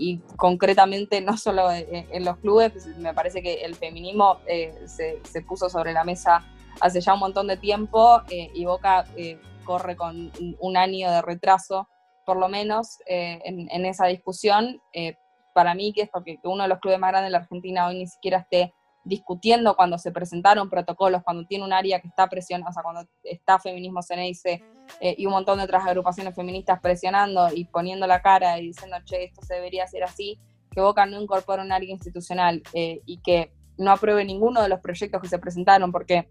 y, 0.00 0.18
concretamente 0.36 1.20
no 1.20 1.36
solo 1.36 1.70
en, 1.70 2.24
los 2.24 2.38
clubes, 2.38 2.72
pues, 2.72 2.86
me 2.98 3.14
parece 3.14 3.42
que 3.42 3.62
el 3.62 3.74
feminismo 3.74 4.38
eh, 4.46 4.74
se, 4.86 5.42
puso 5.42 5.68
sobre 5.68 5.92
la 5.92 6.04
mesa 6.04 6.44
hace 6.80 7.00
ya 7.00 7.14
un 7.14 7.20
montón 7.20 7.46
de 7.46 7.56
tiempo 7.56 8.22
eh, 8.30 8.50
y 8.54 8.64
Boca 8.64 9.04
corre 9.64 9.96
con 9.96 10.32
un 10.58 10.76
año 10.76 11.10
de 11.10 11.22
retraso, 11.22 11.88
por 12.24 12.38
lo 12.38 12.48
menos, 12.48 12.98
en, 13.06 13.84
esa 13.84 14.06
discusión. 14.06 14.80
para 15.52 15.74
mí, 15.74 15.92
que 15.92 16.02
es 16.02 16.08
porque 16.10 16.38
uno 16.44 16.62
de 16.62 16.68
los 16.68 16.78
clubes 16.80 16.98
más 16.98 17.10
grandes 17.10 17.28
de 17.28 17.32
la 17.32 17.38
Argentina 17.38 17.86
hoy 17.86 17.98
ni 17.98 18.06
siquiera 18.06 18.38
esté 18.38 18.72
discutiendo 19.10 19.74
cuando 19.74 19.98
se 19.98 20.12
presentaron 20.12 20.70
protocolos, 20.70 21.22
cuando 21.24 21.44
tiene 21.44 21.64
un 21.64 21.72
área 21.72 22.00
que 22.00 22.06
está 22.06 22.28
presionando, 22.28 22.70
o 22.70 22.72
sea, 22.72 22.84
cuando 22.84 23.02
está 23.24 23.58
Feminismo 23.58 24.02
Ceneice 24.02 24.62
eh, 25.00 25.14
y 25.18 25.26
un 25.26 25.32
montón 25.32 25.58
de 25.58 25.64
otras 25.64 25.84
agrupaciones 25.84 26.32
feministas 26.34 26.80
presionando 26.80 27.48
y 27.52 27.64
poniendo 27.64 28.06
la 28.06 28.22
cara 28.22 28.58
y 28.58 28.68
diciendo, 28.68 28.96
che, 29.04 29.24
esto 29.24 29.42
se 29.42 29.54
debería 29.54 29.82
hacer 29.82 30.04
así, 30.04 30.38
que 30.70 30.80
Boca 30.80 31.04
no 31.06 31.20
incorpore 31.20 31.60
un 31.60 31.72
área 31.72 31.90
institucional 31.90 32.62
eh, 32.72 33.00
y 33.04 33.20
que 33.20 33.52
no 33.76 33.90
apruebe 33.90 34.24
ninguno 34.24 34.62
de 34.62 34.68
los 34.68 34.78
proyectos 34.78 35.20
que 35.20 35.28
se 35.28 35.40
presentaron, 35.40 35.90
porque 35.90 36.30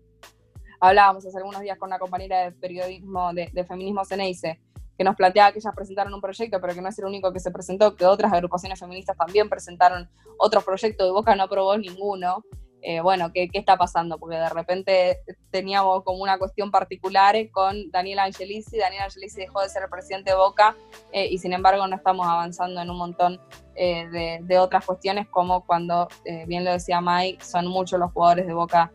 hablábamos 0.79 1.25
hace 1.25 1.37
algunos 1.37 1.59
días 1.59 1.77
con 1.77 1.89
una 1.89 1.99
compañera 1.99 2.45
de 2.45 2.51
periodismo 2.53 3.33
de, 3.33 3.49
de 3.51 3.65
Feminismo 3.65 4.05
Ceneice, 4.05 4.61
que 4.97 5.03
nos 5.03 5.15
planteaba 5.15 5.51
que 5.51 5.59
ellas 5.59 5.73
presentaron 5.75 6.13
un 6.13 6.21
proyecto, 6.21 6.59
pero 6.61 6.73
que 6.73 6.81
no 6.81 6.89
es 6.89 6.99
el 6.99 7.05
único 7.05 7.33
que 7.33 7.39
se 7.39 7.51
presentó, 7.51 7.95
que 7.95 8.05
otras 8.05 8.31
agrupaciones 8.31 8.79
feministas 8.79 9.17
también 9.17 9.49
presentaron 9.49 10.09
otros 10.37 10.63
proyectos 10.63 11.07
y 11.07 11.11
Boca 11.11 11.35
no 11.35 11.43
aprobó 11.43 11.77
ninguno. 11.77 12.43
Eh, 12.81 13.01
bueno, 13.01 13.31
¿qué, 13.33 13.49
¿qué, 13.49 13.59
está 13.59 13.77
pasando? 13.77 14.17
Porque 14.17 14.37
de 14.37 14.49
repente 14.49 15.19
teníamos 15.51 16.03
como 16.03 16.19
una 16.23 16.37
cuestión 16.37 16.71
particular 16.71 17.35
con 17.51 17.91
Daniel 17.91 18.19
Angelisi, 18.19 18.77
Daniel 18.77 19.03
Angelisi 19.03 19.41
dejó 19.41 19.61
de 19.61 19.69
ser 19.69 19.83
el 19.83 19.89
presidente 19.89 20.31
de 20.31 20.37
Boca 20.37 20.75
eh, 21.11 21.27
y 21.29 21.37
sin 21.39 21.53
embargo 21.53 21.85
no 21.87 21.95
estamos 21.95 22.25
avanzando 22.25 22.81
en 22.81 22.89
un 22.89 22.97
montón 22.97 23.41
eh, 23.75 24.39
de, 24.41 24.59
otras 24.59 24.85
cuestiones 24.85 25.27
como 25.27 25.65
cuando, 25.65 26.07
bien 26.47 26.65
lo 26.65 26.71
decía 26.71 27.01
Mike, 27.01 27.43
son 27.43 27.67
muchos 27.67 27.99
los 27.99 28.11
jugadores 28.11 28.45
de 28.47 28.53
Boca 28.53 28.91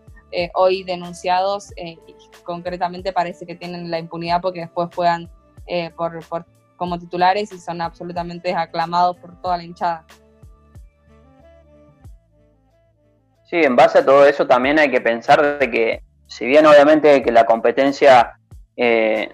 hoy 0.54 0.82
denunciados 0.82 1.72
y 1.76 1.96
concretamente 2.42 3.12
parece 3.12 3.46
que 3.46 3.54
tienen 3.54 3.90
la 3.90 3.98
impunidad 4.00 4.40
porque 4.42 4.60
después 4.60 4.88
juegan 4.94 5.30
por, 5.96 6.44
como 6.76 6.98
titulares 6.98 7.52
y 7.52 7.58
son 7.58 7.80
absolutamente 7.80 8.52
aclamados 8.52 9.16
por 9.16 9.40
toda 9.40 9.56
la 9.56 9.64
hinchada. 9.64 10.04
Sí, 13.54 13.62
en 13.62 13.76
base 13.76 14.00
a 14.00 14.04
todo 14.04 14.26
eso 14.26 14.48
también 14.48 14.80
hay 14.80 14.90
que 14.90 15.00
pensar 15.00 15.60
de 15.60 15.70
que, 15.70 16.02
si 16.26 16.44
bien 16.44 16.66
obviamente 16.66 17.22
que 17.22 17.30
la 17.30 17.46
competencia 17.46 18.36
eh, 18.76 19.32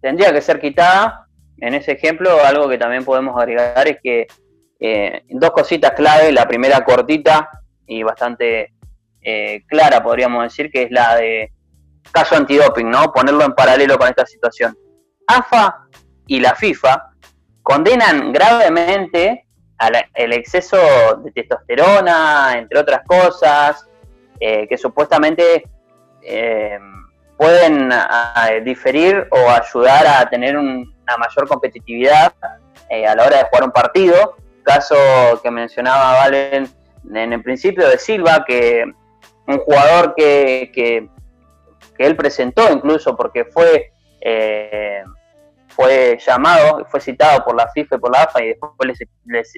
tendría 0.00 0.32
que 0.32 0.40
ser 0.40 0.60
quitada, 0.60 1.26
en 1.56 1.74
ese 1.74 1.90
ejemplo 1.90 2.30
algo 2.44 2.68
que 2.68 2.78
también 2.78 3.04
podemos 3.04 3.36
agregar 3.36 3.88
es 3.88 3.98
que 4.00 4.28
eh, 4.78 5.24
dos 5.30 5.50
cositas 5.50 5.90
clave, 5.96 6.30
la 6.30 6.46
primera 6.46 6.84
cortita 6.84 7.50
y 7.88 8.04
bastante 8.04 8.72
eh, 9.20 9.64
clara 9.66 10.00
podríamos 10.00 10.44
decir, 10.44 10.70
que 10.70 10.84
es 10.84 10.92
la 10.92 11.16
de 11.16 11.50
caso 12.12 12.36
antidoping, 12.36 12.88
¿no? 12.88 13.12
Ponerlo 13.12 13.44
en 13.44 13.54
paralelo 13.54 13.98
con 13.98 14.06
esta 14.06 14.26
situación. 14.26 14.78
AFA 15.26 15.88
y 16.28 16.38
la 16.38 16.54
FIFA 16.54 17.14
condenan 17.64 18.32
gravemente 18.32 19.48
el 20.14 20.32
exceso 20.32 20.76
de 21.24 21.30
testosterona, 21.32 22.54
entre 22.56 22.78
otras 22.78 23.00
cosas, 23.06 23.86
eh, 24.38 24.66
que 24.68 24.76
supuestamente 24.76 25.64
eh, 26.22 26.78
pueden 27.36 27.90
diferir 28.64 29.26
o 29.30 29.50
ayudar 29.50 30.06
a 30.06 30.28
tener 30.28 30.56
una 30.56 31.16
mayor 31.18 31.48
competitividad 31.48 32.34
eh, 32.90 33.06
a 33.06 33.14
la 33.14 33.24
hora 33.24 33.38
de 33.38 33.44
jugar 33.44 33.64
un 33.64 33.72
partido. 33.72 34.36
Caso 34.62 34.94
que 35.42 35.50
mencionaba 35.50 36.12
Valen 36.18 36.68
en 37.14 37.32
el 37.32 37.42
principio 37.42 37.88
de 37.88 37.98
Silva, 37.98 38.44
que 38.46 38.84
un 39.46 39.58
jugador 39.58 40.14
que, 40.14 40.70
que, 40.74 41.08
que 41.96 42.06
él 42.06 42.14
presentó 42.14 42.70
incluso 42.70 43.16
porque 43.16 43.46
fue 43.46 43.90
fue 45.80 46.18
llamado, 46.18 46.84
fue 46.90 47.00
citado 47.00 47.42
por 47.42 47.56
la 47.56 47.66
FIFA 47.68 47.96
y 47.96 47.98
por 47.98 48.12
la 48.12 48.24
AFA 48.24 48.42
y 48.42 48.48
después 48.48 49.00
les, 49.24 49.54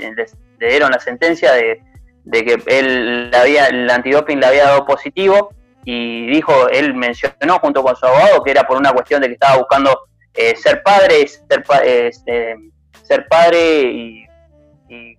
le 0.59 0.69
dieron 0.69 0.93
la 0.93 1.01
sentencia 1.01 1.53
de, 1.53 1.83
que 2.31 2.63
él 2.67 3.29
le 3.31 3.37
había, 3.37 3.67
el 3.67 3.91
antidoping 3.91 4.39
le 4.39 4.47
había 4.47 4.67
dado 4.67 4.87
positivo 4.87 5.53
y 5.85 6.29
dijo, 6.29 6.69
él 6.69 6.95
mencionó 6.95 7.59
junto 7.61 7.83
con 7.83 7.97
su 7.97 8.07
abogado 8.07 8.45
que 8.45 8.53
era 8.53 8.63
por 8.63 8.77
una 8.77 8.93
cuestión 8.93 9.21
de 9.21 9.27
que 9.27 9.33
estaba 9.33 9.57
buscando 9.59 9.91
eh, 10.35 10.55
ser 10.55 10.85
padre, 10.85 11.27
ser, 11.27 11.65
este, 11.85 12.57
ser 13.03 13.27
padre 13.29 13.83
y, 13.83 14.23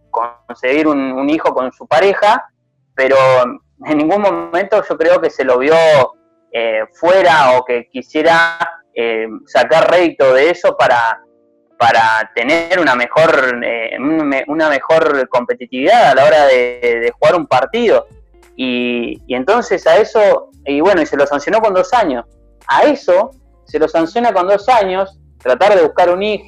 conseguir 0.09 0.87
un, 0.87 1.27
hijo 1.27 1.53
con 1.55 1.71
su 1.73 1.87
pareja, 1.87 2.47
pero 2.93 3.17
en 3.83 3.97
ningún 3.97 4.21
momento 4.21 4.83
yo 4.87 4.95
creo 4.95 5.19
que 5.19 5.31
se 5.31 5.43
lo 5.43 5.57
vio 5.57 5.75
eh, 6.51 6.83
fuera 6.93 7.57
o 7.57 7.65
que 7.65 7.89
quisiera 7.91 8.82
eh, 8.95 9.27
sacar 9.47 9.89
rédito 9.89 10.33
de 10.33 10.51
eso 10.51 10.77
para, 10.77 11.21
para 11.77 12.31
tener 12.35 12.79
una 12.79 12.95
mejor, 12.95 13.59
eh, 13.63 13.97
una 14.47 14.69
mejor 14.69 15.27
competitividad 15.29 16.11
a 16.11 16.15
la 16.15 16.25
hora 16.25 16.45
de, 16.45 17.11
jugar 17.17 17.35
un 17.35 17.47
partido. 17.47 18.07
Y, 18.55 19.19
entonces 19.33 19.87
a 19.87 19.97
eso, 19.97 20.51
y 20.65 20.79
bueno, 20.79 21.01
y 21.01 21.07
se 21.07 21.17
lo 21.17 21.25
sancionó 21.25 21.59
con 21.59 21.73
dos 21.73 21.91
años. 21.93 22.25
A 22.67 22.83
eso 22.83 23.31
se 23.65 23.79
lo 23.79 23.87
sanciona 23.87 24.31
con 24.31 24.47
dos 24.47 24.69
años, 24.69 25.19
tratar 25.39 25.75
de 25.75 25.81
buscar 25.81 26.11
un 26.11 26.21
hijo, 26.21 26.45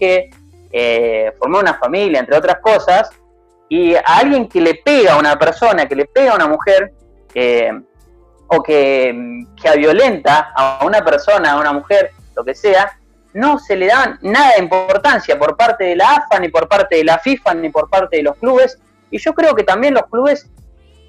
eh, 0.72 1.34
formar 1.40 1.64
una 1.64 1.74
familia, 1.80 2.20
entre 2.20 2.38
otras 2.38 2.60
cosas, 2.60 3.10
y 3.70 3.96
a 3.96 4.04
alguien 4.06 4.48
que 4.48 4.62
le 4.62 4.76
pega 4.76 5.14
a 5.14 5.18
una 5.18 5.40
persona, 5.40 5.88
que 5.88 5.96
le 5.96 6.06
pega 6.06 6.34
a 6.34 6.36
una 6.36 6.48
mujer, 6.48 6.94
o 8.48 8.62
que, 8.62 9.44
que 9.62 9.78
violenta 9.78 10.54
a 10.56 10.86
una 10.86 11.04
persona, 11.04 11.54
a 11.54 11.60
una 11.60 11.74
mujer, 11.74 12.12
lo 12.36 12.44
que 12.44 12.56
sea, 12.56 13.00
no 13.34 13.60
se 13.60 13.76
le 13.76 13.88
da 13.88 14.18
nada 14.22 14.54
de 14.56 14.64
importancia 14.64 15.38
por 15.38 15.58
parte 15.58 15.84
de 15.84 15.96
la 15.96 16.16
AFA, 16.16 16.40
ni 16.40 16.50
por 16.50 16.68
parte 16.68 16.96
de 16.96 17.04
la 17.04 17.20
FIFA, 17.20 17.56
ni 17.56 17.70
por 17.70 17.90
parte 17.90 18.18
de 18.18 18.24
los 18.24 18.38
clubes. 18.38 18.80
Y 19.12 19.18
yo 19.18 19.34
creo 19.34 19.54
que 19.56 19.64
también 19.64 19.94
los 19.94 20.06
clubes 20.08 20.50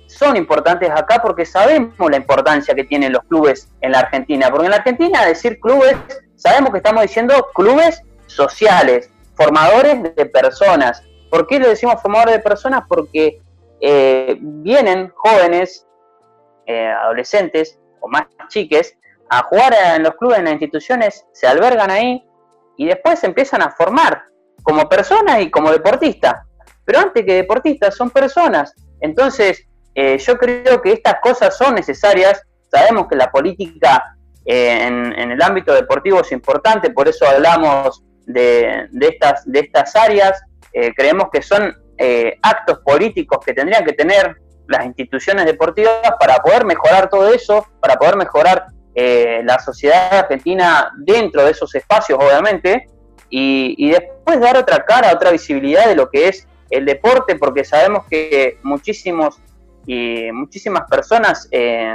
son 0.07 0.37
importantes 0.37 0.91
acá 0.91 1.21
porque 1.23 1.45
sabemos 1.45 1.95
la 2.11 2.17
importancia 2.17 2.75
que 2.75 2.85
tienen 2.85 3.13
los 3.13 3.23
clubes 3.25 3.69
en 3.81 3.93
la 3.93 4.01
Argentina. 4.01 4.51
Porque 4.51 4.67
en 4.67 4.71
la 4.71 4.79
Argentina 4.79 5.25
decir 5.25 5.61
clubes, 5.61 5.97
sabemos 6.35 6.71
que 6.71 6.79
estamos 6.79 7.03
diciendo 7.03 7.49
clubes 7.55 8.03
sociales, 8.27 9.11
formadores 9.35 10.03
de 10.15 10.27
personas. 10.27 11.03
¿Por 11.31 11.47
qué 11.47 11.59
le 11.59 11.69
decimos 11.69 12.01
formadores 12.03 12.35
de 12.35 12.41
personas? 12.41 12.83
Porque 12.89 13.41
eh, 13.81 14.37
vienen 14.41 15.13
jóvenes, 15.15 15.87
eh, 16.67 16.89
adolescentes 16.89 17.79
o 18.01 18.09
más 18.09 18.27
chiques, 18.49 18.97
a 19.29 19.43
jugar 19.45 19.75
en 19.95 20.03
los 20.03 20.15
clubes, 20.15 20.39
en 20.39 20.45
las 20.45 20.53
instituciones, 20.53 21.27
se 21.33 21.47
albergan 21.47 21.91
ahí 21.91 22.25
y 22.77 22.87
después 22.87 23.19
se 23.19 23.27
empiezan 23.27 23.63
a 23.63 23.71
formar 23.71 24.25
como 24.63 24.89
personas 24.89 25.41
y 25.41 25.51
como 25.51 25.71
deportistas. 25.71 26.35
Pero 26.85 27.01
antes 27.01 27.25
que 27.25 27.35
deportistas 27.35 27.95
son 27.95 28.11
personas. 28.11 28.75
Entonces, 29.01 29.65
eh, 29.95 30.19
yo 30.19 30.37
creo 30.37 30.81
que 30.83 30.93
estas 30.93 31.17
cosas 31.21 31.57
son 31.57 31.75
necesarias. 31.75 32.43
Sabemos 32.71 33.09
que 33.09 33.17
la 33.17 33.31
política 33.31 34.17
eh, 34.45 34.87
en, 34.87 35.31
el 35.31 35.43
ámbito 35.43 35.73
deportivo 35.73 36.21
es 36.21 36.31
importante, 36.33 36.91
por 36.91 37.09
eso 37.09 37.27
hablamos 37.27 38.05
de, 38.27 38.89
estas, 39.01 39.45
de 39.51 39.61
estas 39.61 39.97
áreas. 39.97 40.41
Eh, 40.73 40.93
creemos 40.95 41.29
que 41.33 41.43
son 41.43 41.75
actos 42.43 42.81
políticos 42.85 43.39
que 43.45 43.55
tendrían 43.55 43.83
que 43.83 43.95
tener 43.95 44.37
las 44.69 44.85
instituciones 44.85 45.47
deportivas 45.47 46.03
para 46.21 46.37
poder 46.41 46.67
mejorar 46.67 47.09
todo 47.09 47.33
eso, 47.33 47.67
para 47.81 47.97
poder 47.97 48.17
mejorar 48.17 48.67
eh, 48.99 49.43
la 49.45 49.59
sociedad 49.59 50.21
argentina 50.21 50.91
dentro 50.97 51.45
de 51.45 51.51
esos 51.51 51.75
espacios, 51.75 52.19
obviamente, 52.19 52.89
y, 53.29 53.91
después 53.91 54.41
dar 54.41 54.57
otra 54.57 54.87
cara, 54.87 55.13
otra 55.13 55.31
visibilidad 55.33 55.87
de 55.87 55.95
lo 55.95 56.09
que 56.09 56.29
es 56.29 56.49
el 56.71 56.87
deporte, 56.87 57.37
porque 57.37 57.63
sabemos 57.63 58.07
que 58.09 58.59
muchísimos 58.63 59.37
y 59.85 60.33
muchísimas 60.33 60.89
personas 60.89 61.47
eh, 61.51 61.95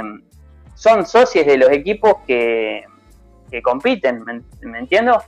son 0.76 1.04
socios 1.04 1.44
de 1.44 1.56
los 1.56 1.70
equipos 1.70 2.18
que, 2.24 2.84
compiten, 3.64 4.24
¿me, 4.60 4.78
entiendo? 4.78 5.20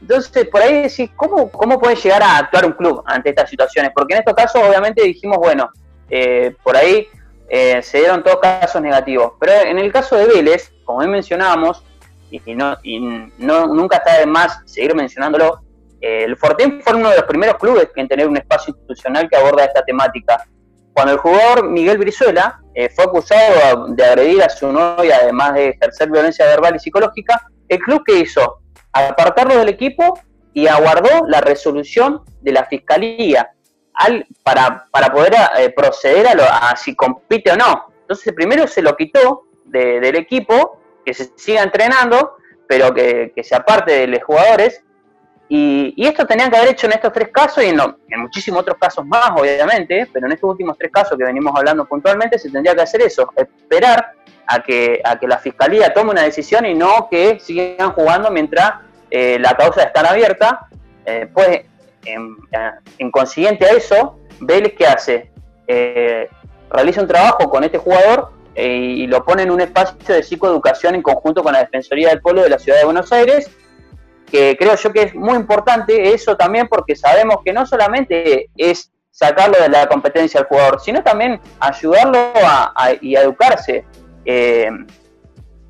Entonces, 0.00 0.48
por 0.48 0.62
ahí 0.62 0.82
decís, 0.84 1.10
¿cómo, 1.14 1.50
¿cómo 1.50 1.78
puede 1.78 1.94
llegar 1.96 2.22
a 2.22 2.38
actuar 2.38 2.64
un 2.64 2.72
club 2.72 3.02
ante 3.04 3.28
estas 3.28 3.50
situaciones? 3.50 3.92
Porque 3.94 4.14
en 4.14 4.20
estos 4.20 4.34
casos, 4.34 4.62
obviamente, 4.66 5.02
dijimos, 5.02 5.36
bueno, 5.36 5.68
eh, 6.08 6.56
por 6.62 6.74
ahí 6.74 7.06
eh, 7.48 7.82
se 7.82 7.98
dieron 7.98 8.22
todos 8.22 8.38
casos 8.40 8.80
negativos. 8.82 9.32
Pero 9.40 9.52
en 9.52 9.78
el 9.78 9.92
caso 9.92 10.16
de 10.16 10.26
Vélez, 10.26 10.72
como 10.84 11.00
bien 11.00 11.10
mencionábamos, 11.10 11.82
y, 12.30 12.54
no, 12.54 12.76
y 12.82 13.00
no, 13.38 13.66
nunca 13.66 13.98
está 13.98 14.18
de 14.18 14.26
más 14.26 14.60
seguir 14.66 14.94
mencionándolo, 14.94 15.60
eh, 16.00 16.24
el 16.24 16.36
Fortín 16.36 16.80
fue 16.82 16.94
uno 16.94 17.10
de 17.10 17.16
los 17.16 17.24
primeros 17.24 17.56
clubes 17.56 17.88
en 17.96 18.06
tener 18.06 18.28
un 18.28 18.36
espacio 18.36 18.72
institucional 18.72 19.28
que 19.28 19.36
aborda 19.36 19.64
esta 19.64 19.82
temática. 19.82 20.44
Cuando 20.92 21.14
el 21.14 21.18
jugador 21.18 21.68
Miguel 21.68 21.98
Brizuela 21.98 22.60
eh, 22.74 22.90
fue 22.90 23.04
acusado 23.04 23.86
de 23.88 24.04
agredir 24.04 24.42
a 24.42 24.48
su 24.48 24.70
novia, 24.70 25.20
además 25.22 25.54
de 25.54 25.68
ejercer 25.70 26.10
violencia 26.10 26.44
verbal 26.46 26.76
y 26.76 26.78
psicológica, 26.78 27.46
el 27.68 27.78
club 27.78 28.02
que 28.04 28.18
hizo 28.20 28.58
apartarlo 28.92 29.56
del 29.56 29.68
equipo 29.68 30.18
y 30.52 30.66
aguardó 30.66 31.26
la 31.28 31.40
resolución 31.40 32.22
de 32.40 32.52
la 32.52 32.64
fiscalía 32.64 33.50
para, 34.42 34.86
para 34.90 35.12
poder 35.12 35.34
eh, 35.58 35.70
proceder 35.70 36.28
a, 36.28 36.74
si 36.76 36.94
compite 36.94 37.52
o 37.52 37.56
no. 37.56 37.92
Entonces 38.00 38.32
primero 38.32 38.66
se 38.66 38.82
lo 38.82 38.96
quitó 38.96 39.44
del 39.64 40.16
equipo, 40.16 40.80
que 41.04 41.12
se 41.12 41.30
siga 41.36 41.62
entrenando, 41.62 42.36
pero 42.66 42.92
que, 42.94 43.32
que 43.34 43.44
se 43.44 43.54
aparte 43.54 43.92
de 43.92 44.06
los 44.06 44.22
jugadores, 44.22 44.82
Y, 45.50 45.94
esto 46.06 46.26
tenían 46.26 46.50
que 46.50 46.58
haber 46.58 46.72
hecho 46.72 46.86
en 46.86 46.92
estos 46.92 47.12
tres 47.12 47.28
casos 47.32 47.64
y 47.64 47.68
en, 47.68 47.80
en, 47.80 48.20
muchísimos 48.20 48.60
otros 48.60 48.76
casos 48.78 49.04
más, 49.06 49.30
obviamente, 49.34 50.06
pero 50.12 50.26
en 50.26 50.32
estos 50.32 50.50
últimos 50.50 50.76
tres 50.76 50.92
casos 50.92 51.16
que 51.16 51.24
venimos 51.24 51.54
hablando 51.56 51.86
puntualmente 51.86 52.38
se 52.38 52.50
tendría 52.50 52.74
que 52.74 52.82
hacer 52.82 53.00
eso, 53.00 53.32
esperar 53.34 54.12
a 54.46 54.62
que, 54.62 55.00
a 55.04 55.18
que 55.18 55.26
la 55.26 55.38
fiscalía 55.38 55.92
tome 55.92 56.10
una 56.10 56.22
decisión 56.22 56.66
y 56.66 56.74
no 56.74 57.08
que 57.10 57.38
sigan 57.40 57.92
jugando 57.92 58.30
mientras 58.30 58.72
eh, 59.10 59.38
la 59.38 59.54
causa 59.54 59.84
está 59.84 60.00
abierta. 60.00 60.68
Eh, 61.04 61.28
pues, 61.32 61.60
en, 62.04 62.36
en, 62.98 63.10
consiguiente 63.10 63.66
a 63.66 63.70
eso, 63.70 64.18
Vélez, 64.40 64.74
¿qué 64.76 64.86
hace? 64.86 65.30
Eh, 65.66 66.28
realiza 66.70 67.02
un 67.02 67.08
trabajo 67.08 67.48
con 67.50 67.64
este 67.64 67.78
jugador 67.78 68.30
y 68.56 69.06
lo 69.06 69.24
pone 69.24 69.44
en 69.44 69.52
un 69.52 69.60
espacio 69.60 70.16
de 70.16 70.22
psicoeducación 70.22 70.96
en 70.96 71.02
conjunto 71.02 71.44
con 71.44 71.52
la 71.52 71.60
Defensoría 71.60 72.08
del 72.08 72.20
Pueblo 72.20 72.42
de 72.42 72.48
la 72.48 72.58
Ciudad 72.58 72.78
de 72.78 72.84
Buenos 72.86 73.12
Aires 73.12 73.48
que 74.30 74.56
creo 74.58 74.74
yo 74.74 74.92
que 74.92 75.02
es 75.02 75.14
muy 75.14 75.36
importante 75.36 76.12
eso 76.12 76.36
también 76.36 76.68
porque 76.68 76.94
sabemos 76.94 77.38
que 77.44 77.52
no 77.52 77.66
solamente 77.66 78.50
es 78.56 78.90
sacarlo 79.10 79.58
de 79.60 79.68
la 79.68 79.88
competencia 79.88 80.40
al 80.40 80.46
jugador, 80.46 80.80
sino 80.80 81.02
también 81.02 81.40
ayudarlo 81.58 82.32
a, 82.36 82.92
y 83.00 83.16
educarse, 83.16 83.84
eh, 84.24 84.70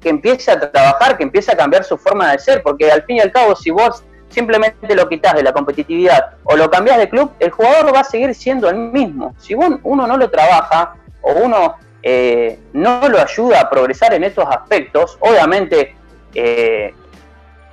que 0.01 0.11
empiece 0.11 0.51
a 0.51 0.71
trabajar, 0.71 1.17
que 1.17 1.25
empiece 1.25 1.53
a 1.53 1.57
cambiar 1.57 1.83
su 1.85 1.97
forma 1.97 2.33
de 2.33 2.39
ser, 2.39 2.63
porque 2.63 2.91
al 2.91 3.05
fin 3.05 3.17
y 3.17 3.21
al 3.21 3.33
cabo 3.33 3.57
si 3.57 3.71
vos 3.71 4.05
simplemente 4.29 4.95
lo 4.95 5.09
quitas 5.09 5.35
de 5.35 5.43
la 5.43 5.53
competitividad 5.53 6.37
o 6.45 6.57
lo 6.57 6.71
cambias 6.71 6.99
de 6.99 7.09
club, 7.09 7.33
el 7.39 7.51
jugador 7.51 7.95
va 7.95 8.01
a 8.01 8.05
seguir 8.05 8.35
siendo 8.35 8.69
el 8.69 8.77
mismo. 8.77 9.35
Si 9.39 9.55
uno 9.55 10.07
no 10.07 10.17
lo 10.17 10.31
trabaja 10.31 10.95
o 11.23 11.33
uno 11.33 11.77
eh, 12.03 12.59
no 12.75 13.09
lo 13.09 13.21
ayuda 13.21 13.61
a 13.61 13.71
progresar 13.71 14.15
en 14.15 14.25
estos 14.25 14.47
aspectos, 14.49 15.19
obviamente 15.21 15.97
eh, 16.35 16.95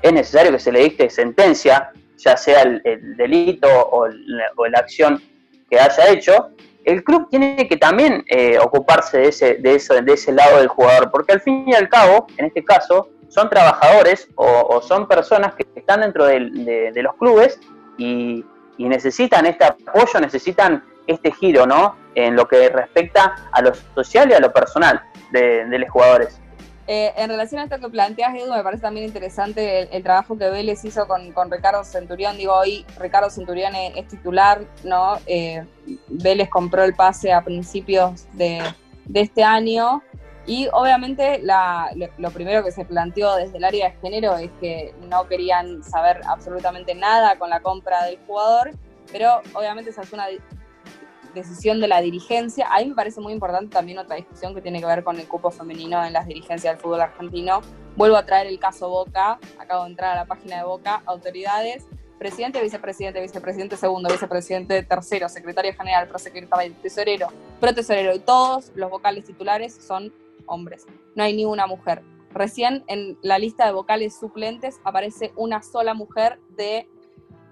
es 0.02 0.14
necesario 0.14 0.52
que 0.52 0.60
se 0.60 0.72
le 0.72 0.80
dicte 0.82 1.10
sentencia, 1.10 1.92
ya 2.18 2.36
sea 2.36 2.64
el, 2.64 2.82
delito 3.18 3.68
o, 3.70 4.08
la 4.08 4.80
acción 4.80 5.22
que 5.70 5.80
haya 5.80 6.10
hecho, 6.10 6.50
el 6.84 7.04
club 7.04 7.28
tiene 7.30 7.68
que 7.68 7.78
también 7.78 8.24
eh, 8.28 8.58
ocuparse 8.60 9.18
de 9.20 9.28
ese, 9.30 9.54
de, 9.56 9.76
eso, 9.76 9.94
de 10.02 10.14
ese 10.14 10.32
lado 10.32 10.58
del 10.60 10.68
jugador, 10.68 11.12
porque 11.12 11.34
al 11.34 11.42
fin 11.42 11.64
y 11.68 11.74
al 11.74 11.90
cabo, 11.90 12.28
en 12.38 12.46
este 12.46 12.64
caso, 12.64 13.10
son 13.36 13.50
trabajadores 13.50 14.30
o, 14.36 14.82
son 14.82 15.08
personas 15.08 15.54
que 15.54 15.66
están 15.76 16.02
dentro 16.02 16.26
de, 16.26 16.92
los 16.96 17.16
clubes 17.16 17.60
y, 17.98 18.44
necesitan 18.78 19.46
este 19.46 19.66
apoyo, 19.66 20.20
necesitan 20.20 20.84
este 21.08 21.32
giro, 21.32 21.66
¿no? 21.66 21.96
En 22.16 22.36
lo 22.36 22.48
que 22.48 22.70
respecta 22.70 23.36
a 23.52 23.62
lo 23.62 23.74
social 23.94 24.30
y 24.32 24.34
a 24.34 24.40
lo 24.40 24.52
personal 24.52 25.02
de 25.32 25.78
los 25.78 25.90
jugadores. 25.90 26.40
Eh, 26.88 27.14
en 27.18 27.30
relación 27.30 27.62
a 27.62 27.64
esto 27.64 27.80
que 27.80 27.90
planteas, 27.90 28.36
Edu, 28.36 28.54
me 28.54 28.62
parece 28.62 28.84
también 28.84 29.08
interesante 29.08 29.96
el, 29.96 30.04
trabajo 30.04 30.38
que 30.38 30.50
Vélez 30.50 30.86
hizo 30.86 31.08
con, 31.08 31.34
Ricardo 31.50 31.84
Centurión. 31.84 32.38
Digo, 32.38 32.54
hoy 32.54 32.86
Ricardo 33.00 33.32
Centurión 33.32 33.74
es, 33.76 34.08
titular, 34.08 34.62
¿no? 34.84 35.18
Eh, 35.26 35.66
Vélez 36.08 36.48
compró 36.50 36.84
el 36.84 36.94
pase 36.94 37.34
a 37.34 37.44
principios 37.44 38.28
de, 38.34 38.62
este 39.12 39.44
año 39.44 40.04
y 40.48 40.68
obviamente 40.74 41.42
lo, 42.18 42.32
primero 42.32 42.64
que 42.64 42.72
se 42.72 42.86
planteó 42.86 43.36
desde 43.36 43.58
el 43.58 43.64
área 43.64 43.90
de 43.90 43.96
género 43.98 44.38
es 44.38 44.52
que 44.60 44.94
no 45.10 45.28
querían 45.28 45.84
saber 45.84 46.22
absolutamente 46.28 46.94
nada 46.94 47.38
con 47.40 47.50
la 47.50 47.62
compra 47.62 48.04
del 48.06 48.20
jugador, 48.28 48.72
pero 49.12 49.42
obviamente 49.54 49.92
se 49.92 50.02
hace 50.02 50.14
una 50.14 50.28
decisión 51.34 51.82
de 51.82 51.88
la 51.88 52.00
dirigencia. 52.00 52.68
A 52.72 52.80
mí 52.80 52.90
me 52.90 52.96
parece 52.96 53.22
muy 53.22 53.34
importante 53.34 53.74
también 53.74 53.98
otra 53.98 54.18
discusión 54.18 54.54
que 54.54 54.62
tiene 54.62 54.80
que 54.80 54.86
ver 54.86 55.04
con 55.04 55.20
el 55.20 55.28
cupo 55.28 55.50
femenino 55.50 56.06
en 56.06 56.14
las 56.14 56.28
dirigencias 56.28 56.74
del 56.74 56.82
fútbol 56.82 57.02
argentino. 57.02 57.62
Vuelvo 57.96 58.16
a 58.18 58.26
traer 58.26 58.46
el 58.46 58.60
caso 58.60 58.88
Boca, 58.88 59.40
acabo 59.58 59.84
de 59.86 59.90
entrar 59.90 60.12
a 60.12 60.22
la 60.22 60.26
página 60.26 60.58
de 60.58 60.64
Boca, 60.64 61.02
autoridades, 61.08 61.88
presidente, 62.20 62.62
vicepresidente, 62.62 63.20
vicepresidente 63.20 63.78
segundo, 63.78 64.10
vicepresidente 64.10 64.84
tercero, 64.84 65.28
secretario 65.28 65.74
general, 65.74 66.08
prosecretario, 66.08 66.76
tesorero, 66.84 67.30
protesorero 67.60 68.14
y 68.14 68.20
todos 68.20 68.72
los 68.76 68.92
vocales 68.92 69.26
titulares 69.26 69.74
son 69.74 70.14
hombres. 70.48 70.86
No 71.16 71.24
hay 71.24 71.36
ni 71.36 71.46
una 71.46 71.68
mujer. 71.68 72.04
Recién 72.32 72.84
en 72.88 73.18
la 73.22 73.40
lista 73.40 73.66
de 73.66 73.72
vocales 73.72 74.20
suplentes 74.20 74.80
aparece 74.84 75.32
una 75.38 75.62
sola 75.62 75.94
mujer 75.94 76.40
de 76.58 76.88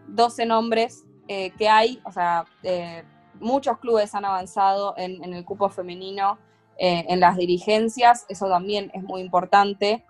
12 0.08 0.46
nombres 0.46 1.06
eh, 1.28 1.52
que 1.58 1.70
hay, 1.70 2.02
o 2.04 2.12
sea, 2.12 2.46
eh, 2.64 3.04
muchos 3.40 3.78
clubes 3.80 4.14
han 4.14 4.26
avanzado 4.26 4.94
en, 4.98 5.34
el 5.34 5.46
cupo 5.46 5.70
femenino 5.70 6.38
eh, 6.78 7.06
en 7.08 7.22
las 7.22 7.38
dirigencias, 7.38 8.26
eso 8.28 8.50
también 8.50 8.92
es 8.94 9.04
muy 9.04 9.22
importante, 9.22 10.04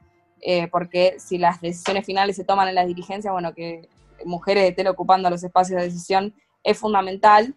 porque 0.71 1.15
si 1.19 1.37
las 1.37 1.61
decisiones 1.61 2.05
finales 2.05 2.35
se 2.35 2.43
toman 2.43 2.67
en 2.67 2.75
las 2.75 2.85
dirigencias, 2.85 3.31
bueno, 3.31 3.53
que 3.53 3.87
mujeres 4.25 4.69
estén 4.69 4.87
ocupando 4.87 5.29
los 5.29 5.41
espacios 5.41 5.79
de 5.79 5.85
decisión 5.85 6.33
es 6.63 6.77
fundamental. 6.77 7.55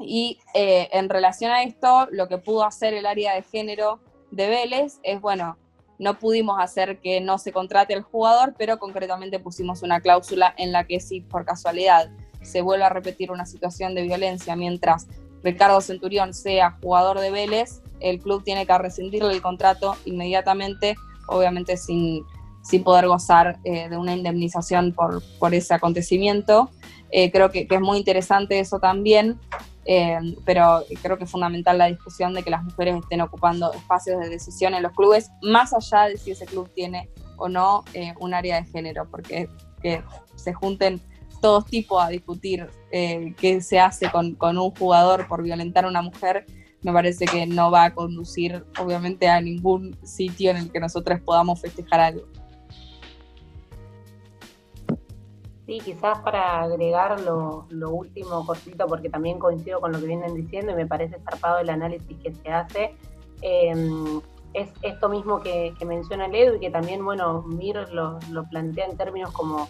Y 0.00 0.40
en 0.52 1.08
relación 1.08 1.52
a 1.52 1.62
esto, 1.62 2.08
lo 2.10 2.26
que 2.26 2.38
pudo 2.38 2.64
hacer 2.64 2.92
el 2.92 3.06
área 3.06 3.36
de 3.36 3.42
género 3.42 4.00
de 4.30 4.48
Vélez 4.48 4.98
es, 5.02 5.20
bueno, 5.20 5.56
no 5.98 6.18
pudimos 6.18 6.58
hacer 6.60 7.00
que 7.00 7.20
no 7.20 7.38
se 7.38 7.52
contrate 7.52 7.94
al 7.94 8.02
jugador, 8.02 8.54
pero 8.56 8.78
concretamente 8.78 9.38
pusimos 9.40 9.82
una 9.82 10.00
cláusula 10.00 10.54
en 10.56 10.72
la 10.72 10.84
que 10.84 11.00
si 11.00 11.20
por 11.20 11.44
casualidad 11.44 12.10
se 12.42 12.62
vuelve 12.62 12.84
a 12.84 12.88
repetir 12.88 13.30
una 13.32 13.46
situación 13.46 13.94
de 13.94 14.02
violencia 14.02 14.54
mientras 14.54 15.08
Ricardo 15.42 15.80
Centurión 15.80 16.34
sea 16.34 16.78
jugador 16.82 17.20
de 17.20 17.30
Vélez, 17.30 17.82
el 18.00 18.20
club 18.20 18.44
tiene 18.44 18.66
que 18.66 18.78
rescindirle 18.78 19.32
el 19.32 19.42
contrato 19.42 19.96
inmediatamente, 20.04 20.96
obviamente 21.26 21.76
sin, 21.76 22.24
sin 22.62 22.84
poder 22.84 23.08
gozar 23.08 23.58
eh, 23.64 23.88
de 23.88 23.96
una 23.96 24.14
indemnización 24.14 24.92
por, 24.92 25.22
por 25.38 25.54
ese 25.54 25.74
acontecimiento. 25.74 26.70
Eh, 27.10 27.30
creo 27.30 27.50
que, 27.50 27.66
es 27.68 27.80
muy 27.80 27.98
interesante 27.98 28.58
eso 28.60 28.78
también, 28.78 29.38
eh, 29.88 30.20
pero 30.44 30.84
creo 31.02 31.18
que 31.18 31.24
es 31.24 31.30
fundamental 31.30 31.78
la 31.78 31.86
discusión 31.86 32.34
de 32.34 32.44
que 32.44 32.50
las 32.50 32.62
mujeres 32.62 32.94
estén 32.96 33.20
ocupando 33.20 33.72
espacios 33.72 34.20
de 34.20 34.28
decisión 34.28 34.74
en 34.74 34.84
los 34.84 34.92
clubes, 34.92 35.30
más 35.42 35.72
allá 35.72 36.04
de 36.04 36.16
si 36.16 36.30
ese 36.30 36.46
club 36.46 36.70
tiene 36.74 37.08
o 37.36 37.48
no 37.48 37.84
un 38.20 38.34
área 38.34 38.60
de 38.60 38.70
género, 38.70 39.08
porque 39.10 39.48
que 39.80 40.02
se 40.34 40.52
junten 40.52 41.00
todos 41.40 41.66
tipos 41.66 42.02
a 42.02 42.08
discutir 42.08 42.68
eh, 42.90 43.34
qué 43.36 43.60
se 43.60 43.78
hace 43.78 44.10
con, 44.10 44.36
un 44.40 44.70
jugador 44.72 45.26
por 45.28 45.42
violentar 45.42 45.84
a 45.84 45.88
una 45.88 46.02
mujer, 46.02 46.46
me 46.82 46.92
parece 46.92 47.26
que 47.26 47.46
no 47.46 47.70
va 47.70 47.84
a 47.84 47.94
conducir 47.94 48.64
obviamente 48.78 49.28
a 49.28 49.40
ningún 49.40 49.96
sitio 50.04 50.50
en 50.50 50.58
el 50.58 50.70
que 50.70 50.80
nosotras 50.80 51.20
podamos 51.20 51.60
festejar 51.60 52.00
algo. 52.00 52.26
Sí, 55.68 55.80
quizás 55.84 56.18
para 56.20 56.62
agregar 56.62 57.20
lo, 57.20 57.66
último 57.90 58.46
cortito, 58.46 58.86
porque 58.86 59.10
también 59.10 59.38
coincido 59.38 59.82
con 59.82 59.92
lo 59.92 60.00
que 60.00 60.06
vienen 60.06 60.34
diciendo 60.34 60.72
y 60.72 60.74
me 60.74 60.86
parece 60.86 61.18
zarpado 61.20 61.58
el 61.58 61.68
análisis 61.68 62.16
que 62.22 62.32
se 62.32 62.48
hace. 62.48 62.96
Em, 63.42 64.22
es 64.54 64.70
esto 64.80 65.10
mismo 65.10 65.40
que, 65.40 65.74
menciona 65.84 66.24
el 66.24 66.34
Edu 66.34 66.56
y 66.56 66.60
que 66.60 66.70
también, 66.70 67.04
bueno, 67.04 67.42
Mir 67.42 67.86
lo, 67.92 68.18
lo 68.30 68.44
plantea 68.44 68.86
en 68.86 68.96
términos 68.96 69.30
como 69.32 69.68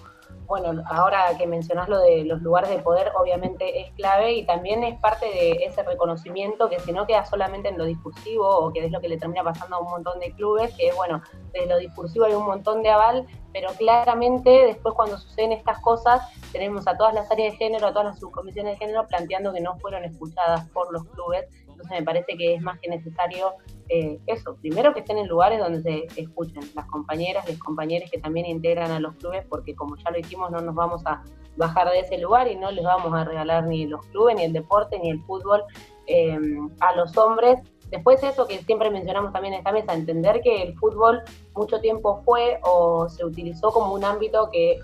bueno, 0.48 0.82
ahora 0.86 1.36
que 1.36 1.46
mencionás 1.46 1.90
lo 1.90 2.00
de 2.00 2.24
los 2.24 2.40
lugares 2.40 2.70
de 2.70 2.78
poder, 2.78 3.12
obviamente 3.20 3.82
es 3.82 3.92
clave 3.92 4.32
y 4.32 4.46
también 4.46 4.82
es 4.82 4.98
parte 4.98 5.26
de 5.26 5.50
ese 5.66 5.82
reconocimiento 5.82 6.70
que 6.70 6.80
si 6.80 6.90
no 6.90 7.06
queda 7.06 7.26
solamente 7.26 7.68
en 7.68 7.76
lo 7.76 7.84
discursivo 7.84 8.48
o 8.48 8.72
que 8.72 8.86
es 8.86 8.90
lo 8.90 8.98
que 9.00 9.10
le 9.10 9.18
termina 9.18 9.44
pasando 9.44 9.76
a 9.76 9.80
un 9.80 9.90
montón 9.90 10.18
de 10.20 10.32
clubes, 10.32 10.74
que 10.74 10.90
bueno, 10.92 11.22
de 11.52 11.66
lo 11.66 11.76
discursivo 11.76 12.24
hay 12.24 12.32
un 12.32 12.46
montón 12.46 12.82
de 12.82 12.88
aval, 12.88 13.26
pero 13.52 13.68
claramente 13.72 14.48
después 14.48 14.94
cuando 14.94 15.18
suceden 15.18 15.52
estas 15.52 15.80
cosas 15.82 16.22
tenemos 16.50 16.88
a 16.88 16.96
todas 16.96 17.12
las 17.12 17.30
áreas 17.30 17.52
de 17.52 17.58
género, 17.58 17.88
a 17.88 17.92
todas 17.92 18.06
las 18.06 18.18
subcomisiones 18.18 18.72
de 18.72 18.78
género 18.78 19.06
planteando 19.06 19.52
que 19.52 19.60
no 19.60 19.76
fueron 19.80 20.04
escuchadas 20.04 20.66
por 20.70 20.90
los 20.90 21.04
clubes, 21.08 21.44
entonces 21.78 22.00
me 22.00 22.04
parece 22.04 22.36
que 22.36 22.54
es 22.54 22.60
más 22.60 22.80
que 22.80 22.90
necesario 22.90 23.52
eh, 23.88 24.18
eso, 24.26 24.56
primero 24.56 24.92
que 24.92 25.00
estén 25.00 25.16
en 25.16 25.28
lugares 25.28 25.60
donde 25.60 25.80
se 25.80 26.20
escuchen 26.20 26.62
las 26.74 26.86
compañeras, 26.86 27.48
los 27.48 27.58
compañeros 27.58 28.10
que 28.10 28.18
también 28.18 28.46
integran 28.46 28.90
a 28.90 28.98
los 28.98 29.14
clubes, 29.14 29.46
porque 29.48 29.76
como 29.76 29.96
ya 29.96 30.10
lo 30.10 30.18
hicimos, 30.18 30.50
no 30.50 30.60
nos 30.60 30.74
vamos 30.74 31.06
a 31.06 31.22
bajar 31.56 31.88
de 31.90 32.00
ese 32.00 32.18
lugar 32.18 32.48
y 32.48 32.56
no 32.56 32.72
les 32.72 32.84
vamos 32.84 33.14
a 33.14 33.24
regalar 33.24 33.64
ni 33.66 33.86
los 33.86 34.04
clubes, 34.06 34.34
ni 34.34 34.42
el 34.42 34.52
deporte, 34.52 34.98
ni 34.98 35.10
el 35.10 35.22
fútbol 35.22 35.62
eh, 36.08 36.36
a 36.80 36.96
los 36.96 37.16
hombres. 37.16 37.60
Después 37.90 38.22
eso 38.24 38.46
que 38.46 38.58
siempre 38.58 38.90
mencionamos 38.90 39.32
también 39.32 39.54
en 39.54 39.60
esta 39.60 39.72
mesa, 39.72 39.94
entender 39.94 40.40
que 40.42 40.62
el 40.62 40.76
fútbol 40.78 41.22
mucho 41.54 41.80
tiempo 41.80 42.22
fue 42.24 42.58
o 42.64 43.08
se 43.08 43.24
utilizó 43.24 43.70
como 43.70 43.94
un 43.94 44.04
ámbito 44.04 44.50
que 44.50 44.80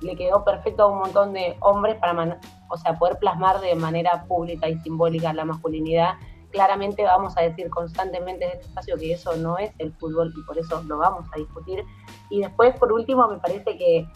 le 0.00 0.16
quedó 0.16 0.44
perfecto 0.44 0.84
a 0.84 0.86
un 0.86 0.98
montón 0.98 1.32
de 1.32 1.56
hombres 1.60 1.96
para 1.96 2.38
o 2.68 2.76
sea, 2.76 2.98
poder 2.98 3.18
plasmar 3.18 3.60
de 3.60 3.74
manera 3.74 4.24
pública 4.26 4.68
y 4.68 4.78
simbólica 4.78 5.32
la 5.32 5.44
masculinidad 5.44 6.14
claramente 6.54 7.02
vamos 7.02 7.36
a 7.36 7.42
decir 7.42 7.68
constantemente 7.68 8.44
en 8.44 8.52
este 8.52 8.66
espacio 8.66 8.96
que 8.96 9.12
eso 9.12 9.36
no 9.36 9.58
es 9.58 9.72
el 9.78 9.92
fútbol 9.94 10.32
y 10.36 10.42
por 10.42 10.56
eso 10.56 10.82
lo 10.84 10.98
vamos 10.98 11.26
a 11.34 11.38
discutir. 11.38 11.84
Y 12.30 12.40
después, 12.40 12.74
por 12.76 12.92
último, 12.92 13.26
me 13.26 13.38
parece 13.38 13.76
que 13.76 14.06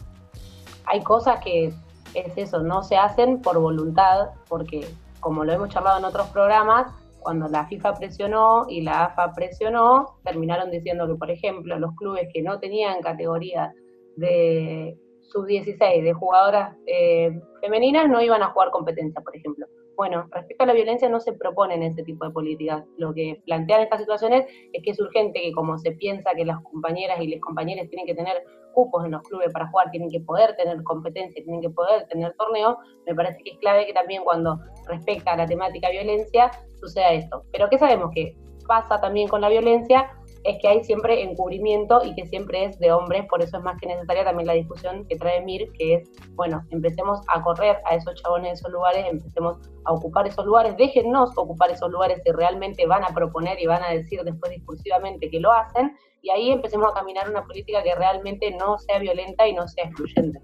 hay 0.87 1.03
cosas 1.03 1.41
que 1.41 1.75
es 2.15 2.33
eso, 2.39 2.61
no 2.61 2.83
se 2.85 2.97
hacen 2.97 3.43
por 3.43 3.59
voluntad, 3.59 4.31
porque 4.49 4.89
como 5.21 5.45
lo 5.45 5.53
hemos 5.53 5.69
charlado 5.69 5.99
en 5.99 6.05
otros 6.05 6.29
programas, 6.29 6.93
cuando 7.19 7.49
la 7.49 7.67
FIFA 7.67 7.95
presionó 7.95 8.67
y 8.69 8.83
la 8.83 9.07
AFA 9.07 9.33
presionó, 9.33 10.19
terminaron 10.25 10.71
diciendo 10.71 11.09
que, 11.09 11.17
por 11.17 11.31
ejemplo, 11.33 11.77
los 11.79 11.95
clubes 11.97 12.29
que 12.33 12.41
no 12.41 12.61
tenían 12.61 13.03
categoría 13.03 13.73
de 14.17 14.97
sub-16 15.29 16.03
de 16.03 16.13
jugadoras 16.13 16.77
eh, 16.87 17.41
femeninas 17.61 18.09
no 18.09 18.21
iban 18.21 18.43
a 18.43 18.51
jugar 18.51 18.71
competencia, 18.71 19.21
por 19.21 19.37
ejemplo. 19.37 19.67
Bueno, 19.97 20.29
respecto 20.31 20.63
a 20.63 20.67
la 20.67 20.75
violencia 20.75 21.09
no 21.09 21.19
se 21.19 21.33
proponen 21.33 21.83
ese 21.83 22.05
tipo 22.05 22.25
de 22.25 22.31
políticas. 22.31 22.85
Lo 22.99 23.13
que 23.13 23.43
plantean 23.47 23.81
estas 23.81 24.01
situaciones 24.01 24.47
es 24.73 24.83
que 24.85 24.91
es 24.93 25.01
urgente 25.01 25.41
que 25.41 25.51
como 25.53 25.77
se 25.77 25.91
piensa 25.91 26.35
que 26.37 26.45
las 26.45 26.63
compañeras 26.63 27.21
y 27.21 27.27
los 27.27 27.41
compañeros 27.41 27.89
tienen 27.89 28.07
que 28.07 28.15
tener 28.15 28.45
cupos 28.75 29.05
en 29.05 29.11
los 29.11 29.23
clubes 29.23 29.53
para 29.53 29.67
jugar, 29.69 29.91
tienen 29.91 30.09
que 30.09 30.21
poder 30.21 30.55
tener 30.55 30.81
competencia, 30.85 31.43
tienen 31.43 31.61
que 31.61 31.71
poder 31.71 32.07
tener 32.07 32.33
torneos, 32.35 32.77
me 33.07 33.15
parece 33.15 33.43
que 33.43 33.51
es 33.51 33.59
clave 33.59 33.87
que 33.87 33.93
también 33.93 34.23
cuando 34.23 34.61
respecta 34.87 35.33
a 35.33 35.37
la 35.37 35.47
temática 35.47 35.91
violencia 35.91 36.49
suceda 36.79 37.13
esto. 37.13 37.43
Pero 37.51 37.69
¿qué 37.69 37.77
sabemos 37.77 38.13
que 38.15 38.37
pasa 38.69 39.01
también 39.01 39.27
con 39.27 39.41
la 39.41 39.49
violencia? 39.49 40.09
Es 40.45 40.59
que 40.61 40.69
hay 40.69 40.85
siempre 40.85 41.23
encubrimiento 41.23 42.01
y 42.05 42.15
que 42.15 42.27
siempre 42.27 42.65
es 42.65 42.79
de 42.79 42.93
hombres, 42.93 43.27
por 43.29 43.43
eso 43.43 43.59
es 43.59 43.63
más 43.63 43.79
que 43.81 43.87
necesaria 43.87 44.25
también 44.25 44.47
la 44.47 44.55
discusión 44.55 45.07
que 45.07 45.17
trae 45.17 45.41
Mir, 45.43 45.71
que 45.73 45.95
es, 45.95 46.11
bueno, 46.35 46.65
empecemos 46.71 47.21
a 47.29 47.43
correr 47.43 47.79
a 47.85 47.95
esos 47.97 48.15
chabones 48.23 48.51
de 48.51 48.55
esos 48.55 48.71
lugares, 48.71 49.07
empecemos 49.09 49.59
a 49.85 49.93
ocupar 49.93 50.27
esos 50.27 50.45
lugares, 50.45 50.77
déjennos 50.77 51.37
ocupar 51.37 51.71
esos 51.71 51.91
lugares 51.91 52.21
si 52.25 52.33
realmente 52.33 52.87
van 52.87 53.05
a 53.05 53.09
proponer 53.09 53.61
y 53.61 53.67
van 53.67 53.83
a 53.83 53.91
decir 53.91 54.23
después 54.23 54.53
discursivamente 54.53 55.31
que 55.31 55.41
lo 55.41 55.53
hacen, 55.53 55.97
y 56.23 56.31
ahí 56.31 56.51
empecemos 56.51 56.91
a 56.91 56.95
caminar 56.95 57.29
una 57.29 57.45
política 57.45 57.83
que 57.83 57.95
realmente 57.95 58.51
no 58.53 58.79
sea 58.79 58.99
violenta 58.99 59.47
y 59.47 59.53
no 59.55 59.67
sea 59.69 59.85
excluyente. 59.85 60.41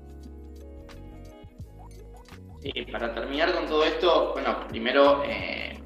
Sí, 2.61 2.73
para 2.91 3.15
terminar 3.15 3.53
con 3.53 3.67
todo 3.67 3.85
esto, 3.85 4.33
bueno, 4.33 4.67
primero, 4.69 5.23
eh, 5.25 5.79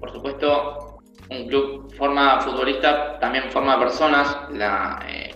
por 0.00 0.10
supuesto, 0.10 0.91
un 1.36 1.48
club 1.48 1.92
forma 1.96 2.40
futbolista, 2.40 3.18
también 3.18 3.50
forma 3.50 3.78
personas. 3.78 4.36
Eh, 5.06 5.34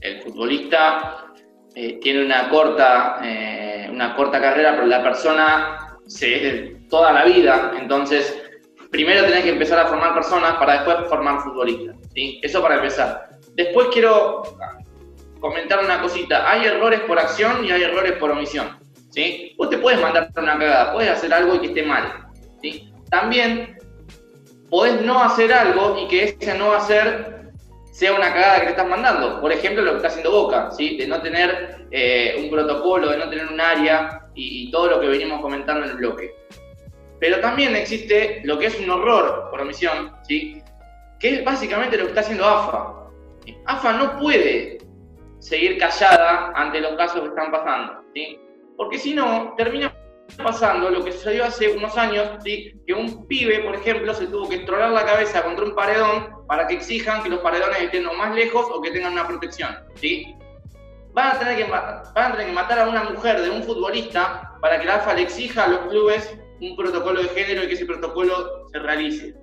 el, 0.00 0.22
futbolista 0.22 1.26
eh, 1.74 1.98
tiene 2.00 2.24
una 2.24 2.48
corta, 2.48 3.20
eh, 3.22 3.88
una 3.90 4.14
corta 4.14 4.40
carrera, 4.40 4.74
pero 4.74 4.86
la 4.86 5.02
persona 5.02 5.98
se 6.06 6.36
es 6.36 6.42
de 6.42 6.76
toda 6.88 7.12
la 7.12 7.24
vida. 7.24 7.72
Entonces, 7.78 8.42
primero 8.90 9.24
tenés 9.24 9.44
que 9.44 9.50
empezar 9.50 9.78
a 9.78 9.86
formar 9.86 10.14
personas 10.14 10.54
para 10.54 10.74
después 10.74 11.08
formar 11.08 11.40
futbolistas. 11.40 11.96
¿sí? 12.14 12.40
Eso 12.42 12.62
para 12.62 12.76
empezar. 12.76 13.28
Después 13.54 13.88
quiero 13.92 14.42
comentar 15.40 15.84
una 15.84 16.00
cosita. 16.00 16.50
Hay 16.50 16.66
errores 16.66 17.00
por 17.00 17.18
acción 17.18 17.64
y 17.64 17.70
hay 17.70 17.82
errores 17.82 18.12
por 18.12 18.30
omisión. 18.30 18.78
¿sí? 19.10 19.54
Vos 19.56 19.70
te 19.70 19.78
puedes 19.78 20.00
mandar 20.00 20.30
una 20.36 20.58
cagada, 20.58 20.92
puedes 20.92 21.10
hacer 21.10 21.32
algo 21.32 21.54
y 21.54 21.60
que 21.60 21.66
esté 21.68 21.82
mal. 21.82 22.26
¿sí? 22.60 22.92
También 23.10 23.77
podés 24.70 25.00
no 25.02 25.22
hacer 25.22 25.52
algo 25.52 25.98
y 25.98 26.08
que 26.08 26.24
ese 26.24 26.56
no 26.56 26.72
hacer 26.72 27.38
sea 27.98 28.12
una 28.12 28.32
cagada 28.32 28.60
que 28.60 28.66
te 28.66 28.70
estás 28.70 28.88
mandando. 28.88 29.40
Por 29.40 29.52
ejemplo, 29.52 29.82
lo 29.82 29.90
que 29.92 29.96
está 29.96 30.08
haciendo 30.08 30.30
Boca, 30.30 30.70
¿sí? 30.70 30.96
de 30.96 31.06
no 31.08 31.20
tener 31.20 31.86
eh, 31.90 32.36
un 32.38 32.50
protocolo, 32.50 33.10
de 33.10 33.18
no 33.18 33.28
tener 33.28 33.48
un 33.48 33.60
área 33.60 34.28
y, 34.34 34.70
todo 34.70 34.88
lo 34.88 35.00
que 35.00 35.08
venimos 35.08 35.40
comentando 35.40 35.84
en 35.84 35.90
el 35.90 35.96
bloque. 35.96 36.32
Pero 37.18 37.40
también 37.40 37.74
existe 37.74 38.40
lo 38.44 38.56
que 38.56 38.66
es 38.66 38.78
un 38.78 38.88
horror 38.88 39.48
por 39.50 39.60
omisión, 39.60 40.12
¿sí? 40.22 40.62
que 41.18 41.34
es 41.34 41.44
básicamente 41.44 41.96
lo 41.96 42.04
que 42.04 42.10
está 42.10 42.20
haciendo 42.20 42.44
AFA. 42.44 43.10
AFA 43.66 43.92
no 43.94 44.16
puede 44.18 44.78
seguir 45.40 45.78
callada 45.78 46.52
ante 46.54 46.80
los 46.80 46.92
casos 46.92 47.22
que 47.22 47.28
están 47.28 47.50
pasando, 47.50 48.04
¿sí? 48.14 48.38
porque 48.76 48.98
si 48.98 49.12
no, 49.12 49.54
termina 49.56 49.92
pasando 50.36 50.90
lo 50.90 51.04
que 51.04 51.12
sucedió 51.12 51.44
hace 51.44 51.70
unos 51.70 51.96
años, 51.96 52.42
¿sí? 52.44 52.72
que 52.86 52.94
un 52.94 53.26
pibe, 53.26 53.60
por 53.60 53.74
ejemplo, 53.74 54.14
se 54.14 54.26
tuvo 54.26 54.48
que 54.48 54.56
estrolar 54.56 54.90
la 54.90 55.04
cabeza 55.04 55.42
contra 55.42 55.64
un 55.64 55.74
paredón 55.74 56.46
para 56.46 56.66
que 56.66 56.74
exijan 56.74 57.22
que 57.22 57.28
los 57.28 57.40
paredones 57.40 57.80
estén 57.80 58.04
más 58.04 58.34
lejos 58.34 58.66
o 58.70 58.80
que 58.80 58.90
tengan 58.90 59.12
una 59.14 59.26
protección. 59.26 59.76
¿sí? 59.94 60.34
Van, 61.12 61.36
a 61.36 61.38
tener 61.38 61.56
que, 61.56 62.52
matar 62.52 62.78
a 62.78 62.88
una 62.88 63.04
mujer 63.04 63.40
de 63.40 63.50
un 63.50 63.62
futbolista 63.62 64.54
para 64.60 64.78
que 64.78 64.86
la 64.86 64.96
AFA 64.96 65.14
le 65.14 65.22
exija 65.22 65.64
a 65.64 65.68
los 65.68 65.80
clubes 65.88 66.38
un 66.60 66.76
protocolo 66.76 67.22
de 67.22 67.28
género 67.28 67.64
y 67.64 67.68
que 67.68 67.74
ese 67.74 67.86
protocolo 67.86 68.68
se 68.70 68.78
realice. 68.78 69.34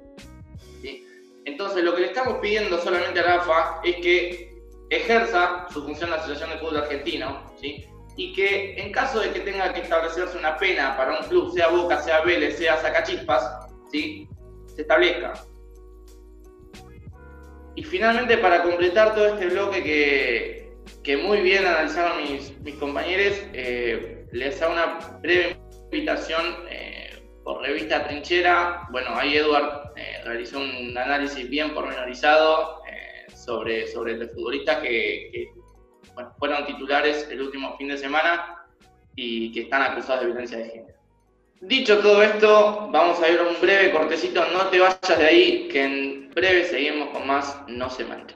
¿sí? 0.82 1.06
Entonces, 1.46 1.84
lo 1.84 1.96
que 1.96 2.02
le 2.02 2.08
estamos 2.08 2.38
pidiendo 2.42 2.78
solamente 2.80 3.20
a 3.20 3.24
la 3.24 3.36
AFA 3.36 3.82
es 3.84 3.96
que 3.98 4.56
ejerza 4.90 5.68
su 5.72 5.84
función 5.84 6.10
de 6.10 6.18
la 6.18 6.22
Asociación 6.22 6.52
de 6.52 6.58
Fútbol 6.58 6.78
Argentino, 6.78 7.52
¿sí? 7.60 7.86
Y 8.18 8.34
que 8.34 8.76
en 8.80 8.92
caso 8.92 9.20
de 9.20 9.32
que 9.32 9.42
tenga 9.42 9.74
que 9.74 9.82
establecerse 9.82 10.38
una 10.38 10.58
pena 10.58 10.96
para 10.96 11.20
un 11.20 11.28
club, 11.28 11.54
sea 11.54 11.68
Boca, 11.68 12.02
sea 12.02 12.22
Vélez, 12.22 12.58
sea 12.58 12.78
Sacachispas, 12.78 13.68
¿sí? 13.92 14.28
se 14.74 14.82
establezca. 14.82 15.34
Y 17.76 17.84
finalmente, 17.84 18.38
para 18.38 18.64
completar 18.64 19.14
todo 19.14 19.28
este 19.28 19.48
bloque 19.48 19.84
que, 19.84 20.78
que 21.04 21.18
muy 21.18 21.42
bien 21.42 21.66
analizaron 21.66 22.22
mis, 22.24 22.58
mis 22.62 22.76
compañeros, 22.76 23.38
eh, 23.54 24.26
les 24.32 24.62
hago 24.62 24.74
una 24.74 25.20
breve 25.22 25.58
invitación 25.92 26.46
eh, 26.70 27.22
por 27.44 27.62
revista 27.62 28.08
Trinchera. 28.08 28.88
Bueno, 28.92 29.10
ahí 29.14 29.36
Eduard 29.36 29.92
eh, 29.98 30.22
realizó 30.24 30.60
un 30.60 30.98
análisis 30.98 31.50
bien 31.50 31.74
pormenorizado 31.74 32.82
sobre, 33.36 33.86
sobre 33.88 34.18
los 34.18 34.32
futbolistas 34.32 34.80
que 34.80 35.52
bueno, 36.16 36.34
fueron 36.40 36.66
titulares 36.66 37.28
el 37.30 37.42
último 37.42 37.78
fin 37.78 37.90
de 37.90 37.98
semana 37.98 38.64
y 39.16 39.52
que 39.52 39.64
están 39.64 39.82
acusados 39.82 40.22
de 40.22 40.28
violencia 40.28 40.58
de 40.58 40.70
género. 40.70 40.96
Dicho 41.62 42.00
todo 42.00 42.22
esto, 42.24 42.90
vamos 42.92 43.22
a 43.22 43.30
ir 43.30 43.40
a 43.40 43.44
un 43.44 43.60
breve 43.62 43.92
cortecito, 43.92 44.44
no 44.52 44.68
te 44.68 44.80
vayas 44.80 45.18
de 45.18 45.26
ahí, 45.26 45.68
que 45.70 45.84
en 45.84 46.30
breve 46.32 46.66
seguimos 46.66 47.10
con 47.10 47.28
más 47.28 47.62
No 47.68 47.90
se 47.90 48.06
mancha. 48.06 48.36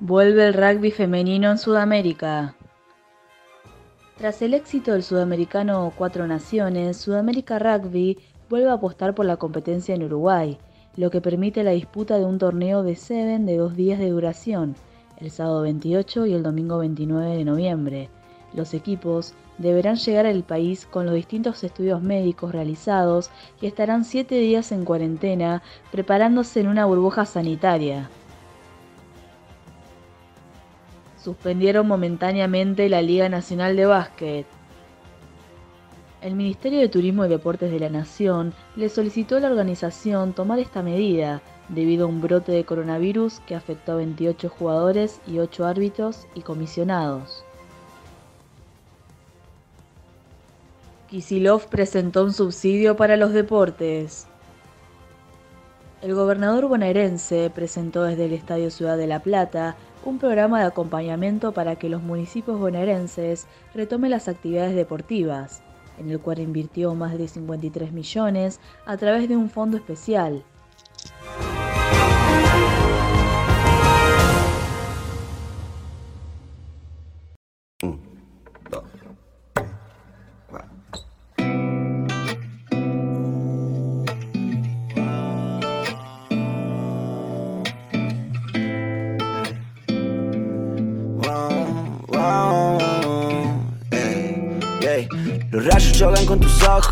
Vuelve 0.00 0.48
el 0.48 0.54
rugby 0.54 0.90
femenino 0.90 1.50
en 1.50 1.58
Sudamérica. 1.58 2.54
Tras 4.16 4.42
el 4.42 4.54
éxito 4.54 4.92
del 4.92 5.02
sudamericano 5.02 5.92
Cuatro 5.98 6.28
Naciones, 6.28 6.98
Sudamérica 6.98 7.58
Rugby 7.58 8.16
vuelve 8.48 8.70
a 8.70 8.74
apostar 8.74 9.12
por 9.12 9.26
la 9.26 9.38
competencia 9.38 9.92
en 9.92 10.04
Uruguay, 10.04 10.56
lo 10.96 11.10
que 11.10 11.20
permite 11.20 11.64
la 11.64 11.72
disputa 11.72 12.16
de 12.16 12.24
un 12.24 12.38
torneo 12.38 12.84
de 12.84 12.94
Seven 12.94 13.44
de 13.44 13.56
dos 13.56 13.74
días 13.74 13.98
de 13.98 14.10
duración, 14.10 14.76
el 15.18 15.32
sábado 15.32 15.62
28 15.62 16.26
y 16.26 16.32
el 16.32 16.44
domingo 16.44 16.78
29 16.78 17.36
de 17.36 17.44
noviembre. 17.44 18.08
Los 18.52 18.72
equipos 18.72 19.34
deberán 19.58 19.96
llegar 19.96 20.26
al 20.26 20.44
país 20.44 20.86
con 20.86 21.06
los 21.06 21.14
distintos 21.16 21.64
estudios 21.64 22.00
médicos 22.00 22.52
realizados 22.52 23.30
y 23.60 23.66
estarán 23.66 24.04
siete 24.04 24.36
días 24.36 24.70
en 24.70 24.84
cuarentena 24.84 25.60
preparándose 25.90 26.60
en 26.60 26.68
una 26.68 26.84
burbuja 26.84 27.26
sanitaria. 27.26 28.08
Suspendieron 31.24 31.88
momentáneamente 31.88 32.88
la 32.90 33.00
Liga 33.00 33.30
Nacional 33.30 33.76
de 33.76 33.86
Básquet. 33.86 34.46
El 36.20 36.34
Ministerio 36.34 36.80
de 36.80 36.88
Turismo 36.88 37.24
y 37.24 37.28
Deportes 37.28 37.70
de 37.70 37.80
la 37.80 37.88
Nación 37.88 38.52
le 38.76 38.90
solicitó 38.90 39.36
a 39.36 39.40
la 39.40 39.48
organización 39.48 40.34
tomar 40.34 40.58
esta 40.58 40.82
medida 40.82 41.40
debido 41.70 42.04
a 42.04 42.08
un 42.08 42.20
brote 42.20 42.52
de 42.52 42.64
coronavirus 42.64 43.40
que 43.40 43.54
afectó 43.54 43.92
a 43.92 43.96
28 43.96 44.50
jugadores 44.50 45.20
y 45.26 45.38
8 45.38 45.66
árbitros 45.66 46.26
y 46.34 46.42
comisionados. 46.42 47.42
Kisilov 51.08 51.68
presentó 51.68 52.24
un 52.24 52.32
subsidio 52.34 52.96
para 52.96 53.16
los 53.16 53.32
deportes. 53.32 54.26
El 56.02 56.14
gobernador 56.14 56.68
bonaerense 56.68 57.50
presentó 57.54 58.02
desde 58.02 58.26
el 58.26 58.34
Estadio 58.34 58.70
Ciudad 58.70 58.98
de 58.98 59.06
La 59.06 59.20
Plata 59.20 59.76
un 60.04 60.18
programa 60.18 60.60
de 60.60 60.66
acompañamiento 60.66 61.52
para 61.52 61.76
que 61.76 61.88
los 61.88 62.02
municipios 62.02 62.58
bonaerenses 62.58 63.46
retomen 63.74 64.10
las 64.10 64.28
actividades 64.28 64.74
deportivas, 64.74 65.62
en 65.98 66.10
el 66.10 66.20
cual 66.20 66.40
invirtió 66.40 66.94
más 66.94 67.16
de 67.16 67.28
53 67.28 67.92
millones 67.92 68.60
a 68.86 68.96
través 68.96 69.28
de 69.28 69.36
un 69.36 69.48
fondo 69.48 69.76
especial. 69.76 70.44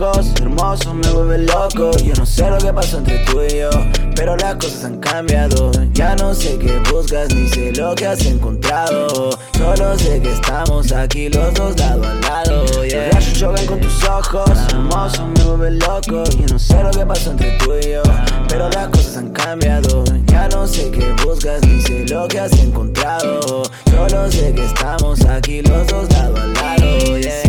Ojos, 0.00 0.32
hermoso, 0.40 0.94
me 0.94 1.08
vuelve 1.10 1.38
loco. 1.38 1.90
Yo 1.98 2.14
no 2.14 2.26
sé 2.26 2.48
lo 2.48 2.58
que 2.58 2.72
pasó 2.72 2.98
entre 2.98 3.18
tú 3.24 3.42
y 3.42 3.58
yo, 3.58 3.70
pero 4.14 4.36
las 4.36 4.54
cosas 4.56 4.84
han 4.84 4.98
cambiado. 4.98 5.70
Ya 5.92 6.14
no 6.16 6.34
sé 6.34 6.58
qué 6.58 6.80
buscas, 6.90 7.34
ni 7.34 7.48
sé 7.48 7.72
lo 7.72 7.94
que 7.94 8.06
has 8.06 8.24
encontrado. 8.24 9.30
Solo 9.56 9.98
sé 9.98 10.20
que 10.20 10.32
estamos 10.32 10.92
aquí 10.92 11.28
los 11.28 11.54
dos 11.54 11.78
lado 11.78 12.02
a 12.04 12.14
lado. 12.14 12.84
Yeah. 12.84 13.06
Los 13.06 13.14
rayos 13.14 13.38
chocan 13.38 13.66
con 13.66 13.80
tus 13.80 14.04
ojos, 14.04 14.50
hermoso, 14.70 15.26
me 15.26 15.44
vuelve 15.44 15.70
loco. 15.72 16.24
Yo 16.24 16.46
no 16.50 16.58
sé 16.58 16.82
lo 16.82 16.90
que 16.90 17.06
pasó 17.06 17.30
entre 17.30 17.58
tú 17.58 17.72
y 17.80 17.92
yo, 17.92 18.02
pero 18.48 18.68
las 18.70 18.88
cosas 18.88 19.16
han 19.18 19.30
cambiado. 19.30 20.04
Ya 20.26 20.48
no 20.48 20.66
sé 20.66 20.90
qué 20.90 21.12
buscas, 21.24 21.62
ni 21.66 21.80
sé 21.80 22.06
lo 22.08 22.28
que 22.28 22.40
has 22.40 22.52
encontrado. 22.58 23.62
Solo 23.90 24.30
sé 24.30 24.52
que 24.54 24.64
estamos 24.64 25.24
aquí 25.26 25.62
los 25.62 25.86
dos 25.86 26.10
lado 26.10 26.36
a 26.36 26.46
lado. 26.46 27.18
Yeah. 27.18 27.42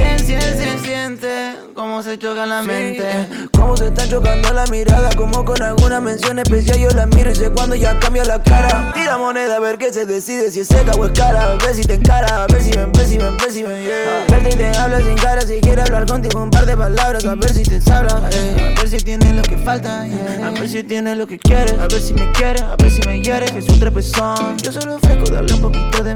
Cómo 1.75 2.03
se 2.03 2.19
choca 2.19 2.45
la 2.45 2.61
mente. 2.61 3.03
Cómo 3.53 3.75
se 3.75 3.87
está 3.87 4.07
chocando 4.07 4.53
la 4.53 4.65
mirada. 4.67 5.09
Como 5.15 5.43
con 5.43 5.61
alguna 5.61 5.99
mención 5.99 6.37
especial 6.37 6.77
yo 6.77 6.89
la 6.89 7.07
miro 7.07 7.31
y 7.31 7.35
sé 7.35 7.49
cuando 7.49 7.75
ya 7.75 7.99
cambia 7.99 8.23
la 8.25 8.41
cara. 8.43 8.91
Tira 8.93 9.17
moneda 9.17 9.55
a 9.55 9.59
ver 9.59 9.77
qué 9.79 9.91
se 9.91 10.05
decide. 10.05 10.51
Si 10.51 10.59
es 10.59 10.67
seca 10.67 10.91
o 10.91 11.05
es 11.05 11.11
cara. 11.11 11.51
A 11.51 11.55
ver 11.55 11.73
si 11.73 11.83
te 11.83 11.95
encara. 11.95 12.43
A 12.43 12.47
ver 12.47 12.61
si 12.61 12.71
ven, 12.71 12.91
ver 12.91 13.07
si 13.07 13.17
ven, 13.17 13.37
ver 13.37 13.51
si 13.51 13.63
ven. 13.63 13.83
Yeah. 13.83 14.25
Verte 14.29 14.49
y 14.49 14.57
te 14.57 14.77
habla 14.77 14.99
sin 14.99 15.15
cara. 15.15 15.41
Si 15.41 15.59
quiere 15.61 15.81
hablar 15.81 16.05
contigo 16.05 16.43
un 16.43 16.51
par 16.51 16.65
de 16.65 16.77
palabras. 16.77 17.25
A 17.25 17.35
ver 17.35 17.51
si 17.51 17.63
te 17.63 17.81
sabla. 17.81 18.17
A 18.17 18.29
ver 18.29 18.89
si 18.89 18.97
tiene 18.97 19.33
lo 19.33 19.41
que 19.41 19.57
falta. 19.57 20.01
A 20.01 20.51
ver 20.51 20.69
si 20.69 20.83
tiene 20.83 21.15
lo 21.15 21.25
que 21.25 21.39
quiere. 21.39 21.71
A 21.79 21.87
ver 21.87 22.01
si 22.01 22.13
me 22.13 22.31
quiere. 22.33 22.61
A 22.61 22.75
ver 22.75 22.91
si 22.91 23.01
me 23.07 23.19
hiere. 23.19 23.45
Es 23.57 23.67
un 23.67 23.79
trepezón. 23.79 24.57
Yo 24.59 24.71
solo 24.71 24.97
ofrezco 24.97 25.31
darle 25.31 25.53
un 25.55 25.61
poquito 25.61 26.03
de 26.03 26.12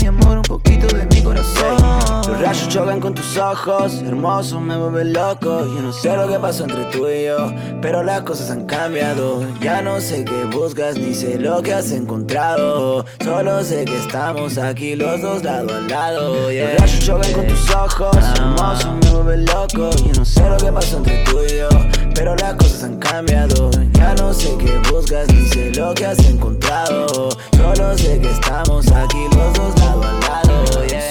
chocan 2.78 3.00
con 3.00 3.16
tus 3.16 3.38
ojos. 3.38 4.04
Hermoso, 4.04 4.60
me 4.60 4.78
vuelve 4.78 5.06
loco. 5.06 5.66
Yo 5.66 5.82
no 5.82 5.92
sé 5.92 6.16
lo 6.16 6.28
que 6.28 6.38
pasó 6.38 6.66
entre 6.66 6.84
tú 6.86 7.08
y 7.08 7.26
yo, 7.26 7.52
pero 7.82 8.04
las 8.04 8.22
cosas 8.22 8.52
han 8.52 8.66
cambiado. 8.66 9.44
Ya 9.62 9.82
no 9.82 10.00
sé 10.00 10.24
qué 10.24 10.44
buscas, 10.56 10.96
ni 10.96 11.16
sé 11.16 11.40
lo 11.40 11.64
que 11.64 11.74
has 11.74 11.92
encontrado. 11.92 13.04
Solo 13.24 13.64
sé 13.64 13.84
que 13.86 13.98
estamos 13.98 14.60
aquí 14.60 14.96
los 14.96 15.20
dos 15.22 15.44
lado 15.44 15.76
a 15.76 15.82
lado. 15.82 16.52
Yeah. 16.52 16.74
Los 16.74 16.82
rayos 16.82 17.00
chocan 17.00 17.34
con 17.34 17.48
tus 17.48 17.72
ojos. 17.72 18.18
Hermoso, 18.36 18.94
me 18.94 19.10
vuelve 19.10 19.38
loco. 19.38 19.90
Yo 20.06 20.14
no 20.16 20.26
sé 20.26 20.48
lo 20.48 20.58
que 20.58 20.72
pasó 20.72 20.98
entre 20.98 21.24
tú 21.24 21.40
y 21.50 21.58
yo, 21.58 21.70
pero 22.14 22.36
las 22.36 22.54
cosas 22.54 22.84
han 22.84 22.98
cambiado. 22.98 23.72
Ya 23.94 24.14
no 24.16 24.32
sé 24.32 24.56
qué 24.60 24.80
buscas, 24.92 25.28
ni 25.34 25.48
sé 25.48 25.72
lo 25.74 25.96
que 25.96 26.06
has 26.06 26.20
encontrado. 26.20 27.30
Solo 27.58 27.98
sé 27.98 28.20
que 28.20 28.30
estamos 28.30 28.88
aquí 28.92 29.26
los 29.32 29.54
dos 29.54 29.80
lado 29.80 30.04
a 30.04 30.12
lado. 30.12 30.27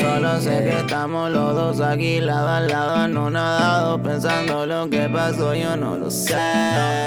Solo 0.01 0.41
sé 0.41 0.65
que 0.65 0.79
estamos 0.79 1.31
los 1.31 1.55
dos 1.55 1.81
aquí 1.81 2.21
lado 2.21 2.49
a 2.49 2.61
lado, 2.61 3.09
no 3.09 3.31
nadado 3.31 4.03
pensando 4.03 4.67
lo 4.67 4.89
que 4.89 5.09
pasó, 5.09 5.55
yo 5.55 5.77
no 5.77 5.97
lo 5.97 6.11
sé. 6.11 6.37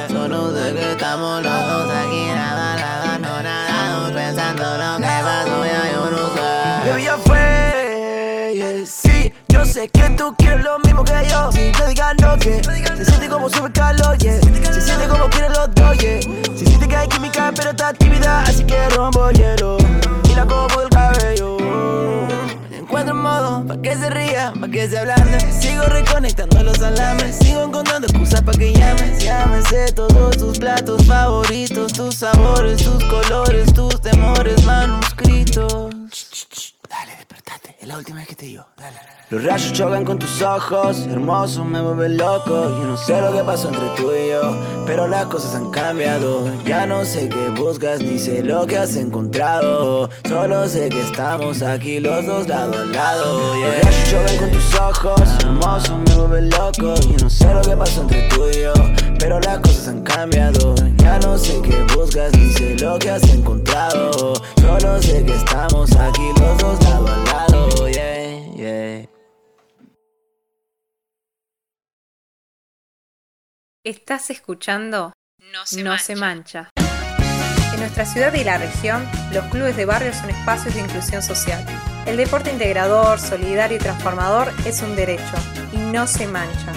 Solo 0.09 0.53
sé 0.55 0.73
que 0.73 0.91
estamos 0.91 1.43
los 1.43 1.67
dos 1.67 1.91
aquí 1.91 2.27
lado 2.27 2.61
a 2.61 2.75
lado, 2.75 3.19
no 3.19 3.43
nadado 3.43 4.13
pensando 4.13 4.63
lo 4.63 4.97
que 4.97 5.03
pasó, 5.03 5.65
yo 5.65 6.11
no 6.11 6.27
sé. 6.33 6.89
Baby, 6.89 7.03
ya 7.03 7.17
fue, 7.17 8.53
yeah, 8.55 8.85
sí. 8.85 9.33
Yo 9.49 9.65
sé 9.65 9.89
que 9.89 10.09
tú 10.11 10.33
quieres 10.37 10.63
lo 10.63 10.79
mismo 10.79 11.03
que 11.03 11.13
yo. 11.29 11.51
Si 11.51 11.71
te 11.71 11.87
digan 11.87 12.15
lo 12.21 12.37
que 12.37 12.61
se 12.63 13.05
siente 13.05 13.27
como 13.27 13.49
sube 13.49 13.71
calor, 13.71 14.17
yeah. 14.17 14.39
Se 14.71 14.81
siente 14.81 15.07
como 15.07 15.29
quieren 15.29 15.51
los 15.53 15.73
dos, 15.75 15.97
yeah. 15.97 16.21
Se 16.55 16.65
siente 16.65 16.87
que 16.87 16.95
hay 16.95 17.07
química, 17.07 17.51
pero 17.55 17.71
está 17.71 17.91
tímida, 17.93 18.41
así 18.43 18.63
que 18.63 18.87
rompo 18.89 19.29
el 19.29 19.37
hielo. 19.37 19.78
Pa' 23.49 23.81
que 23.81 23.95
se 23.95 24.09
ría, 24.11 24.53
pa' 24.59 24.67
que 24.67 24.87
se 24.87 24.99
ablande. 24.99 25.39
Sigo 25.59 25.83
reconectando 25.83 26.63
los 26.63 26.79
alambres, 26.81 27.35
sigo 27.37 27.63
encontrando 27.63 28.05
excusas 28.07 28.41
pa' 28.43 28.51
que 28.51 28.73
llames. 28.73 29.23
Llámese 29.23 29.91
todos 29.93 30.37
tus 30.37 30.59
platos 30.59 31.03
favoritos, 31.07 31.93
tus 31.93 32.15
sabores, 32.15 32.83
tus 32.83 33.03
colores, 33.05 33.73
tus 33.73 33.99
temores 34.01 34.63
manuscritos. 34.65 35.89
Dale, 36.99 37.15
despertate, 37.15 37.77
es 37.79 37.87
la 37.87 37.97
última 37.97 38.17
vez 38.17 38.27
que 38.27 38.35
te 38.35 38.45
digo. 38.47 38.65
Dale. 38.75 38.97
Los 39.29 39.41
rayos 39.45 39.71
chocan 39.71 40.03
con 40.03 40.19
tus 40.19 40.41
ojos, 40.41 41.07
hermoso, 41.07 41.63
me 41.63 41.79
vuelve 41.79 42.09
loco. 42.09 42.69
Yo 42.77 42.83
no 42.83 42.97
sé 42.97 43.21
lo 43.21 43.31
que 43.31 43.41
pasó 43.41 43.69
entre 43.69 43.87
tú 43.95 44.11
y 44.11 44.31
yo, 44.31 44.41
pero 44.85 45.07
las 45.07 45.27
cosas 45.27 45.55
han 45.55 45.71
cambiado. 45.71 46.51
Ya 46.65 46.85
no 46.85 47.05
sé 47.05 47.29
qué 47.29 47.49
buscas, 47.49 48.01
ni 48.01 48.19
sé 48.19 48.43
lo 48.43 48.67
que 48.67 48.77
has 48.77 48.97
encontrado. 48.97 50.09
Solo 50.27 50.67
sé 50.67 50.89
que 50.89 50.99
estamos 50.99 51.61
aquí 51.61 52.01
los 52.01 52.25
dos 52.25 52.49
lado 52.49 52.77
a 52.77 52.83
lado. 52.83 53.55
Los 53.55 53.81
rayos 53.81 54.09
chocan 54.09 54.37
con 54.37 54.51
tus 54.51 54.75
ojos, 54.75 55.21
hermoso, 55.39 55.97
me 55.99 56.15
vuelve 56.15 56.41
loco. 56.41 56.95
Yo 56.95 57.17
no 57.21 57.29
sé 57.29 57.53
lo 57.53 57.61
que 57.61 57.77
pasó 57.77 58.01
entre 58.01 58.27
tú 58.27 58.49
y 58.49 58.63
yo, 58.63 58.73
pero 59.19 59.39
las 59.39 59.59
cosas 59.59 59.87
han 59.87 60.01
cambiado. 60.01 60.75
Ya 61.01 61.19
no 61.19 61.37
sé 61.37 61.61
qué 61.61 61.85
buscas, 61.95 62.31
ni 62.37 62.51
sé 62.53 62.75
lo 62.77 62.97
que 62.99 63.09
has 63.09 63.23
encontrado. 63.29 64.33
Solo 64.61 65.01
sé 65.01 65.25
que 65.25 65.33
estamos 65.33 65.95
aquí 65.95 66.21
los 66.39 66.57
dos 66.57 66.83
lado 66.83 67.07
a 67.07 67.17
lado. 67.25 67.89
Yeah, 67.89 68.55
yeah. 68.55 69.09
Estás 73.83 74.29
escuchando 74.29 75.13
No 75.53 75.65
se, 75.97 76.15
mancha. 76.15 76.69
En 77.73 77.79
nuestra 77.79 78.05
ciudad 78.05 78.33
y 78.33 78.43
la 78.43 78.57
región, 78.57 79.07
los 79.31 79.45
clubes 79.45 79.77
de 79.77 79.85
barrio 79.85 80.13
son 80.13 80.29
espacios 80.29 80.75
de 80.75 80.81
inclusión 80.81 81.21
social. 81.21 81.65
El 82.05 82.17
deporte 82.17 82.51
integrador, 82.51 83.19
solidario 83.19 83.77
y 83.77 83.79
transformador 83.79 84.51
es 84.65 84.81
un 84.81 84.95
derecho 84.95 85.35
y 85.71 85.77
no 85.77 86.07
se 86.07 86.27
mancha. 86.27 86.73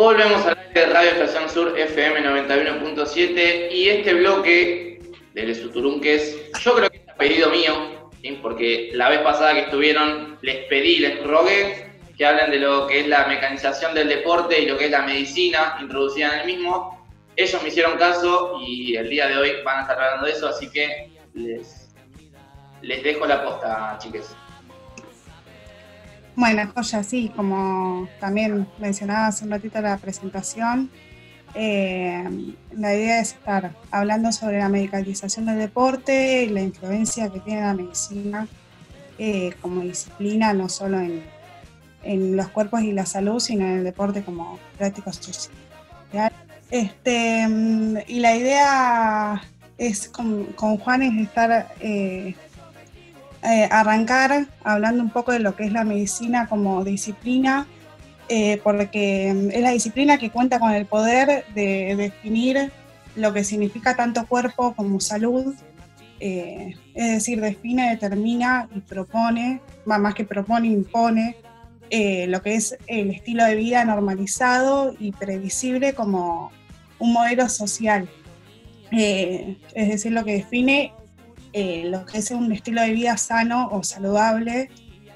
Volvemos 0.00 0.46
al 0.46 0.56
aire 0.56 0.80
de 0.80 0.86
Radio 0.86 1.10
Estación 1.10 1.50
Sur 1.50 1.78
FM 1.78 2.22
91.7 2.22 3.70
y 3.70 3.90
este 3.90 4.14
bloque 4.14 4.98
de 5.34 5.54
Suturunques, 5.54 6.38
yo 6.58 6.74
creo 6.74 6.88
que 6.88 7.04
es 7.06 7.14
pedido 7.18 7.50
mío, 7.50 8.10
porque 8.40 8.92
la 8.94 9.10
vez 9.10 9.20
pasada 9.20 9.52
que 9.52 9.60
estuvieron 9.60 10.38
les 10.40 10.64
pedí, 10.68 11.00
les 11.00 11.22
rogué 11.22 11.92
que 12.16 12.24
hablen 12.24 12.50
de 12.50 12.60
lo 12.60 12.86
que 12.86 13.00
es 13.00 13.08
la 13.08 13.26
mecanización 13.26 13.92
del 13.92 14.08
deporte 14.08 14.58
y 14.58 14.64
lo 14.64 14.78
que 14.78 14.86
es 14.86 14.90
la 14.90 15.02
medicina 15.02 15.76
introducida 15.82 16.32
en 16.32 16.40
el 16.40 16.46
mismo. 16.46 17.06
Ellos 17.36 17.62
me 17.62 17.68
hicieron 17.68 17.98
caso 17.98 18.58
y 18.58 18.96
el 18.96 19.10
día 19.10 19.28
de 19.28 19.36
hoy 19.36 19.52
van 19.66 19.80
a 19.80 19.82
estar 19.82 20.00
hablando 20.00 20.24
de 20.24 20.32
eso, 20.32 20.48
así 20.48 20.70
que 20.70 21.10
les, 21.34 21.90
les 22.80 23.02
dejo 23.02 23.26
la 23.26 23.44
posta, 23.44 23.98
chiques. 24.00 24.34
Bueno, 26.40 26.72
Joya, 26.74 27.02
sí, 27.02 27.30
como 27.36 28.08
también 28.18 28.66
mencionaba 28.78 29.26
hace 29.26 29.44
un 29.44 29.50
ratito 29.50 29.78
la 29.82 29.98
presentación, 29.98 30.90
eh, 31.54 32.54
la 32.72 32.94
idea 32.94 33.20
es 33.20 33.32
estar 33.32 33.72
hablando 33.90 34.32
sobre 34.32 34.58
la 34.58 34.70
medicalización 34.70 35.44
del 35.44 35.58
deporte 35.58 36.44
y 36.44 36.48
la 36.48 36.62
influencia 36.62 37.28
que 37.28 37.40
tiene 37.40 37.60
la 37.60 37.74
medicina 37.74 38.48
eh, 39.18 39.52
como 39.60 39.82
disciplina, 39.82 40.54
no 40.54 40.70
solo 40.70 40.98
en, 40.98 41.22
en, 42.04 42.38
los 42.38 42.48
cuerpos 42.48 42.80
y 42.84 42.92
la 42.92 43.04
salud, 43.04 43.38
sino 43.38 43.66
en 43.66 43.80
el 43.80 43.84
deporte 43.84 44.22
como 44.22 44.58
práctica 44.78 45.12
social. 45.12 45.52
Este, 46.70 47.46
y 48.08 48.18
la 48.20 48.34
idea 48.34 49.42
es 49.76 50.08
con, 50.08 50.44
con 50.54 50.78
Juan 50.78 51.02
es 51.02 51.22
estar 51.22 51.74
eh, 51.80 52.34
eh, 53.42 53.66
arrancar 53.70 54.48
hablando 54.62 55.02
un 55.02 55.08
poco 55.08 55.32
de 55.32 55.38
lo 55.38 55.56
que 55.56 55.64
es 55.64 55.72
la 55.72 55.82
medicina 55.82 56.46
como 56.46 56.84
disciplina, 56.84 57.66
eh, 58.28 58.60
porque 58.62 59.30
es 59.30 59.62
la 59.62 59.70
disciplina 59.70 60.18
que 60.18 60.30
cuenta 60.30 60.60
con 60.60 60.72
el 60.72 60.84
poder 60.84 61.46
de 61.54 61.96
definir 61.96 62.70
lo 63.16 63.32
que 63.32 63.42
significa 63.42 63.96
tanto 63.96 64.26
cuerpo 64.26 64.74
como 64.74 65.00
salud, 65.00 65.54
eh, 66.20 66.74
es 66.94 67.12
decir, 67.12 67.40
define, 67.40 67.88
determina 67.90 68.68
y 68.74 68.80
propone, 68.80 69.62
más 69.86 70.14
que 70.14 70.24
propone, 70.24 70.68
impone 70.68 71.36
lo 72.28 72.42
que 72.42 72.54
es 72.54 72.76
el 72.86 73.10
estilo 73.10 73.44
de 73.44 73.56
vida 73.56 73.84
normalizado 73.84 74.94
y 75.00 75.12
previsible 75.12 75.94
como 75.94 76.52
un 76.98 77.14
modelo 77.14 77.48
social. 77.48 78.06
es 78.92 79.88
decir, 79.88 80.12
lo 80.12 80.24
que 80.24 80.34
define 80.34 80.92
eh, 81.52 81.84
lo 81.86 82.06
que 82.06 82.18
es 82.18 82.30
un 82.30 82.52
estilo 82.52 82.80
de 82.80 82.90
vida 82.90 83.16
sano 83.16 83.68
o 83.72 83.82
saludable 83.82 84.70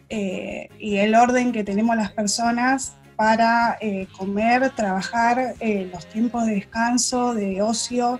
eh, 0.09 0.69
y 0.81 0.97
el 0.97 1.15
orden 1.15 1.53
que 1.53 1.63
tenemos 1.63 1.97
las 1.97 2.11
personas 2.13 2.95
para 3.17 3.79
eh, 3.81 4.09
comer, 4.17 4.71
trabajar, 4.71 5.55
los 5.93 6.07
tiempos 6.07 6.47
de 6.47 6.57
descanso, 6.57 7.33
de 7.33 7.63
ocio, 7.63 8.19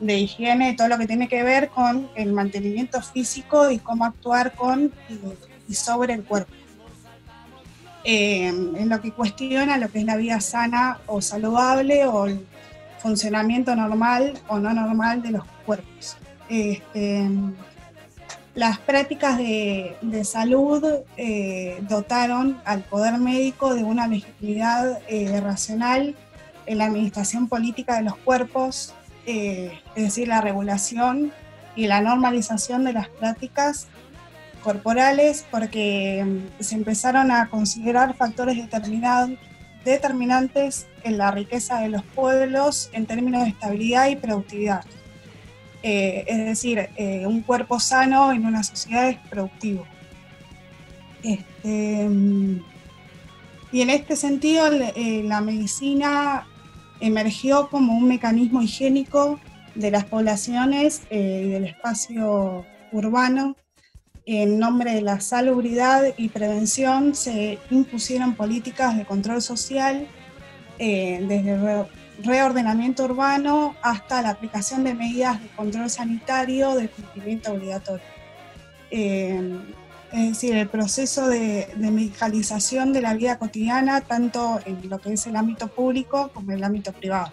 de 0.00 0.18
higiene, 0.18 0.72
todo 0.72 0.88
lo 0.88 0.96
que 0.96 1.06
tiene 1.06 1.28
que 1.28 1.42
ver 1.42 1.68
con 1.68 2.08
el 2.14 2.32
mantenimiento 2.32 3.02
físico 3.02 3.70
y 3.70 3.78
cómo 3.78 4.06
actuar 4.06 4.52
con 4.54 4.90
y 5.68 5.74
sobre 5.74 6.14
el 6.14 6.24
cuerpo. 6.24 6.52
en 8.04 8.88
lo 8.88 9.00
que 9.02 9.12
cuestiona 9.12 9.76
lo 9.76 9.90
que 9.90 9.98
es 9.98 10.04
la 10.06 10.16
vida 10.16 10.40
sana 10.40 10.98
o 11.06 11.20
saludable 11.20 12.06
o 12.06 12.26
el 12.26 12.46
funcionamiento 12.98 13.76
normal 13.76 14.32
o 14.48 14.58
no 14.58 14.72
normal 14.72 15.20
de 15.22 15.32
los 15.32 15.44
cuerpos. 15.66 16.16
Este, 16.48 17.28
las 18.54 18.78
prácticas 18.78 19.38
de, 19.38 20.24
salud 20.24 20.84
eh, 21.16 21.82
dotaron 21.88 22.60
al 22.66 22.82
poder 22.82 23.18
médico 23.18 23.74
de 23.74 23.82
una 23.82 24.06
legitimidad 24.06 25.00
eh, 25.08 25.40
racional 25.40 26.14
en 26.66 26.78
la 26.78 26.84
administración 26.84 27.48
política 27.48 27.96
de 27.96 28.02
los 28.02 28.16
cuerpos, 28.16 28.94
eh, 29.26 29.72
es 29.96 30.04
decir, 30.04 30.28
la 30.28 30.42
regulación 30.42 31.32
y 31.76 31.86
la 31.86 32.02
normalización 32.02 32.84
de 32.84 32.92
las 32.92 33.08
prácticas 33.08 33.86
corporales, 34.62 35.46
porque 35.50 36.22
mm, 36.22 36.62
se 36.62 36.74
empezaron 36.74 37.30
a 37.30 37.48
considerar 37.48 38.14
factores 38.14 38.58
determinantes 39.84 40.86
en 41.04 41.16
la 41.16 41.30
riqueza 41.30 41.80
de 41.80 41.88
los 41.88 42.02
pueblos 42.02 42.90
en 42.92 43.06
términos 43.06 43.44
de 43.44 43.48
estabilidad 43.48 44.08
y 44.08 44.16
productividad. 44.16 44.84
Eh, 45.82 46.24
es 46.28 46.44
decir, 46.44 46.90
eh, 46.96 47.26
un 47.26 47.42
cuerpo 47.42 47.80
sano 47.80 48.32
en 48.32 48.46
una 48.46 48.62
sociedad 48.62 49.08
es 49.08 49.18
productivo. 49.28 49.86
Este, 51.22 52.08
y 53.72 53.80
en 53.80 53.90
este 53.90 54.16
sentido, 54.16 54.70
eh, 54.72 55.22
la 55.24 55.40
medicina 55.40 56.46
emergió 57.00 57.68
como 57.68 57.96
un 57.96 58.06
mecanismo 58.06 58.62
higiénico 58.62 59.40
de 59.74 59.90
las 59.90 60.04
poblaciones 60.04 61.02
y 61.10 61.48
del 61.48 61.64
espacio 61.64 62.64
urbano. 62.92 63.56
En 64.24 64.60
nombre 64.60 64.94
de 64.94 65.02
la 65.02 65.20
salubridad 65.20 66.04
y 66.16 66.28
prevención 66.28 67.16
se 67.16 67.58
impusieron 67.70 68.34
políticas 68.34 68.96
de 68.96 69.04
control 69.04 69.42
social 69.42 70.06
desde 70.78 71.86
reordenamiento 72.24 73.04
urbano 73.04 73.74
hasta 73.82 74.22
la 74.22 74.30
aplicación 74.30 74.84
de 74.84 74.94
medidas 74.94 75.42
de 75.42 75.48
control 75.48 75.90
sanitario 75.90 76.74
de 76.74 76.88
cumplimiento 76.88 77.52
obligatorio. 77.52 78.04
Eh, 78.90 79.58
es 80.12 80.28
decir, 80.28 80.54
el 80.56 80.68
proceso 80.68 81.26
de, 81.28 81.68
medicalización 81.76 82.92
de 82.92 83.00
la 83.00 83.14
vida 83.14 83.38
cotidiana, 83.38 84.02
tanto 84.02 84.60
en 84.66 84.88
lo 84.90 84.98
que 84.98 85.14
es 85.14 85.26
el 85.26 85.36
ámbito 85.36 85.68
público 85.68 86.30
como 86.34 86.52
en 86.52 86.58
el 86.58 86.64
ámbito 86.64 86.92
privado. 86.92 87.32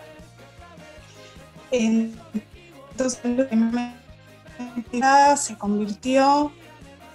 Entonces, 1.71 3.19
se 5.35 5.57
convirtió 5.57 6.53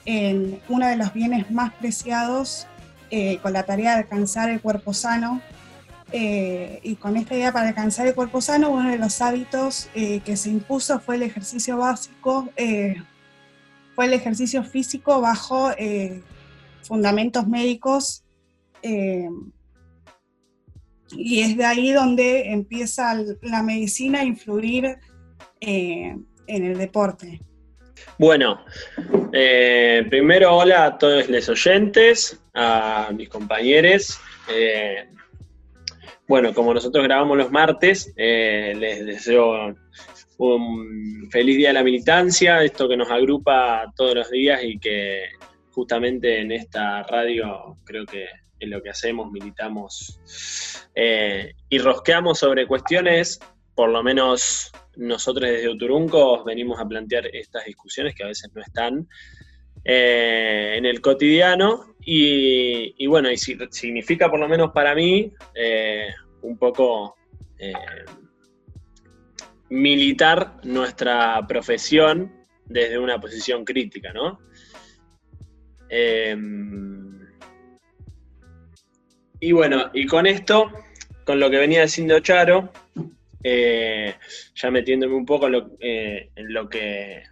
en 0.05 0.61
uno 0.69 0.87
de 0.87 0.97
los 0.97 1.15
bienes 1.15 1.51
más 1.51 1.73
preciados 1.73 2.67
eh, 3.11 3.39
con 3.39 3.55
la 3.55 3.63
tarea 3.63 3.93
de 3.93 3.99
alcanzar 4.01 4.51
el 4.51 4.61
cuerpo 4.61 4.93
sano 4.93 5.41
eh, 6.13 6.81
y 6.83 6.97
con 6.97 7.17
esta 7.17 7.35
idea 7.35 7.53
para 7.53 7.69
alcanzar 7.69 8.07
el 8.07 8.15
cuerpo 8.15 8.41
sano, 8.41 8.71
uno 8.71 8.91
de 8.91 8.99
los 8.99 9.21
hábitos 9.21 9.89
eh, 9.95 10.21
que 10.25 10.37
se 10.37 10.51
impuso 10.51 11.01
fue 11.01 11.17
el 11.17 11.23
ejercicio 11.23 11.79
básico, 11.79 12.49
eh, 12.57 12.97
fue 13.95 14.07
el 14.07 14.13
ejercicio 14.13 14.63
físico 14.65 15.21
bajo 15.21 15.71
fundamentos 16.83 17.47
médicos. 17.47 18.25
y 21.17 21.41
es 21.41 21.57
de 21.57 21.65
ahí 21.65 21.93
donde 21.93 22.51
empieza 22.51 23.15
la 23.43 23.63
medicina 23.63 24.21
a 24.21 24.25
influir 24.25 24.99
en 25.61 26.27
el 26.47 26.77
deporte. 26.77 27.41
Bueno, 28.19 28.65
primero 30.11 30.57
hola 30.57 30.87
a 30.87 30.99
todos 30.99 31.29
los 31.29 31.49
oyentes, 31.49 32.41
a 32.53 33.11
mis 33.15 33.29
compañeros. 33.29 34.19
Bueno, 36.27 36.55
como 36.55 36.73
nosotros 36.73 37.05
grabamos 37.05 37.37
los 37.37 37.51
martes, 37.51 38.13
eh, 38.17 38.75
les 38.79 39.05
deseo 39.05 39.75
un 40.39 41.29
feliz 41.31 41.57
día 41.57 41.69
de 41.69 41.75
la 41.75 41.85
militancia, 41.85 42.63
esto 42.63 42.89
que 42.89 42.97
nos 42.97 43.11
agrupa 43.11 43.93
todos 43.95 44.15
los 44.15 44.31
días 44.31 44.61
y 44.65 44.79
que 44.79 45.25
justamente 45.71 46.41
en 46.41 46.53
esta 46.53 47.03
radio 47.03 47.77
creo 47.85 48.07
que 48.07 48.27
en 48.59 48.71
lo 48.71 48.83
que 48.83 48.91
hacemos 48.91 49.31
militamos 49.31 50.19
eh, 50.95 51.53
y 51.69 51.79
rosqueamos 51.79 52.39
sobre 52.39 52.67
cuestiones, 52.67 53.39
por 53.75 53.91
lo 53.91 54.03
menos 54.03 54.73
nosotros 54.97 55.51
desde 55.51 55.69
Uturunco 55.69 56.43
venimos 56.43 56.81
a 56.81 56.87
plantear 56.87 57.27
estas 57.27 57.67
discusiones 57.67 58.15
que 58.15 58.25
a 58.25 58.29
veces 58.29 58.51
no 58.55 58.63
están 58.63 59.09
eh, 59.85 60.75
en 60.77 60.87
el 60.87 61.03
cotidiano 61.03 61.94
y, 62.05 63.07
bueno, 63.07 63.31
y 63.31 63.37
significa 63.37 64.31
por 64.31 64.39
lo 64.39 64.49
menos 64.49 64.73
para 64.73 64.95
mí 64.95 65.33
eh, 65.55 66.09
un 66.43 66.59
poco 66.59 67.17
eh, 67.59 67.73
militar 69.71 70.57
nuestra 70.65 71.47
profesión 71.47 72.33
desde 72.67 72.99
una 72.99 73.21
posición 73.21 73.65
crítica, 73.65 74.13
¿no? 74.13 74.39
Em, 75.89 77.21
y 79.41 79.53
bueno, 79.53 79.91
y 79.93 80.07
con 80.07 80.27
esto, 80.27 80.71
con 81.25 81.41
lo 81.41 81.51
que 81.51 81.59
venía 81.59 81.83
diciendo 81.83 82.21
Charo, 82.21 82.73
ya 83.43 84.71
metiéndome 84.71 85.15
un 85.15 85.27
poco 85.27 85.49
en 85.49 86.31
lo 86.35 86.69
que 86.69 87.23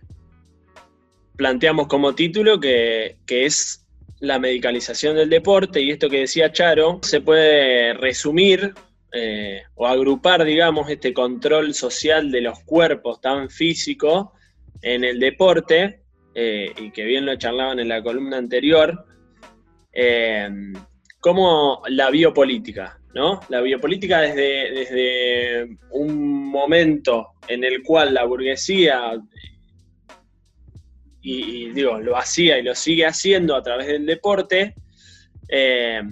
planteamos 1.36 1.88
como 1.88 2.14
título, 2.14 2.60
que, 2.60 3.16
es 3.26 3.81
la 4.22 4.38
medicalización 4.38 5.16
del 5.16 5.28
deporte, 5.28 5.80
y 5.80 5.90
esto 5.90 6.08
que 6.08 6.20
decía 6.20 6.52
Charo, 6.52 7.00
se 7.02 7.20
puede 7.20 7.92
resumir 7.94 8.72
eh, 9.12 9.62
o 9.74 9.84
agrupar, 9.84 10.44
digamos, 10.44 10.88
este 10.88 11.12
control 11.12 11.74
social 11.74 12.30
de 12.30 12.40
los 12.40 12.60
cuerpos 12.60 13.20
tan 13.20 13.50
físico 13.50 14.32
en 14.80 15.02
el 15.02 15.18
deporte, 15.18 16.02
eh, 16.36 16.72
y 16.78 16.92
que 16.92 17.04
bien 17.04 17.26
lo 17.26 17.34
charlaban 17.34 17.80
en 17.80 17.88
la 17.88 18.00
columna 18.00 18.38
anterior, 18.38 19.04
eh, 19.92 20.48
como 21.18 21.82
la 21.88 22.08
biopolítica, 22.10 23.00
¿no? 23.14 23.40
La 23.48 23.60
biopolítica 23.60 24.20
desde, 24.20 24.70
desde 24.70 25.78
un 25.90 26.46
momento 26.48 27.30
en 27.48 27.64
el 27.64 27.82
cual 27.82 28.14
la 28.14 28.24
burguesía 28.24 29.20
y, 31.22 31.70
digo, 31.70 31.98
lo 32.00 32.16
hacía 32.16 32.58
y 32.58 32.62
lo 32.62 32.74
sigue 32.74 33.06
haciendo 33.06 33.54
a 33.54 33.62
través 33.62 33.86
del 33.86 34.04
deporte, 34.04 34.74
eh, 35.48 36.02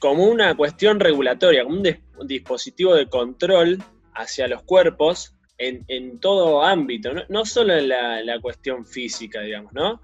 como 0.00 0.26
una 0.26 0.54
cuestión 0.56 0.98
regulatoria, 0.98 1.62
como 1.62 1.76
un, 1.76 2.26
dispositivo 2.26 2.94
de 2.94 3.08
control 3.08 3.78
hacia 4.14 4.48
los 4.48 4.62
cuerpos 4.62 5.34
en, 5.58 6.18
todo 6.18 6.62
ámbito, 6.62 7.12
no, 7.28 7.44
solo 7.44 7.74
en 7.76 7.88
la, 7.88 8.40
cuestión 8.40 8.84
física, 8.84 9.40
digamos, 9.40 9.72
¿no? 9.72 10.02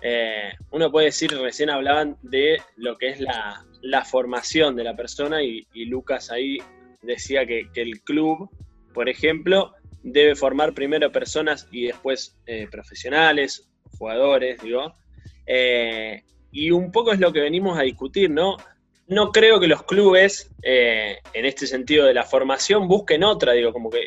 Eh, 0.00 0.52
uno 0.70 0.90
puede 0.90 1.06
decir, 1.06 1.30
recién 1.38 1.70
hablaban 1.70 2.16
de 2.22 2.58
lo 2.76 2.96
que 2.96 3.10
es 3.10 3.20
la, 3.20 4.04
formación 4.04 4.76
de 4.76 4.84
la 4.84 4.96
persona 4.96 5.42
y, 5.42 5.66
Lucas 5.74 6.30
ahí 6.30 6.58
decía 7.02 7.46
que, 7.46 7.68
el 7.74 8.00
club, 8.02 8.50
por 8.92 9.08
ejemplo, 9.08 9.74
debe 10.02 10.34
formar 10.34 10.74
primero 10.74 11.10
personas 11.12 11.68
y 11.70 11.86
después 11.86 12.36
eh, 12.46 12.66
profesionales, 12.70 13.68
jugadores, 13.98 14.60
digo. 14.62 14.94
Eh, 15.46 16.22
y 16.50 16.70
un 16.70 16.92
poco 16.92 17.12
es 17.12 17.20
lo 17.20 17.32
que 17.32 17.40
venimos 17.40 17.78
a 17.78 17.82
discutir, 17.82 18.30
¿no? 18.30 18.56
No 19.06 19.30
creo 19.30 19.60
que 19.60 19.66
los 19.66 19.82
clubes, 19.84 20.50
eh, 20.62 21.18
en 21.34 21.44
este 21.44 21.66
sentido 21.66 22.06
de 22.06 22.14
la 22.14 22.24
formación, 22.24 22.88
busquen 22.88 23.24
otra, 23.24 23.52
digo, 23.52 23.72
como 23.72 23.90
que 23.90 24.00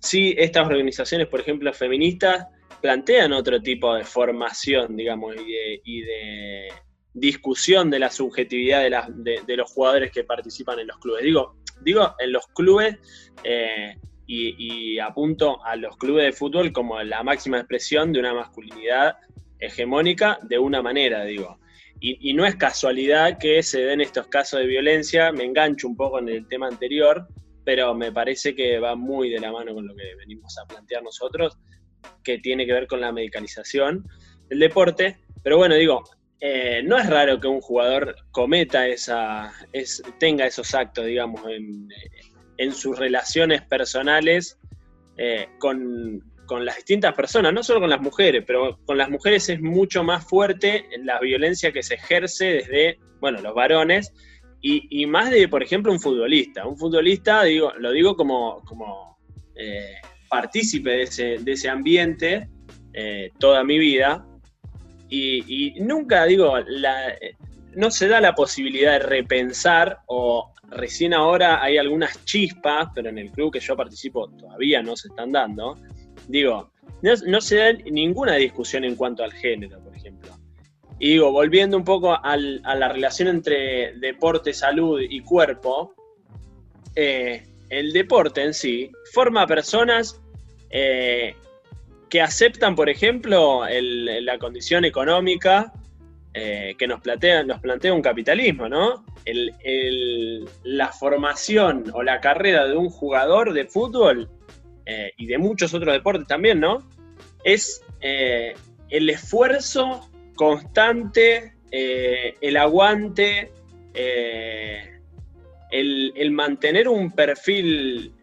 sí, 0.00 0.34
estas 0.36 0.66
organizaciones, 0.66 1.28
por 1.28 1.40
ejemplo, 1.40 1.72
feministas, 1.72 2.46
plantean 2.80 3.32
otro 3.32 3.60
tipo 3.60 3.94
de 3.94 4.04
formación, 4.04 4.96
digamos, 4.96 5.36
y 5.84 6.02
de, 6.02 6.68
discusión 7.12 7.90
de 7.90 7.98
la 7.98 8.10
subjetividad 8.10 8.82
de, 8.82 9.56
los 9.56 9.70
jugadores 9.72 10.12
que 10.12 10.24
participan 10.24 10.78
en 10.78 10.86
los 10.86 10.98
clubes. 10.98 11.24
Digo, 11.24 11.56
digo 11.82 12.14
en 12.18 12.32
los 12.32 12.46
clubes 12.48 12.96
y, 14.32 14.98
apunto 14.98 15.64
a 15.64 15.76
los 15.76 15.96
clubes 15.96 16.24
de 16.24 16.32
fútbol 16.32 16.72
como 16.72 17.02
la 17.02 17.22
máxima 17.22 17.58
expresión 17.58 18.12
de 18.12 18.20
una 18.20 18.32
masculinidad 18.34 19.16
hegemónica 19.58 20.38
de 20.42 20.58
una 20.58 20.82
manera, 20.82 21.24
digo. 21.24 21.58
Y, 22.00 22.32
no 22.32 22.46
es 22.46 22.56
casualidad 22.56 23.38
que 23.38 23.62
se 23.62 23.82
den 23.82 24.00
estos 24.00 24.28
casos 24.28 24.60
de 24.60 24.66
violencia, 24.66 25.32
me 25.32 25.44
engancho 25.44 25.86
un 25.86 25.96
poco 25.96 26.18
en 26.18 26.28
el 26.28 26.48
tema 26.48 26.68
anterior, 26.68 27.26
pero 27.64 27.94
me 27.94 28.10
parece 28.10 28.54
que 28.54 28.78
va 28.78 28.96
muy 28.96 29.28
de 29.28 29.40
la 29.40 29.52
mano 29.52 29.74
con 29.74 29.86
lo 29.86 29.94
que 29.94 30.14
venimos 30.16 30.56
a 30.58 30.66
plantear 30.66 31.02
nosotros, 31.02 31.58
que 32.24 32.38
tiene 32.38 32.64
que 32.66 32.72
ver 32.72 32.86
con 32.86 33.00
la 33.00 33.12
medicalización 33.12 34.06
del 34.48 34.60
deporte. 34.60 35.18
Pero 35.42 35.58
bueno, 35.58 35.74
digo, 35.74 36.02
eh, 36.40 36.82
no 36.82 36.96
es 36.96 37.06
raro 37.06 37.38
que 37.38 37.48
un 37.48 37.60
jugador 37.60 38.16
cometa 38.30 38.86
esa, 38.86 39.52
tenga 40.18 40.46
esos 40.46 40.74
actos, 40.74 41.04
digamos, 41.04 41.42
en, 41.50 41.86
en 42.60 42.74
sus 42.74 42.98
relaciones 42.98 43.62
personales 43.62 44.58
eh, 45.16 45.48
con, 45.58 46.22
las 46.62 46.76
distintas 46.76 47.14
personas, 47.14 47.54
no 47.54 47.62
solo 47.62 47.80
con 47.80 47.88
las 47.88 48.02
mujeres, 48.02 48.44
pero 48.46 48.78
con 48.84 48.98
las 48.98 49.08
mujeres 49.08 49.48
es 49.48 49.62
mucho 49.62 50.04
más 50.04 50.26
fuerte 50.26 50.84
la 51.04 51.18
violencia 51.20 51.72
que 51.72 51.82
se 51.82 51.94
ejerce 51.94 52.44
desde, 52.46 52.98
bueno, 53.18 53.40
los 53.40 53.54
varones, 53.54 54.12
y, 54.60 55.06
más 55.06 55.30
de, 55.30 55.48
por 55.48 55.62
ejemplo, 55.62 55.90
un 55.90 56.00
futbolista. 56.00 56.66
Un 56.66 56.76
futbolista, 56.76 57.44
digo, 57.44 57.72
lo 57.78 57.92
digo 57.92 58.14
como, 58.14 58.60
como 58.66 59.16
eh, 59.54 59.94
partícipe 60.28 60.90
de 60.90 61.52
ese, 61.52 61.68
ambiente, 61.70 62.46
eh, 62.92 63.30
toda 63.38 63.64
mi 63.64 63.78
vida 63.78 64.26
y, 65.08 65.76
nunca, 65.80 66.26
digo, 66.26 66.54
no 67.74 67.90
se 67.90 68.08
da 68.08 68.20
la 68.20 68.34
posibilidad 68.34 68.92
de 69.00 69.06
repensar 69.06 70.00
o 70.08 70.52
recién 70.70 71.14
ahora 71.14 71.62
hay 71.62 71.78
algunas 71.78 72.24
chispas, 72.24 72.88
pero 72.94 73.08
en 73.08 73.18
el 73.18 73.30
club 73.30 73.52
que 73.52 73.60
yo 73.60 73.76
participo 73.76 74.28
todavía 74.30 74.82
no 74.82 74.96
se 74.96 75.08
están 75.08 75.32
dando. 75.32 75.76
Digo, 76.28 76.72
no, 77.02 77.40
se 77.40 77.56
da 77.56 77.72
ninguna 77.90 78.34
discusión 78.36 78.84
en 78.84 78.96
cuanto 78.96 79.24
al 79.24 79.32
género, 79.32 79.82
por 79.82 79.96
ejemplo. 79.96 80.30
Y 80.98 81.12
digo, 81.12 81.32
volviendo 81.32 81.76
un 81.76 81.84
poco 81.84 82.12
a 82.12 82.36
la 82.36 82.88
relación 82.88 83.28
entre 83.28 83.94
deporte, 83.98 84.52
salud 84.52 85.00
y 85.00 85.20
cuerpo, 85.20 85.94
eh, 86.94 87.46
el 87.70 87.92
deporte 87.92 88.42
en 88.42 88.52
sí 88.52 88.90
forma 89.12 89.46
personas 89.46 90.20
eh, 90.68 91.34
que 92.10 92.20
aceptan, 92.20 92.74
por 92.74 92.90
ejemplo, 92.90 93.62
la 93.66 94.38
condición 94.38 94.84
económica 94.84 95.72
eh, 96.32 96.76
que 96.78 96.86
nos 96.86 97.00
plantea, 97.00 97.42
nos 97.42 97.60
plantea 97.60 97.92
un 97.92 98.02
capitalismo, 98.02 98.68
¿no? 98.68 99.04
la 100.62 100.88
formación 100.92 101.90
o 101.92 102.02
la 102.02 102.20
carrera 102.20 102.66
de 102.66 102.76
un 102.76 102.88
jugador 102.88 103.52
de 103.52 103.66
fútbol 103.66 104.30
eh, 104.86 105.12
y 105.16 105.26
de 105.26 105.38
muchos 105.38 105.74
otros 105.74 105.92
deportes 105.92 106.28
también, 106.28 106.60
¿no? 106.60 106.88
Es 107.44 107.82
eh, 108.00 108.54
el 108.88 109.10
esfuerzo 109.10 110.08
constante, 110.36 111.52
el 111.70 112.56
aguante, 112.56 113.52
el, 113.92 116.12
el 116.16 116.30
mantener 116.30 116.88
un 116.88 117.10
perfil 117.10 118.14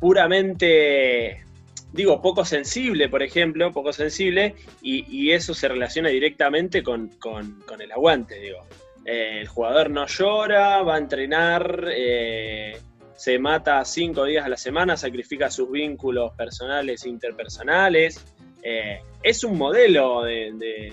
puramente 0.00 1.44
digo, 1.92 2.20
poco 2.20 2.44
sensible, 2.44 3.08
por 3.08 3.22
ejemplo, 3.22 3.72
poco 3.72 3.92
sensible, 3.92 4.54
y, 4.82 5.30
eso 5.30 5.54
se 5.54 5.68
relaciona 5.68 6.08
directamente 6.08 6.82
con, 6.82 7.10
el 7.78 7.92
aguante, 7.92 8.38
digo. 8.38 8.66
Eh, 9.04 9.40
el 9.40 9.48
jugador 9.48 9.90
no 9.90 10.06
llora, 10.06 10.82
va 10.82 10.96
a 10.96 10.98
entrenar, 10.98 11.86
eh, 11.90 12.78
se 13.14 13.38
mata 13.38 13.84
cinco 13.84 14.24
días 14.24 14.44
a 14.44 14.48
la 14.48 14.56
semana, 14.56 14.96
sacrifica 14.96 15.50
sus 15.50 15.70
vínculos 15.70 16.32
personales 16.34 17.04
e 17.04 17.08
interpersonales. 17.08 18.24
Eh, 18.62 19.00
es 19.22 19.44
un 19.44 19.56
modelo 19.56 20.22
de, 20.24 20.92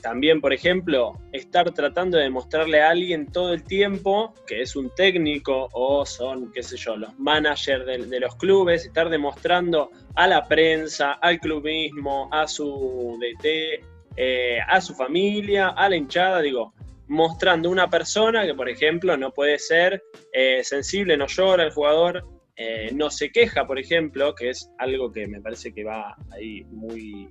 también, 0.00 0.40
por 0.40 0.52
ejemplo, 0.52 1.18
estar 1.32 1.72
tratando 1.72 2.18
de 2.18 2.30
mostrarle 2.30 2.80
a 2.80 2.90
alguien 2.90 3.30
todo 3.30 3.52
el 3.52 3.64
tiempo 3.64 4.34
que 4.46 4.62
es 4.62 4.76
un 4.76 4.90
técnico 4.94 5.68
o 5.72 6.04
son, 6.04 6.52
qué 6.52 6.62
sé 6.62 6.76
yo, 6.76 6.96
los 6.96 7.18
managers 7.18 7.86
de, 7.86 8.20
los 8.20 8.34
clubes, 8.36 8.84
estar 8.84 9.08
demostrando 9.08 9.90
a 10.14 10.26
la 10.26 10.46
prensa, 10.46 11.12
al 11.12 11.38
clubismo, 11.38 12.28
a 12.32 12.46
su 12.46 13.18
DT, 13.20 13.84
eh, 14.16 14.58
a 14.66 14.80
su 14.80 14.94
familia, 14.94 15.68
a 15.68 15.88
la 15.88 15.96
hinchada, 15.96 16.40
digo, 16.40 16.74
mostrando 17.08 17.70
una 17.70 17.88
persona 17.88 18.46
que, 18.46 18.54
por 18.54 18.68
ejemplo, 18.68 19.16
no 19.16 19.32
puede 19.32 19.58
ser 19.58 20.02
eh, 20.32 20.62
sensible, 20.62 21.16
no 21.16 21.26
llora 21.26 21.64
el 21.64 21.72
jugador, 21.72 22.24
eh, 22.56 22.90
no 22.94 23.10
se 23.10 23.30
queja, 23.30 23.66
por 23.66 23.78
ejemplo, 23.78 24.34
que 24.34 24.50
es 24.50 24.70
algo 24.78 25.10
que 25.10 25.26
me 25.26 25.40
parece 25.40 25.72
que 25.72 25.82
va 25.82 26.14
ahí 26.30 26.62
muy, 26.64 27.28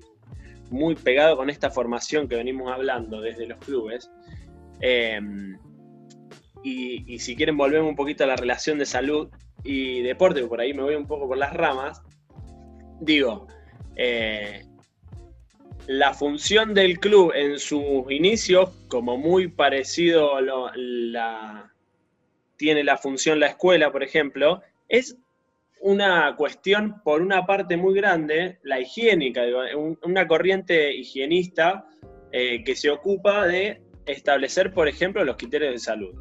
muy 0.70 0.96
pegado 0.96 1.38
con 1.38 1.50
esta 1.50 1.70
formación 1.70 2.28
que 2.28 2.36
venimos 2.36 2.72
hablando 2.72 3.22
desde 3.22 3.48
los 3.48 3.60
clubes. 3.60 4.10
Em, 4.82 5.58
y, 6.64 7.20
si 7.20 7.36
quieren 7.36 7.58
volvemos 7.58 7.90
un 7.90 7.96
poquito 7.96 8.24
a 8.24 8.28
la 8.28 8.36
relación 8.36 8.78
de 8.78 8.86
salud 8.86 9.30
y 9.64 10.02
deporte, 10.02 10.44
por 10.46 10.60
ahí 10.60 10.74
me 10.74 10.84
voy 10.84 10.96
un 10.96 11.08
poco 11.08 11.28
por 11.28 11.38
las 11.38 11.54
ramas, 11.54 12.02
digo, 13.00 13.48
eh, 13.96 14.64
la 15.88 16.14
función 16.14 16.74
del 16.74 17.00
club 17.00 17.32
en 17.34 17.58
sus 17.58 18.12
inicios, 18.12 18.70
como 18.90 19.18
muy 19.18 19.48
parecido 19.48 20.40
la, 20.42 21.74
tiene 22.58 22.84
la 22.84 22.98
función 22.98 23.40
la 23.40 23.48
escuela, 23.48 23.92
por 23.92 24.04
ejemplo, 24.04 24.62
es 24.88 25.18
una 25.82 26.36
cuestión, 26.36 27.02
por 27.04 27.22
una 27.22 27.46
parte 27.46 27.78
muy 27.78 27.94
grande, 27.94 28.60
la 28.64 28.80
higiénica, 28.80 29.42
una 30.04 30.28
corriente 30.28 30.94
higienista 30.94 31.88
eh, 32.32 32.64
que 32.64 32.76
se 32.76 32.90
ocupa 32.90 33.46
de 33.48 33.82
establecer, 34.06 34.74
por 34.74 34.88
ejemplo, 34.88 35.24
los 35.24 35.38
criterios 35.38 35.74
de 35.74 35.80
salud. 35.80 36.14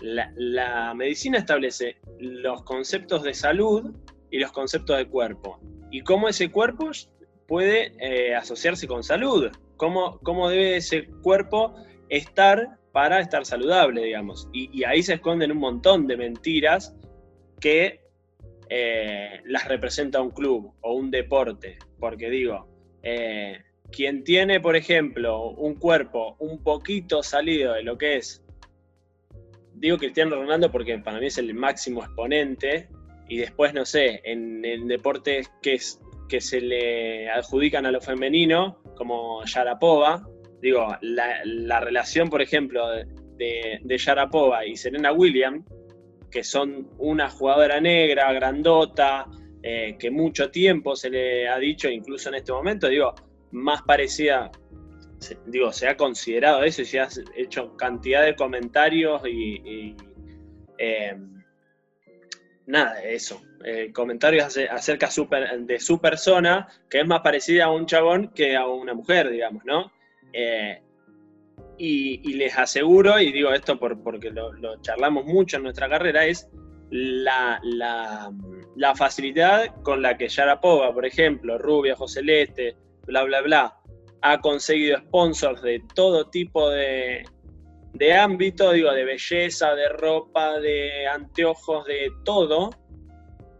La, 0.00 0.94
medicina 0.94 1.38
establece 1.38 1.96
los 2.18 2.62
conceptos 2.62 3.22
de 3.22 3.34
salud 3.34 3.94
y 4.30 4.38
los 4.38 4.52
conceptos 4.52 4.96
de 4.96 5.06
cuerpo. 5.06 5.60
Y 5.90 6.02
cómo 6.02 6.28
ese 6.28 6.50
cuerpo 6.50 6.90
puede 7.46 7.94
eh, 7.98 8.34
asociarse 8.34 8.86
con 8.86 9.02
salud. 9.02 9.50
Cómo, 9.76 10.18
cómo, 10.20 10.48
debe 10.48 10.76
ese 10.76 11.06
cuerpo 11.22 11.74
estar 12.08 12.78
para 12.92 13.20
estar 13.20 13.44
saludable, 13.44 14.02
digamos. 14.02 14.48
Y, 14.52 14.70
y 14.78 14.84
ahí 14.84 15.02
se 15.02 15.14
esconden 15.14 15.52
un 15.52 15.58
montón 15.58 16.06
de 16.06 16.16
mentiras 16.16 16.94
que 17.60 18.07
eh, 18.70 19.40
las 19.44 19.66
representa 19.66 20.20
un 20.20 20.30
club 20.30 20.74
o 20.80 20.94
un 20.94 21.10
deporte. 21.10 21.78
Porque 21.98 22.30
digo, 22.30 22.68
eh, 23.02 23.58
quien 23.90 24.24
tiene, 24.24 24.60
por 24.60 24.76
ejemplo, 24.76 25.50
un 25.50 25.74
cuerpo 25.76 26.36
un 26.38 26.62
poquito 26.62 27.22
salido 27.22 27.74
de 27.74 27.82
lo 27.82 27.96
que 27.96 28.16
es, 28.16 28.44
digo 29.74 29.96
Cristiano 29.96 30.36
Ronaldo 30.36 30.70
porque 30.70 30.98
para 30.98 31.18
mí 31.18 31.26
es 31.26 31.38
el 31.38 31.54
máximo 31.54 32.02
exponente, 32.02 32.88
y 33.28 33.38
después, 33.38 33.74
no 33.74 33.84
sé, 33.84 34.20
en, 34.24 34.64
el 34.64 34.88
deporte 34.88 35.42
que, 35.60 35.74
es, 35.74 36.00
que 36.28 36.40
se 36.40 36.60
le 36.60 37.30
adjudican 37.30 37.84
a 37.84 37.90
lo 37.90 38.00
femenino, 38.00 38.82
como 38.96 39.44
Yarapova, 39.44 40.26
digo, 40.62 40.96
la, 41.02 41.80
relación, 41.80 42.30
por 42.30 42.40
ejemplo, 42.40 42.88
de, 42.88 43.80
de 43.82 43.98
Yarapova 43.98 44.64
y 44.64 44.76
Serena 44.76 45.12
Williams, 45.12 45.64
que 46.30 46.44
son 46.44 46.88
una 46.98 47.30
jugadora 47.30 47.80
negra, 47.80 48.32
grandota, 48.32 49.26
eh, 49.62 49.96
que 49.98 50.10
mucho 50.10 50.50
tiempo 50.50 50.94
se 50.94 51.10
le 51.10 51.48
ha 51.48 51.58
dicho, 51.58 51.88
incluso 51.88 52.28
en 52.28 52.36
este 52.36 52.52
momento, 52.52 52.88
digo, 52.88 53.14
más 53.50 53.82
parecida, 53.82 54.50
digo, 55.46 55.72
se 55.72 55.88
ha 55.88 55.96
considerado 55.96 56.62
eso 56.62 56.82
y 56.82 56.84
se 56.84 57.00
ha 57.00 57.08
hecho 57.36 57.76
cantidad 57.76 58.24
de 58.24 58.36
comentarios 58.36 59.22
y, 59.26 59.96
eh, 60.78 61.16
nada, 62.66 63.02
eso, 63.02 63.42
eh, 63.64 63.90
comentarios 63.92 64.56
acerca 64.70 65.08
de 65.58 65.78
su 65.80 66.00
persona, 66.00 66.68
que 66.88 67.00
es 67.00 67.06
más 67.06 67.20
parecida 67.20 67.64
a 67.64 67.70
un 67.70 67.86
chabón 67.86 68.32
que 68.34 68.56
a 68.56 68.66
una 68.66 68.94
mujer, 68.94 69.30
digamos, 69.30 69.64
¿no? 69.64 69.90
Y, 71.80 72.32
les 72.34 72.58
aseguro, 72.58 73.20
y 73.20 73.30
digo 73.30 73.52
esto 73.52 73.78
porque 73.78 74.30
lo, 74.30 74.80
charlamos 74.80 75.24
mucho 75.24 75.58
en 75.58 75.62
nuestra 75.62 75.88
carrera, 75.88 76.26
es 76.26 76.48
la, 76.90 77.60
facilidad 78.96 79.80
con 79.82 80.02
la 80.02 80.16
que 80.16 80.28
Yarapova, 80.28 80.92
por 80.92 81.06
ejemplo, 81.06 81.56
Rubia, 81.58 81.94
José 81.94 82.22
Leste, 82.22 82.76
bla, 83.06 83.22
bla, 83.22 83.42
bla, 83.42 83.76
ha 84.22 84.40
conseguido 84.40 84.98
sponsors 84.98 85.62
de 85.62 85.82
todo 85.94 86.28
tipo 86.28 86.68
de, 86.70 87.24
de 87.92 88.14
ámbito, 88.14 88.72
digo, 88.72 88.92
de 88.92 89.04
belleza, 89.04 89.74
de 89.74 89.88
ropa, 89.88 90.58
de 90.60 91.06
anteojos, 91.06 91.86
de 91.86 92.10
todo, 92.24 92.70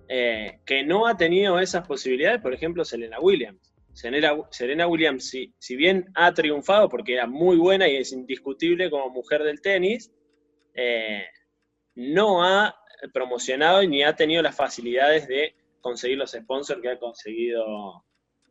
eh, 0.09 0.61
que 0.65 0.85
no 0.85 1.07
ha 1.07 1.17
tenido 1.17 1.59
esas 1.59 1.87
posibilidades, 1.87 2.41
por 2.41 2.55
ejemplo, 2.55 2.85
Selena 2.85 3.21
Williams. 3.21 3.68
Serena, 3.99 4.87
Williams, 4.87 5.29
si, 5.59 5.77
bien 5.77 6.07
ha 6.15 6.33
triunfado 6.33 6.89
porque 6.89 7.15
era 7.15 7.27
muy 7.27 7.57
buena 7.57 7.89
y 7.89 7.97
es 7.97 8.13
indiscutible 8.13 8.91
como 8.91 9.11
mujer 9.11 9.43
del 9.43 9.61
tenis, 9.61 10.13
eh, 10.73 11.27
no 11.97 12.45
ha 12.45 12.77
promocionado 13.13 13.83
ni 13.83 14.05
ha 14.05 14.15
tenido 14.15 14.41
las 14.41 14.55
facilidades 14.55 15.27
de 15.27 15.57
conseguir 15.81 16.17
los 16.17 16.31
sponsors 16.31 16.81
que 16.81 16.91
ha 16.91 16.99
conseguido 16.99 18.05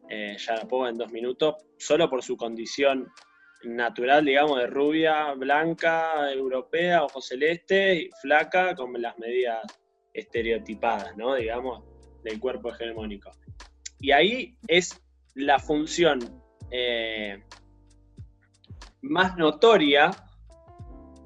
eh, 0.10 0.36
Yarapova 0.38 0.90
en 0.90 0.98
dos 0.98 1.14
minutos, 1.14 1.56
solo 1.78 2.10
por 2.10 2.22
su 2.24 2.36
condición 2.36 3.10
natural, 3.64 4.26
digamos, 4.26 4.60
de 4.60 4.68
rubia, 4.68 5.34
blanca, 5.34 6.30
europea, 6.30 7.06
ojo 7.06 7.22
celeste, 7.22 7.95
y 7.95 8.10
flaca, 8.22 8.76
con 8.76 9.02
las 9.02 9.18
medidas 9.18 9.61
estereotipadas, 10.14 11.15
¿no? 11.15 11.36
Digamos, 11.36 11.86
del 12.24 12.38
cuerpo 12.38 12.69
hegemónico. 12.74 13.32
Y 13.99 14.11
ahí 14.11 14.57
es 14.68 15.02
la 15.38 15.59
función 15.59 16.19
eh, 16.72 17.43
más 19.01 19.38
notoria, 19.38 20.09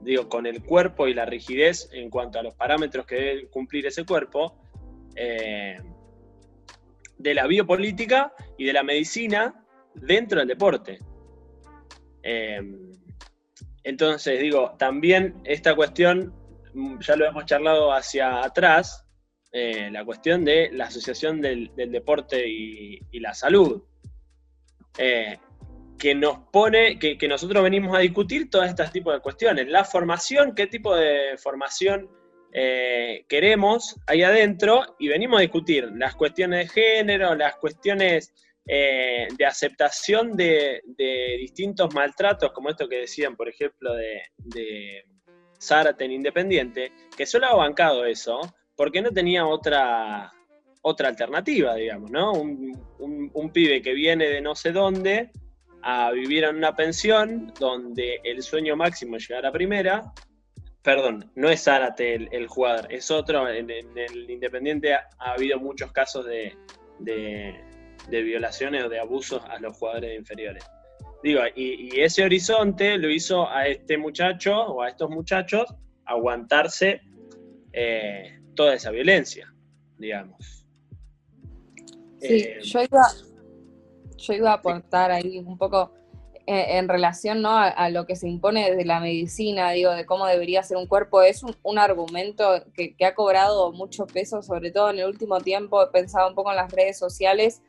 digo, 0.03 0.27
con 0.27 0.45
el 0.45 0.63
cuerpo 0.63 1.07
y 1.07 1.13
la 1.13 1.25
rigidez 1.25 1.89
en 1.93 2.09
cuanto 2.09 2.37
a 2.37 2.43
los 2.43 2.53
parámetros 2.53 3.05
que 3.05 3.15
debe 3.15 3.47
cumplir 3.47 3.85
ese 3.85 4.05
cuerpo, 4.05 4.61
eh, 5.15 5.77
de 7.17 7.33
la 7.33 7.47
biopolítica 7.47 8.33
y 8.57 8.65
de 8.65 8.73
la 8.73 8.83
medicina 8.83 9.63
dentro 9.95 10.39
del 10.39 10.49
deporte. 10.49 10.99
Eh, 12.21 12.61
entonces, 13.83 14.41
digo, 14.41 14.75
también 14.77 15.41
esta 15.45 15.73
cuestión, 15.73 16.33
mm, 16.73 16.99
ya 16.99 17.15
lo 17.15 17.25
hemos 17.25 17.45
charlado 17.45 17.93
hacia 17.93 18.43
atrás, 18.43 19.05
la 19.53 20.05
cuestión 20.05 20.45
de 20.45 20.69
la 20.71 20.85
asociación 20.85 21.41
del, 21.41 21.73
deporte 21.75 22.47
y, 22.47 23.19
la 23.19 23.33
salud. 23.33 23.83
Eh, 24.97 25.37
que 25.97 26.15
nos 26.15 26.39
pone, 26.51 26.97
que, 26.97 27.27
nosotros 27.27 27.63
venimos 27.63 27.95
a 27.95 27.99
discutir 27.99 28.49
todas 28.49 28.69
estas 28.69 28.91
tipos 28.91 29.13
de 29.13 29.19
cuestiones. 29.19 29.67
La 29.67 29.85
formación, 29.85 30.55
qué 30.55 30.65
tipo 30.65 30.95
de 30.95 31.37
formación 31.37 32.09
eh, 32.51 33.23
queremos 33.29 33.95
ahí 34.07 34.23
adentro, 34.23 34.95
y 34.97 35.09
venimos 35.09 35.37
a 35.37 35.41
discutir 35.41 35.91
las 35.93 36.15
cuestiones 36.15 36.73
de 36.73 36.81
género, 36.81 37.35
las 37.35 37.55
cuestiones 37.57 38.33
eh, 38.65 39.27
de 39.37 39.45
aceptación 39.45 40.35
de, 40.35 40.81
distintos 41.37 41.93
maltratos, 41.93 42.51
como 42.51 42.69
esto 42.69 42.89
que 42.89 42.97
decían, 42.97 43.35
por 43.35 43.47
ejemplo, 43.47 43.93
de, 43.93 44.23
de 44.37 45.05
Zárate 45.61 46.05
en 46.05 46.13
Independiente, 46.13 46.91
que 47.15 47.27
solo 47.27 47.45
ha 47.45 47.55
bancado 47.55 48.05
eso, 48.05 48.41
porque 48.75 49.03
no 49.03 49.11
tenía 49.11 49.45
otra, 49.45 50.31
otra 50.81 51.09
alternativa, 51.09 51.75
digamos, 51.75 52.11
¿no? 52.11 52.33
Un, 52.33 53.51
pibe 53.53 53.81
que 53.81 53.93
viene 53.93 54.27
de 54.27 54.41
no 54.41 54.55
sé 54.55 54.71
dónde 54.71 55.31
a 55.81 56.11
vivir 56.11 56.45
en 56.45 56.55
una 56.55 56.75
pensión 56.75 57.53
donde 57.59 58.21
el 58.23 58.41
sueño 58.41 58.75
máximo 58.75 59.17
es 59.17 59.27
llegar 59.27 59.45
a 59.45 59.51
primera. 59.51 60.13
Perdón, 60.81 61.29
no 61.35 61.49
es 61.49 61.63
Zárate 61.63 62.15
el, 62.15 62.47
jugador, 62.47 62.87
es 62.91 63.11
otro. 63.11 63.47
En, 63.49 63.69
el 63.69 64.29
Independiente 64.29 64.93
ha, 64.93 65.09
habido 65.19 65.59
muchos 65.59 65.91
casos 65.91 66.25
de, 66.25 66.55
violaciones 68.09 68.85
o 68.85 68.89
de 68.89 68.99
abusos 68.99 69.43
a 69.49 69.59
los 69.59 69.75
jugadores 69.77 70.17
inferiores. 70.17 70.63
Digo, 71.21 71.41
y, 71.55 71.99
ese 71.99 72.23
horizonte 72.23 72.97
lo 72.97 73.09
hizo 73.09 73.49
a 73.49 73.67
este 73.67 73.97
muchacho 73.97 74.55
o 74.55 74.81
a 74.81 74.89
estos 74.89 75.09
muchachos 75.09 75.73
aguantarse 76.05 77.01
eh, 77.73 78.39
toda 78.55 78.75
esa 78.75 78.91
violencia, 78.91 79.53
digamos. 79.97 80.60
Sí, 82.21 82.35
eh, 82.35 82.59
yo, 82.61 82.81
iba, 82.83 83.03
yo 84.17 84.33
iba 84.33 84.51
a 84.51 84.55
aportar 84.55 85.11
ahí 85.11 85.39
un 85.39 85.57
poco 85.57 85.91
eh, 86.47 86.77
en 86.77 86.89
relación 86.89 87.41
¿no? 87.41 87.51
a, 87.55 87.89
lo 87.89 88.05
que 88.05 88.15
se 88.15 88.27
impone 88.27 88.71
desde 88.71 88.83
la 88.83 88.99
medicina, 88.99 89.71
digo, 89.71 89.91
de 89.91 90.05
cómo 90.05 90.25
debería 90.25 90.63
ser 90.63 90.77
un 90.77 90.87
cuerpo, 90.87 91.21
es 91.21 91.43
un, 91.43 91.77
argumento 91.77 92.63
que, 92.73 92.95
ha 93.05 93.13
cobrado 93.13 93.71
mucho 93.71 94.05
peso, 94.07 94.41
sobre 94.41 94.71
todo 94.71 94.89
en 94.89 94.99
el 94.99 95.05
último 95.05 95.39
tiempo, 95.39 95.83
he 95.83 95.87
pensado 95.87 96.27
un 96.27 96.35
poco 96.35 96.49
en 96.49 96.57
las 96.57 96.71
redes 96.71 96.97
sociales, 96.97 97.61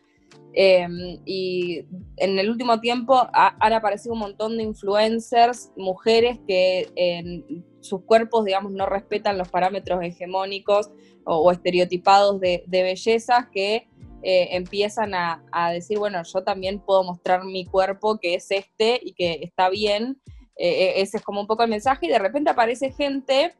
em, 0.54 1.20
y 1.26 1.84
en 2.16 2.38
el 2.38 2.48
último 2.50 2.80
tiempo 2.80 3.28
han 3.34 3.72
aparecido 3.72 4.14
un 4.14 4.20
montón 4.20 4.56
de 4.56 4.64
influencers, 4.64 5.70
mujeres 5.76 6.40
que 6.46 6.90
en 6.96 7.64
sus 7.80 8.02
cuerpos, 8.04 8.44
digamos, 8.46 8.72
no 8.72 8.86
respetan 8.86 9.36
los 9.36 9.48
parámetros 9.48 10.02
hegemónicos 10.02 10.90
o, 11.24 11.52
estereotipados 11.52 12.40
de, 12.40 12.64
de 12.66 12.82
bellezas 12.82 13.46
que 13.52 13.86
eh, 14.22 14.56
empiezan 14.56 15.14
a, 15.14 15.42
decir, 15.72 15.98
bueno, 15.98 16.22
yo 16.22 16.44
también 16.44 16.78
puedo 16.78 17.02
mostrar 17.02 17.44
mi 17.44 17.64
cuerpo 17.64 18.18
que 18.18 18.34
es 18.34 18.50
este 18.50 19.00
y 19.02 19.14
que 19.14 19.40
está 19.42 19.68
bien. 19.68 20.20
Eh, 20.56 20.68
eh, 20.68 20.92
ese 21.00 21.16
es 21.16 21.22
como 21.24 21.40
un 21.40 21.46
poco 21.46 21.64
el 21.64 21.70
mensaje 21.70 22.06
y 22.06 22.08
de 22.08 22.18
repente 22.18 22.50
aparece 22.50 22.92
gente, 22.92 23.54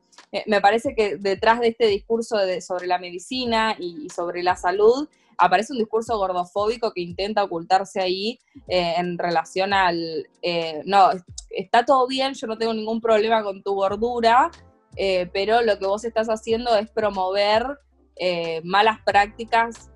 me 0.46 0.60
parece 0.60 0.94
que 0.94 1.16
detrás 1.16 1.58
de 1.60 1.68
este 1.68 1.86
discurso 1.86 2.36
sobre 2.60 2.86
la 2.86 2.98
medicina 2.98 3.74
y, 3.78 4.08
sobre 4.10 4.42
la 4.42 4.56
salud, 4.56 5.08
aparece 5.36 5.72
un 5.72 5.78
discurso 5.78 6.16
gordofóbico 6.16 6.92
que 6.92 7.00
intenta 7.00 7.42
ocultarse 7.42 8.00
ahí 8.00 8.38
en 8.68 9.18
relación 9.18 9.72
al, 9.72 10.28
no, 10.84 11.10
está 11.50 11.84
todo 11.84 12.06
bien, 12.06 12.34
yo 12.34 12.46
no 12.46 12.56
tengo 12.56 12.72
ningún 12.72 13.00
problema 13.00 13.42
con 13.42 13.62
tu 13.62 13.74
gordura, 13.74 14.50
pero 15.32 15.62
lo 15.62 15.78
que 15.78 15.86
vos 15.86 16.04
estás 16.04 16.28
haciendo 16.28 16.76
es 16.76 16.90
promover 16.90 17.66
malas 18.62 18.98
prácticas 19.04 19.90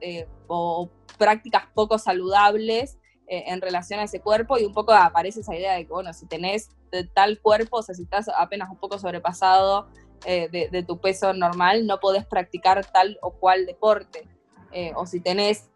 o 0.48 0.90
prácticas 1.18 1.64
poco 1.74 1.98
saludables 1.98 2.98
eh, 3.28 3.44
en 3.48 3.60
relación 3.60 3.98
a 3.98 4.04
ese 4.04 4.20
cuerpo 4.20 4.56
y 4.56 4.64
un 4.64 4.72
poco 4.72 4.92
aparece 4.92 5.40
esa 5.40 5.56
idea 5.56 5.74
de 5.74 5.84
que, 5.84 5.92
bueno, 5.92 6.12
si 6.12 6.26
tenés 6.26 6.70
tal 7.12 7.40
cuerpo, 7.40 7.78
o 7.78 7.82
sea, 7.82 7.92
si 7.94 8.04
estás 8.04 8.28
apenas 8.28 8.70
un 8.70 8.76
poco 8.76 9.00
sobrepasado 9.00 9.88
eh, 10.24 10.48
de, 10.70 10.82
tu 10.84 11.00
peso 11.00 11.34
normal, 11.34 11.86
no 11.86 11.98
podés 11.98 12.24
practicar 12.24 12.84
tal 12.86 13.18
o 13.22 13.32
cual 13.32 13.66
deporte. 13.66 14.28
Eh, 14.70 14.92
o 14.94 15.06
si 15.06 15.20
tenés 15.20 15.70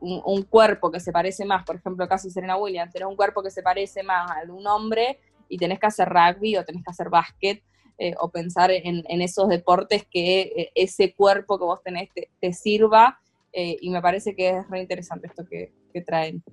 un, 0.00 0.42
cuerpo 0.44 0.90
que 0.90 1.00
se 1.00 1.12
parece 1.12 1.44
más, 1.44 1.64
por 1.64 1.76
ejemplo, 1.76 2.08
caso 2.08 2.28
de 2.28 2.32
Serena 2.32 2.56
Williams, 2.56 2.92
tenés 2.92 3.08
un 3.08 3.16
cuerpo 3.16 3.42
que 3.42 3.50
se 3.50 3.62
parece 3.62 4.02
más 4.02 4.46
de 4.46 4.52
un 4.52 4.66
hombre 4.66 5.20
y 5.48 5.58
tenés 5.58 5.78
que 5.78 5.86
hacer 5.86 6.08
rugby 6.08 6.56
o 6.56 6.64
tenés 6.64 6.82
que 6.82 6.90
hacer 6.90 7.10
básquet, 7.10 7.62
o 8.20 8.30
pensar 8.30 8.70
en, 8.70 9.20
esos 9.20 9.48
deportes 9.48 10.06
que 10.08 10.70
ese 10.74 11.14
cuerpo 11.14 11.58
que 11.58 11.64
vos 11.64 11.82
tenés 11.82 12.08
te 12.40 12.52
sirva 12.52 13.18
eh, 13.60 13.76
y 13.80 13.90
me 13.90 14.00
parece 14.00 14.36
que 14.36 14.50
es 14.50 14.70
re 14.70 14.82
interesante 14.82 15.26
esto 15.26 15.42
que, 15.44 15.72
traen. 16.06 16.44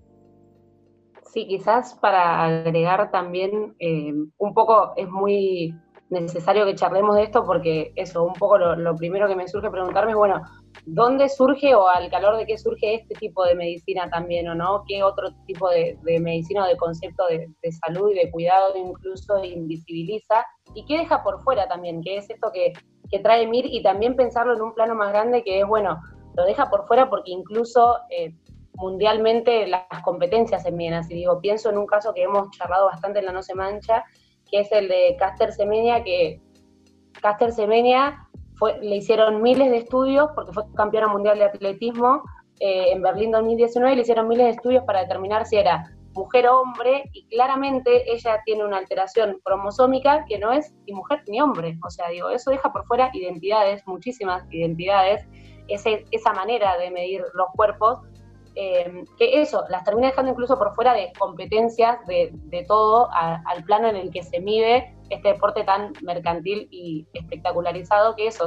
Sí, 1.31 1.45
quizás 1.45 1.93
para 2.01 2.45
agregar 2.45 3.11
también, 3.11 3.75
eh, 3.77 4.11
un 4.39 4.53
poco 4.55 4.93
es 4.97 5.07
muy 5.07 5.71
necesario 6.09 6.65
que 6.65 6.73
charlemos 6.73 7.15
de 7.15 7.23
esto 7.23 7.45
porque 7.45 7.91
eso, 7.95 8.23
un 8.23 8.33
poco 8.33 8.57
lo, 8.57 8.95
primero 8.95 9.27
que 9.27 9.35
me 9.35 9.47
surge 9.47 9.69
preguntarme 9.69 10.13
es, 10.13 10.17
bueno, 10.17 10.41
¿dónde 10.87 11.29
surge 11.29 11.75
o 11.75 11.87
al 11.87 12.09
calor 12.09 12.37
de 12.37 12.47
qué 12.47 12.57
surge 12.57 12.95
este 12.95 13.13
tipo 13.13 13.45
de 13.45 13.53
medicina 13.53 14.09
también 14.09 14.47
o 14.47 14.55
no? 14.55 14.83
¿Qué 14.87 15.03
otro 15.03 15.29
tipo 15.45 15.69
de, 15.69 15.99
medicina 16.19 16.63
o 16.63 16.67
de 16.67 16.77
concepto 16.77 17.27
de, 17.27 17.71
salud 17.85 18.09
y 18.09 18.15
de 18.15 18.31
cuidado 18.31 18.75
incluso 18.75 19.43
invisibiliza? 19.43 20.43
¿Y 20.73 20.85
qué 20.85 20.97
deja 20.97 21.21
por 21.21 21.39
fuera 21.43 21.67
también? 21.67 22.01
¿Qué 22.01 22.17
es 22.17 22.27
esto 22.31 22.49
que, 22.51 22.73
que 23.11 23.19
trae 23.19 23.45
MIR? 23.45 23.67
Y 23.67 23.83
también 23.83 24.15
pensarlo 24.15 24.55
en 24.55 24.61
un 24.63 24.73
plano 24.73 24.95
más 24.95 25.11
grande 25.11 25.43
que 25.43 25.59
es, 25.59 25.67
bueno, 25.67 25.99
lo 26.35 26.45
deja 26.45 26.69
por 26.69 26.87
fuera 26.87 27.09
porque 27.09 27.31
incluso 27.31 27.97
eh, 28.09 28.33
mundialmente 28.73 29.67
las 29.67 29.85
competencias 30.03 30.63
se 30.63 30.71
miden 30.71 30.95
así. 30.95 31.13
Digo, 31.13 31.39
pienso 31.39 31.69
en 31.69 31.77
un 31.77 31.85
caso 31.85 32.13
que 32.13 32.23
hemos 32.23 32.49
charlado 32.51 32.87
bastante 32.87 33.19
en 33.19 33.25
la 33.25 33.31
No 33.31 33.41
Se 33.41 33.55
Mancha, 33.55 34.03
que 34.49 34.61
es 34.61 34.71
el 34.71 34.87
de 34.87 35.15
Caster 35.17 35.51
Semenia, 35.51 36.03
que 36.03 36.41
Caster 37.21 37.51
Semenia 37.51 38.27
fue, 38.55 38.79
le 38.81 38.97
hicieron 38.97 39.41
miles 39.41 39.71
de 39.71 39.77
estudios 39.77 40.29
porque 40.35 40.51
fue 40.51 40.63
campeona 40.75 41.07
mundial 41.07 41.37
de 41.37 41.45
atletismo 41.45 42.23
eh, 42.59 42.91
en 42.91 43.01
Berlín 43.01 43.31
2019 43.31 43.95
le 43.95 44.01
hicieron 44.01 44.27
miles 44.27 44.45
de 44.45 44.51
estudios 44.51 44.83
para 44.85 45.01
determinar 45.01 45.45
si 45.45 45.57
era 45.57 45.91
mujer 46.13 46.47
o 46.47 46.61
hombre 46.61 47.09
y 47.11 47.27
claramente 47.27 48.09
ella 48.09 48.41
tiene 48.45 48.63
una 48.63 48.77
alteración 48.77 49.39
cromosómica 49.43 50.23
que 50.25 50.39
no 50.39 50.53
es 50.53 50.73
ni 50.87 50.93
mujer 50.93 51.23
ni 51.27 51.41
hombre. 51.41 51.77
O 51.85 51.89
sea, 51.89 52.07
digo, 52.09 52.29
eso 52.29 52.51
deja 52.51 52.71
por 52.71 52.85
fuera 52.85 53.09
identidades, 53.13 53.85
muchísimas 53.85 54.45
identidades 54.49 55.27
esa 55.67 56.33
manera 56.33 56.77
de 56.77 56.91
medir 56.91 57.23
los 57.33 57.47
cuerpos, 57.55 57.99
eh, 58.57 59.03
que 59.17 59.41
eso 59.41 59.65
las 59.69 59.83
termina 59.83 60.07
dejando 60.07 60.31
incluso 60.31 60.57
por 60.57 60.73
fuera 60.75 60.93
de 60.93 61.11
competencias 61.19 61.97
de, 62.07 62.65
todo 62.67 63.09
al 63.11 63.63
plano 63.65 63.89
en 63.89 63.97
el 63.97 64.11
que 64.11 64.23
se 64.23 64.39
mide 64.39 64.95
este 65.09 65.33
deporte 65.33 65.63
tan 65.65 65.91
mercantil 66.01 66.67
y 66.71 67.05
espectacularizado 67.13 68.15
que 68.15 68.27
eso, 68.27 68.45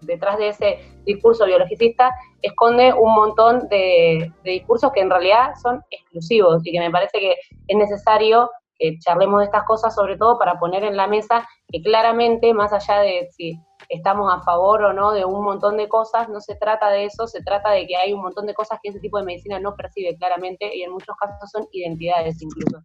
detrás 0.00 0.38
de 0.38 0.48
ese 0.48 0.78
discurso 1.04 1.44
biologicista, 1.44 2.10
esconde 2.40 2.94
un 2.94 3.14
montón 3.14 3.68
de, 3.68 4.32
de 4.44 4.50
discursos 4.50 4.92
que 4.92 5.00
en 5.00 5.10
realidad 5.10 5.52
son 5.62 5.82
exclusivos 5.90 6.62
y 6.64 6.72
que 6.72 6.80
me 6.80 6.90
parece 6.90 7.18
que 7.18 7.36
es 7.68 7.76
necesario 7.76 8.50
que 8.78 8.98
charlemos 8.98 9.40
de 9.40 9.44
estas 9.44 9.64
cosas, 9.64 9.94
sobre 9.94 10.16
todo 10.16 10.38
para 10.38 10.58
poner 10.58 10.84
en 10.84 10.96
la 10.96 11.06
mesa 11.06 11.46
que 11.68 11.82
claramente, 11.82 12.54
más 12.54 12.72
allá 12.72 13.00
de 13.00 13.28
si 13.30 13.60
estamos 13.90 14.32
a 14.32 14.40
favor 14.42 14.82
o 14.84 14.92
no 14.92 15.12
de 15.12 15.24
un 15.24 15.44
montón 15.44 15.76
de 15.76 15.88
cosas, 15.88 16.28
no 16.28 16.40
se 16.40 16.54
trata 16.54 16.90
de 16.90 17.04
eso, 17.06 17.26
se 17.26 17.42
trata 17.42 17.72
de 17.72 17.86
que 17.86 17.96
hay 17.96 18.12
un 18.12 18.22
montón 18.22 18.46
de 18.46 18.54
cosas 18.54 18.78
que 18.82 18.90
ese 18.90 19.00
tipo 19.00 19.18
de 19.18 19.24
medicina 19.24 19.58
no 19.58 19.74
percibe 19.74 20.16
claramente 20.16 20.74
y 20.74 20.82
en 20.82 20.92
muchos 20.92 21.16
casos 21.16 21.50
son 21.50 21.66
identidades 21.72 22.40
incluso. 22.40 22.82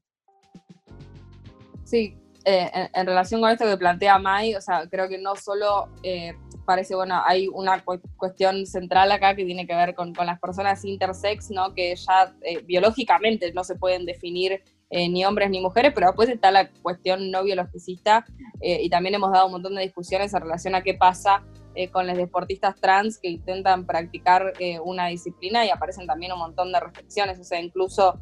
Sí, 1.84 2.18
eh, 2.44 2.90
en, 2.94 3.06
relación 3.06 3.40
con 3.40 3.52
esto 3.52 3.66
que 3.66 3.78
plantea 3.78 4.18
Mai, 4.18 4.56
o 4.56 4.62
sea, 4.62 4.88
creo 4.90 5.08
que 5.08 5.20
no 5.20 5.36
solo 5.36 5.90
eh, 6.02 6.34
parece, 6.66 6.96
bueno, 6.96 7.22
hay 7.24 7.48
una 7.48 7.84
cuestión 8.18 8.66
central 8.66 9.12
acá 9.12 9.36
que 9.36 9.46
tiene 9.46 9.68
que 9.68 9.76
ver 9.76 9.94
con, 9.94 10.14
las 10.14 10.40
personas 10.40 10.84
intersex, 10.84 11.52
¿no? 11.52 11.74
Que 11.76 11.96
ya 11.96 12.36
eh, 12.42 12.62
biológicamente 12.64 13.54
no 13.54 13.64
se 13.64 13.76
pueden 13.76 14.06
definir 14.06 14.64
eh, 14.98 15.10
ni 15.10 15.26
hombres 15.26 15.50
ni 15.50 15.60
mujeres, 15.60 15.92
pero 15.94 16.08
después 16.08 16.30
está 16.30 16.52
la 16.52 16.70
cuestión 16.70 17.30
no 17.30 17.44
biologicista 17.44 18.24
eh, 18.62 18.80
y 18.82 18.90
también 18.90 19.14
hemos 19.14 19.30
dado 19.30 19.48
un 19.48 19.52
montón 19.52 19.76
de 19.76 19.82
discusiones 19.82 20.34
en 20.34 20.40
relación 20.40 20.74
a 20.74 20.84
qué 20.84 20.94
pasa 20.94 21.44
eh, 21.76 21.90
con 21.90 22.08
los 22.08 22.16
deportistas 22.16 22.80
trans 22.80 23.20
que 23.20 23.28
intentan 23.28 23.86
practicar 23.86 24.54
una 24.86 25.08
disciplina 25.08 25.66
y 25.66 25.70
aparecen 25.70 26.08
también 26.08 26.32
un 26.32 26.40
montón 26.40 26.72
de 26.72 26.80
restricciones, 26.80 27.38
o 27.38 27.44
sea, 27.44 27.60
incluso, 27.60 28.18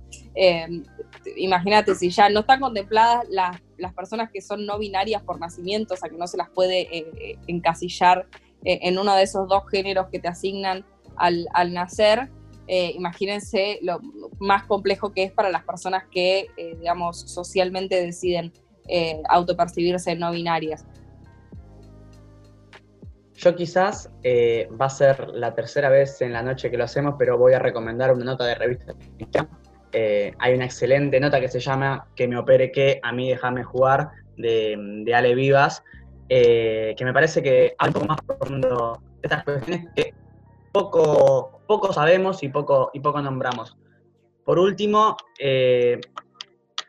imagínate, 1.36 1.94
si 1.94 2.10
ya 2.10 2.28
no 2.30 2.40
están 2.40 2.60
contempladas 2.60 3.28
las, 3.30 3.62
las, 3.78 3.94
personas 3.94 4.32
que 4.32 4.42
son 4.42 4.66
no 4.66 4.80
binarias 4.80 5.22
por 5.22 5.40
nacimiento, 5.40 5.94
o 5.94 5.98
sea, 5.98 6.10
que 6.10 6.18
no 6.18 6.26
se 6.26 6.38
las 6.38 6.50
puede 6.50 7.38
encasillar 7.46 8.26
en 8.64 8.98
uno 8.98 9.16
de 9.16 9.22
esos 9.22 9.48
dos 9.48 9.62
géneros 9.70 10.08
que 10.12 10.18
te 10.18 10.28
asignan 10.28 10.84
al, 11.18 11.48
al 11.54 11.72
nacer, 11.72 12.32
eh, 12.68 12.92
imagínense 12.96 13.80
lo 13.82 14.00
más 14.40 14.64
complejo 14.64 15.12
que 15.12 15.24
es 15.24 15.32
para 15.32 15.50
las 15.50 15.64
personas 15.64 16.04
que, 16.12 16.48
eh, 16.58 16.76
digamos, 16.80 17.20
socialmente 17.20 18.04
deciden 18.04 18.54
eh, 18.88 19.22
autopercibirse 19.30 20.16
no 20.16 20.32
binarias. 20.32 20.86
Yo 23.36 23.56
quizás 23.56 24.10
va 24.80 24.86
a 24.86 24.90
ser 24.90 25.28
la 25.30 25.54
tercera 25.54 25.90
vez 25.90 26.22
en 26.22 26.32
la 26.32 26.44
noche 26.44 26.72
que 26.72 26.78
lo 26.78 26.86
hacemos, 26.86 27.16
pero 27.20 27.38
voy 27.38 27.54
a 27.54 27.60
recomendar 27.60 28.14
una 28.14 28.24
nota 28.24 28.46
de 28.46 28.56
revista 28.56 28.96
eh, 29.94 30.34
hay 30.40 30.56
una 30.56 30.66
excelente 30.66 31.20
nota 31.20 31.40
que 31.40 31.48
se 31.48 31.60
llama 31.60 32.08
Que 32.16 32.28
me 32.28 32.36
opere 32.36 32.72
que 32.72 33.00
a 33.04 33.12
mí 33.12 33.30
déjame 33.30 33.64
jugar 33.64 34.10
de, 34.38 35.06
Ale 35.14 35.36
Vivas, 35.36 35.84
eh, 36.30 36.96
que 36.98 37.06
me 37.06 37.14
parece 37.14 37.44
que 37.44 37.76
poco 37.94 38.06
más 38.08 38.20
profundo 38.22 39.00
de 39.22 39.28
estas 39.28 39.44
cuestiones 39.44 39.88
que 39.96 40.14
poco, 40.74 41.62
poco 41.68 41.94
sabemos 41.94 42.44
y 42.44 42.50
poco, 42.50 42.92
y 42.94 43.00
poco 43.00 43.22
nombramos. 43.22 43.78
Por 44.44 44.60
último, 44.60 45.16
eh, 45.40 46.02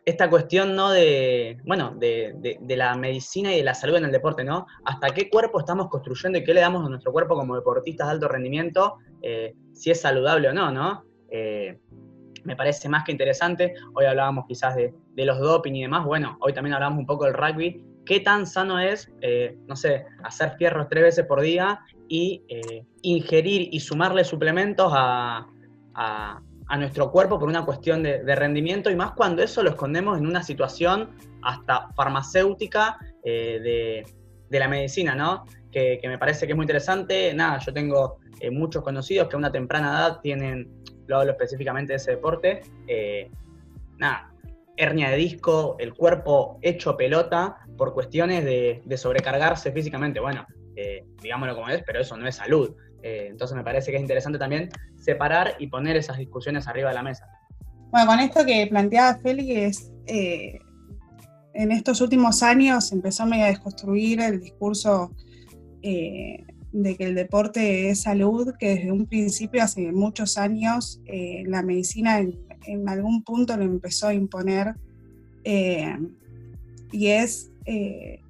esta 0.04 0.28
cuestión 0.28 0.74
¿no? 0.74 0.90
de, 0.90 1.58
bueno, 1.64 1.94
de, 1.96 2.56
la 2.68 2.96
medicina 2.96 3.54
y 3.54 3.58
de 3.58 3.64
la 3.64 3.74
salud 3.74 3.96
en 3.96 4.06
el 4.06 4.12
deporte, 4.12 4.42
¿no? 4.42 4.66
Hasta 4.84 5.10
qué 5.10 5.30
cuerpo 5.30 5.60
estamos 5.60 5.88
construyendo 5.88 6.38
y 6.38 6.44
qué 6.44 6.52
le 6.52 6.60
damos 6.62 6.84
a 6.84 6.88
nuestro 6.88 7.12
cuerpo 7.12 7.36
como 7.36 7.54
deportistas 7.54 8.08
de 8.08 8.12
alto 8.14 8.26
rendimiento, 8.26 8.96
si 9.72 9.90
es 9.92 10.00
saludable 10.00 10.48
o 10.48 10.52
no, 10.52 10.72
¿no? 10.72 11.04
me 12.44 12.56
parece 12.56 12.88
más 12.88 13.04
que 13.04 13.12
interesante. 13.12 13.74
Hoy 13.94 14.04
hablábamos 14.04 14.44
quizás 14.46 14.76
de, 14.76 14.92
los 15.16 15.38
doping 15.38 15.72
y 15.72 15.82
demás. 15.82 16.04
Bueno, 16.04 16.36
hoy 16.40 16.52
también 16.52 16.74
hablamos 16.74 16.98
un 16.98 17.06
poco 17.06 17.24
del 17.24 17.34
rugby. 17.34 17.82
¿Qué 18.04 18.20
tan 18.20 18.46
sano 18.46 18.78
es, 18.78 19.10
eh, 19.22 19.56
no 19.66 19.76
sé, 19.76 20.04
hacer 20.22 20.52
fierros 20.58 20.88
tres 20.90 21.02
veces 21.02 21.26
por 21.26 21.40
día 21.40 21.80
y 22.08 22.42
eh, 22.48 22.84
ingerir 23.02 23.68
y 23.72 23.80
sumarle 23.80 24.24
suplementos 24.24 24.92
a, 24.94 25.46
nuestro 26.78 27.12
cuerpo 27.12 27.38
por 27.38 27.48
una 27.48 27.64
cuestión 27.64 28.02
de, 28.02 28.34
rendimiento 28.34 28.90
y 28.90 28.96
más 28.96 29.12
cuando 29.12 29.42
eso 29.42 29.62
lo 29.62 29.70
escondemos 29.70 30.18
en 30.18 30.26
una 30.26 30.42
situación 30.42 31.10
hasta 31.42 31.88
farmacéutica 31.94 32.98
eh, 33.22 34.04
de, 34.50 34.58
la 34.58 34.68
medicina, 34.68 35.14
¿no? 35.14 35.44
Que, 35.70 35.98
que, 36.00 36.08
me 36.08 36.18
parece 36.18 36.46
que 36.46 36.52
es 36.52 36.56
muy 36.56 36.64
interesante. 36.64 37.32
Nada, 37.34 37.58
yo 37.58 37.72
tengo 37.72 38.18
muchos 38.52 38.82
conocidos 38.82 39.28
que 39.28 39.36
a 39.36 39.38
una 39.38 39.50
temprana 39.50 39.88
edad 39.88 40.20
tienen 40.20 40.84
lo 41.06 41.18
hablo 41.18 41.32
específicamente 41.32 41.92
de 41.92 41.96
ese 41.96 42.12
deporte, 42.12 42.62
eh, 42.86 43.30
nada, 43.98 44.32
hernia 44.76 45.10
de 45.10 45.16
disco, 45.16 45.76
el 45.78 45.94
cuerpo 45.94 46.58
hecho 46.62 46.96
pelota 46.96 47.58
por 47.76 47.94
cuestiones 47.94 48.44
de, 48.44 48.96
sobrecargarse 48.96 49.72
físicamente. 49.72 50.20
Bueno, 50.20 50.46
eh, 50.76 51.04
digámoslo 51.22 51.54
como 51.54 51.68
es, 51.68 51.82
pero 51.84 52.00
eso 52.00 52.16
no 52.16 52.26
es 52.26 52.36
salud. 52.36 52.74
Eh, 53.02 53.28
entonces 53.30 53.56
me 53.56 53.62
parece 53.62 53.90
que 53.90 53.96
es 53.96 54.02
interesante 54.02 54.38
también 54.38 54.70
separar 54.96 55.56
y 55.58 55.66
poner 55.66 55.96
esas 55.96 56.18
discusiones 56.18 56.66
arriba 56.66 56.88
de 56.88 56.94
la 56.94 57.02
mesa. 57.02 57.26
Bueno, 57.90 58.06
con 58.06 58.20
esto 58.20 58.44
que 58.44 58.66
planteaba 58.66 59.18
Félix, 59.18 59.92
en 60.06 61.70
estos 61.70 62.00
últimos 62.00 62.42
años 62.42 62.90
empezó 62.92 63.22
a 63.22 63.26
desconstruir 63.26 64.20
el 64.20 64.40
discurso 64.40 65.12
de 66.74 66.96
que 66.96 67.04
el 67.04 67.14
deporte 67.14 67.88
es 67.88 68.02
salud, 68.02 68.52
que 68.58 68.70
desde 68.70 68.90
un 68.90 69.06
principio, 69.06 69.62
hace 69.62 69.92
muchos 69.92 70.36
años, 70.36 71.00
eh, 71.06 71.44
la 71.46 71.62
medicina 71.62 72.18
en, 72.18 72.88
algún 72.88 73.22
punto 73.22 73.56
lo 73.56 73.62
empezó 73.62 74.08
a 74.08 74.14
imponer. 74.14 74.74
Eh, 75.44 75.96
y 76.90 77.06
es, 77.06 77.52
eh, 77.64 78.22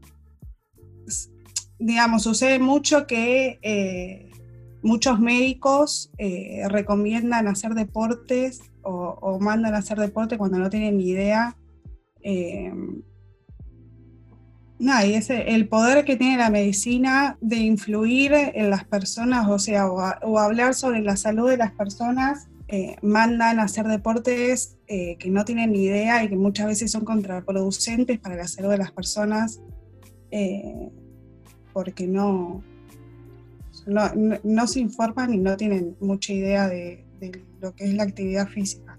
digamos, 1.78 2.22
sucede 2.22 2.58
mucho 2.58 3.06
que 3.06 4.30
muchos 4.82 5.18
médicos 5.20 6.10
recomiendan 6.68 7.48
hacer 7.48 7.74
deportes 7.74 8.60
o, 8.82 9.38
mandan 9.40 9.74
a 9.74 9.78
hacer 9.78 9.98
deporte 9.98 10.38
cuando 10.38 10.58
no 10.58 10.70
tienen 10.70 10.98
ni 10.98 11.08
idea 11.08 11.56
Nada, 14.78 15.06
y 15.06 15.14
ese, 15.14 15.54
el 15.54 15.68
poder 15.68 16.04
que 16.04 16.16
tiene 16.16 16.36
la 16.36 16.50
medicina 16.50 17.38
de 17.40 17.56
influir 17.56 18.32
en 18.34 18.70
las 18.70 18.84
personas, 18.84 19.48
o 19.48 19.58
sea, 19.58 19.88
o, 19.88 20.38
hablar 20.38 20.74
sobre 20.74 21.00
la 21.00 21.16
salud 21.16 21.48
de 21.48 21.56
las 21.56 21.72
personas, 21.72 22.48
eh, 22.68 22.96
mandan 23.02 23.60
a 23.60 23.64
hacer 23.64 23.86
deportes 23.86 24.76
eh, 24.88 25.16
que 25.18 25.30
no 25.30 25.44
tienen 25.44 25.72
ni 25.72 25.84
idea 25.84 26.24
y 26.24 26.28
que 26.28 26.36
muchas 26.36 26.66
veces 26.66 26.90
son 26.90 27.04
contraproducentes 27.04 28.18
para 28.18 28.36
la 28.36 28.48
salud 28.48 28.70
de 28.70 28.78
las 28.78 28.90
personas, 28.90 29.60
eh, 30.32 30.90
porque 31.74 32.06
no, 32.06 32.62
no, 33.86 34.66
se 34.66 34.80
informan 34.80 35.34
y 35.34 35.36
no 35.36 35.58
tienen 35.58 35.94
mucha 36.00 36.32
idea 36.32 36.68
de, 36.68 37.04
lo 37.60 37.74
que 37.74 37.84
es 37.84 37.92
la 37.92 38.04
actividad 38.04 38.48
física. 38.48 38.98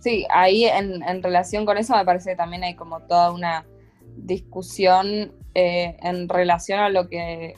Sí, 0.00 0.24
ahí 0.30 0.66
en, 0.66 1.02
en 1.02 1.22
relación 1.22 1.66
con 1.66 1.78
eso 1.78 1.96
me 1.96 2.04
parece 2.04 2.30
que 2.30 2.36
también 2.36 2.62
hay 2.62 2.76
como 2.76 3.00
toda 3.00 3.32
una 3.32 3.66
discusión 4.16 5.32
eh, 5.54 5.96
en 6.02 6.28
relación 6.28 6.80
a 6.80 6.88
lo 6.88 7.08
que, 7.08 7.54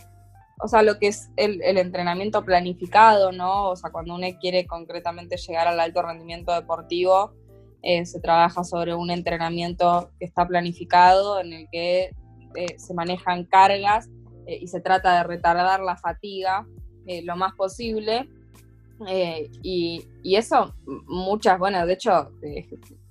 o 0.60 0.68
sea, 0.68 0.82
lo 0.82 0.98
que 0.98 1.08
es 1.08 1.30
el, 1.36 1.60
entrenamiento 1.78 2.44
planificado, 2.44 3.30
¿no? 3.30 3.70
O 3.70 3.76
sea, 3.76 3.90
cuando 3.90 4.14
uno 4.14 4.26
quiere 4.40 4.66
concretamente 4.66 5.36
llegar 5.36 5.68
al 5.68 5.78
alto 5.78 6.02
rendimiento 6.02 6.52
deportivo, 6.52 7.32
eh, 7.82 8.04
se 8.06 8.20
trabaja 8.20 8.64
sobre 8.64 8.94
un 8.94 9.10
entrenamiento 9.10 10.10
que 10.18 10.24
está 10.24 10.46
planificado, 10.46 11.40
en 11.40 11.52
el 11.52 11.68
que 11.70 12.10
eh, 12.56 12.78
se 12.78 12.94
manejan 12.94 13.44
cargas 13.44 14.08
y 14.46 14.66
se 14.68 14.80
trata 14.80 15.18
de 15.18 15.24
retardar 15.24 15.80
la 15.80 15.96
fatiga 15.96 16.66
lo 17.24 17.36
más 17.36 17.54
posible. 17.54 18.28
Y, 19.62 20.04
y, 20.22 20.36
eso, 20.36 20.74
muchas, 21.06 21.58
bueno, 21.58 21.84
de 21.84 21.92
hecho, 21.92 22.30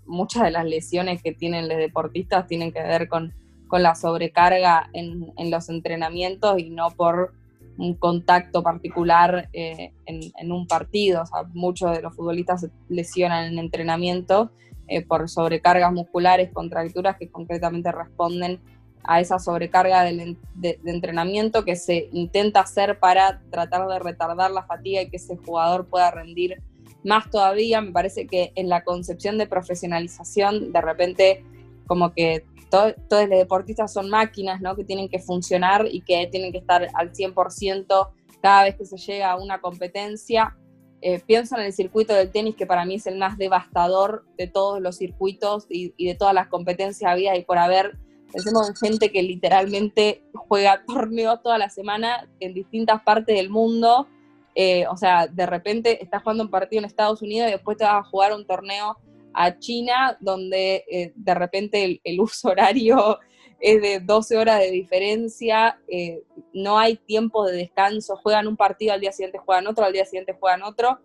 muchas 0.06 0.44
de 0.44 0.52
las 0.52 0.66
lesiones 0.66 1.22
que 1.22 1.34
tienen 1.34 1.68
los 1.68 1.78
deportistas 1.78 2.48
tienen 2.48 2.72
que 2.72 2.82
ver 2.82 3.08
con, 3.08 3.34
la 3.72 3.96
sobrecarga 3.96 4.88
en, 4.94 5.34
los 5.50 5.68
entrenamientos 5.68 6.60
y 6.60 6.70
no 6.70 6.92
por 6.92 7.34
un 7.80 7.96
contacto 7.96 8.62
particular 8.62 9.50
eh, 9.52 9.94
en, 10.06 10.52
un 10.52 10.68
partido. 10.68 11.24
O 11.24 11.26
sea, 11.26 11.42
muchos 11.56 11.92
de 11.92 12.04
los 12.04 12.16
futbolistas 12.16 12.62
se 12.62 12.70
lesionan 12.88 13.52
en 13.52 13.58
entrenamiento 13.58 14.52
eh, 14.88 15.04
por 15.04 15.28
sobrecargas 15.28 15.92
musculares, 15.92 16.52
contracturas 16.54 17.18
que 17.18 17.32
concretamente 17.32 17.92
responden 17.92 18.60
a 19.04 19.20
esa 19.20 19.40
sobrecarga 19.40 20.04
de, 20.04 20.38
entrenamiento 20.86 21.66
que 21.66 21.76
se 21.76 22.10
intenta 22.12 22.62
hacer 22.62 23.00
para 23.00 23.42
tratar 23.52 23.88
de 23.88 24.00
retardar 24.00 24.52
la 24.52 24.64
fatiga 24.64 25.02
y 25.02 25.10
que 25.10 25.18
ese 25.18 25.38
jugador 25.38 25.88
pueda 25.88 26.12
rendir 26.12 26.62
más 27.04 27.30
todavía, 27.30 27.82
me 27.82 27.92
parece 27.92 28.28
que 28.28 28.54
en 28.56 28.70
la 28.70 28.84
concepción 28.84 29.38
de 29.38 29.48
profesionalización, 29.48 30.72
de 30.72 30.82
repente, 30.82 31.44
como 31.86 32.14
que 32.14 32.46
todos 32.70 32.96
los 33.10 33.30
deportistas 33.30 33.94
son 33.94 34.10
máquinas, 34.10 34.62
¿no? 34.62 34.76
Que 34.76 34.84
tienen 34.84 35.08
que 35.08 35.20
funcionar 35.20 35.86
y 35.92 36.02
que 36.02 36.28
tienen 36.32 36.52
que 36.52 36.58
estar 36.58 36.88
al 36.96 37.12
100% 37.12 38.10
cada 38.42 38.64
vez 38.64 38.76
que 38.76 38.86
se 38.86 38.98
llega 38.98 39.32
a 39.32 39.36
una 39.36 39.62
competencia. 39.62 40.58
Eh, 41.02 41.22
pienso 41.26 41.56
en 41.56 41.64
el 41.64 41.74
circuito 41.74 42.14
del 42.14 42.32
tenis, 42.32 42.56
que 42.56 42.66
para 42.66 42.84
mí 42.86 42.96
es 42.96 43.06
el 43.06 43.18
más 43.18 43.38
devastador 43.38 44.26
de 44.38 44.48
todos 44.48 44.82
los 44.82 44.98
circuitos 44.98 45.68
y, 45.70 45.94
de 46.04 46.16
todas 46.16 46.34
las 46.34 46.48
competencias 46.48 47.12
habidas 47.12 47.38
y 47.38 47.44
por 47.44 47.58
haber. 47.58 47.98
Pensemos 48.34 48.70
en 48.70 48.76
gente 48.76 49.12
que 49.12 49.22
literalmente 49.22 50.24
juega 50.34 50.84
torneos 50.86 51.42
toda 51.44 51.58
la 51.58 51.70
semana 51.70 52.28
en 52.40 52.54
distintas 52.54 53.02
partes 53.04 53.36
del 53.36 53.50
mundo. 53.50 54.08
Eh, 54.56 54.86
o 54.88 54.98
sea, 54.98 55.28
de 55.28 55.46
repente 55.46 56.04
estás 56.04 56.24
jugando 56.24 56.44
un 56.44 56.50
partido 56.50 56.80
en 56.80 56.86
Estados 56.86 57.22
Unidos 57.22 57.50
y 57.50 57.54
después 57.54 57.78
te 57.78 57.84
vas 57.84 58.06
a 58.06 58.10
jugar 58.10 58.34
un 58.34 58.46
torneo 58.46 58.98
a 59.34 59.58
China, 59.58 60.18
donde 60.20 60.84
eh, 60.90 61.12
de 61.16 61.34
repente 61.34 62.02
el, 62.04 62.20
uso 62.20 62.50
horario 62.50 63.20
es 63.60 63.82
de 63.82 64.00
12 64.00 64.38
horas 64.38 64.60
de 64.60 64.72
diferencia, 64.72 65.80
eh, 65.88 66.22
no 66.54 66.78
hay 66.78 66.98
tiempo 66.98 67.46
de 67.46 67.58
descanso, 67.58 68.18
juegan 68.18 68.48
un 68.48 68.58
partido, 68.58 68.94
al 68.94 69.02
día 69.02 69.12
siguiente 69.12 69.40
juegan 69.40 69.68
otro, 69.68 69.86
al 69.86 69.94
día 69.94 70.06
siguiente 70.06 70.36
juegan 70.40 70.64
otro, 70.64 71.00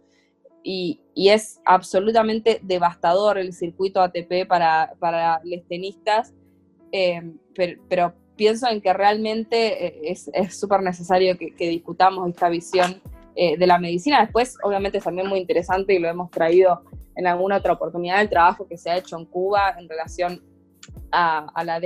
y, 0.63 1.01
es 1.15 1.61
absolutamente 1.65 2.61
devastador 2.63 3.39
el 3.39 3.53
circuito 3.53 4.01
ATP 4.01 4.47
para, 4.47 5.41
los 5.45 5.67
tenistas, 5.69 6.35
pero, 7.89 8.15
pienso 8.36 8.69
en 8.69 8.81
que 8.81 8.93
realmente 8.93 10.09
es 10.10 10.31
súper 10.56 10.81
necesario 10.81 11.36
que, 11.36 11.56
que 11.56 11.69
discutamos 11.69 12.28
esta 12.28 12.48
visión 12.48 13.02
eh, 13.40 13.56
de 13.56 13.69
la 13.69 13.78
medicina. 13.78 14.20
Después, 14.20 14.56
obviamente, 14.65 14.98
es 14.98 15.05
también 15.05 15.28
muy 15.28 15.39
interesante 15.39 15.94
y 15.94 16.01
lo 16.01 16.09
hemos 16.09 16.28
traído 16.28 16.82
en 17.15 17.28
alguna 17.28 17.59
otra 17.59 17.74
oportunidad 17.74 18.20
el 18.20 18.28
trabajo 18.28 18.66
que 18.66 18.77
se 18.77 18.90
ha 18.90 18.97
hecho 18.97 19.16
en 19.16 19.27
Cuba 19.27 19.77
en 19.78 19.89
relación 19.89 20.43
a, 21.12 21.47
la 21.65 21.81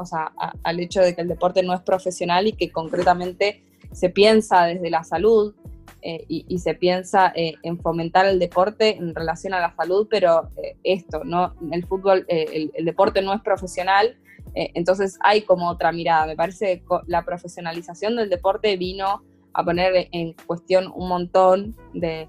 o 0.00 0.04
sea, 0.04 0.32
al 0.64 0.80
hecho 0.80 1.00
de 1.00 1.14
que 1.14 1.20
el 1.20 1.28
deporte 1.28 1.62
no 1.62 1.74
es 1.74 1.80
profesional 1.82 2.48
y 2.48 2.54
que 2.54 2.72
concretamente 2.72 3.62
se 3.92 4.10
piensa 4.10 4.64
desde 4.64 4.90
la 4.90 5.04
salud 5.04 5.54
eh, 6.02 6.24
y, 6.26 6.58
se 6.58 6.74
piensa 6.74 7.32
eh, 7.36 7.54
en 7.62 7.78
fomentar 7.78 8.26
el 8.26 8.40
deporte 8.40 8.96
en 8.96 9.14
relación 9.14 9.54
a 9.54 9.60
la 9.60 9.72
salud, 9.76 10.08
pero 10.10 10.50
esto, 10.82 11.22
¿no? 11.22 11.54
El 11.70 11.86
fútbol, 11.86 12.26
el, 12.26 12.72
el, 12.74 12.84
deporte 12.84 13.22
no 13.22 13.32
es 13.32 13.42
profesional, 13.42 14.16
entonces 14.54 15.18
hay 15.20 15.42
como 15.42 15.68
otra 15.68 15.92
mirada. 15.92 16.26
Me 16.26 16.36
parece 16.36 16.80
que 16.80 16.84
la 17.06 17.24
profesionalización 17.24 18.16
del 18.16 18.30
deporte 18.30 18.76
vino 18.76 19.22
a 19.56 19.64
poner 19.64 20.08
en 20.12 20.34
cuestión 20.46 20.92
un 20.94 21.08
montón 21.08 21.74
de, 21.94 22.28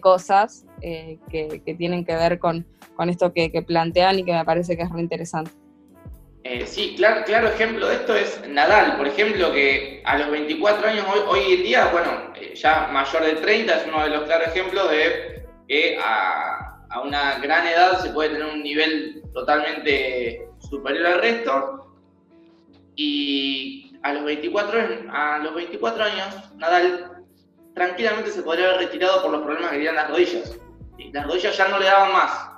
cosas 0.00 0.64
eh, 0.80 1.18
que, 1.30 1.74
tienen 1.76 2.04
que 2.04 2.14
ver 2.14 2.38
con, 2.38 2.66
esto 3.08 3.32
que, 3.34 3.50
plantean 3.66 4.18
y 4.18 4.24
que 4.24 4.32
me 4.32 4.44
parece 4.44 4.76
que 4.76 4.82
es 4.82 4.90
muy 4.90 5.02
interesante. 5.02 5.50
Eh, 6.44 6.66
sí, 6.66 6.94
claro, 6.96 7.24
claro 7.24 7.48
ejemplo 7.48 7.86
de 7.88 7.96
esto 7.96 8.16
es 8.16 8.42
Nadal, 8.48 8.96
por 8.96 9.06
ejemplo, 9.06 9.52
que 9.52 10.02
a 10.04 10.18
los 10.18 10.30
24 10.30 10.88
años 10.88 11.04
hoy, 11.28 11.40
en 11.52 11.62
día, 11.62 11.88
bueno, 11.92 12.10
eh, 12.40 12.54
ya 12.54 12.88
mayor 12.90 13.22
de 13.22 13.34
30 13.34 13.76
es 13.76 13.86
uno 13.86 14.02
de 14.02 14.10
los 14.10 14.22
claros 14.22 14.48
ejemplos 14.48 14.90
de 14.90 15.46
que 15.68 15.98
a, 16.02 16.86
a 16.88 17.00
una 17.02 17.38
gran 17.38 17.66
edad 17.66 18.00
se 18.00 18.10
puede 18.10 18.30
tener 18.30 18.46
un 18.46 18.62
nivel 18.62 19.22
totalmente 19.34 20.48
superior 20.68 21.06
al 21.06 21.20
resto. 21.20 21.96
Y 22.96 23.96
a 24.02 24.12
los 24.12 24.24
24, 24.24 24.80
a 25.10 25.38
los 25.38 25.54
24 25.54 26.04
años, 26.04 26.54
Nadal 26.56 27.24
tranquilamente 27.74 28.30
se 28.30 28.42
podría 28.42 28.68
haber 28.68 28.80
retirado 28.80 29.22
por 29.22 29.30
los 29.30 29.42
problemas 29.42 29.70
que 29.70 29.76
tenían 29.76 29.94
las 29.94 30.10
rodillas. 30.10 30.58
Las 31.12 31.26
rodillas 31.26 31.56
ya 31.56 31.68
no 31.68 31.78
le 31.78 31.86
daban 31.86 32.12
más. 32.12 32.50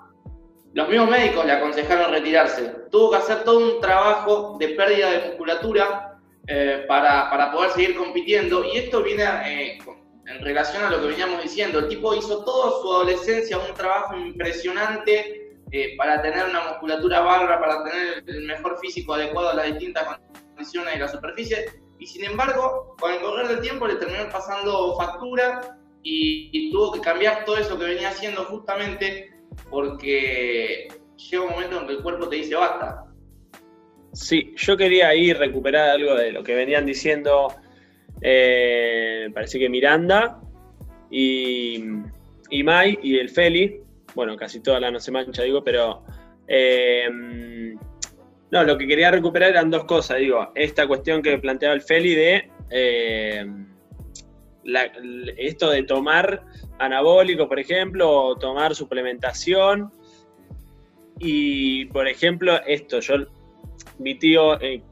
Los 0.72 0.88
mismos 0.88 1.10
médicos 1.10 1.46
le 1.46 1.52
aconsejaron 1.52 2.10
retirarse. 2.10 2.74
Tuvo 2.90 3.12
que 3.12 3.16
hacer 3.18 3.44
todo 3.44 3.58
un 3.58 3.80
trabajo 3.80 4.56
de 4.58 4.68
pérdida 4.70 5.10
de 5.10 5.28
musculatura 5.28 6.18
eh, 6.46 6.84
para, 6.88 7.30
para, 7.30 7.52
poder 7.52 7.70
seguir 7.70 7.96
compitiendo. 7.96 8.64
Y 8.64 8.78
esto 8.78 9.02
viene 9.02 9.24
eh, 9.46 9.78
en 10.26 10.44
relación 10.44 10.82
a 10.82 10.90
lo 10.90 11.00
que 11.00 11.08
veníamos 11.08 11.42
diciendo. 11.42 11.78
El 11.78 11.88
tipo 11.88 12.14
hizo 12.14 12.44
toda 12.44 12.82
su 12.82 12.92
adolescencia 12.92 13.58
un 13.58 13.72
trabajo 13.74 14.16
impresionante 14.16 15.43
para 15.96 16.22
tener 16.22 16.44
una 16.46 16.68
musculatura 16.68 17.20
bárbara, 17.20 17.60
para 17.60 17.84
tener 17.84 18.24
el 18.26 18.44
mejor 18.44 18.78
físico 18.78 19.14
adecuado 19.14 19.50
a 19.50 19.54
las 19.54 19.66
distintas 19.66 20.18
condiciones 20.48 20.94
de 20.94 21.00
la 21.00 21.08
superficie. 21.08 21.66
Y 21.98 22.06
sin 22.06 22.24
embargo, 22.24 22.94
con 22.98 23.12
el 23.12 23.20
correr 23.20 23.48
del 23.48 23.60
tiempo 23.60 23.86
le 23.86 23.96
terminó 23.96 24.28
pasando 24.30 24.96
factura 24.96 25.78
y, 26.02 26.70
tuvo 26.70 26.92
que 26.92 27.00
cambiar 27.00 27.44
todo 27.44 27.56
eso 27.56 27.78
que 27.78 27.84
venía 27.84 28.08
haciendo 28.08 28.44
justamente 28.44 29.32
porque 29.70 30.88
llega 31.16 31.42
un 31.44 31.50
momento 31.50 31.80
en 31.80 31.86
que 31.86 31.92
el 31.94 32.02
cuerpo 32.02 32.28
te 32.28 32.36
dice 32.36 32.54
basta. 32.56 33.04
Sí, 34.12 34.52
yo 34.56 34.76
quería 34.76 35.08
ahí 35.08 35.32
recuperar 35.32 35.90
algo 35.90 36.14
de 36.14 36.32
lo 36.32 36.42
que 36.42 36.54
venían 36.54 36.86
diciendo, 36.86 37.52
eh, 38.20 39.28
parece 39.32 39.58
que 39.58 39.68
Miranda 39.68 40.40
y, 41.10 41.84
y 42.50 42.62
Mai 42.62 42.98
y 43.02 43.18
el 43.18 43.30
Feli, 43.30 43.83
bueno, 44.14 44.36
casi 44.36 44.60
toda 44.60 44.80
la 44.80 44.90
no 44.90 45.00
se 45.00 45.10
mancha, 45.10 45.42
digo, 45.42 45.62
pero 45.62 46.04
eh, 46.46 47.08
no, 48.50 48.64
lo 48.64 48.78
que 48.78 48.86
quería 48.86 49.10
recuperar 49.10 49.50
eran 49.50 49.70
dos 49.70 49.84
cosas, 49.84 50.18
digo, 50.18 50.52
esta 50.54 50.86
cuestión 50.86 51.22
que 51.22 51.38
planteaba 51.38 51.74
el 51.74 51.82
Feli 51.82 52.14
de 52.14 52.50
eh, 52.70 53.46
esto 55.36 55.70
de 55.70 55.82
tomar 55.82 56.44
anabólico, 56.78 57.48
por 57.48 57.58
ejemplo, 57.58 58.10
o 58.10 58.36
tomar 58.36 58.74
suplementación. 58.74 59.92
Y, 61.18 61.86
por 61.86 62.08
ejemplo, 62.08 62.60
esto, 62.66 63.00
yo, 63.00 63.14
mi 63.98 64.16
tío 64.16 64.60
eh, 64.60 64.82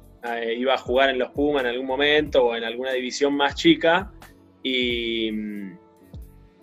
iba 0.57 0.75
a 0.75 0.79
jugar 0.79 1.11
en 1.11 1.19
los 1.19 1.31
Pumas 1.31 1.63
en 1.63 1.71
algún 1.71 1.87
momento 1.87 2.45
o 2.45 2.57
en 2.57 2.65
alguna 2.65 2.93
división 2.93 3.35
más 3.35 3.55
chica 3.55 4.13
y, 4.63 5.31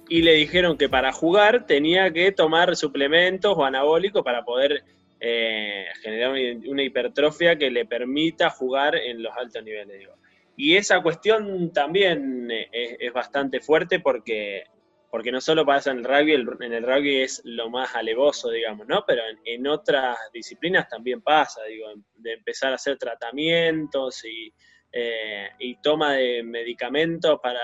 y 0.10 0.24
le 0.24 0.34
dijeron 0.34 0.78
que 0.78 0.90
para 0.90 1.14
jugar 1.14 1.68
tenía 1.68 2.12
que 2.12 2.32
tomar 2.32 2.76
suplementos 2.76 3.56
o 3.56 3.64
anabólicos 3.64 4.24
para 4.24 4.44
poder 4.44 4.84
eh, 5.20 5.86
generar 6.02 6.32
una, 6.32 6.84
hipertrofia 6.84 7.58
que 7.58 7.70
le 7.70 7.86
permita 7.86 8.50
jugar 8.50 8.96
en 8.96 9.22
los 9.22 9.32
altos 9.38 9.64
niveles. 9.64 10.00
Digo. 10.00 10.14
Y 10.58 10.76
esa 10.76 11.02
cuestión 11.02 11.72
también 11.72 12.50
es, 12.72 13.14
bastante 13.14 13.62
fuerte 13.62 14.00
porque 14.00 14.66
porque 15.12 15.32
no 15.32 15.42
solo 15.42 15.66
pasa 15.66 15.90
en 15.90 16.00
el 16.00 16.04
rugby, 16.04 16.34
en 16.34 16.74
el 16.74 16.84
rugby 16.84 17.22
es 17.22 17.42
lo 17.44 17.68
más 17.72 17.96
alevoso, 17.96 18.52
digamos, 18.52 18.88
¿no? 18.88 19.04
Pero 19.08 19.24
en, 19.44 19.66
otras 19.66 20.16
disciplinas 20.32 20.88
también 20.88 21.24
pasa, 21.24 21.64
digo, 21.64 21.88
de 22.18 22.34
empezar 22.34 22.72
a 22.72 22.76
hacer 22.76 22.96
tratamientos 23.00 24.24
y, 24.24 24.54
eh, 24.92 25.50
toma 25.82 26.14
de 26.14 26.44
medicamentos 26.44 27.40
para 27.42 27.60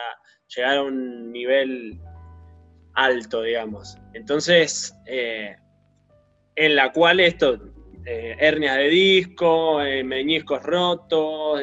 llegar 0.47 0.77
a 0.77 0.81
un 0.81 1.31
nivel 1.31 1.99
alto, 2.95 3.41
digamos. 3.41 3.97
Entonces, 4.13 4.95
eh, 5.05 5.55
en 6.55 6.75
la 6.75 6.91
cual 6.91 7.19
esto, 7.19 7.59
eh, 8.05 8.35
hernias 8.39 8.77
de 8.77 8.89
disco, 8.89 9.79
meñiscos 10.03 10.63
rotos, 10.63 11.61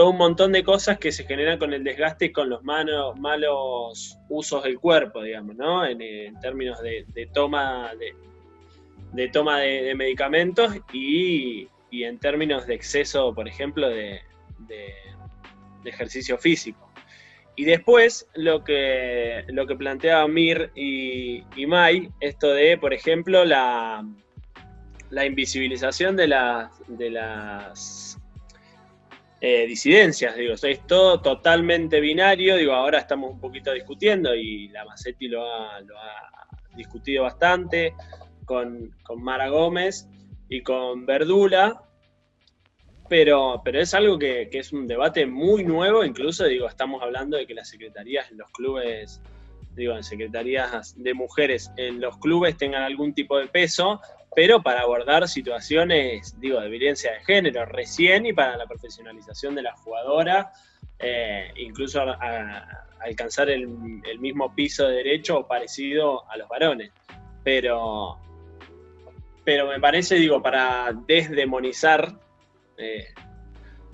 todo 0.00 0.10
un 0.10 0.16
montón 0.16 0.52
de 0.52 0.64
cosas 0.64 0.98
que 0.98 1.12
se 1.12 1.24
generan 1.24 1.58
con 1.58 1.74
el 1.74 1.84
desgaste 1.84 2.24
y 2.24 2.32
con 2.32 2.48
los 2.48 2.62
malos 2.62 4.16
usos 4.30 4.62
del 4.62 4.78
cuerpo, 4.78 5.22
digamos, 5.22 5.56
¿no? 5.56 5.84
En, 5.84 5.98
términos 6.40 6.80
de, 6.80 7.04
toma 7.34 7.92
de, 9.12 9.28
toma 9.28 9.60
de, 9.60 9.94
medicamentos 9.94 10.74
y, 10.92 11.68
en 11.90 12.18
términos 12.18 12.66
de 12.66 12.76
exceso, 12.76 13.34
por 13.34 13.46
ejemplo, 13.46 13.90
de, 13.90 14.22
ejercicio 15.84 16.38
físico. 16.38 16.89
Y 17.60 17.64
después 17.64 18.26
lo 18.32 18.64
que, 18.64 19.44
lo 19.48 19.66
que 19.66 19.76
planteaba 19.76 20.26
Mir 20.26 20.70
y, 20.74 21.44
y 21.54 21.66
Mai, 21.66 22.08
esto 22.18 22.54
de, 22.54 22.78
por 22.78 22.94
ejemplo, 22.94 23.44
la, 23.44 24.02
la 25.10 25.26
invisibilización 25.26 26.16
de, 26.16 26.34
de 26.88 27.10
las 27.10 28.18
eh, 29.42 29.66
disidencias, 29.66 30.36
digo, 30.36 30.54
es 30.54 30.86
todo 30.86 31.20
totalmente 31.20 32.00
binario, 32.00 32.56
digo, 32.56 32.72
ahora 32.72 32.98
estamos 32.98 33.30
un 33.30 33.40
poquito 33.40 33.74
discutiendo 33.74 34.34
y 34.34 34.68
la 34.68 34.86
Macetti 34.86 35.28
lo 35.28 35.44
ha, 35.44 35.80
discutido 36.74 37.24
bastante 37.24 37.92
con, 38.46 38.90
Mara 39.18 39.50
Gómez 39.50 40.08
y 40.48 40.62
con 40.62 41.04
Verdula, 41.04 41.82
pero, 43.10 43.60
pero 43.64 43.80
es 43.80 43.92
algo 43.92 44.20
que, 44.20 44.48
es 44.52 44.72
un 44.72 44.86
debate 44.86 45.26
muy 45.26 45.64
nuevo, 45.64 46.04
incluso 46.04 46.44
digo, 46.44 46.68
estamos 46.68 47.02
hablando 47.02 47.36
de 47.36 47.44
que 47.44 47.54
las 47.54 47.68
secretarías 47.68 48.30
en 48.30 48.38
los 48.38 48.48
clubes, 48.52 49.20
digo, 49.74 49.96
en 49.96 50.04
secretarías 50.04 50.94
de 50.96 51.12
mujeres 51.12 51.72
en 51.76 52.00
los 52.00 52.16
clubes 52.18 52.56
tengan 52.56 52.84
algún 52.84 53.12
tipo 53.12 53.36
de 53.36 53.48
peso, 53.48 54.00
pero 54.36 54.62
para 54.62 54.82
abordar 54.82 55.26
situaciones, 55.26 56.36
digo, 56.38 56.60
de 56.60 56.68
violencia 56.68 57.12
de 57.14 57.24
género 57.24 57.66
recién 57.66 58.26
y 58.26 58.32
para 58.32 58.56
la 58.56 58.66
profesionalización 58.66 59.56
de 59.56 59.62
la 59.62 59.72
jugadora, 59.72 60.52
eh, 61.00 61.50
incluso 61.56 62.00
alcanzar 63.00 63.50
el, 63.50 63.66
mismo 64.20 64.54
piso 64.54 64.86
de 64.86 64.94
derecho 64.98 65.40
o 65.40 65.48
parecido 65.48 66.30
a 66.30 66.36
los 66.36 66.48
varones. 66.48 66.92
Pero, 67.42 68.20
pero 69.42 69.66
me 69.66 69.80
parece, 69.80 70.14
digo, 70.14 70.40
para 70.40 70.92
desdemonizar, 71.08 72.14
eh, 72.80 73.06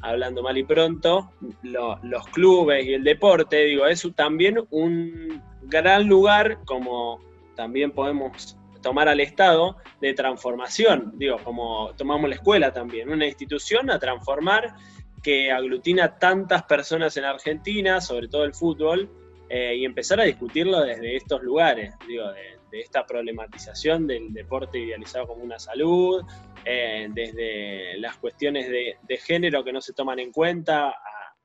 hablando 0.02 0.42
mal 0.42 0.56
y 0.56 0.64
pronto, 0.64 1.32
los 1.62 2.26
clubes 2.32 2.86
y 2.86 2.94
el 2.94 3.04
deporte, 3.04 3.64
digo, 3.64 3.86
es 3.86 4.06
también 4.14 4.62
un 4.70 5.42
gran 5.62 6.06
lugar, 6.06 6.58
como 6.64 7.20
también 7.54 7.90
podemos 7.90 8.56
tomar 8.82 9.08
al 9.08 9.20
Estado 9.20 9.76
de 10.00 10.14
transformación, 10.14 11.12
digo, 11.16 11.38
como 11.42 11.92
tomamos 11.96 12.28
la 12.28 12.36
escuela 12.36 12.72
también, 12.72 13.10
una 13.10 13.26
institución 13.26 13.90
a 13.90 13.98
transformar 13.98 14.74
que 15.22 15.50
aglutina 15.50 16.18
tantas 16.18 16.62
personas 16.64 17.16
en 17.16 17.24
Argentina, 17.24 18.00
sobre 18.00 18.28
todo 18.28 18.44
el 18.44 18.54
fútbol, 18.54 19.10
eh, 19.48 19.76
y 19.76 19.84
empezar 19.84 20.20
a 20.20 20.24
discutirlo 20.24 20.82
desde 20.82 21.16
estos 21.16 21.42
lugares, 21.42 21.94
digo, 22.06 22.30
de, 22.32 22.56
esta 22.72 23.06
problematización 23.06 24.06
del 24.06 24.34
deporte 24.34 24.78
idealizado 24.78 25.26
como 25.28 25.42
una 25.42 25.58
salud, 25.58 26.22
eh, 26.66 27.08
desde 27.14 27.96
las 27.98 28.16
cuestiones 28.18 28.68
de, 28.68 29.16
género 29.18 29.62
que 29.62 29.72
no 29.72 29.80
se 29.80 29.92
toman 29.92 30.18
en 30.18 30.32
cuenta, 30.32 30.88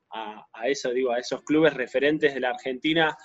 a, 0.10 0.48
a, 0.52 0.68
eso, 0.68 0.92
digo, 0.92 1.12
a 1.12 1.20
esos 1.20 1.44
clubes 1.44 1.74
referentes 1.76 2.34
de 2.34 2.40
la 2.40 2.50
Argentina 2.50 3.16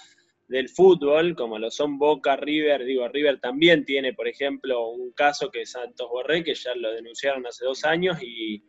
del 0.49 0.69
fútbol, 0.69 1.35
como 1.35 1.59
lo 1.59 1.71
son 1.71 1.99
Boca, 1.99 2.37
River, 2.37 2.85
digo, 2.85 3.09
River 3.09 3.41
también 3.41 3.85
tiene, 3.85 4.13
por 4.13 4.29
ejemplo, 4.29 4.89
un 4.89 5.13
caso 5.13 5.51
que 5.51 5.63
es 5.63 5.73
Santos 5.73 6.09
Borré, 6.09 6.45
que 6.45 6.55
ya 6.55 6.75
lo 6.75 6.93
denunciaron 6.93 7.47
hace 7.47 7.65
dos 7.65 7.85
años 7.85 8.19
y, 8.23 8.63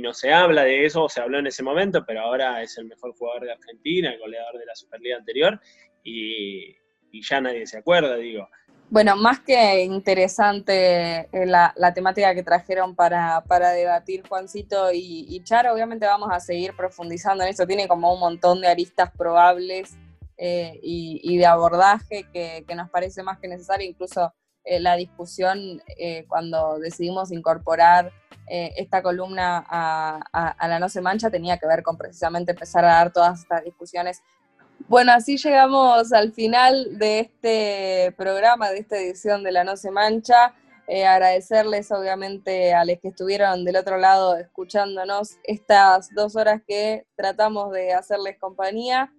no 0.00 0.12
se 0.12 0.32
habla 0.32 0.64
de 0.64 0.84
eso, 0.84 1.08
se 1.08 1.20
habló 1.20 1.38
en 1.38 1.46
ese 1.46 1.62
momento, 1.62 2.04
pero 2.04 2.22
ahora 2.22 2.60
es 2.60 2.76
el 2.76 2.86
mejor 2.86 3.14
jugador 3.14 3.44
de 3.44 3.52
Argentina, 3.52 4.12
el 4.12 4.18
goleador 4.18 4.58
de 4.58 4.66
la 4.66 4.74
Superliga 4.74 5.16
anterior, 5.16 5.60
y, 6.02 6.74
ya 7.12 7.40
nadie 7.40 7.66
se 7.66 7.78
acuerda, 7.78 8.16
digo. 8.16 8.48
Bueno, 8.92 9.16
más 9.16 9.40
que 9.40 9.84
interesante 9.84 11.20
eh, 11.32 11.46
la, 11.46 11.94
temática 11.94 12.34
que 12.34 12.42
trajeron 12.42 12.94
para, 12.94 13.42
debatir 13.72 14.22
Juancito 14.28 14.92
y, 14.92 15.24
y 15.30 15.42
Charo, 15.44 15.72
obviamente 15.72 16.04
vamos 16.04 16.28
a 16.30 16.38
seguir 16.40 16.76
profundizando 16.76 17.42
en 17.42 17.48
eso, 17.48 17.66
tiene 17.66 17.88
como 17.88 18.12
un 18.12 18.20
montón 18.20 18.60
de 18.60 18.68
aristas 18.68 19.10
probables 19.16 19.96
eh, 20.36 20.78
y, 20.82 21.38
de 21.38 21.46
abordaje 21.46 22.26
que, 22.32 22.66
nos 22.74 22.90
parece 22.90 23.22
más 23.22 23.38
que 23.38 23.48
necesario, 23.48 23.88
incluso 23.88 24.34
eh, 24.64 24.78
la 24.78 24.96
discusión 24.96 25.80
eh, 25.96 26.26
cuando 26.28 26.78
decidimos 26.78 27.32
incorporar 27.32 28.12
esta 28.48 29.02
columna 29.02 29.64
a, 29.66 30.68
La 30.68 30.78
No 30.78 30.90
Se 30.90 31.00
Mancha 31.00 31.30
tenía 31.30 31.56
que 31.56 31.66
ver 31.66 31.82
con 31.82 31.96
precisamente 31.96 32.52
empezar 32.52 32.84
a 32.84 32.94
dar 32.94 33.10
todas 33.10 33.40
estas 33.40 33.64
discusiones. 33.64 34.20
Bueno, 34.88 35.12
así 35.12 35.36
llegamos 35.36 36.12
al 36.12 36.32
final 36.32 36.98
de 36.98 37.20
este 37.20 38.12
programa, 38.16 38.70
de 38.70 38.78
esta 38.78 38.98
edición 38.98 39.42
de 39.42 39.52
La 39.52 39.64
No 39.64 39.76
Se 39.76 39.90
Mancha. 39.90 40.54
agradecerles 40.88 41.90
obviamente 41.92 42.74
a 42.74 42.84
los 42.84 42.98
que 43.00 43.08
estuvieron 43.08 43.64
del 43.64 43.76
otro 43.76 43.96
lado 43.96 44.36
escuchándonos 44.36 45.38
estas 45.44 46.10
dos 46.14 46.36
horas 46.36 46.60
que 46.66 47.06
tratamos 47.16 47.72
de 47.72 47.92
hacerles 47.94 48.38
compañía. 48.38 49.10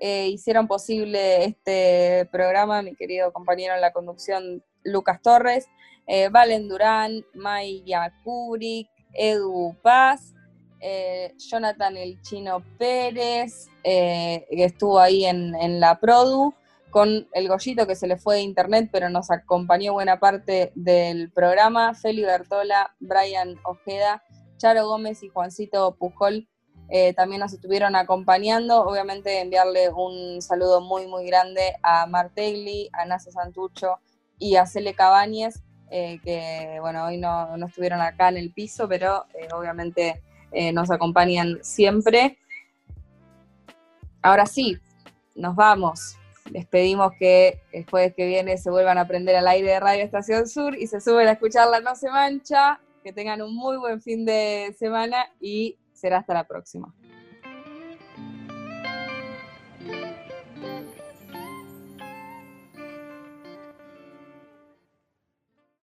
eh, 0.00 0.28
hicieron 0.28 0.66
posible 0.66 1.44
este 1.44 2.26
programa, 2.32 2.82
mi 2.82 2.96
querido 2.96 3.32
compañero 3.32 3.74
en 3.74 3.82
la 3.82 3.92
conducción 3.92 4.64
Lucas 4.82 5.20
Torres, 5.20 5.68
eh, 6.06 6.30
Valen 6.30 6.68
Durán, 6.68 7.24
Maya 7.34 8.12
Kubrick, 8.24 8.88
Edu 9.12 9.76
Paz, 9.82 10.32
eh, 10.80 11.34
Jonathan 11.38 11.96
El 11.96 12.20
Chino 12.22 12.62
Pérez, 12.78 13.68
que 13.82 14.44
estuvo 14.50 14.98
ahí 14.98 15.24
en, 15.24 15.80
la 15.80 16.00
Produ, 16.00 16.54
con 16.90 17.28
el 17.32 17.48
Gollito 17.48 17.86
que 17.86 17.94
se 17.94 18.06
le 18.06 18.16
fue 18.16 18.36
de 18.36 18.42
internet, 18.42 18.88
pero 18.92 19.08
nos 19.08 19.30
acompañó 19.30 19.92
buena 19.92 20.18
parte 20.18 20.72
del 20.74 21.30
programa, 21.30 21.94
Feli 21.94 22.22
Bertola, 22.22 22.94
Brian 22.98 23.56
Ojeda, 23.64 24.22
Charo 24.56 24.86
Gómez 24.88 25.22
y 25.22 25.28
Juancito 25.28 25.96
Pujol 25.96 26.48
eh, 26.92 27.14
también 27.14 27.40
nos 27.40 27.52
estuvieron 27.52 27.94
acompañando. 27.94 28.82
Obviamente 28.82 29.40
enviarle 29.40 29.90
un 29.90 30.42
saludo 30.42 30.80
muy, 30.80 31.06
muy 31.06 31.24
grande 31.24 31.76
a 31.82 32.06
Martegli, 32.06 32.90
a 32.92 33.04
Nasa 33.04 33.30
Santucho 33.30 33.98
y 34.38 34.56
a 34.56 34.66
Cele 34.66 34.94
Cabañez, 34.94 35.62
eh, 35.90 36.18
que 36.24 36.78
bueno, 36.80 37.06
hoy 37.06 37.16
no, 37.16 37.56
no, 37.56 37.66
estuvieron 37.66 38.00
acá 38.00 38.28
en 38.28 38.38
el 38.38 38.52
piso, 38.52 38.88
pero 38.88 39.26
eh, 40.52 40.72
nos 40.72 40.90
acompañan 40.90 41.58
siempre. 41.62 42.38
Ahora 44.22 44.46
sí, 44.46 44.78
nos 45.34 45.56
vamos. 45.56 46.16
Les 46.50 46.66
pedimos 46.66 47.12
que 47.18 47.60
el 47.72 47.88
jueves 47.88 48.14
que 48.14 48.26
viene 48.26 48.58
se 48.58 48.70
vuelvan 48.70 48.98
a 48.98 49.06
prender 49.06 49.36
al 49.36 49.48
aire 49.48 49.70
de 49.70 49.80
Radio 49.80 50.02
Estación 50.02 50.48
Sur 50.48 50.76
y 50.76 50.86
se 50.86 51.00
suben 51.00 51.28
a 51.28 51.32
escucharla 51.32 51.80
No 51.80 51.94
Se 51.94 52.10
Mancha. 52.10 52.80
Que 53.04 53.12
tengan 53.12 53.40
un 53.40 53.54
muy 53.54 53.78
buen 53.78 54.02
fin 54.02 54.26
de 54.26 54.74
semana 54.78 55.24
y 55.40 55.78
será 55.94 56.18
hasta 56.18 56.34
la 56.34 56.44
próxima. 56.44 56.92